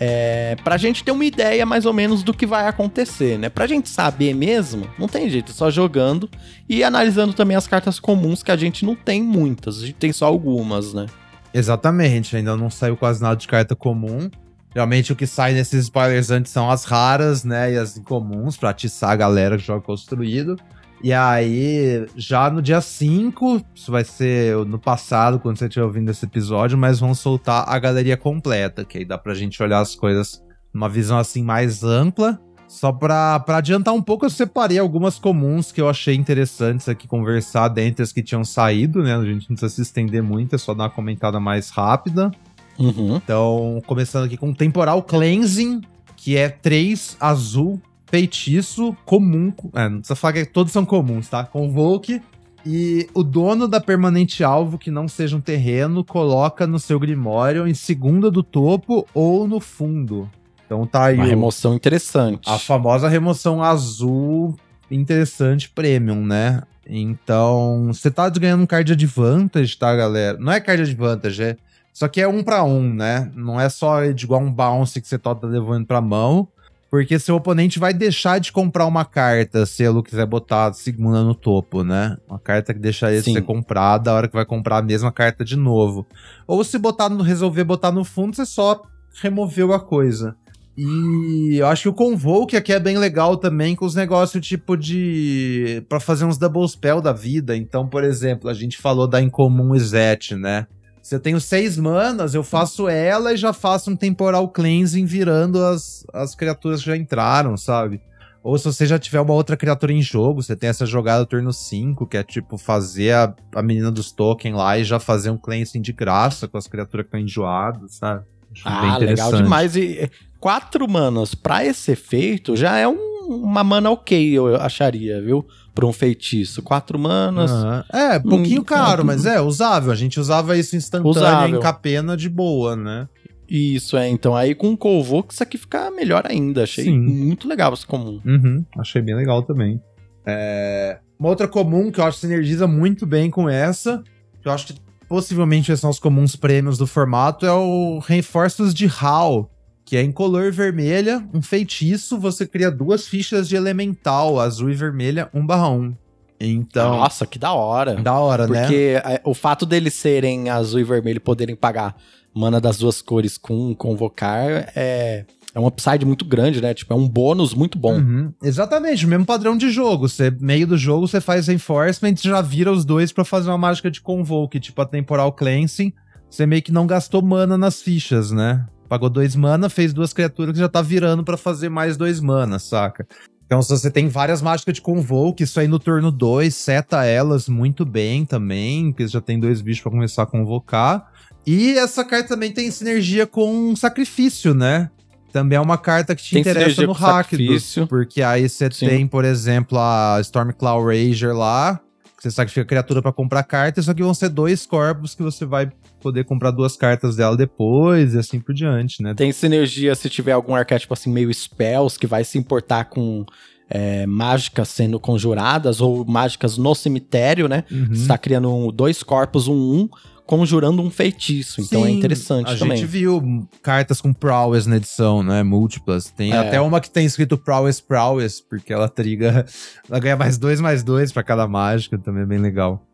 É, 0.00 0.56
pra 0.64 0.76
gente 0.76 1.04
ter 1.04 1.10
uma 1.10 1.24
ideia 1.24 1.66
mais 1.66 1.84
ou 1.84 1.92
menos 1.92 2.22
do 2.22 2.32
que 2.32 2.46
vai 2.46 2.66
acontecer, 2.66 3.38
né? 3.38 3.48
Pra 3.48 3.66
gente 3.66 3.88
saber 3.88 4.34
mesmo, 4.34 4.88
não 4.98 5.06
tem 5.06 5.28
jeito, 5.28 5.52
é 5.52 5.54
só 5.54 5.70
jogando 5.70 6.28
e 6.68 6.82
analisando 6.82 7.34
também 7.34 7.56
as 7.56 7.66
cartas 7.66 8.00
comuns, 8.00 8.42
que 8.42 8.50
a 8.50 8.56
gente 8.56 8.84
não 8.84 8.94
tem 8.94 9.22
muitas, 9.22 9.82
a 9.82 9.86
gente 9.86 9.94
tem 9.94 10.12
só 10.12 10.26
algumas, 10.26 10.94
né? 10.94 11.06
Exatamente, 11.52 12.34
ainda 12.36 12.56
não 12.56 12.70
saiu 12.70 12.96
quase 12.96 13.20
nada 13.20 13.36
de 13.36 13.46
carta 13.46 13.76
comum. 13.76 14.30
Realmente 14.74 15.12
o 15.12 15.16
que 15.16 15.26
sai 15.26 15.52
nesses 15.52 15.84
spoilers 15.84 16.30
antes 16.30 16.50
são 16.50 16.70
as 16.70 16.84
raras, 16.84 17.44
né? 17.44 17.74
E 17.74 17.76
as 17.76 17.98
incomuns 17.98 18.56
pra 18.56 18.70
atiçar 18.70 19.10
a 19.10 19.16
galera 19.16 19.58
que 19.58 19.64
joga 19.64 19.82
construído. 19.82 20.56
E 21.02 21.12
aí, 21.12 22.06
já 22.16 22.48
no 22.48 22.62
dia 22.62 22.80
5, 22.80 23.60
isso 23.74 23.90
vai 23.90 24.04
ser 24.04 24.54
no 24.66 24.78
passado, 24.78 25.40
quando 25.40 25.58
você 25.58 25.66
estiver 25.66 25.84
ouvindo 25.84 26.10
esse 26.10 26.24
episódio, 26.24 26.78
mas 26.78 27.00
vão 27.00 27.12
soltar 27.12 27.68
a 27.68 27.76
galeria 27.78 28.16
completa, 28.16 28.84
que 28.84 28.98
aí 28.98 29.04
dá 29.04 29.18
pra 29.18 29.34
gente 29.34 29.60
olhar 29.60 29.80
as 29.80 29.96
coisas 29.96 30.40
numa 30.72 30.88
visão 30.88 31.18
assim 31.18 31.42
mais 31.42 31.82
ampla. 31.82 32.40
Só 32.68 32.90
pra, 32.90 33.38
pra 33.40 33.58
adiantar 33.58 33.92
um 33.92 34.00
pouco, 34.00 34.24
eu 34.24 34.30
separei 34.30 34.78
algumas 34.78 35.18
comuns 35.18 35.70
que 35.70 35.80
eu 35.80 35.90
achei 35.90 36.14
interessantes 36.14 36.88
aqui 36.88 37.06
conversar 37.06 37.68
dentre 37.68 38.02
as 38.02 38.12
que 38.12 38.22
tinham 38.22 38.44
saído, 38.44 39.02
né? 39.02 39.14
A 39.14 39.22
gente 39.24 39.50
não 39.50 39.56
precisa 39.56 39.68
se 39.68 39.82
estender 39.82 40.22
muito, 40.22 40.54
é 40.54 40.58
só 40.58 40.72
dar 40.72 40.84
uma 40.84 40.90
comentada 40.90 41.38
mais 41.38 41.68
rápida. 41.68 42.30
Uhum. 42.78 43.16
Então, 43.16 43.82
começando 43.86 44.24
aqui 44.24 44.38
com 44.38 44.54
Temporal 44.54 45.02
Cleansing, 45.02 45.82
que 46.16 46.36
é 46.36 46.48
3 46.48 47.16
azul 47.20 47.78
feitiço 48.12 48.94
comum. 49.06 49.50
É, 49.74 49.88
não 49.88 49.98
precisa 49.98 50.14
falar 50.14 50.34
que 50.34 50.44
todos 50.44 50.70
são 50.70 50.84
comuns, 50.84 51.30
tá? 51.30 51.44
Convoke. 51.44 52.20
E 52.64 53.08
o 53.14 53.22
dono 53.22 53.66
da 53.66 53.80
permanente 53.80 54.44
alvo, 54.44 54.78
que 54.78 54.90
não 54.90 55.08
seja 55.08 55.34
um 55.34 55.40
terreno, 55.40 56.04
coloca 56.04 56.66
no 56.66 56.78
seu 56.78 57.00
Grimório 57.00 57.66
em 57.66 57.72
segunda 57.72 58.30
do 58.30 58.42
topo 58.42 59.06
ou 59.14 59.48
no 59.48 59.58
fundo. 59.58 60.30
Então 60.66 60.86
tá 60.86 61.06
aí. 61.06 61.16
Uma 61.16 61.24
o, 61.24 61.28
remoção 61.28 61.74
interessante. 61.74 62.48
A 62.50 62.58
famosa 62.58 63.08
remoção 63.08 63.62
azul 63.62 64.54
interessante 64.90 65.70
premium, 65.70 66.24
né? 66.24 66.62
Então, 66.86 67.86
você 67.86 68.10
tá 68.10 68.28
ganhando 68.28 68.64
um 68.64 68.66
card 68.66 68.92
advantage, 68.92 69.78
tá, 69.78 69.96
galera? 69.96 70.36
Não 70.38 70.52
é 70.52 70.60
card 70.60 70.82
advantage, 70.82 71.42
é. 71.42 71.56
Só 71.94 72.08
que 72.08 72.20
é 72.20 72.28
um 72.28 72.42
para 72.42 72.62
um, 72.62 72.92
né? 72.92 73.30
Não 73.34 73.58
é 73.58 73.70
só 73.70 74.04
igual 74.04 74.42
um 74.42 74.52
bounce 74.52 75.00
que 75.00 75.08
você 75.08 75.18
tá 75.18 75.34
levando 75.42 75.86
pra 75.86 76.00
mão. 76.00 76.48
Porque 76.92 77.18
seu 77.18 77.36
oponente 77.36 77.78
vai 77.78 77.94
deixar 77.94 78.38
de 78.38 78.52
comprar 78.52 78.84
uma 78.84 79.02
carta 79.02 79.64
se 79.64 79.82
ele 79.82 80.02
quiser 80.02 80.26
botar 80.26 80.74
segunda 80.74 81.22
no 81.22 81.34
topo, 81.34 81.82
né? 81.82 82.18
Uma 82.28 82.38
carta 82.38 82.74
que 82.74 82.78
deixaria 82.78 83.22
de 83.22 83.32
ser 83.32 83.40
comprada 83.40 84.10
a 84.10 84.14
hora 84.14 84.28
que 84.28 84.34
vai 84.34 84.44
comprar 84.44 84.76
a 84.76 84.82
mesma 84.82 85.10
carta 85.10 85.42
de 85.42 85.56
novo. 85.56 86.06
Ou 86.46 86.62
se 86.62 86.76
botar 86.76 87.08
no, 87.08 87.22
resolver 87.22 87.64
botar 87.64 87.90
no 87.90 88.04
fundo, 88.04 88.36
você 88.36 88.44
só 88.44 88.82
removeu 89.22 89.72
a 89.72 89.80
coisa. 89.80 90.36
E 90.76 91.56
eu 91.56 91.66
acho 91.66 91.84
que 91.84 91.88
o 91.88 91.94
Convoke 91.94 92.58
aqui 92.58 92.74
é 92.74 92.78
bem 92.78 92.98
legal 92.98 93.38
também 93.38 93.74
com 93.74 93.86
os 93.86 93.94
negócios 93.94 94.46
tipo 94.46 94.76
de. 94.76 95.82
para 95.88 95.98
fazer 95.98 96.26
uns 96.26 96.36
double 96.36 96.68
spell 96.68 97.00
da 97.00 97.14
vida. 97.14 97.56
Então, 97.56 97.88
por 97.88 98.04
exemplo, 98.04 98.50
a 98.50 98.54
gente 98.54 98.76
falou 98.76 99.08
da 99.08 99.18
Incomum 99.18 99.74
Izete, 99.74 100.34
né? 100.34 100.66
Se 101.02 101.16
eu 101.16 101.20
tenho 101.20 101.40
seis 101.40 101.76
manas, 101.76 102.32
eu 102.32 102.44
faço 102.44 102.88
ela 102.88 103.32
e 103.32 103.36
já 103.36 103.52
faço 103.52 103.90
um 103.90 103.96
temporal 103.96 104.48
cleansing 104.48 105.04
virando 105.04 105.62
as, 105.62 106.06
as 106.12 106.34
criaturas 106.36 106.80
que 106.80 106.86
já 106.86 106.96
entraram, 106.96 107.56
sabe? 107.56 108.00
Ou 108.42 108.56
se 108.56 108.64
você 108.64 108.86
já 108.86 108.98
tiver 108.98 109.20
uma 109.20 109.34
outra 109.34 109.56
criatura 109.56 109.92
em 109.92 110.02
jogo, 110.02 110.42
você 110.42 110.56
tem 110.56 110.68
essa 110.68 110.86
jogada 110.86 111.26
turno 111.26 111.52
5, 111.52 112.06
que 112.06 112.16
é 112.16 112.22
tipo 112.22 112.56
fazer 112.56 113.12
a, 113.12 113.34
a 113.54 113.62
menina 113.62 113.90
dos 113.90 114.12
tokens 114.12 114.54
lá 114.54 114.78
e 114.78 114.84
já 114.84 114.98
fazer 114.98 115.30
um 115.30 115.36
cleansing 115.36 115.80
de 115.80 115.92
graça 115.92 116.46
com 116.46 116.56
as 116.56 116.66
criaturas 116.66 117.04
que 117.04 117.08
estão 117.08 117.20
enjoadas, 117.20 117.96
sabe? 117.96 118.24
Acho 118.52 118.62
ah, 118.68 118.98
legal 118.98 119.32
demais. 119.32 119.76
E 119.76 120.10
quatro 120.38 120.88
manas 120.88 121.34
pra 121.34 121.64
esse 121.64 121.92
efeito 121.92 122.56
já 122.56 122.76
é 122.76 122.86
um, 122.86 123.11
uma 123.28 123.64
mana 123.64 123.90
ok, 123.90 124.32
eu 124.32 124.56
acharia, 124.56 125.20
viu? 125.20 125.46
para 125.74 125.86
um 125.86 125.92
feitiço. 125.92 126.62
Quatro 126.62 126.98
manas. 126.98 127.50
Uhum. 127.50 127.82
É, 127.92 128.18
pouquinho 128.18 128.60
hum, 128.60 128.64
caro, 128.64 129.02
é, 129.02 129.04
mas 129.04 129.26
é 129.26 129.40
usável. 129.40 129.90
A 129.90 129.94
gente 129.94 130.20
usava 130.20 130.56
isso 130.56 130.76
instantâneo 130.76 131.10
usável. 131.10 131.58
em 131.58 131.60
capena 131.60 132.16
de 132.16 132.28
boa, 132.28 132.76
né? 132.76 133.08
Isso, 133.48 133.96
é. 133.96 134.08
Então 134.08 134.34
aí 134.34 134.54
com 134.54 134.76
o 134.80 135.24
isso 135.30 135.42
aqui 135.42 135.58
fica 135.58 135.90
melhor 135.90 136.24
ainda. 136.26 136.62
Achei 136.62 136.84
Sim. 136.84 136.98
muito 136.98 137.48
legal 137.48 137.72
esse 137.74 137.86
comum. 137.86 138.20
Uhum, 138.24 138.64
achei 138.78 139.02
bem 139.02 139.14
legal 139.14 139.42
também. 139.42 139.80
É... 140.24 140.98
Uma 141.18 141.28
outra 141.28 141.46
comum 141.46 141.90
que 141.90 142.00
eu 142.00 142.04
acho 142.04 142.16
que 142.16 142.26
sinergiza 142.26 142.66
muito 142.66 143.06
bem 143.06 143.30
com 143.30 143.48
essa, 143.48 144.02
que 144.40 144.48
eu 144.48 144.52
acho 144.52 144.68
que 144.68 144.74
possivelmente 145.08 145.76
são 145.76 145.90
os 145.90 145.98
comuns 145.98 146.34
prêmios 146.34 146.78
do 146.78 146.86
formato, 146.86 147.44
é 147.44 147.52
o 147.52 147.98
Reforços 147.98 148.72
de 148.72 148.86
HAL, 148.86 149.50
que 149.92 149.96
é 149.98 150.02
em 150.02 150.10
color 150.10 150.50
vermelha, 150.50 151.22
um 151.34 151.42
feitiço, 151.42 152.18
você 152.18 152.46
cria 152.46 152.70
duas 152.70 153.06
fichas 153.06 153.46
de 153.46 153.56
elemental, 153.56 154.40
azul 154.40 154.70
e 154.70 154.74
vermelha, 154.74 155.28
1 155.34 155.46
barra 155.46 155.68
1. 155.68 155.94
Então. 156.40 156.96
Nossa, 156.96 157.26
que 157.26 157.38
da 157.38 157.52
hora. 157.52 157.96
Da 157.96 158.18
hora, 158.18 158.46
Porque 158.46 158.94
né? 158.94 159.00
Porque 159.02 159.20
o 159.22 159.34
fato 159.34 159.66
deles 159.66 159.92
serem 159.92 160.48
azul 160.48 160.80
e 160.80 160.82
vermelho 160.82 161.20
poderem 161.20 161.54
pagar 161.54 161.94
mana 162.34 162.58
das 162.58 162.78
duas 162.78 163.02
cores 163.02 163.36
com 163.36 163.74
convocar 163.74 164.72
é. 164.74 165.26
É 165.54 165.60
um 165.60 165.66
upside 165.66 166.06
muito 166.06 166.24
grande, 166.24 166.62
né? 166.62 166.72
Tipo, 166.72 166.94
é 166.94 166.96
um 166.96 167.06
bônus 167.06 167.52
muito 167.52 167.78
bom. 167.78 167.96
Uhum. 167.96 168.32
Exatamente, 168.42 169.04
o 169.04 169.08
mesmo 169.10 169.26
padrão 169.26 169.58
de 169.58 169.70
jogo. 169.70 170.08
Você, 170.08 170.30
meio 170.40 170.66
do 170.66 170.78
jogo, 170.78 171.06
você 171.06 171.20
faz 171.20 171.48
reinforcement 171.48 172.14
e 172.14 172.28
já 172.28 172.40
vira 172.40 172.72
os 172.72 172.86
dois 172.86 173.12
para 173.12 173.26
fazer 173.26 173.50
uma 173.50 173.58
mágica 173.58 173.90
de 173.90 174.00
convoke, 174.00 174.58
tipo 174.58 174.80
a 174.80 174.86
temporal 174.86 175.34
cleansing. 175.34 175.92
Você 176.30 176.46
meio 176.46 176.62
que 176.62 176.72
não 176.72 176.86
gastou 176.86 177.20
mana 177.20 177.58
nas 177.58 177.82
fichas, 177.82 178.30
né? 178.30 178.64
Pagou 178.92 179.08
dois 179.08 179.34
mana, 179.34 179.70
fez 179.70 179.94
duas 179.94 180.12
criaturas 180.12 180.52
que 180.52 180.58
já 180.58 180.68
tá 180.68 180.82
virando 180.82 181.24
para 181.24 181.38
fazer 181.38 181.70
mais 181.70 181.96
dois 181.96 182.20
mana, 182.20 182.58
saca? 182.58 183.08
Então, 183.46 183.62
se 183.62 183.70
você 183.70 183.90
tem 183.90 184.06
várias 184.06 184.42
mágicas 184.42 184.74
de 184.74 184.82
Convoke, 184.82 185.44
isso 185.44 185.58
aí 185.58 185.66
no 185.66 185.78
turno 185.78 186.12
2 186.12 186.54
seta 186.54 187.02
elas 187.02 187.48
muito 187.48 187.86
bem 187.86 188.26
também, 188.26 188.92
porque 188.92 189.08
já 189.08 189.18
tem 189.18 189.40
dois 189.40 189.62
bichos 189.62 189.82
para 189.82 189.92
começar 189.92 190.24
a 190.24 190.26
convocar. 190.26 191.10
E 191.46 191.78
essa 191.78 192.04
carta 192.04 192.28
também 192.28 192.52
tem 192.52 192.70
sinergia 192.70 193.26
com 193.26 193.74
Sacrifício, 193.74 194.52
né? 194.52 194.90
Também 195.32 195.56
é 195.56 195.60
uma 195.62 195.78
carta 195.78 196.14
que 196.14 196.22
te 196.22 196.32
tem 196.32 196.40
interessa 196.42 196.86
no 196.86 196.92
Rakdos, 196.92 197.78
porque 197.88 198.22
aí 198.22 198.46
você 198.46 198.68
tem, 198.68 199.06
por 199.06 199.24
exemplo, 199.24 199.78
a 199.78 200.18
Stormclaw 200.20 200.84
Rager 200.84 201.34
lá, 201.34 201.80
você 202.20 202.30
sacrifica 202.30 202.60
a 202.60 202.66
criatura 202.66 203.00
para 203.00 203.10
comprar 203.10 203.42
cartas, 203.42 203.86
só 203.86 203.94
que 203.94 204.02
vão 204.02 204.12
ser 204.12 204.28
dois 204.28 204.66
corpos 204.66 205.14
que 205.14 205.22
você 205.22 205.46
vai 205.46 205.72
poder 206.02 206.24
comprar 206.24 206.50
duas 206.50 206.76
cartas 206.76 207.16
dela 207.16 207.36
depois 207.36 208.14
e 208.14 208.18
assim 208.18 208.40
por 208.40 208.54
diante, 208.54 209.02
né? 209.02 209.14
Tem 209.14 209.32
sinergia 209.32 209.94
se 209.94 210.10
tiver 210.10 210.32
algum 210.32 210.54
arquétipo 210.54 210.92
assim 210.92 211.10
meio 211.10 211.32
spells 211.32 211.98
que 211.98 212.06
vai 212.06 212.24
se 212.24 212.36
importar 212.36 212.86
com 212.86 213.24
é, 213.70 214.04
mágicas 214.06 214.68
sendo 214.68 215.00
conjuradas 215.00 215.80
ou 215.80 216.04
mágicas 216.04 216.58
no 216.58 216.74
cemitério, 216.74 217.48
né? 217.48 217.64
Uhum. 217.70 217.94
Você 217.94 218.06
tá 218.06 218.18
criando 218.18 218.52
um, 218.52 218.70
dois 218.70 219.02
corpos, 219.02 219.48
um 219.48 219.52
um 219.72 219.88
conjurando 220.26 220.82
um 220.82 220.90
feitiço. 220.90 221.60
Então 221.60 221.84
é 221.84 221.88
Sim, 221.88 221.94
é 221.94 221.96
interessante 221.96 222.52
a 222.52 222.56
também. 222.56 222.72
A 222.72 222.76
gente 222.76 222.86
viu 222.86 223.48
cartas 223.62 224.00
com 224.00 224.12
prowess 224.12 224.66
na 224.66 224.76
edição, 224.76 225.22
né? 225.22 225.42
Múltiplas. 225.42 226.10
Tem 226.10 226.32
é. 226.32 226.36
até 226.36 226.60
uma 226.60 226.80
que 226.80 226.90
tem 226.90 227.04
escrito 227.04 227.36
prowess 227.36 227.80
prowess, 227.80 228.40
porque 228.40 228.72
ela 228.72 228.88
triga. 228.88 229.46
Ela 229.88 229.98
ganha 229.98 230.16
mais 230.16 230.38
dois, 230.38 230.60
mais 230.60 230.82
dois 230.82 231.12
para 231.12 231.22
cada 231.22 231.46
mágica. 231.46 231.98
Também 231.98 232.22
é 232.22 232.26
bem 232.26 232.38
legal. 232.38 232.86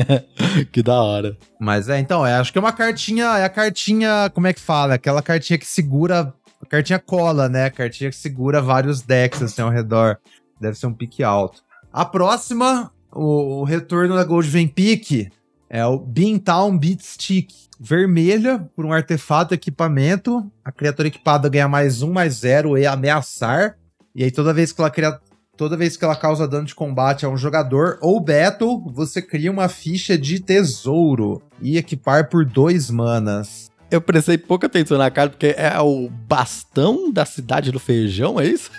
que 0.72 0.82
da 0.82 1.00
hora. 1.00 1.36
Mas 1.60 1.88
é, 1.88 1.98
então, 1.98 2.26
é, 2.26 2.34
acho 2.34 2.52
que 2.52 2.58
é 2.58 2.60
uma 2.60 2.72
cartinha. 2.72 3.38
É 3.38 3.44
a 3.44 3.48
cartinha. 3.48 4.30
Como 4.34 4.46
é 4.46 4.52
que 4.52 4.60
fala? 4.60 4.94
Aquela 4.94 5.22
cartinha 5.22 5.58
que 5.58 5.66
segura. 5.66 6.34
A 6.60 6.66
cartinha 6.66 6.98
cola, 6.98 7.48
né? 7.48 7.66
A 7.66 7.70
cartinha 7.70 8.10
que 8.10 8.16
segura 8.16 8.60
vários 8.60 9.00
decks 9.00 9.42
assim 9.42 9.62
ao 9.62 9.70
redor. 9.70 10.18
Deve 10.60 10.78
ser 10.78 10.86
um 10.86 10.94
pique 10.94 11.22
alto. 11.22 11.62
A 11.92 12.04
próxima, 12.04 12.90
o, 13.12 13.60
o 13.60 13.64
retorno 13.64 14.16
da 14.16 14.24
Gold 14.24 14.48
Vem 14.48 14.66
Pique 14.66 15.30
é 15.74 15.84
o 15.84 15.98
Beantown 15.98 16.78
Beat 16.78 17.00
Stick. 17.00 17.52
Vermelha, 17.80 18.64
por 18.76 18.86
um 18.86 18.92
artefato 18.92 19.52
equipamento. 19.52 20.48
A 20.64 20.70
criatura 20.70 21.08
equipada 21.08 21.48
ganha 21.48 21.66
mais 21.66 22.00
um, 22.00 22.12
mais 22.12 22.34
zero 22.34 22.78
e 22.78 22.86
ameaçar. 22.86 23.76
E 24.14 24.22
aí, 24.22 24.30
toda 24.30 24.54
vez 24.54 24.70
que 24.70 24.80
ela 24.80 24.88
cria. 24.88 25.18
Toda 25.56 25.76
vez 25.76 25.96
que 25.96 26.04
ela 26.04 26.16
causa 26.16 26.48
dano 26.48 26.64
de 26.66 26.74
combate 26.74 27.26
a 27.26 27.28
um 27.28 27.36
jogador 27.36 27.98
ou 28.00 28.20
battle, 28.20 28.84
você 28.92 29.20
cria 29.22 29.50
uma 29.50 29.68
ficha 29.68 30.16
de 30.18 30.40
tesouro 30.40 31.42
e 31.60 31.76
equipar 31.76 32.28
por 32.28 32.44
dois 32.44 32.90
manas. 32.90 33.70
Eu 33.90 34.00
prestei 34.00 34.36
pouca 34.38 34.66
atenção 34.66 34.98
na 34.98 35.10
cara, 35.10 35.30
porque 35.30 35.54
é 35.56 35.78
o 35.80 36.08
bastão 36.08 37.12
da 37.12 37.24
cidade 37.24 37.70
do 37.70 37.78
feijão, 37.78 38.40
é 38.40 38.46
isso? 38.46 38.70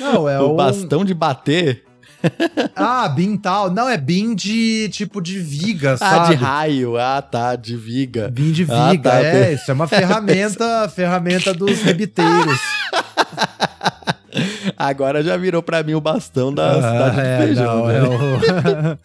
Não, 0.00 0.28
é 0.28 0.38
o 0.42 0.52
um- 0.52 0.56
bastão 0.56 1.04
de 1.04 1.14
bater. 1.14 1.84
Ah, 2.74 3.08
bin 3.08 3.36
tal. 3.36 3.70
Não, 3.70 3.88
é 3.88 3.96
bin 3.96 4.34
de 4.34 4.88
tipo 4.90 5.20
de 5.20 5.38
viga, 5.38 5.92
Ah, 5.94 5.96
sabe? 5.96 6.36
de 6.36 6.42
raio. 6.42 6.96
Ah, 6.96 7.22
tá, 7.22 7.56
de 7.56 7.76
viga. 7.76 8.28
Bin 8.28 8.52
de 8.52 8.66
Ah, 8.70 8.90
viga, 8.90 9.10
tá. 9.10 9.20
é. 9.22 9.54
Isso 9.54 9.70
é 9.70 9.74
uma 9.74 9.86
ferramenta, 9.88 10.88
ferramenta 10.94 11.54
dos 11.54 11.80
rebiteiros. 11.82 12.60
Agora 14.76 15.22
já 15.22 15.36
virou 15.36 15.62
pra 15.62 15.82
mim 15.82 15.94
o 15.94 16.00
bastão 16.00 16.52
da 16.52 16.70
Ah, 16.70 16.74
cidade 16.74 17.16
de 17.16 17.20
é, 17.22 17.38
feijão. 17.38 17.76
não, 17.78 17.86
né? 17.86 18.98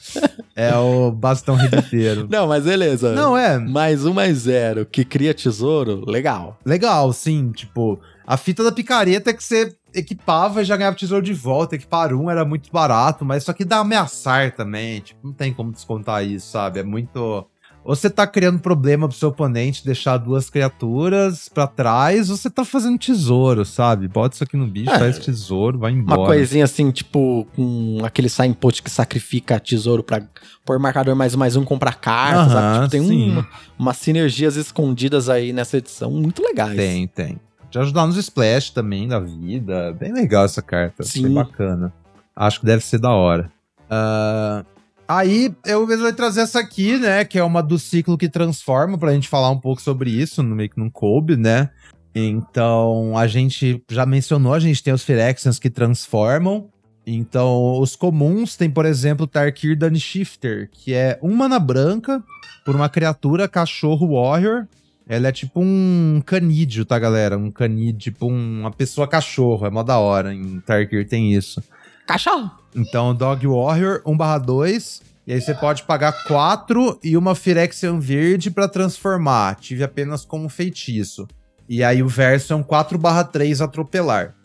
é, 0.56 0.76
o... 0.76 0.76
é 0.76 0.76
o 0.78 1.12
bastão 1.12 1.56
rebiteiro. 1.56 2.28
Não, 2.30 2.48
mas 2.48 2.66
beleza. 2.66 3.14
Não, 3.14 3.36
é 3.38 3.58
Mais 3.58 4.06
um, 4.06 4.14
mais 4.14 4.40
zero, 4.40 4.86
que 4.86 5.04
cria 5.04 5.34
tesouro, 5.34 6.04
legal. 6.08 6.60
legal, 6.66 7.12
sim. 7.14 7.52
Tipo, 7.56 8.00
a 8.28 8.38
fita 8.38 8.64
da 8.64 8.72
picareta 8.72 9.30
é 9.32 9.34
que 9.34 9.44
você 9.44 9.74
equipava 9.94 10.62
e 10.62 10.66
já 10.66 10.76
ganhava 10.78 10.96
tesouro 10.96 11.24
de 11.24 11.34
volta. 11.34 11.76
Equipar 11.76 12.14
um 12.14 12.30
era 12.30 12.44
muito 12.46 12.70
barato, 12.72 13.24
mas 13.26 13.44
isso 13.44 13.52
aqui 13.52 13.64
dá 13.66 13.78
ameaçar 13.80 14.56
também. 14.56 15.02
Tipo, 15.02 15.20
não 15.28 15.34
tem 15.34 15.54
como 15.54 15.72
descontar 15.72 16.26
isso, 16.26 16.52
sabe? 16.52 16.80
É 16.80 16.84
muito. 16.84 17.46
Ou 17.86 17.94
você 17.94 18.10
tá 18.10 18.26
criando 18.26 18.60
problema 18.60 19.10
pro 19.10 19.18
seu 19.18 19.28
oponente 19.28 19.86
deixar 19.86 20.16
duas 20.16 20.50
criaturas 20.50 21.50
pra 21.50 21.68
trás, 21.68 22.30
ou 22.30 22.38
você 22.38 22.50
tá 22.50 22.64
fazendo 22.64 22.98
tesouro, 22.98 23.66
sabe? 23.66 24.08
Bota 24.08 24.36
isso 24.36 24.44
aqui 24.46 24.56
no 24.56 24.66
bicho, 24.66 24.90
É. 24.90 24.98
faz 25.00 25.20
tesouro, 25.20 25.80
vai 25.80 25.92
Uma 25.92 26.00
embora. 26.02 26.24
coisinha 26.28 26.64
assim, 26.64 26.92
tipo, 26.92 27.46
com 27.54 27.98
aquele 28.02 28.30
signpost 28.30 28.82
que 28.82 28.90
sacrifica 28.90 29.60
tesouro 29.60 30.02
pra 30.02 30.22
pôr 30.66 30.80
marcador 30.80 31.14
mais 31.14 31.36
um, 31.36 31.38
mais 31.38 31.58
um, 31.58 31.66
comprar 31.66 31.96
cartas, 31.96 32.54
sabe? 32.54 32.76
Tipo, 32.86 32.90
tem 32.90 33.02
um, 33.38 33.44
umas 33.78 33.98
sinergias 33.98 34.56
escondidas 34.56 35.28
aí 35.28 35.52
nessa 35.52 35.78
edição 35.78 36.10
muito 36.10 36.42
legais. 36.42 36.78
Tem, 36.78 37.06
tem. 37.08 37.38
De 37.74 37.80
ajudar 37.80 38.06
nos 38.06 38.18
splash 38.18 38.70
também 38.70 39.08
da 39.08 39.20
vida. 39.20 39.92
Bem 39.94 40.14
legal 40.14 40.46
essa 40.46 40.62
carta. 40.62 41.02
Sim. 41.02 41.34
bacana. 41.34 41.92
Acho 42.36 42.60
que 42.60 42.68
deve 42.68 42.86
ser 42.86 43.00
da 43.00 43.10
hora. 43.10 43.52
Ah, 43.90 44.64
aí 45.08 45.52
eu 45.66 45.84
resolvi 45.84 46.14
trazer 46.14 46.42
essa 46.42 46.60
aqui, 46.60 47.00
né? 47.00 47.26
Que 47.26 47.40
é 47.40 47.44
uma 47.44 47.64
do 47.64 47.80
ciclo 47.80 48.16
que 48.16 48.30
transforma, 48.30 48.96
pra 48.96 49.12
gente 49.12 49.28
falar 49.28 49.50
um 49.50 49.58
pouco 49.58 49.82
sobre 49.82 50.12
isso, 50.12 50.44
no 50.44 50.56
meio 50.56 50.70
que 50.70 50.80
não 50.80 50.88
coube, 50.88 51.36
né? 51.36 51.72
Então, 52.14 53.18
a 53.18 53.26
gente 53.26 53.84
já 53.90 54.06
mencionou, 54.06 54.54
a 54.54 54.60
gente 54.60 54.84
tem 54.84 54.94
os 54.94 55.02
Phyrexians 55.02 55.58
que 55.58 55.72
transformam. 55.72 56.70
Então, 57.08 57.80
os 57.80 57.96
comuns 57.96 58.56
tem, 58.56 58.70
por 58.70 58.86
exemplo, 58.86 59.26
Tarkir 59.26 59.76
Shifter, 60.00 60.70
que 60.72 60.94
é 60.94 61.18
um 61.24 61.36
mana 61.36 61.58
branca 61.58 62.24
por 62.64 62.76
uma 62.76 62.88
criatura 62.88 63.48
cachorro 63.48 64.14
warrior. 64.14 64.68
Ela 65.08 65.28
é 65.28 65.32
tipo 65.32 65.60
um 65.62 66.22
canídeo, 66.26 66.86
tá, 66.86 66.98
galera? 66.98 67.38
Um 67.38 67.52
canídeo, 67.52 68.00
tipo 68.00 68.28
um- 68.32 68.62
uma 68.62 68.72
pessoa 68.72 69.08
cachorro. 69.08 69.66
É 69.66 69.70
mó 69.70 69.84
da 69.84 69.98
hora. 70.00 70.34
Em 70.34 70.60
Tarkir 70.62 71.08
tem 71.08 71.34
isso. 71.34 71.62
Cachorro! 72.08 72.50
Então, 72.76 73.14
Dog 73.14 73.46
Warrior 73.46 74.02
1/2. 74.06 75.02
E 75.26 75.32
aí 75.34 75.40
você 75.42 75.54
pode 75.54 75.84
pagar 75.84 76.12
4 76.28 77.00
e 77.04 77.16
uma 77.16 77.34
Phyrexian 77.36 77.98
verde 78.00 78.52
pra 78.52 78.68
transformar. 78.68 79.56
Tive 79.56 79.84
apenas 79.84 80.26
como 80.26 80.50
feitiço. 80.50 81.28
E 81.70 81.82
aí 81.84 82.04
o 82.04 82.08
verso 82.10 82.52
é 82.52 82.56
um 82.56 82.64
4/3 82.64 83.62
atropelar. 83.62 84.36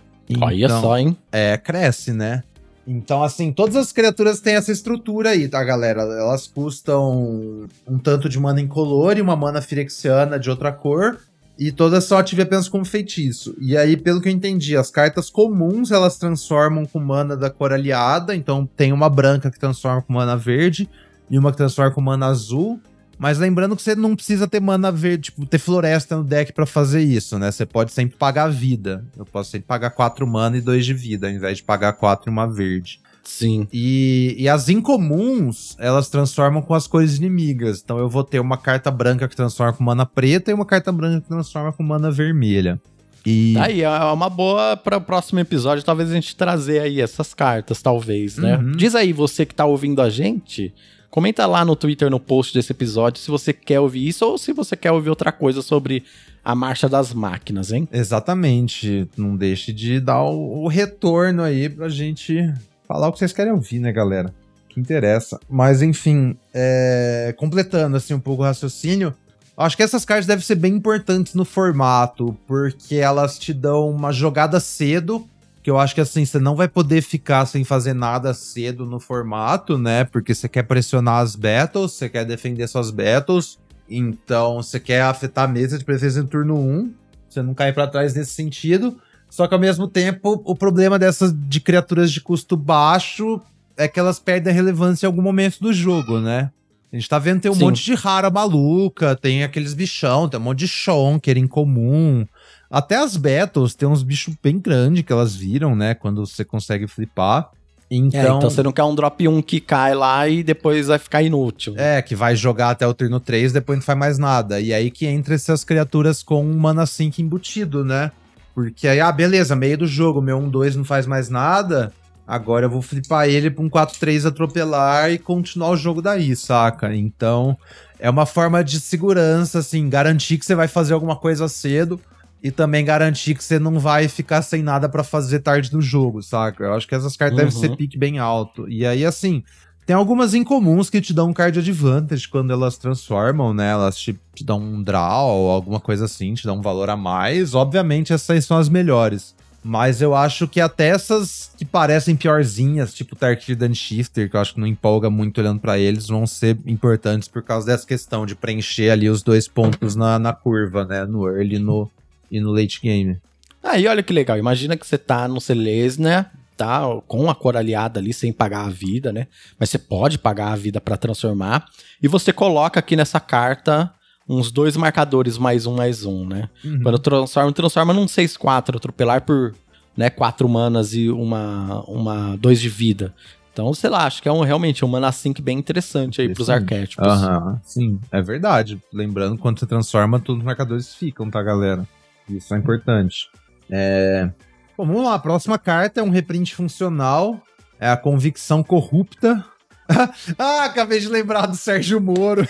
Olha 0.40 0.64
Então- 0.66 0.80
só, 0.80 0.98
hein? 0.98 1.16
é, 1.32 1.56
cresce, 1.56 2.12
né? 2.12 2.44
Então, 2.90 3.22
assim, 3.22 3.52
todas 3.52 3.76
as 3.76 3.92
criaturas 3.92 4.40
têm 4.40 4.54
essa 4.54 4.72
estrutura 4.72 5.28
aí, 5.28 5.46
tá, 5.46 5.62
galera? 5.62 6.00
Elas 6.00 6.46
custam 6.46 7.68
um 7.86 7.98
tanto 7.98 8.30
de 8.30 8.40
mana 8.40 8.62
incolor 8.62 9.18
e 9.18 9.20
uma 9.20 9.36
mana 9.36 9.60
firexiana 9.60 10.38
de 10.38 10.48
outra 10.48 10.72
cor. 10.72 11.18
E 11.58 11.70
todas 11.70 12.04
só 12.04 12.16
ative 12.16 12.40
apenas 12.40 12.66
como 12.66 12.86
feitiço. 12.86 13.54
E 13.60 13.76
aí, 13.76 13.94
pelo 13.94 14.22
que 14.22 14.28
eu 14.30 14.32
entendi, 14.32 14.74
as 14.74 14.90
cartas 14.90 15.28
comuns 15.28 15.90
elas 15.90 16.16
transformam 16.16 16.86
com 16.86 16.98
mana 16.98 17.36
da 17.36 17.50
cor 17.50 17.74
aliada. 17.74 18.34
Então 18.34 18.64
tem 18.64 18.90
uma 18.90 19.10
branca 19.10 19.50
que 19.50 19.60
transforma 19.60 20.00
com 20.00 20.14
mana 20.14 20.34
verde 20.34 20.88
e 21.30 21.38
uma 21.38 21.50
que 21.50 21.58
transforma 21.58 21.92
com 21.92 22.00
mana 22.00 22.28
azul. 22.28 22.80
Mas 23.18 23.38
lembrando 23.38 23.74
que 23.74 23.82
você 23.82 23.96
não 23.96 24.14
precisa 24.14 24.46
ter 24.46 24.60
mana 24.60 24.92
verde, 24.92 25.24
tipo, 25.24 25.44
ter 25.44 25.58
floresta 25.58 26.16
no 26.16 26.24
deck 26.24 26.52
pra 26.52 26.64
fazer 26.64 27.02
isso, 27.02 27.38
né? 27.38 27.50
Você 27.50 27.66
pode 27.66 27.92
sempre 27.92 28.16
pagar 28.16 28.48
vida. 28.48 29.04
Eu 29.16 29.26
posso 29.26 29.50
sempre 29.50 29.66
pagar 29.66 29.90
4 29.90 30.26
mana 30.26 30.56
e 30.56 30.60
2 30.60 30.86
de 30.86 30.94
vida, 30.94 31.26
ao 31.26 31.32
invés 31.32 31.58
de 31.58 31.64
pagar 31.64 31.92
4 31.94 32.28
e 32.28 32.32
uma 32.32 32.46
verde. 32.46 33.00
Sim. 33.24 33.68
E, 33.72 34.34
e 34.38 34.48
as 34.48 34.68
incomuns, 34.68 35.76
elas 35.78 36.08
transformam 36.08 36.62
com 36.62 36.72
as 36.72 36.86
cores 36.86 37.18
inimigas. 37.18 37.82
Então 37.84 37.98
eu 37.98 38.08
vou 38.08 38.24
ter 38.24 38.40
uma 38.40 38.56
carta 38.56 38.90
branca 38.90 39.28
que 39.28 39.36
transforma 39.36 39.72
com 39.72 39.84
mana 39.84 40.06
preta 40.06 40.50
e 40.50 40.54
uma 40.54 40.64
carta 40.64 40.90
branca 40.90 41.20
que 41.20 41.28
transforma 41.28 41.72
com 41.72 41.82
mana 41.82 42.10
vermelha. 42.10 42.80
E 43.26 43.52
Tá 43.54 43.64
aí, 43.64 43.82
é 43.82 43.90
uma 43.90 44.30
boa 44.30 44.76
para 44.76 44.96
o 44.96 45.00
próximo 45.00 45.40
episódio, 45.40 45.84
talvez 45.84 46.10
a 46.10 46.14
gente 46.14 46.34
trazer 46.34 46.80
aí 46.80 47.00
essas 47.00 47.34
cartas, 47.34 47.82
talvez, 47.82 48.38
né? 48.38 48.56
Uhum. 48.56 48.72
Diz 48.72 48.94
aí, 48.94 49.12
você 49.12 49.44
que 49.44 49.54
tá 49.54 49.66
ouvindo 49.66 50.00
a 50.00 50.08
gente, 50.08 50.72
comenta 51.10 51.46
lá 51.46 51.64
no 51.64 51.76
Twitter, 51.76 52.10
no 52.10 52.20
post 52.20 52.54
desse 52.54 52.72
episódio, 52.72 53.20
se 53.20 53.30
você 53.30 53.52
quer 53.52 53.80
ouvir 53.80 54.06
isso 54.06 54.26
ou 54.26 54.38
se 54.38 54.52
você 54.52 54.76
quer 54.76 54.92
ouvir 54.92 55.10
outra 55.10 55.32
coisa 55.32 55.62
sobre 55.62 56.04
a 56.44 56.54
marcha 56.54 56.88
das 56.88 57.12
máquinas, 57.12 57.72
hein? 57.72 57.88
Exatamente. 57.92 59.08
Não 59.16 59.36
deixe 59.36 59.72
de 59.72 60.00
dar 60.00 60.22
o, 60.22 60.66
retorno 60.66 61.42
aí 61.42 61.68
pra 61.68 61.88
gente 61.88 62.52
falar 62.86 63.08
o 63.08 63.12
que 63.12 63.18
vocês 63.18 63.32
querem 63.32 63.52
ouvir, 63.52 63.80
né, 63.80 63.92
galera? 63.92 64.32
Que 64.68 64.80
interessa. 64.80 65.38
Mas, 65.48 65.82
enfim, 65.82 66.36
é, 66.54 67.34
completando 67.36 67.96
assim 67.96 68.14
um 68.14 68.20
pouco 68.20 68.42
o 68.42 68.46
raciocínio, 68.46 69.14
acho 69.56 69.76
que 69.76 69.82
essas 69.82 70.04
cartas 70.04 70.26
devem 70.26 70.42
ser 70.44 70.54
bem 70.54 70.74
importantes 70.74 71.34
no 71.34 71.44
formato, 71.44 72.36
porque 72.46 72.96
elas 72.96 73.38
te 73.38 73.52
dão 73.52 73.90
uma 73.90 74.12
jogada 74.12 74.58
cedo. 74.58 75.28
Que 75.68 75.70
eu 75.70 75.78
acho 75.78 75.94
que 75.94 76.00
assim, 76.00 76.24
você 76.24 76.38
não 76.38 76.56
vai 76.56 76.66
poder 76.66 77.02
ficar 77.02 77.44
sem 77.44 77.62
fazer 77.62 77.92
nada 77.92 78.32
cedo 78.32 78.86
no 78.86 78.98
formato, 78.98 79.76
né? 79.76 80.02
Porque 80.02 80.34
você 80.34 80.48
quer 80.48 80.62
pressionar 80.62 81.16
as 81.16 81.36
battles, 81.36 81.92
você 81.92 82.08
quer 82.08 82.24
defender 82.24 82.66
suas 82.66 82.90
battles. 82.90 83.58
Então, 83.86 84.62
você 84.62 84.80
quer 84.80 85.02
afetar 85.02 85.44
a 85.44 85.46
mesa 85.46 85.76
de 85.76 85.84
preferência 85.84 86.22
no 86.22 86.28
turno 86.28 86.58
1. 86.58 86.94
Você 87.28 87.42
não 87.42 87.52
cai 87.52 87.70
pra 87.70 87.86
trás 87.86 88.14
nesse 88.14 88.30
sentido. 88.30 88.96
Só 89.28 89.46
que 89.46 89.52
ao 89.52 89.60
mesmo 89.60 89.86
tempo, 89.86 90.40
o 90.42 90.56
problema 90.56 90.98
dessas 90.98 91.34
de 91.36 91.60
criaturas 91.60 92.10
de 92.10 92.22
custo 92.22 92.56
baixo 92.56 93.38
é 93.76 93.86
que 93.86 94.00
elas 94.00 94.18
perdem 94.18 94.50
a 94.50 94.56
relevância 94.56 95.04
em 95.04 95.08
algum 95.08 95.20
momento 95.20 95.60
do 95.60 95.70
jogo, 95.70 96.18
né? 96.18 96.50
A 96.90 96.96
gente 96.96 97.06
tá 97.10 97.18
vendo 97.18 97.42
tem 97.42 97.50
um 97.50 97.54
Sim. 97.54 97.64
monte 97.64 97.84
de 97.84 97.92
rara 97.92 98.30
maluca, 98.30 99.14
tem 99.14 99.44
aqueles 99.44 99.74
bichão, 99.74 100.30
tem 100.30 100.40
um 100.40 100.44
monte 100.44 100.60
de 100.60 100.68
shonker 100.68 101.36
incomum. 101.36 102.26
Até 102.70 102.96
as 102.96 103.16
battles 103.16 103.74
tem 103.74 103.88
uns 103.88 104.02
bichos 104.02 104.34
bem 104.42 104.58
grandes 104.58 105.02
que 105.02 105.12
elas 105.12 105.34
viram, 105.34 105.74
né? 105.74 105.94
Quando 105.94 106.24
você 106.26 106.44
consegue 106.44 106.86
flipar. 106.86 107.50
Então, 107.90 108.20
É, 108.20 108.24
então 108.24 108.50
você 108.50 108.62
não 108.62 108.72
quer 108.72 108.84
um 108.84 108.94
drop 108.94 109.26
1 109.26 109.40
que 109.40 109.60
cai 109.60 109.94
lá 109.94 110.28
e 110.28 110.42
depois 110.42 110.88
vai 110.88 110.98
ficar 110.98 111.22
inútil. 111.22 111.74
é, 111.78 112.02
que 112.02 112.14
vai 112.14 112.36
jogar 112.36 112.70
até 112.70 112.86
o 112.86 112.92
turno 112.92 113.18
3, 113.18 113.52
depois 113.52 113.78
não 113.78 113.82
faz 113.84 113.98
mais 113.98 114.18
nada. 114.18 114.60
E 114.60 114.74
aí 114.74 114.90
que 114.90 115.06
entra 115.06 115.34
essas 115.34 115.64
criaturas 115.64 116.22
com 116.22 116.44
um 116.44 116.58
mana 116.58 116.84
sync 116.84 117.22
embutido, 117.22 117.82
né? 117.82 118.12
Porque 118.54 118.86
aí, 118.86 119.00
ah, 119.00 119.10
beleza, 119.12 119.56
meio 119.56 119.78
do 119.78 119.86
jogo, 119.86 120.20
meu 120.20 120.38
1-2 120.38 120.74
não 120.74 120.84
faz 120.84 121.06
mais 121.06 121.30
nada. 121.30 121.92
Agora 122.26 122.66
eu 122.66 122.70
vou 122.70 122.82
flipar 122.82 123.26
ele 123.26 123.50
pra 123.50 123.64
um 123.64 123.70
4-3 123.70 124.26
atropelar 124.26 125.10
e 125.10 125.18
continuar 125.18 125.70
o 125.70 125.76
jogo 125.76 126.02
daí, 126.02 126.36
saca? 126.36 126.94
Então, 126.94 127.56
é 127.98 128.10
uma 128.10 128.26
forma 128.26 128.62
de 128.62 128.78
segurança, 128.80 129.60
assim, 129.60 129.88
garantir 129.88 130.36
que 130.36 130.44
você 130.44 130.54
vai 130.54 130.68
fazer 130.68 130.92
alguma 130.92 131.16
coisa 131.16 131.48
cedo 131.48 131.98
e 132.42 132.50
também 132.50 132.84
garantir 132.84 133.34
que 133.34 133.42
você 133.42 133.58
não 133.58 133.78
vai 133.78 134.08
ficar 134.08 134.42
sem 134.42 134.62
nada 134.62 134.88
pra 134.88 135.02
fazer 135.02 135.40
tarde 135.40 135.72
no 135.72 135.80
jogo, 135.82 136.22
saca? 136.22 136.64
Eu 136.64 136.74
acho 136.74 136.86
que 136.86 136.94
essas 136.94 137.16
cartas 137.16 137.36
devem 137.36 137.52
Uhum. 137.54 137.60
ser 137.60 137.76
pique 137.76 137.98
bem 137.98 138.18
alto. 138.18 138.68
E 138.68 138.86
aí, 138.86 139.04
assim, 139.04 139.42
tem 139.84 139.96
algumas 139.96 140.34
incomuns 140.34 140.88
que 140.90 141.00
te 141.00 141.12
dão 141.12 141.30
um 141.30 141.32
card 141.32 141.58
advantage 141.58 142.28
quando 142.28 142.52
elas 142.52 142.76
transformam, 142.78 143.52
né? 143.52 143.70
Elas 143.70 143.96
te, 143.96 144.18
te 144.34 144.44
dão 144.44 144.60
um 144.60 144.82
draw 144.82 145.28
ou 145.28 145.50
alguma 145.50 145.80
coisa 145.80 146.04
assim, 146.04 146.34
te 146.34 146.44
dão 146.44 146.58
um 146.58 146.62
valor 146.62 146.90
a 146.90 146.96
mais. 146.96 147.54
Obviamente, 147.54 148.12
essas 148.12 148.44
são 148.44 148.58
as 148.58 148.68
melhores. 148.68 149.34
Mas 149.64 150.00
eu 150.00 150.14
acho 150.14 150.46
que 150.46 150.60
até 150.60 150.88
essas 150.88 151.50
que 151.58 151.64
parecem 151.64 152.14
piorzinhas, 152.14 152.94
tipo 152.94 153.16
Tarkir 153.16 153.58
Shifter, 153.74 154.30
que 154.30 154.36
eu 154.36 154.40
acho 154.40 154.54
que 154.54 154.60
não 154.60 154.66
empolga 154.66 155.10
muito 155.10 155.40
olhando 155.40 155.60
pra 155.60 155.76
eles, 155.78 156.06
vão 156.06 156.26
ser 156.26 156.56
importantes 156.64 157.26
por 157.28 157.42
causa 157.42 157.66
dessa 157.66 157.84
questão 157.86 158.24
de 158.24 158.36
preencher 158.36 158.90
ali 158.90 159.10
os 159.10 159.20
dois 159.22 159.48
pontos 159.48 159.96
na, 159.96 160.18
na 160.18 160.32
curva, 160.32 160.84
né? 160.84 161.04
No 161.04 161.26
early 161.28 161.58
no, 161.58 161.90
e 162.30 162.40
no 162.40 162.52
late 162.52 162.80
game. 162.82 163.18
Aí 163.62 163.86
olha 163.86 164.02
que 164.02 164.12
legal, 164.12 164.38
imagina 164.38 164.76
que 164.76 164.86
você 164.86 164.96
tá 164.96 165.26
no 165.26 165.40
Celestia, 165.40 166.26
tá 166.56 166.82
com 167.06 167.30
a 167.30 167.34
cor 167.34 167.56
aliada 167.56 168.00
ali 168.00 168.12
sem 168.12 168.32
pagar 168.32 168.66
a 168.66 168.70
vida, 168.70 169.12
né? 169.12 169.26
Mas 169.58 169.70
você 169.70 169.78
pode 169.78 170.18
pagar 170.18 170.52
a 170.52 170.56
vida 170.56 170.80
pra 170.80 170.96
transformar 170.96 171.66
e 172.02 172.08
você 172.08 172.32
coloca 172.32 172.80
aqui 172.80 172.96
nessa 172.96 173.20
carta 173.20 173.92
uns 174.28 174.50
dois 174.50 174.76
marcadores 174.76 175.38
mais 175.38 175.66
um 175.66 175.76
mais 175.76 176.04
um, 176.04 176.26
né? 176.26 176.48
Uhum. 176.64 176.82
Quando 176.82 176.98
transforma, 176.98 177.52
transforma 177.52 177.94
num 177.94 178.06
6-4, 178.06 178.76
atropelar 178.76 179.22
por, 179.22 179.54
né, 179.96 180.10
4 180.10 180.48
manas 180.48 180.92
e 180.94 181.08
uma 181.08 181.82
uma 181.86 182.36
2 182.36 182.60
de 182.60 182.68
vida. 182.68 183.14
Então, 183.52 183.74
sei 183.74 183.90
lá, 183.90 184.04
acho 184.04 184.22
que 184.22 184.28
é 184.28 184.32
um, 184.32 184.42
realmente 184.42 184.84
um 184.84 184.88
mana 184.88 185.10
sync 185.10 185.42
bem 185.42 185.58
interessante 185.58 186.20
aí 186.20 186.32
pros 186.32 186.48
arquétipos. 186.48 187.04
Aham, 187.04 187.60
sim, 187.64 187.98
é 188.12 188.22
verdade. 188.22 188.80
Lembrando, 188.92 189.36
quando 189.36 189.58
você 189.58 189.66
transforma, 189.66 190.20
todos 190.20 190.40
os 190.40 190.46
marcadores 190.46 190.94
ficam, 190.94 191.28
tá, 191.28 191.42
galera? 191.42 191.84
Isso 192.28 192.54
é 192.54 192.58
importante. 192.58 193.28
É... 193.70 194.30
Bom, 194.76 194.86
vamos 194.86 195.04
lá. 195.04 195.14
A 195.14 195.18
próxima 195.18 195.58
carta 195.58 196.00
é 196.00 196.02
um 196.02 196.10
reprint 196.10 196.54
funcional. 196.54 197.42
É 197.80 197.88
a 197.88 197.96
Convicção 197.96 198.62
Corrupta. 198.62 199.44
ah, 200.38 200.64
acabei 200.64 201.00
de 201.00 201.08
lembrar 201.08 201.46
do 201.46 201.56
Sérgio 201.56 202.00
Moro. 202.00 202.46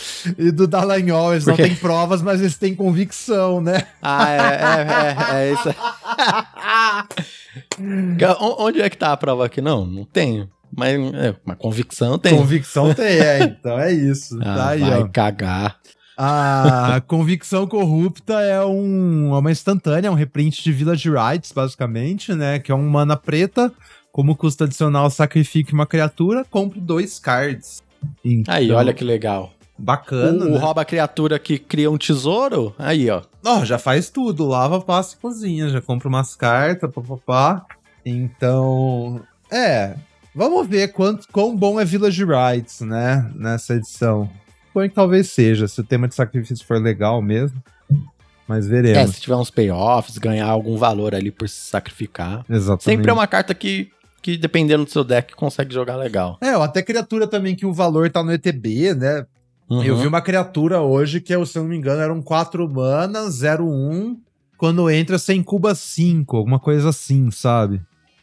e 0.38 0.50
do 0.50 0.66
Dallagnol, 0.66 1.32
eles 1.32 1.46
não 1.46 1.56
têm 1.56 1.74
provas, 1.74 2.22
mas 2.22 2.40
eles 2.40 2.56
têm 2.56 2.74
convicção, 2.74 3.60
né? 3.60 3.86
Ah, 4.02 4.30
é, 4.30 4.38
é, 4.38 5.42
é, 5.42 5.48
é 5.48 5.52
isso. 5.52 5.74
Onde 8.58 8.82
é 8.82 8.90
que 8.90 8.98
tá 8.98 9.12
a 9.12 9.16
prova 9.16 9.46
aqui? 9.46 9.60
Não, 9.60 9.86
não 9.86 10.04
tenho. 10.04 10.48
Mas 10.74 10.94
é, 11.14 11.34
uma 11.44 11.56
convicção 11.56 12.18
tem. 12.18 12.36
Convicção 12.36 12.92
tem, 12.92 13.18
é. 13.18 13.42
Então 13.44 13.78
é 13.78 13.92
isso. 13.92 14.38
Ah, 14.42 14.56
tá 14.56 14.68
aí, 14.70 14.80
vai 14.80 15.02
ó. 15.02 15.08
cagar. 15.08 15.78
A 16.16 17.02
convicção 17.06 17.66
corrupta 17.66 18.40
é, 18.40 18.64
um, 18.64 19.34
é 19.34 19.38
uma 19.38 19.50
instantânea, 19.50 20.08
é 20.08 20.10
um 20.10 20.14
reprint 20.14 20.62
de 20.62 20.72
Village 20.72 21.10
Rights, 21.10 21.52
basicamente, 21.52 22.32
né? 22.32 22.58
Que 22.58 22.72
é 22.72 22.74
um 22.74 22.88
mana 22.88 23.16
preta. 23.16 23.72
Como 24.10 24.34
custo 24.34 24.64
adicional, 24.64 25.10
sacrifique 25.10 25.74
uma 25.74 25.86
criatura, 25.86 26.44
compre 26.48 26.80
dois 26.80 27.18
cards. 27.18 27.82
Então, 28.24 28.54
aí, 28.54 28.70
olha 28.70 28.94
que 28.94 29.04
legal. 29.04 29.52
Bacana. 29.78 30.46
O, 30.46 30.50
né? 30.52 30.58
rouba 30.58 30.80
a 30.80 30.84
criatura 30.86 31.38
que 31.38 31.58
cria 31.58 31.90
um 31.90 31.98
tesouro. 31.98 32.74
Aí, 32.78 33.10
ó. 33.10 33.20
Ó, 33.44 33.60
oh, 33.60 33.64
já 33.66 33.78
faz 33.78 34.08
tudo. 34.08 34.46
Lava, 34.46 34.80
passa 34.80 35.14
e 35.14 35.20
cozinha. 35.20 35.68
Já 35.68 35.82
compra 35.82 36.08
umas 36.08 36.34
cartas, 36.34 36.90
papapá. 36.90 37.66
Então. 38.06 39.20
É. 39.52 39.94
Vamos 40.34 40.66
ver 40.66 40.92
quanto, 40.92 41.28
quão 41.30 41.54
bom 41.54 41.78
é 41.78 41.84
Village 41.84 42.24
Rights, 42.24 42.80
né? 42.80 43.30
Nessa 43.34 43.74
edição 43.74 44.30
suponho 44.76 44.90
que 44.90 44.94
talvez 44.94 45.30
seja, 45.30 45.66
se 45.66 45.80
o 45.80 45.84
tema 45.84 46.06
de 46.06 46.14
sacrifício 46.14 46.64
for 46.66 46.80
legal 46.80 47.22
mesmo. 47.22 47.62
Mas 48.46 48.68
veremos. 48.68 48.98
É, 48.98 49.06
se 49.06 49.20
tiver 49.20 49.34
uns 49.34 49.50
payoffs, 49.50 50.18
ganhar 50.18 50.46
algum 50.46 50.76
valor 50.76 51.14
ali 51.14 51.30
por 51.30 51.48
se 51.48 51.68
sacrificar. 51.68 52.44
Exatamente. 52.48 52.84
Sempre 52.84 53.10
é 53.10 53.12
uma 53.12 53.26
carta 53.26 53.54
que, 53.54 53.90
que 54.22 54.36
dependendo 54.36 54.84
do 54.84 54.90
seu 54.90 55.02
deck, 55.02 55.34
consegue 55.34 55.74
jogar 55.74 55.96
legal. 55.96 56.38
É, 56.40 56.50
até 56.50 56.82
criatura 56.82 57.26
também 57.26 57.56
que 57.56 57.66
o 57.66 57.72
valor 57.72 58.08
tá 58.10 58.22
no 58.22 58.32
ETB, 58.32 58.94
né? 58.94 59.26
Uhum. 59.68 59.82
Eu 59.82 59.96
vi 59.96 60.06
uma 60.06 60.20
criatura 60.20 60.80
hoje 60.80 61.20
que, 61.20 61.32
se 61.44 61.58
eu 61.58 61.62
não 61.62 61.70
me 61.70 61.76
engano, 61.76 62.00
eram 62.00 62.22
4 62.22 62.68
mana, 62.68 63.22
0-1. 63.26 64.16
Quando 64.56 64.88
entra, 64.88 65.18
você 65.18 65.34
incuba 65.34 65.74
5, 65.74 66.36
alguma 66.36 66.60
coisa 66.60 66.90
assim, 66.90 67.30
sabe? 67.32 67.80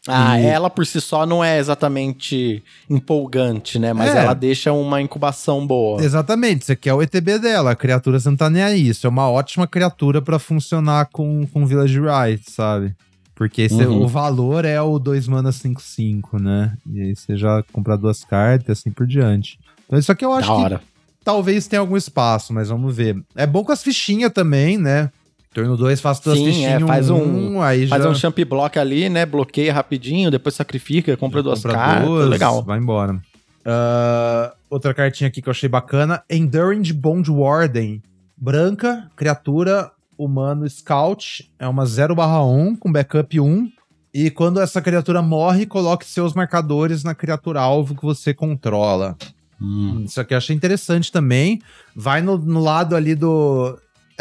Ah, 0.07 0.39
e... 0.39 0.45
ela 0.45 0.69
por 0.69 0.85
si 0.85 0.99
só 0.99 1.25
não 1.25 1.43
é 1.43 1.57
exatamente 1.57 2.61
empolgante, 2.89 3.79
né? 3.79 3.93
Mas 3.93 4.13
é. 4.13 4.19
ela 4.19 4.33
deixa 4.33 4.73
uma 4.73 5.01
incubação 5.01 5.65
boa. 5.65 6.03
Exatamente, 6.03 6.65
você 6.65 6.75
quer 6.75 6.93
o 6.93 7.01
ETB 7.01 7.39
dela, 7.39 7.71
a 7.71 7.75
criatura 7.75 8.19
você 8.19 8.29
não 8.29 8.37
tá 8.37 8.49
nem 8.49 8.61
aí. 8.61 8.89
Isso 8.89 9.07
é 9.07 9.09
uma 9.09 9.29
ótima 9.29 9.65
criatura 9.65 10.21
para 10.21 10.39
funcionar 10.39 11.07
com, 11.11 11.47
com 11.47 11.65
Village 11.65 11.99
Riot, 11.99 12.51
sabe? 12.51 12.93
Porque 13.33 13.63
esse, 13.63 13.83
uhum. 13.83 14.03
o 14.03 14.07
valor 14.07 14.63
é 14.63 14.79
o 14.81 14.99
2 14.99 15.27
mana 15.27 15.49
5-5, 15.49 16.39
né? 16.39 16.73
E 16.91 17.01
aí 17.01 17.15
você 17.15 17.35
já 17.35 17.63
compra 17.71 17.97
duas 17.97 18.23
cartas 18.23 18.67
e 18.67 18.71
assim 18.71 18.91
por 18.91 19.07
diante. 19.07 19.57
Então 19.85 19.97
isso 19.97 20.11
aqui 20.11 20.23
eu 20.23 20.33
acho 20.33 20.69
que 20.69 20.79
talvez 21.23 21.67
tenha 21.67 21.79
algum 21.79 21.97
espaço, 21.97 22.53
mas 22.53 22.69
vamos 22.69 22.95
ver. 22.95 23.21
É 23.35 23.47
bom 23.47 23.63
com 23.63 23.71
as 23.71 23.81
fichinhas 23.81 24.31
também, 24.31 24.77
né? 24.77 25.09
Turno 25.53 25.77
2 25.77 26.01
faz 26.01 26.19
duas 26.19 26.37
Sim, 26.37 26.65
é, 26.65 26.79
faz 26.79 27.09
um, 27.09 27.21
um, 27.21 27.61
aí 27.61 27.87
faz 27.87 28.03
já... 28.03 28.09
um 28.09 28.15
champ 28.15 28.37
block 28.43 28.77
ali, 28.79 29.07
né? 29.07 29.25
Bloqueia 29.25 29.73
rapidinho, 29.73 30.31
depois 30.31 30.55
sacrifica, 30.55 31.15
compra 31.15 31.39
já 31.39 31.43
duas 31.43 31.61
compra 31.61 31.77
cartas, 31.77 32.07
duas, 32.07 32.29
legal. 32.29 32.63
Vai 32.63 32.79
embora. 32.79 33.13
Uh, 33.13 34.51
outra 34.69 34.93
cartinha 34.93 35.27
aqui 35.27 35.41
que 35.41 35.47
eu 35.47 35.51
achei 35.51 35.69
bacana, 35.69 36.23
Enduring 36.29 36.91
Bond 36.93 37.31
Warden. 37.31 38.01
Branca, 38.35 39.09
criatura, 39.15 39.91
humano, 40.17 40.67
scout, 40.69 41.49
é 41.59 41.67
uma 41.67 41.85
0/1 41.85 42.77
com 42.77 42.91
backup 42.91 43.39
1. 43.39 43.71
E 44.13 44.29
quando 44.29 44.59
essa 44.59 44.81
criatura 44.81 45.21
morre, 45.21 45.65
coloque 45.65 46.05
seus 46.05 46.33
marcadores 46.33 47.03
na 47.03 47.15
criatura 47.15 47.61
alvo 47.61 47.95
que 47.95 48.03
você 48.03 48.33
controla. 48.33 49.15
Hum. 49.59 50.03
Isso 50.05 50.19
aqui 50.19 50.33
eu 50.33 50.37
achei 50.37 50.55
interessante 50.55 51.11
também. 51.11 51.61
Vai 51.95 52.21
no, 52.21 52.37
no 52.37 52.61
lado 52.61 52.95
ali 52.95 53.15
do 53.15 53.77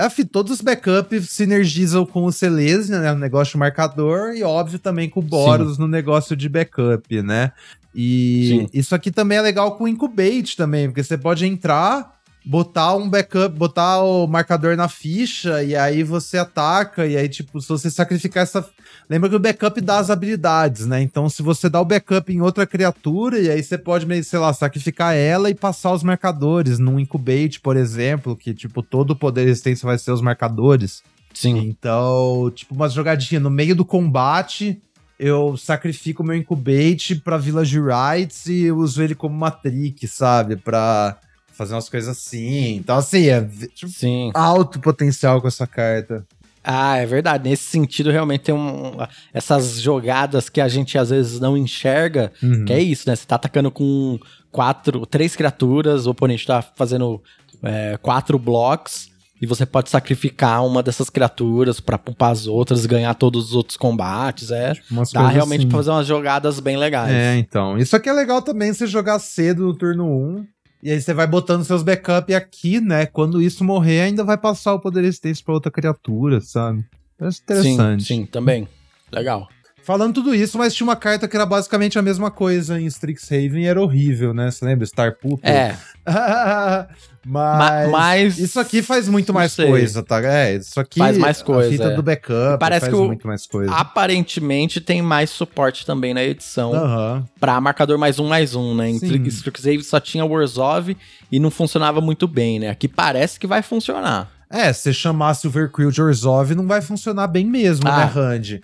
Af, 0.07 0.25
todos 0.25 0.53
os 0.53 0.61
backups 0.61 1.31
sinergizam 1.31 2.05
com 2.05 2.25
o 2.25 2.33
Celestia, 2.33 2.99
né? 2.99 3.13
No 3.13 3.19
negócio 3.19 3.53
de 3.53 3.59
marcador, 3.59 4.35
e 4.35 4.43
óbvio 4.43 4.79
também 4.79 5.09
com 5.09 5.21
o 5.21 5.23
Boros 5.23 5.77
Sim. 5.77 5.83
no 5.83 5.89
negócio 5.89 6.35
de 6.35 6.49
backup, 6.49 7.23
né? 7.23 7.53
E 7.95 8.49
Sim. 8.49 8.79
isso 8.79 8.95
aqui 8.95 9.11
também 9.11 9.39
é 9.39 9.43
legal 9.43 9.77
com 9.77 9.85
o 9.85 9.89
Incubate 9.89 10.57
também, 10.57 10.89
porque 10.89 11.05
você 11.05 11.17
pode 11.17 11.47
entrar, 11.47 12.19
botar 12.45 12.97
um 12.97 13.09
backup, 13.09 13.57
botar 13.57 14.03
o 14.03 14.27
marcador 14.27 14.77
na 14.77 14.89
ficha 14.89 15.63
e 15.63 15.77
aí 15.77 16.03
você 16.03 16.39
ataca 16.39 17.07
e 17.07 17.17
aí 17.17 17.29
tipo, 17.29 17.61
se 17.61 17.69
você 17.69 17.91
sacrificar 17.91 18.43
essa, 18.43 18.69
lembra 19.13 19.29
que 19.29 19.37
o 19.37 19.39
backup 19.39 19.79
dá 19.83 19.99
as 19.99 20.09
habilidades, 20.09 20.87
né? 20.87 21.03
Então 21.03 21.29
se 21.29 21.43
você 21.43 21.69
dá 21.69 21.79
o 21.79 21.85
backup 21.85 22.33
em 22.33 22.41
outra 22.41 22.67
criatura 22.67 23.39
e 23.39 23.51
aí 23.51 23.63
você 23.63 23.77
pode 23.77 24.07
sei 24.25 24.39
lá, 24.39 24.53
sacrificar 24.55 25.15
ela 25.15 25.51
e 25.51 25.55
passar 25.55 25.93
os 25.93 26.03
marcadores 26.03 26.79
num 26.79 26.99
incubate, 26.99 27.61
por 27.61 27.77
exemplo, 27.77 28.35
que 28.35 28.55
tipo 28.55 28.83
todo 28.83 29.11
o 29.11 29.17
poder 29.17 29.45
resistência 29.45 29.87
vai 29.87 29.99
ser 29.99 30.13
os 30.13 30.23
marcadores. 30.23 31.03
Sim. 31.35 31.59
Então, 31.59 32.51
tipo, 32.55 32.75
umas 32.75 32.93
jogadinhas 32.93 33.43
no 33.43 33.51
meio 33.51 33.75
do 33.75 33.85
combate, 33.85 34.81
eu 35.19 35.57
sacrifico 35.57 36.25
meu 36.25 36.37
incubate 36.37 37.17
pra 37.17 37.37
Village 37.37 37.79
Rights 37.79 38.47
e 38.47 38.73
uso 38.73 39.03
ele 39.03 39.15
como 39.15 39.35
uma 39.35 39.51
trick, 39.51 40.07
sabe? 40.09 40.57
Pra 40.57 41.19
fazer 41.53 41.75
umas 41.75 41.89
coisas 41.89 42.09
assim. 42.17 42.77
Então, 42.77 42.97
assim, 42.97 43.29
é 43.29 43.47
tipo, 43.75 43.93
Sim. 43.93 44.31
alto 44.35 44.81
potencial 44.81 45.41
com 45.41 45.49
essa 45.49 45.67
carta. 45.67 46.27
Ah, 46.65 46.97
é 46.97 47.07
verdade. 47.07 47.49
Nesse 47.49 47.65
sentido, 47.65 48.11
realmente 48.11 48.43
tem 48.43 48.55
um, 48.55 48.97
essas 49.33 49.81
jogadas 49.81 50.49
que 50.49 50.61
a 50.61 50.69
gente 50.69 50.97
às 50.97 51.11
vezes 51.11 51.41
não 51.41 51.57
enxerga, 51.57 52.33
uhum. 52.43 52.65
que 52.65 52.73
é 52.73 52.81
isso, 52.81 53.09
né? 53.09 53.17
Você 53.17 53.27
tá 53.27 53.37
atacando 53.37 53.71
com 53.71 54.19
quatro, 54.51 55.05
três 55.07 55.35
criaturas, 55.35 56.07
o 56.07 56.11
oponente 56.11 56.47
tá 56.47 56.63
fazendo 56.63 57.21
é, 57.63 57.99
quatro 58.01 58.39
blocos, 58.39 59.11
e 59.43 59.47
você 59.47 59.67
pode 59.67 59.91
sacrificar 59.91 60.65
uma 60.65 60.85
dessas 60.85 61.11
criaturas 61.11 61.81
para 61.81 61.99
poupar 61.99 62.31
as 62.31 62.47
outras, 62.47 62.87
ganhar 62.87 63.13
todos 63.15 63.47
os 63.47 63.55
outros 63.57 63.77
combates. 63.77 64.53
É, 64.53 64.75
tipo 64.75 65.03
dá 65.13 65.27
realmente 65.27 65.63
assim. 65.63 65.69
pra 65.69 65.79
fazer 65.79 65.91
umas 65.91 66.07
jogadas 66.07 66.61
bem 66.61 66.77
legais. 66.77 67.11
É, 67.11 67.37
então. 67.39 67.77
Isso 67.77 67.97
aqui 67.97 68.09
é 68.09 68.13
legal 68.13 68.41
também, 68.41 68.73
você 68.73 68.87
jogar 68.87 69.19
cedo 69.19 69.65
no 69.65 69.75
turno 69.75 70.07
1 70.07 70.47
e 70.83 70.91
aí 70.91 71.01
você 71.01 71.15
vai 71.15 71.27
botando 71.27 71.65
seus 71.65 71.83
backups 71.83 72.35
aqui, 72.35 72.81
né? 72.81 73.07
Quando 73.07 73.41
isso 73.41 73.63
morrer, 73.63 74.01
ainda 74.01 74.25
vai 74.25 74.37
passar 74.37 74.75
o 74.75 74.81
poder 74.81 75.03
resistência 75.03 75.45
pra 75.45 75.55
outra 75.55 75.71
criatura, 75.71 76.41
sabe? 76.41 76.85
Parece 77.17 77.43
interessante. 77.43 78.03
Sim, 78.03 78.23
sim, 78.23 78.27
também. 78.27 78.67
Legal. 79.13 79.49
Falando 79.85 80.15
tudo 80.15 80.35
isso, 80.35 80.57
mas 80.57 80.75
tinha 80.75 80.87
uma 80.87 80.97
carta 80.97 81.27
que 81.27 81.37
era 81.37 81.45
basicamente 81.45 81.99
a 81.99 82.03
mesma 82.03 82.31
coisa 82.31 82.81
em 82.81 82.87
Strixhaven 82.87 83.63
e 83.63 83.67
era 83.67 83.81
horrível, 83.81 84.33
né? 84.33 84.51
Você 84.51 84.65
lembra? 84.65 84.87
Star 84.87 85.17
Pupil? 85.17 85.49
É. 85.49 85.77
mas, 87.25 87.91
mas, 87.91 88.39
isso 88.39 88.59
aqui 88.59 88.83
faz 88.83 89.09
muito 89.09 89.33
mais 89.33 89.53
sei. 89.53 89.67
coisa, 89.69 90.03
tá? 90.03 90.21
É, 90.23 90.57
isso 90.57 90.79
aqui 90.79 90.99
faz 90.99 91.19
mais 91.19 91.43
coisa. 91.43 91.69
A 91.69 91.73
fita 91.73 91.85
é. 91.85 91.95
do 91.95 92.03
backup 92.03 92.59
parece 92.59 92.87
faz 92.87 92.93
que 92.93 93.01
muito 93.01 93.27
mais 93.27 93.47
coisa. 93.47 93.73
Aparentemente 93.73 94.81
tem 94.81 95.03
mais 95.03 95.31
suporte 95.31 95.87
também 95.87 96.15
na 96.15 96.23
edição 96.23 96.73
uhum. 96.73 97.25
para 97.39 97.61
marcador 97.61 97.99
mais 97.99 98.19
um 98.19 98.29
mais 98.29 98.55
um, 98.55 98.75
né? 98.75 98.91
Em 98.91 98.97
Strixhaven 99.27 99.83
só 99.83 100.01
tinha 100.01 100.25
Warzov 100.25 100.97
e 101.31 101.39
não 101.41 101.51
funcionava 101.51 102.01
muito 102.01 102.27
bem, 102.27 102.59
né? 102.59 102.69
Aqui 102.69 102.89
parece 102.89 103.39
que 103.39 103.47
vai 103.47 103.63
funcionar. 103.63 104.31
É, 104.53 104.71
se 104.71 104.93
chamar 104.93 105.33
Silvercrew 105.33 105.91
de 105.91 106.03
Orzhov 106.03 106.55
não 106.55 106.67
vai 106.67 106.83
funcionar 106.83 107.27
bem 107.27 107.47
mesmo, 107.47 107.87
né, 107.87 107.91
ah. 107.91 107.99
né, 107.99 108.05
Randy? 108.05 108.63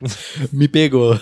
Me 0.50 0.66
pegou. 0.66 1.20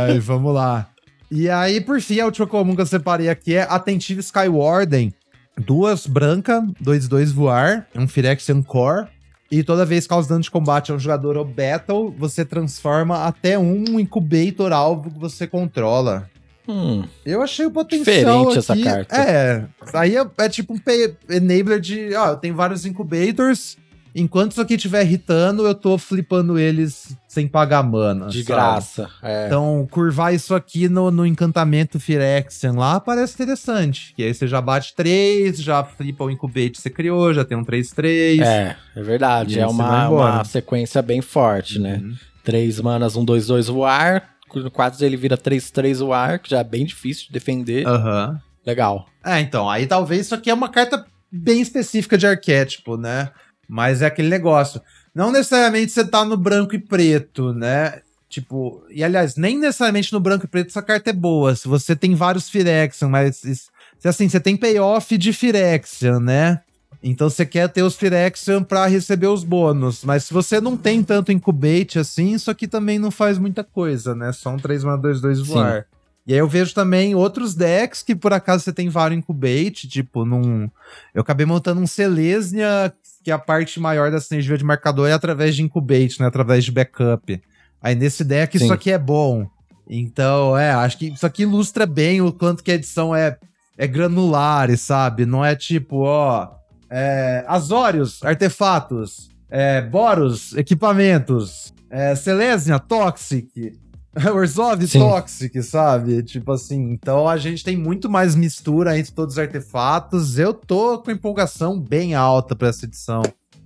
Ai, 0.00 0.20
vamos 0.20 0.54
lá. 0.54 0.88
E 1.28 1.50
aí, 1.50 1.80
por 1.80 2.00
fim, 2.00 2.20
a 2.20 2.26
última 2.26 2.46
comum 2.46 2.76
que 2.76 2.82
eu 2.82 2.86
separei 2.86 3.28
aqui 3.28 3.56
é 3.56 3.62
Atentivo 3.62 4.20
Skywarden. 4.20 5.12
Duas 5.58 6.06
branca, 6.06 6.64
dois 6.80 7.08
dois 7.08 7.32
voar, 7.32 7.86
um 7.96 8.06
Phyrexian 8.06 8.62
Core. 8.62 9.08
E 9.50 9.64
toda 9.64 9.84
vez 9.84 10.04
que 10.04 10.10
causa 10.10 10.28
dano 10.28 10.42
de 10.42 10.50
combate 10.50 10.92
a 10.92 10.94
um 10.94 10.98
jogador 10.98 11.36
ou 11.36 11.44
battle, 11.44 12.14
você 12.16 12.44
transforma 12.44 13.24
até 13.24 13.58
um 13.58 13.98
incubator 13.98 14.72
alvo 14.72 15.10
que 15.10 15.18
você 15.18 15.48
controla. 15.48 16.30
Hum, 16.68 17.04
eu 17.24 17.42
achei 17.42 17.66
o 17.66 17.70
potencial 17.70 18.44
Diferente 18.44 18.48
aqui, 18.48 18.58
essa 18.58 18.76
carta. 18.76 19.16
É, 19.16 19.66
aí 19.94 20.16
é, 20.16 20.26
é 20.38 20.48
tipo 20.48 20.74
um 20.74 20.80
enabler 21.28 21.80
de, 21.80 22.14
ó, 22.14 22.30
eu 22.30 22.36
tenho 22.36 22.54
vários 22.54 22.86
incubators, 22.86 23.76
enquanto 24.14 24.52
isso 24.52 24.60
aqui 24.60 24.74
estiver 24.74 25.02
irritando, 25.02 25.66
eu 25.66 25.74
tô 25.74 25.96
flipando 25.98 26.58
eles 26.58 27.16
sem 27.28 27.46
pagar 27.46 27.82
mana. 27.82 28.26
De 28.26 28.42
sabe? 28.42 28.46
graça. 28.46 29.08
É. 29.22 29.46
Então, 29.46 29.86
curvar 29.90 30.34
isso 30.34 30.54
aqui 30.54 30.88
no, 30.88 31.10
no 31.10 31.24
encantamento 31.24 32.00
Phyrexian 32.00 32.72
lá 32.72 33.00
parece 33.00 33.34
interessante. 33.34 34.12
Que 34.14 34.24
aí 34.24 34.34
você 34.34 34.46
já 34.46 34.60
bate 34.60 34.94
três, 34.94 35.62
já 35.62 35.84
flipa 35.84 36.24
o 36.24 36.30
incubate 36.30 36.72
que 36.72 36.80
você 36.80 36.90
criou, 36.90 37.32
já 37.32 37.44
tem 37.44 37.56
um 37.56 37.64
3-3. 37.64 38.42
É, 38.42 38.76
é 38.96 39.02
verdade. 39.02 39.58
É 39.58 39.66
uma, 39.66 40.08
uma 40.08 40.44
sequência 40.44 41.00
bem 41.02 41.20
forte, 41.20 41.78
né? 41.78 42.00
uhum. 42.02 42.08
né? 42.08 42.14
Três 42.42 42.80
manas, 42.80 43.16
um 43.16 43.24
2-2 43.24 43.70
voar, 43.70 44.30
no 44.58 44.70
4 44.70 45.04
ele 45.04 45.16
vira 45.16 45.36
3-3 45.36 46.04
o 46.04 46.12
ar, 46.12 46.38
que 46.38 46.50
já 46.50 46.58
é 46.58 46.64
bem 46.64 46.84
difícil 46.84 47.26
de 47.26 47.32
defender. 47.32 47.86
Aham. 47.86 48.30
Uhum. 48.30 48.50
Legal. 48.66 49.06
É, 49.24 49.40
então, 49.40 49.68
aí 49.68 49.86
talvez 49.86 50.26
isso 50.26 50.34
aqui 50.34 50.50
é 50.50 50.54
uma 50.54 50.68
carta 50.68 51.04
bem 51.30 51.60
específica 51.60 52.18
de 52.18 52.26
arquétipo, 52.26 52.96
né? 52.96 53.30
Mas 53.68 54.02
é 54.02 54.06
aquele 54.06 54.28
negócio. 54.28 54.80
não 55.14 55.32
necessariamente 55.32 55.92
você 55.92 56.04
tá 56.04 56.24
no 56.24 56.36
branco 56.36 56.74
e 56.74 56.78
preto, 56.78 57.52
né? 57.52 58.00
Tipo, 58.28 58.84
e 58.90 59.02
aliás, 59.02 59.36
nem 59.36 59.58
necessariamente 59.58 60.12
no 60.12 60.20
branco 60.20 60.44
e 60.44 60.48
preto 60.48 60.68
essa 60.68 60.82
carta 60.82 61.10
é 61.10 61.12
boa. 61.12 61.54
Se 61.56 61.66
você 61.66 61.96
tem 61.96 62.14
vários 62.14 62.48
Phyrexian, 62.48 63.08
mas 63.08 63.36
se 63.36 64.08
assim, 64.08 64.28
você 64.28 64.38
tem 64.38 64.56
payoff 64.56 65.18
de 65.18 65.32
Phyrexian, 65.32 66.20
né? 66.20 66.60
Então 67.02 67.30
você 67.30 67.46
quer 67.46 67.68
ter 67.68 67.82
os 67.82 67.96
Phyrexian 67.96 68.62
para 68.62 68.86
receber 68.86 69.28
os 69.28 69.42
bônus. 69.42 70.04
Mas 70.04 70.24
se 70.24 70.34
você 70.34 70.60
não 70.60 70.76
tem 70.76 71.02
tanto 71.02 71.32
Incubate 71.32 71.98
assim, 71.98 72.34
isso 72.34 72.50
aqui 72.50 72.68
também 72.68 72.98
não 72.98 73.10
faz 73.10 73.38
muita 73.38 73.64
coisa, 73.64 74.14
né? 74.14 74.32
Só 74.32 74.50
um 74.50 74.58
3 74.58 74.84
mana 74.84 74.98
2 74.98 75.20
2 75.20 75.40
voar. 75.40 75.80
Sim. 75.80 76.00
E 76.26 76.34
aí 76.34 76.38
eu 76.38 76.48
vejo 76.48 76.74
também 76.74 77.14
outros 77.14 77.54
decks 77.54 78.02
que 78.02 78.14
por 78.14 78.32
acaso 78.32 78.62
você 78.62 78.72
tem 78.72 78.88
vários 78.88 79.18
Incubate, 79.18 79.88
tipo, 79.88 80.24
num. 80.24 80.70
Eu 81.14 81.22
acabei 81.22 81.46
montando 81.46 81.80
um 81.80 81.86
Selesnia, 81.86 82.92
que 83.24 83.30
a 83.30 83.38
parte 83.38 83.80
maior 83.80 84.10
da 84.10 84.20
sinergia 84.20 84.56
de 84.56 84.64
marcador 84.64 85.08
é 85.08 85.12
através 85.12 85.56
de 85.56 85.62
Incubate, 85.62 86.20
né? 86.20 86.26
Através 86.26 86.64
de 86.64 86.70
backup. 86.70 87.42
Aí 87.82 87.94
nesse 87.94 88.22
deck 88.22 88.58
Sim. 88.58 88.64
isso 88.64 88.72
aqui 88.72 88.90
é 88.90 88.98
bom. 88.98 89.48
Então, 89.88 90.56
é, 90.56 90.70
acho 90.70 90.98
que 90.98 91.06
isso 91.06 91.26
aqui 91.26 91.42
ilustra 91.42 91.84
bem 91.84 92.20
o 92.20 92.30
quanto 92.30 92.62
que 92.62 92.70
a 92.70 92.74
edição 92.74 93.12
é, 93.12 93.36
é 93.76 93.86
granular, 93.86 94.76
sabe? 94.76 95.26
Não 95.26 95.44
é 95.44 95.56
tipo, 95.56 96.02
ó, 96.02 96.59
é, 96.90 97.44
Azorius, 97.46 98.22
artefatos, 98.22 99.30
é, 99.48 99.80
Boros, 99.80 100.54
equipamentos, 100.56 101.72
é, 101.88 102.14
Selesnya, 102.14 102.78
Toxic, 102.78 103.78
Orzhov, 104.34 104.86
Toxic, 104.88 105.62
sabe? 105.62 106.22
Tipo 106.22 106.52
assim, 106.52 106.90
então 106.92 107.28
a 107.28 107.36
gente 107.36 107.62
tem 107.62 107.76
muito 107.76 108.10
mais 108.10 108.34
mistura 108.34 108.98
entre 108.98 109.12
todos 109.12 109.34
os 109.34 109.38
artefatos. 109.38 110.38
Eu 110.38 110.52
tô 110.52 110.98
com 110.98 111.10
empolgação 111.10 111.80
bem 111.80 112.14
alta 112.14 112.56
pra 112.56 112.68
essa 112.68 112.86
edição. 112.86 113.22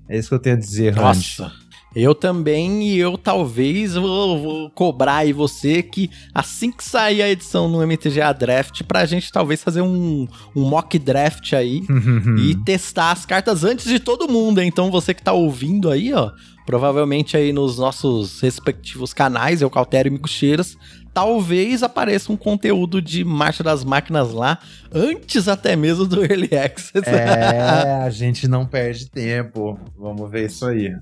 É 0.09 0.19
isso 0.19 0.29
que 0.29 0.35
eu 0.35 0.39
tenho 0.39 0.57
a 0.57 0.59
dizer, 0.59 0.95
Nossa. 0.95 1.51
Eu 1.95 2.15
também, 2.15 2.83
e 2.89 2.99
eu 2.99 3.17
talvez 3.17 3.95
vou, 3.95 4.41
vou, 4.41 4.71
cobrar 4.71 5.19
aí 5.19 5.33
você 5.33 5.83
que 5.83 6.11
assim 6.35 6.73
que 6.73 6.83
sair 6.83 7.23
a 7.23 7.31
edição 7.31 7.69
no 7.69 7.87
MTGA 7.87 8.33
Draft, 8.33 8.83
pra 8.83 9.05
gente 9.05 9.31
talvez 9.31 9.63
fazer 9.63 9.81
um, 9.81 10.27
um 10.57 10.69
mock 10.69 10.99
draft 10.99 11.53
aí 11.53 11.83
e 12.39 12.55
testar 12.65 13.13
as 13.13 13.25
cartas 13.25 13.63
antes 13.63 13.87
de 13.87 14.01
todo 14.01 14.29
mundo. 14.29 14.61
Então 14.61 14.91
você 14.91 15.15
que 15.15 15.23
tá 15.23 15.33
ouvindo 15.33 15.89
aí, 15.89 16.13
ó, 16.13 16.33
provavelmente 16.67 17.37
aí 17.37 17.53
nos 17.53 17.79
nossos 17.79 18.41
respectivos 18.41 19.13
canais, 19.13 19.63
eu, 19.63 19.71
Caltério 19.71 20.11
e 20.11 20.13
Micocheiras, 20.13 20.77
talvez 21.15 21.85
apareça 21.85 22.33
um 22.33 22.37
conteúdo 22.37 23.01
de 23.01 23.25
Marcha 23.25 23.63
das 23.63 23.85
Máquinas 23.85 24.33
lá, 24.33 24.59
antes 24.93 25.47
até 25.47 25.77
mesmo 25.77 26.05
do 26.05 26.25
Early 26.25 26.51
Access. 26.57 27.09
É, 27.09 28.03
a 28.05 28.11
gente 28.11 28.49
não 28.49 28.67
perde 28.67 29.09
tempo. 29.09 29.79
Vamos 29.97 30.29
ver 30.29 30.47
isso 30.47 30.67
aí. 30.67 30.93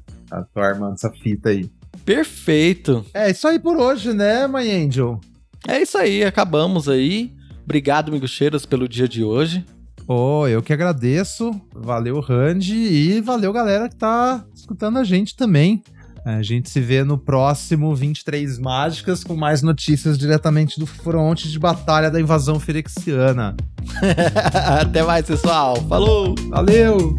Tô 0.52 0.60
armando 0.60 0.94
essa 0.94 1.10
fita 1.10 1.48
aí. 1.48 1.68
Perfeito. 2.04 3.04
É 3.14 3.30
isso 3.30 3.48
aí 3.48 3.58
por 3.58 3.76
hoje, 3.78 4.12
né, 4.12 4.46
My 4.46 4.70
Angel? 4.70 5.18
É 5.66 5.80
isso 5.80 5.96
aí, 5.96 6.22
acabamos 6.22 6.88
aí. 6.88 7.32
Obrigado, 7.64 8.12
Miguxeiras, 8.12 8.66
pelo 8.66 8.88
dia 8.88 9.08
de 9.08 9.24
hoje. 9.24 9.64
Oh, 10.06 10.46
eu 10.48 10.62
que 10.62 10.72
agradeço. 10.72 11.52
Valeu, 11.72 12.20
Randy. 12.20 12.74
E 12.74 13.20
valeu, 13.20 13.52
galera 13.52 13.88
que 13.88 13.96
tá 13.96 14.44
escutando 14.52 14.98
a 14.98 15.04
gente 15.04 15.36
também. 15.36 15.82
A 16.24 16.40
gente 16.40 16.70
se 16.70 16.80
vê 16.80 17.02
no 17.02 17.18
próximo 17.18 17.96
23 17.96 18.56
Mágicas 18.60 19.24
com 19.24 19.34
mais 19.34 19.60
notícias 19.60 20.16
diretamente 20.16 20.78
do 20.78 20.86
fronte 20.86 21.50
de 21.50 21.58
batalha 21.58 22.12
da 22.12 22.20
invasão 22.20 22.60
firexiana. 22.60 23.56
Até 24.80 25.02
mais, 25.02 25.26
pessoal. 25.26 25.74
Falou! 25.88 26.36
Valeu! 26.48 27.16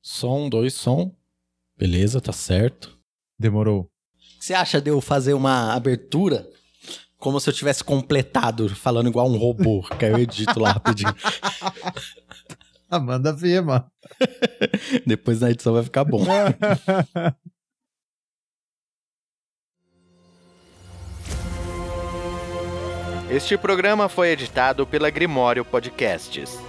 Som, 0.00 0.48
dois, 0.48 0.74
som. 0.74 1.12
Beleza, 1.76 2.20
tá 2.20 2.32
certo. 2.32 2.96
Demorou. 3.36 3.90
Você 4.40 4.54
acha 4.54 4.80
de 4.80 4.90
eu 4.90 5.00
fazer 5.00 5.34
uma 5.34 5.74
abertura 5.74 6.48
como 7.26 7.40
se 7.40 7.50
eu 7.50 7.52
tivesse 7.52 7.82
completado, 7.82 8.68
falando 8.68 9.08
igual 9.08 9.26
um 9.28 9.36
robô, 9.36 9.82
que 9.98 10.04
aí 10.04 10.12
eu 10.12 10.18
edito 10.20 10.60
lá 10.60 10.70
rapidinho. 10.70 11.12
ah, 12.88 13.00
manda 13.00 13.32
ver, 13.32 13.62
mano. 13.62 13.84
Depois 15.04 15.40
na 15.40 15.50
edição 15.50 15.72
vai 15.72 15.82
ficar 15.82 16.04
bom. 16.04 16.24
Este 23.28 23.58
programa 23.58 24.08
foi 24.08 24.28
editado 24.28 24.86
pela 24.86 25.10
Grimório 25.10 25.64
Podcasts. 25.64 26.60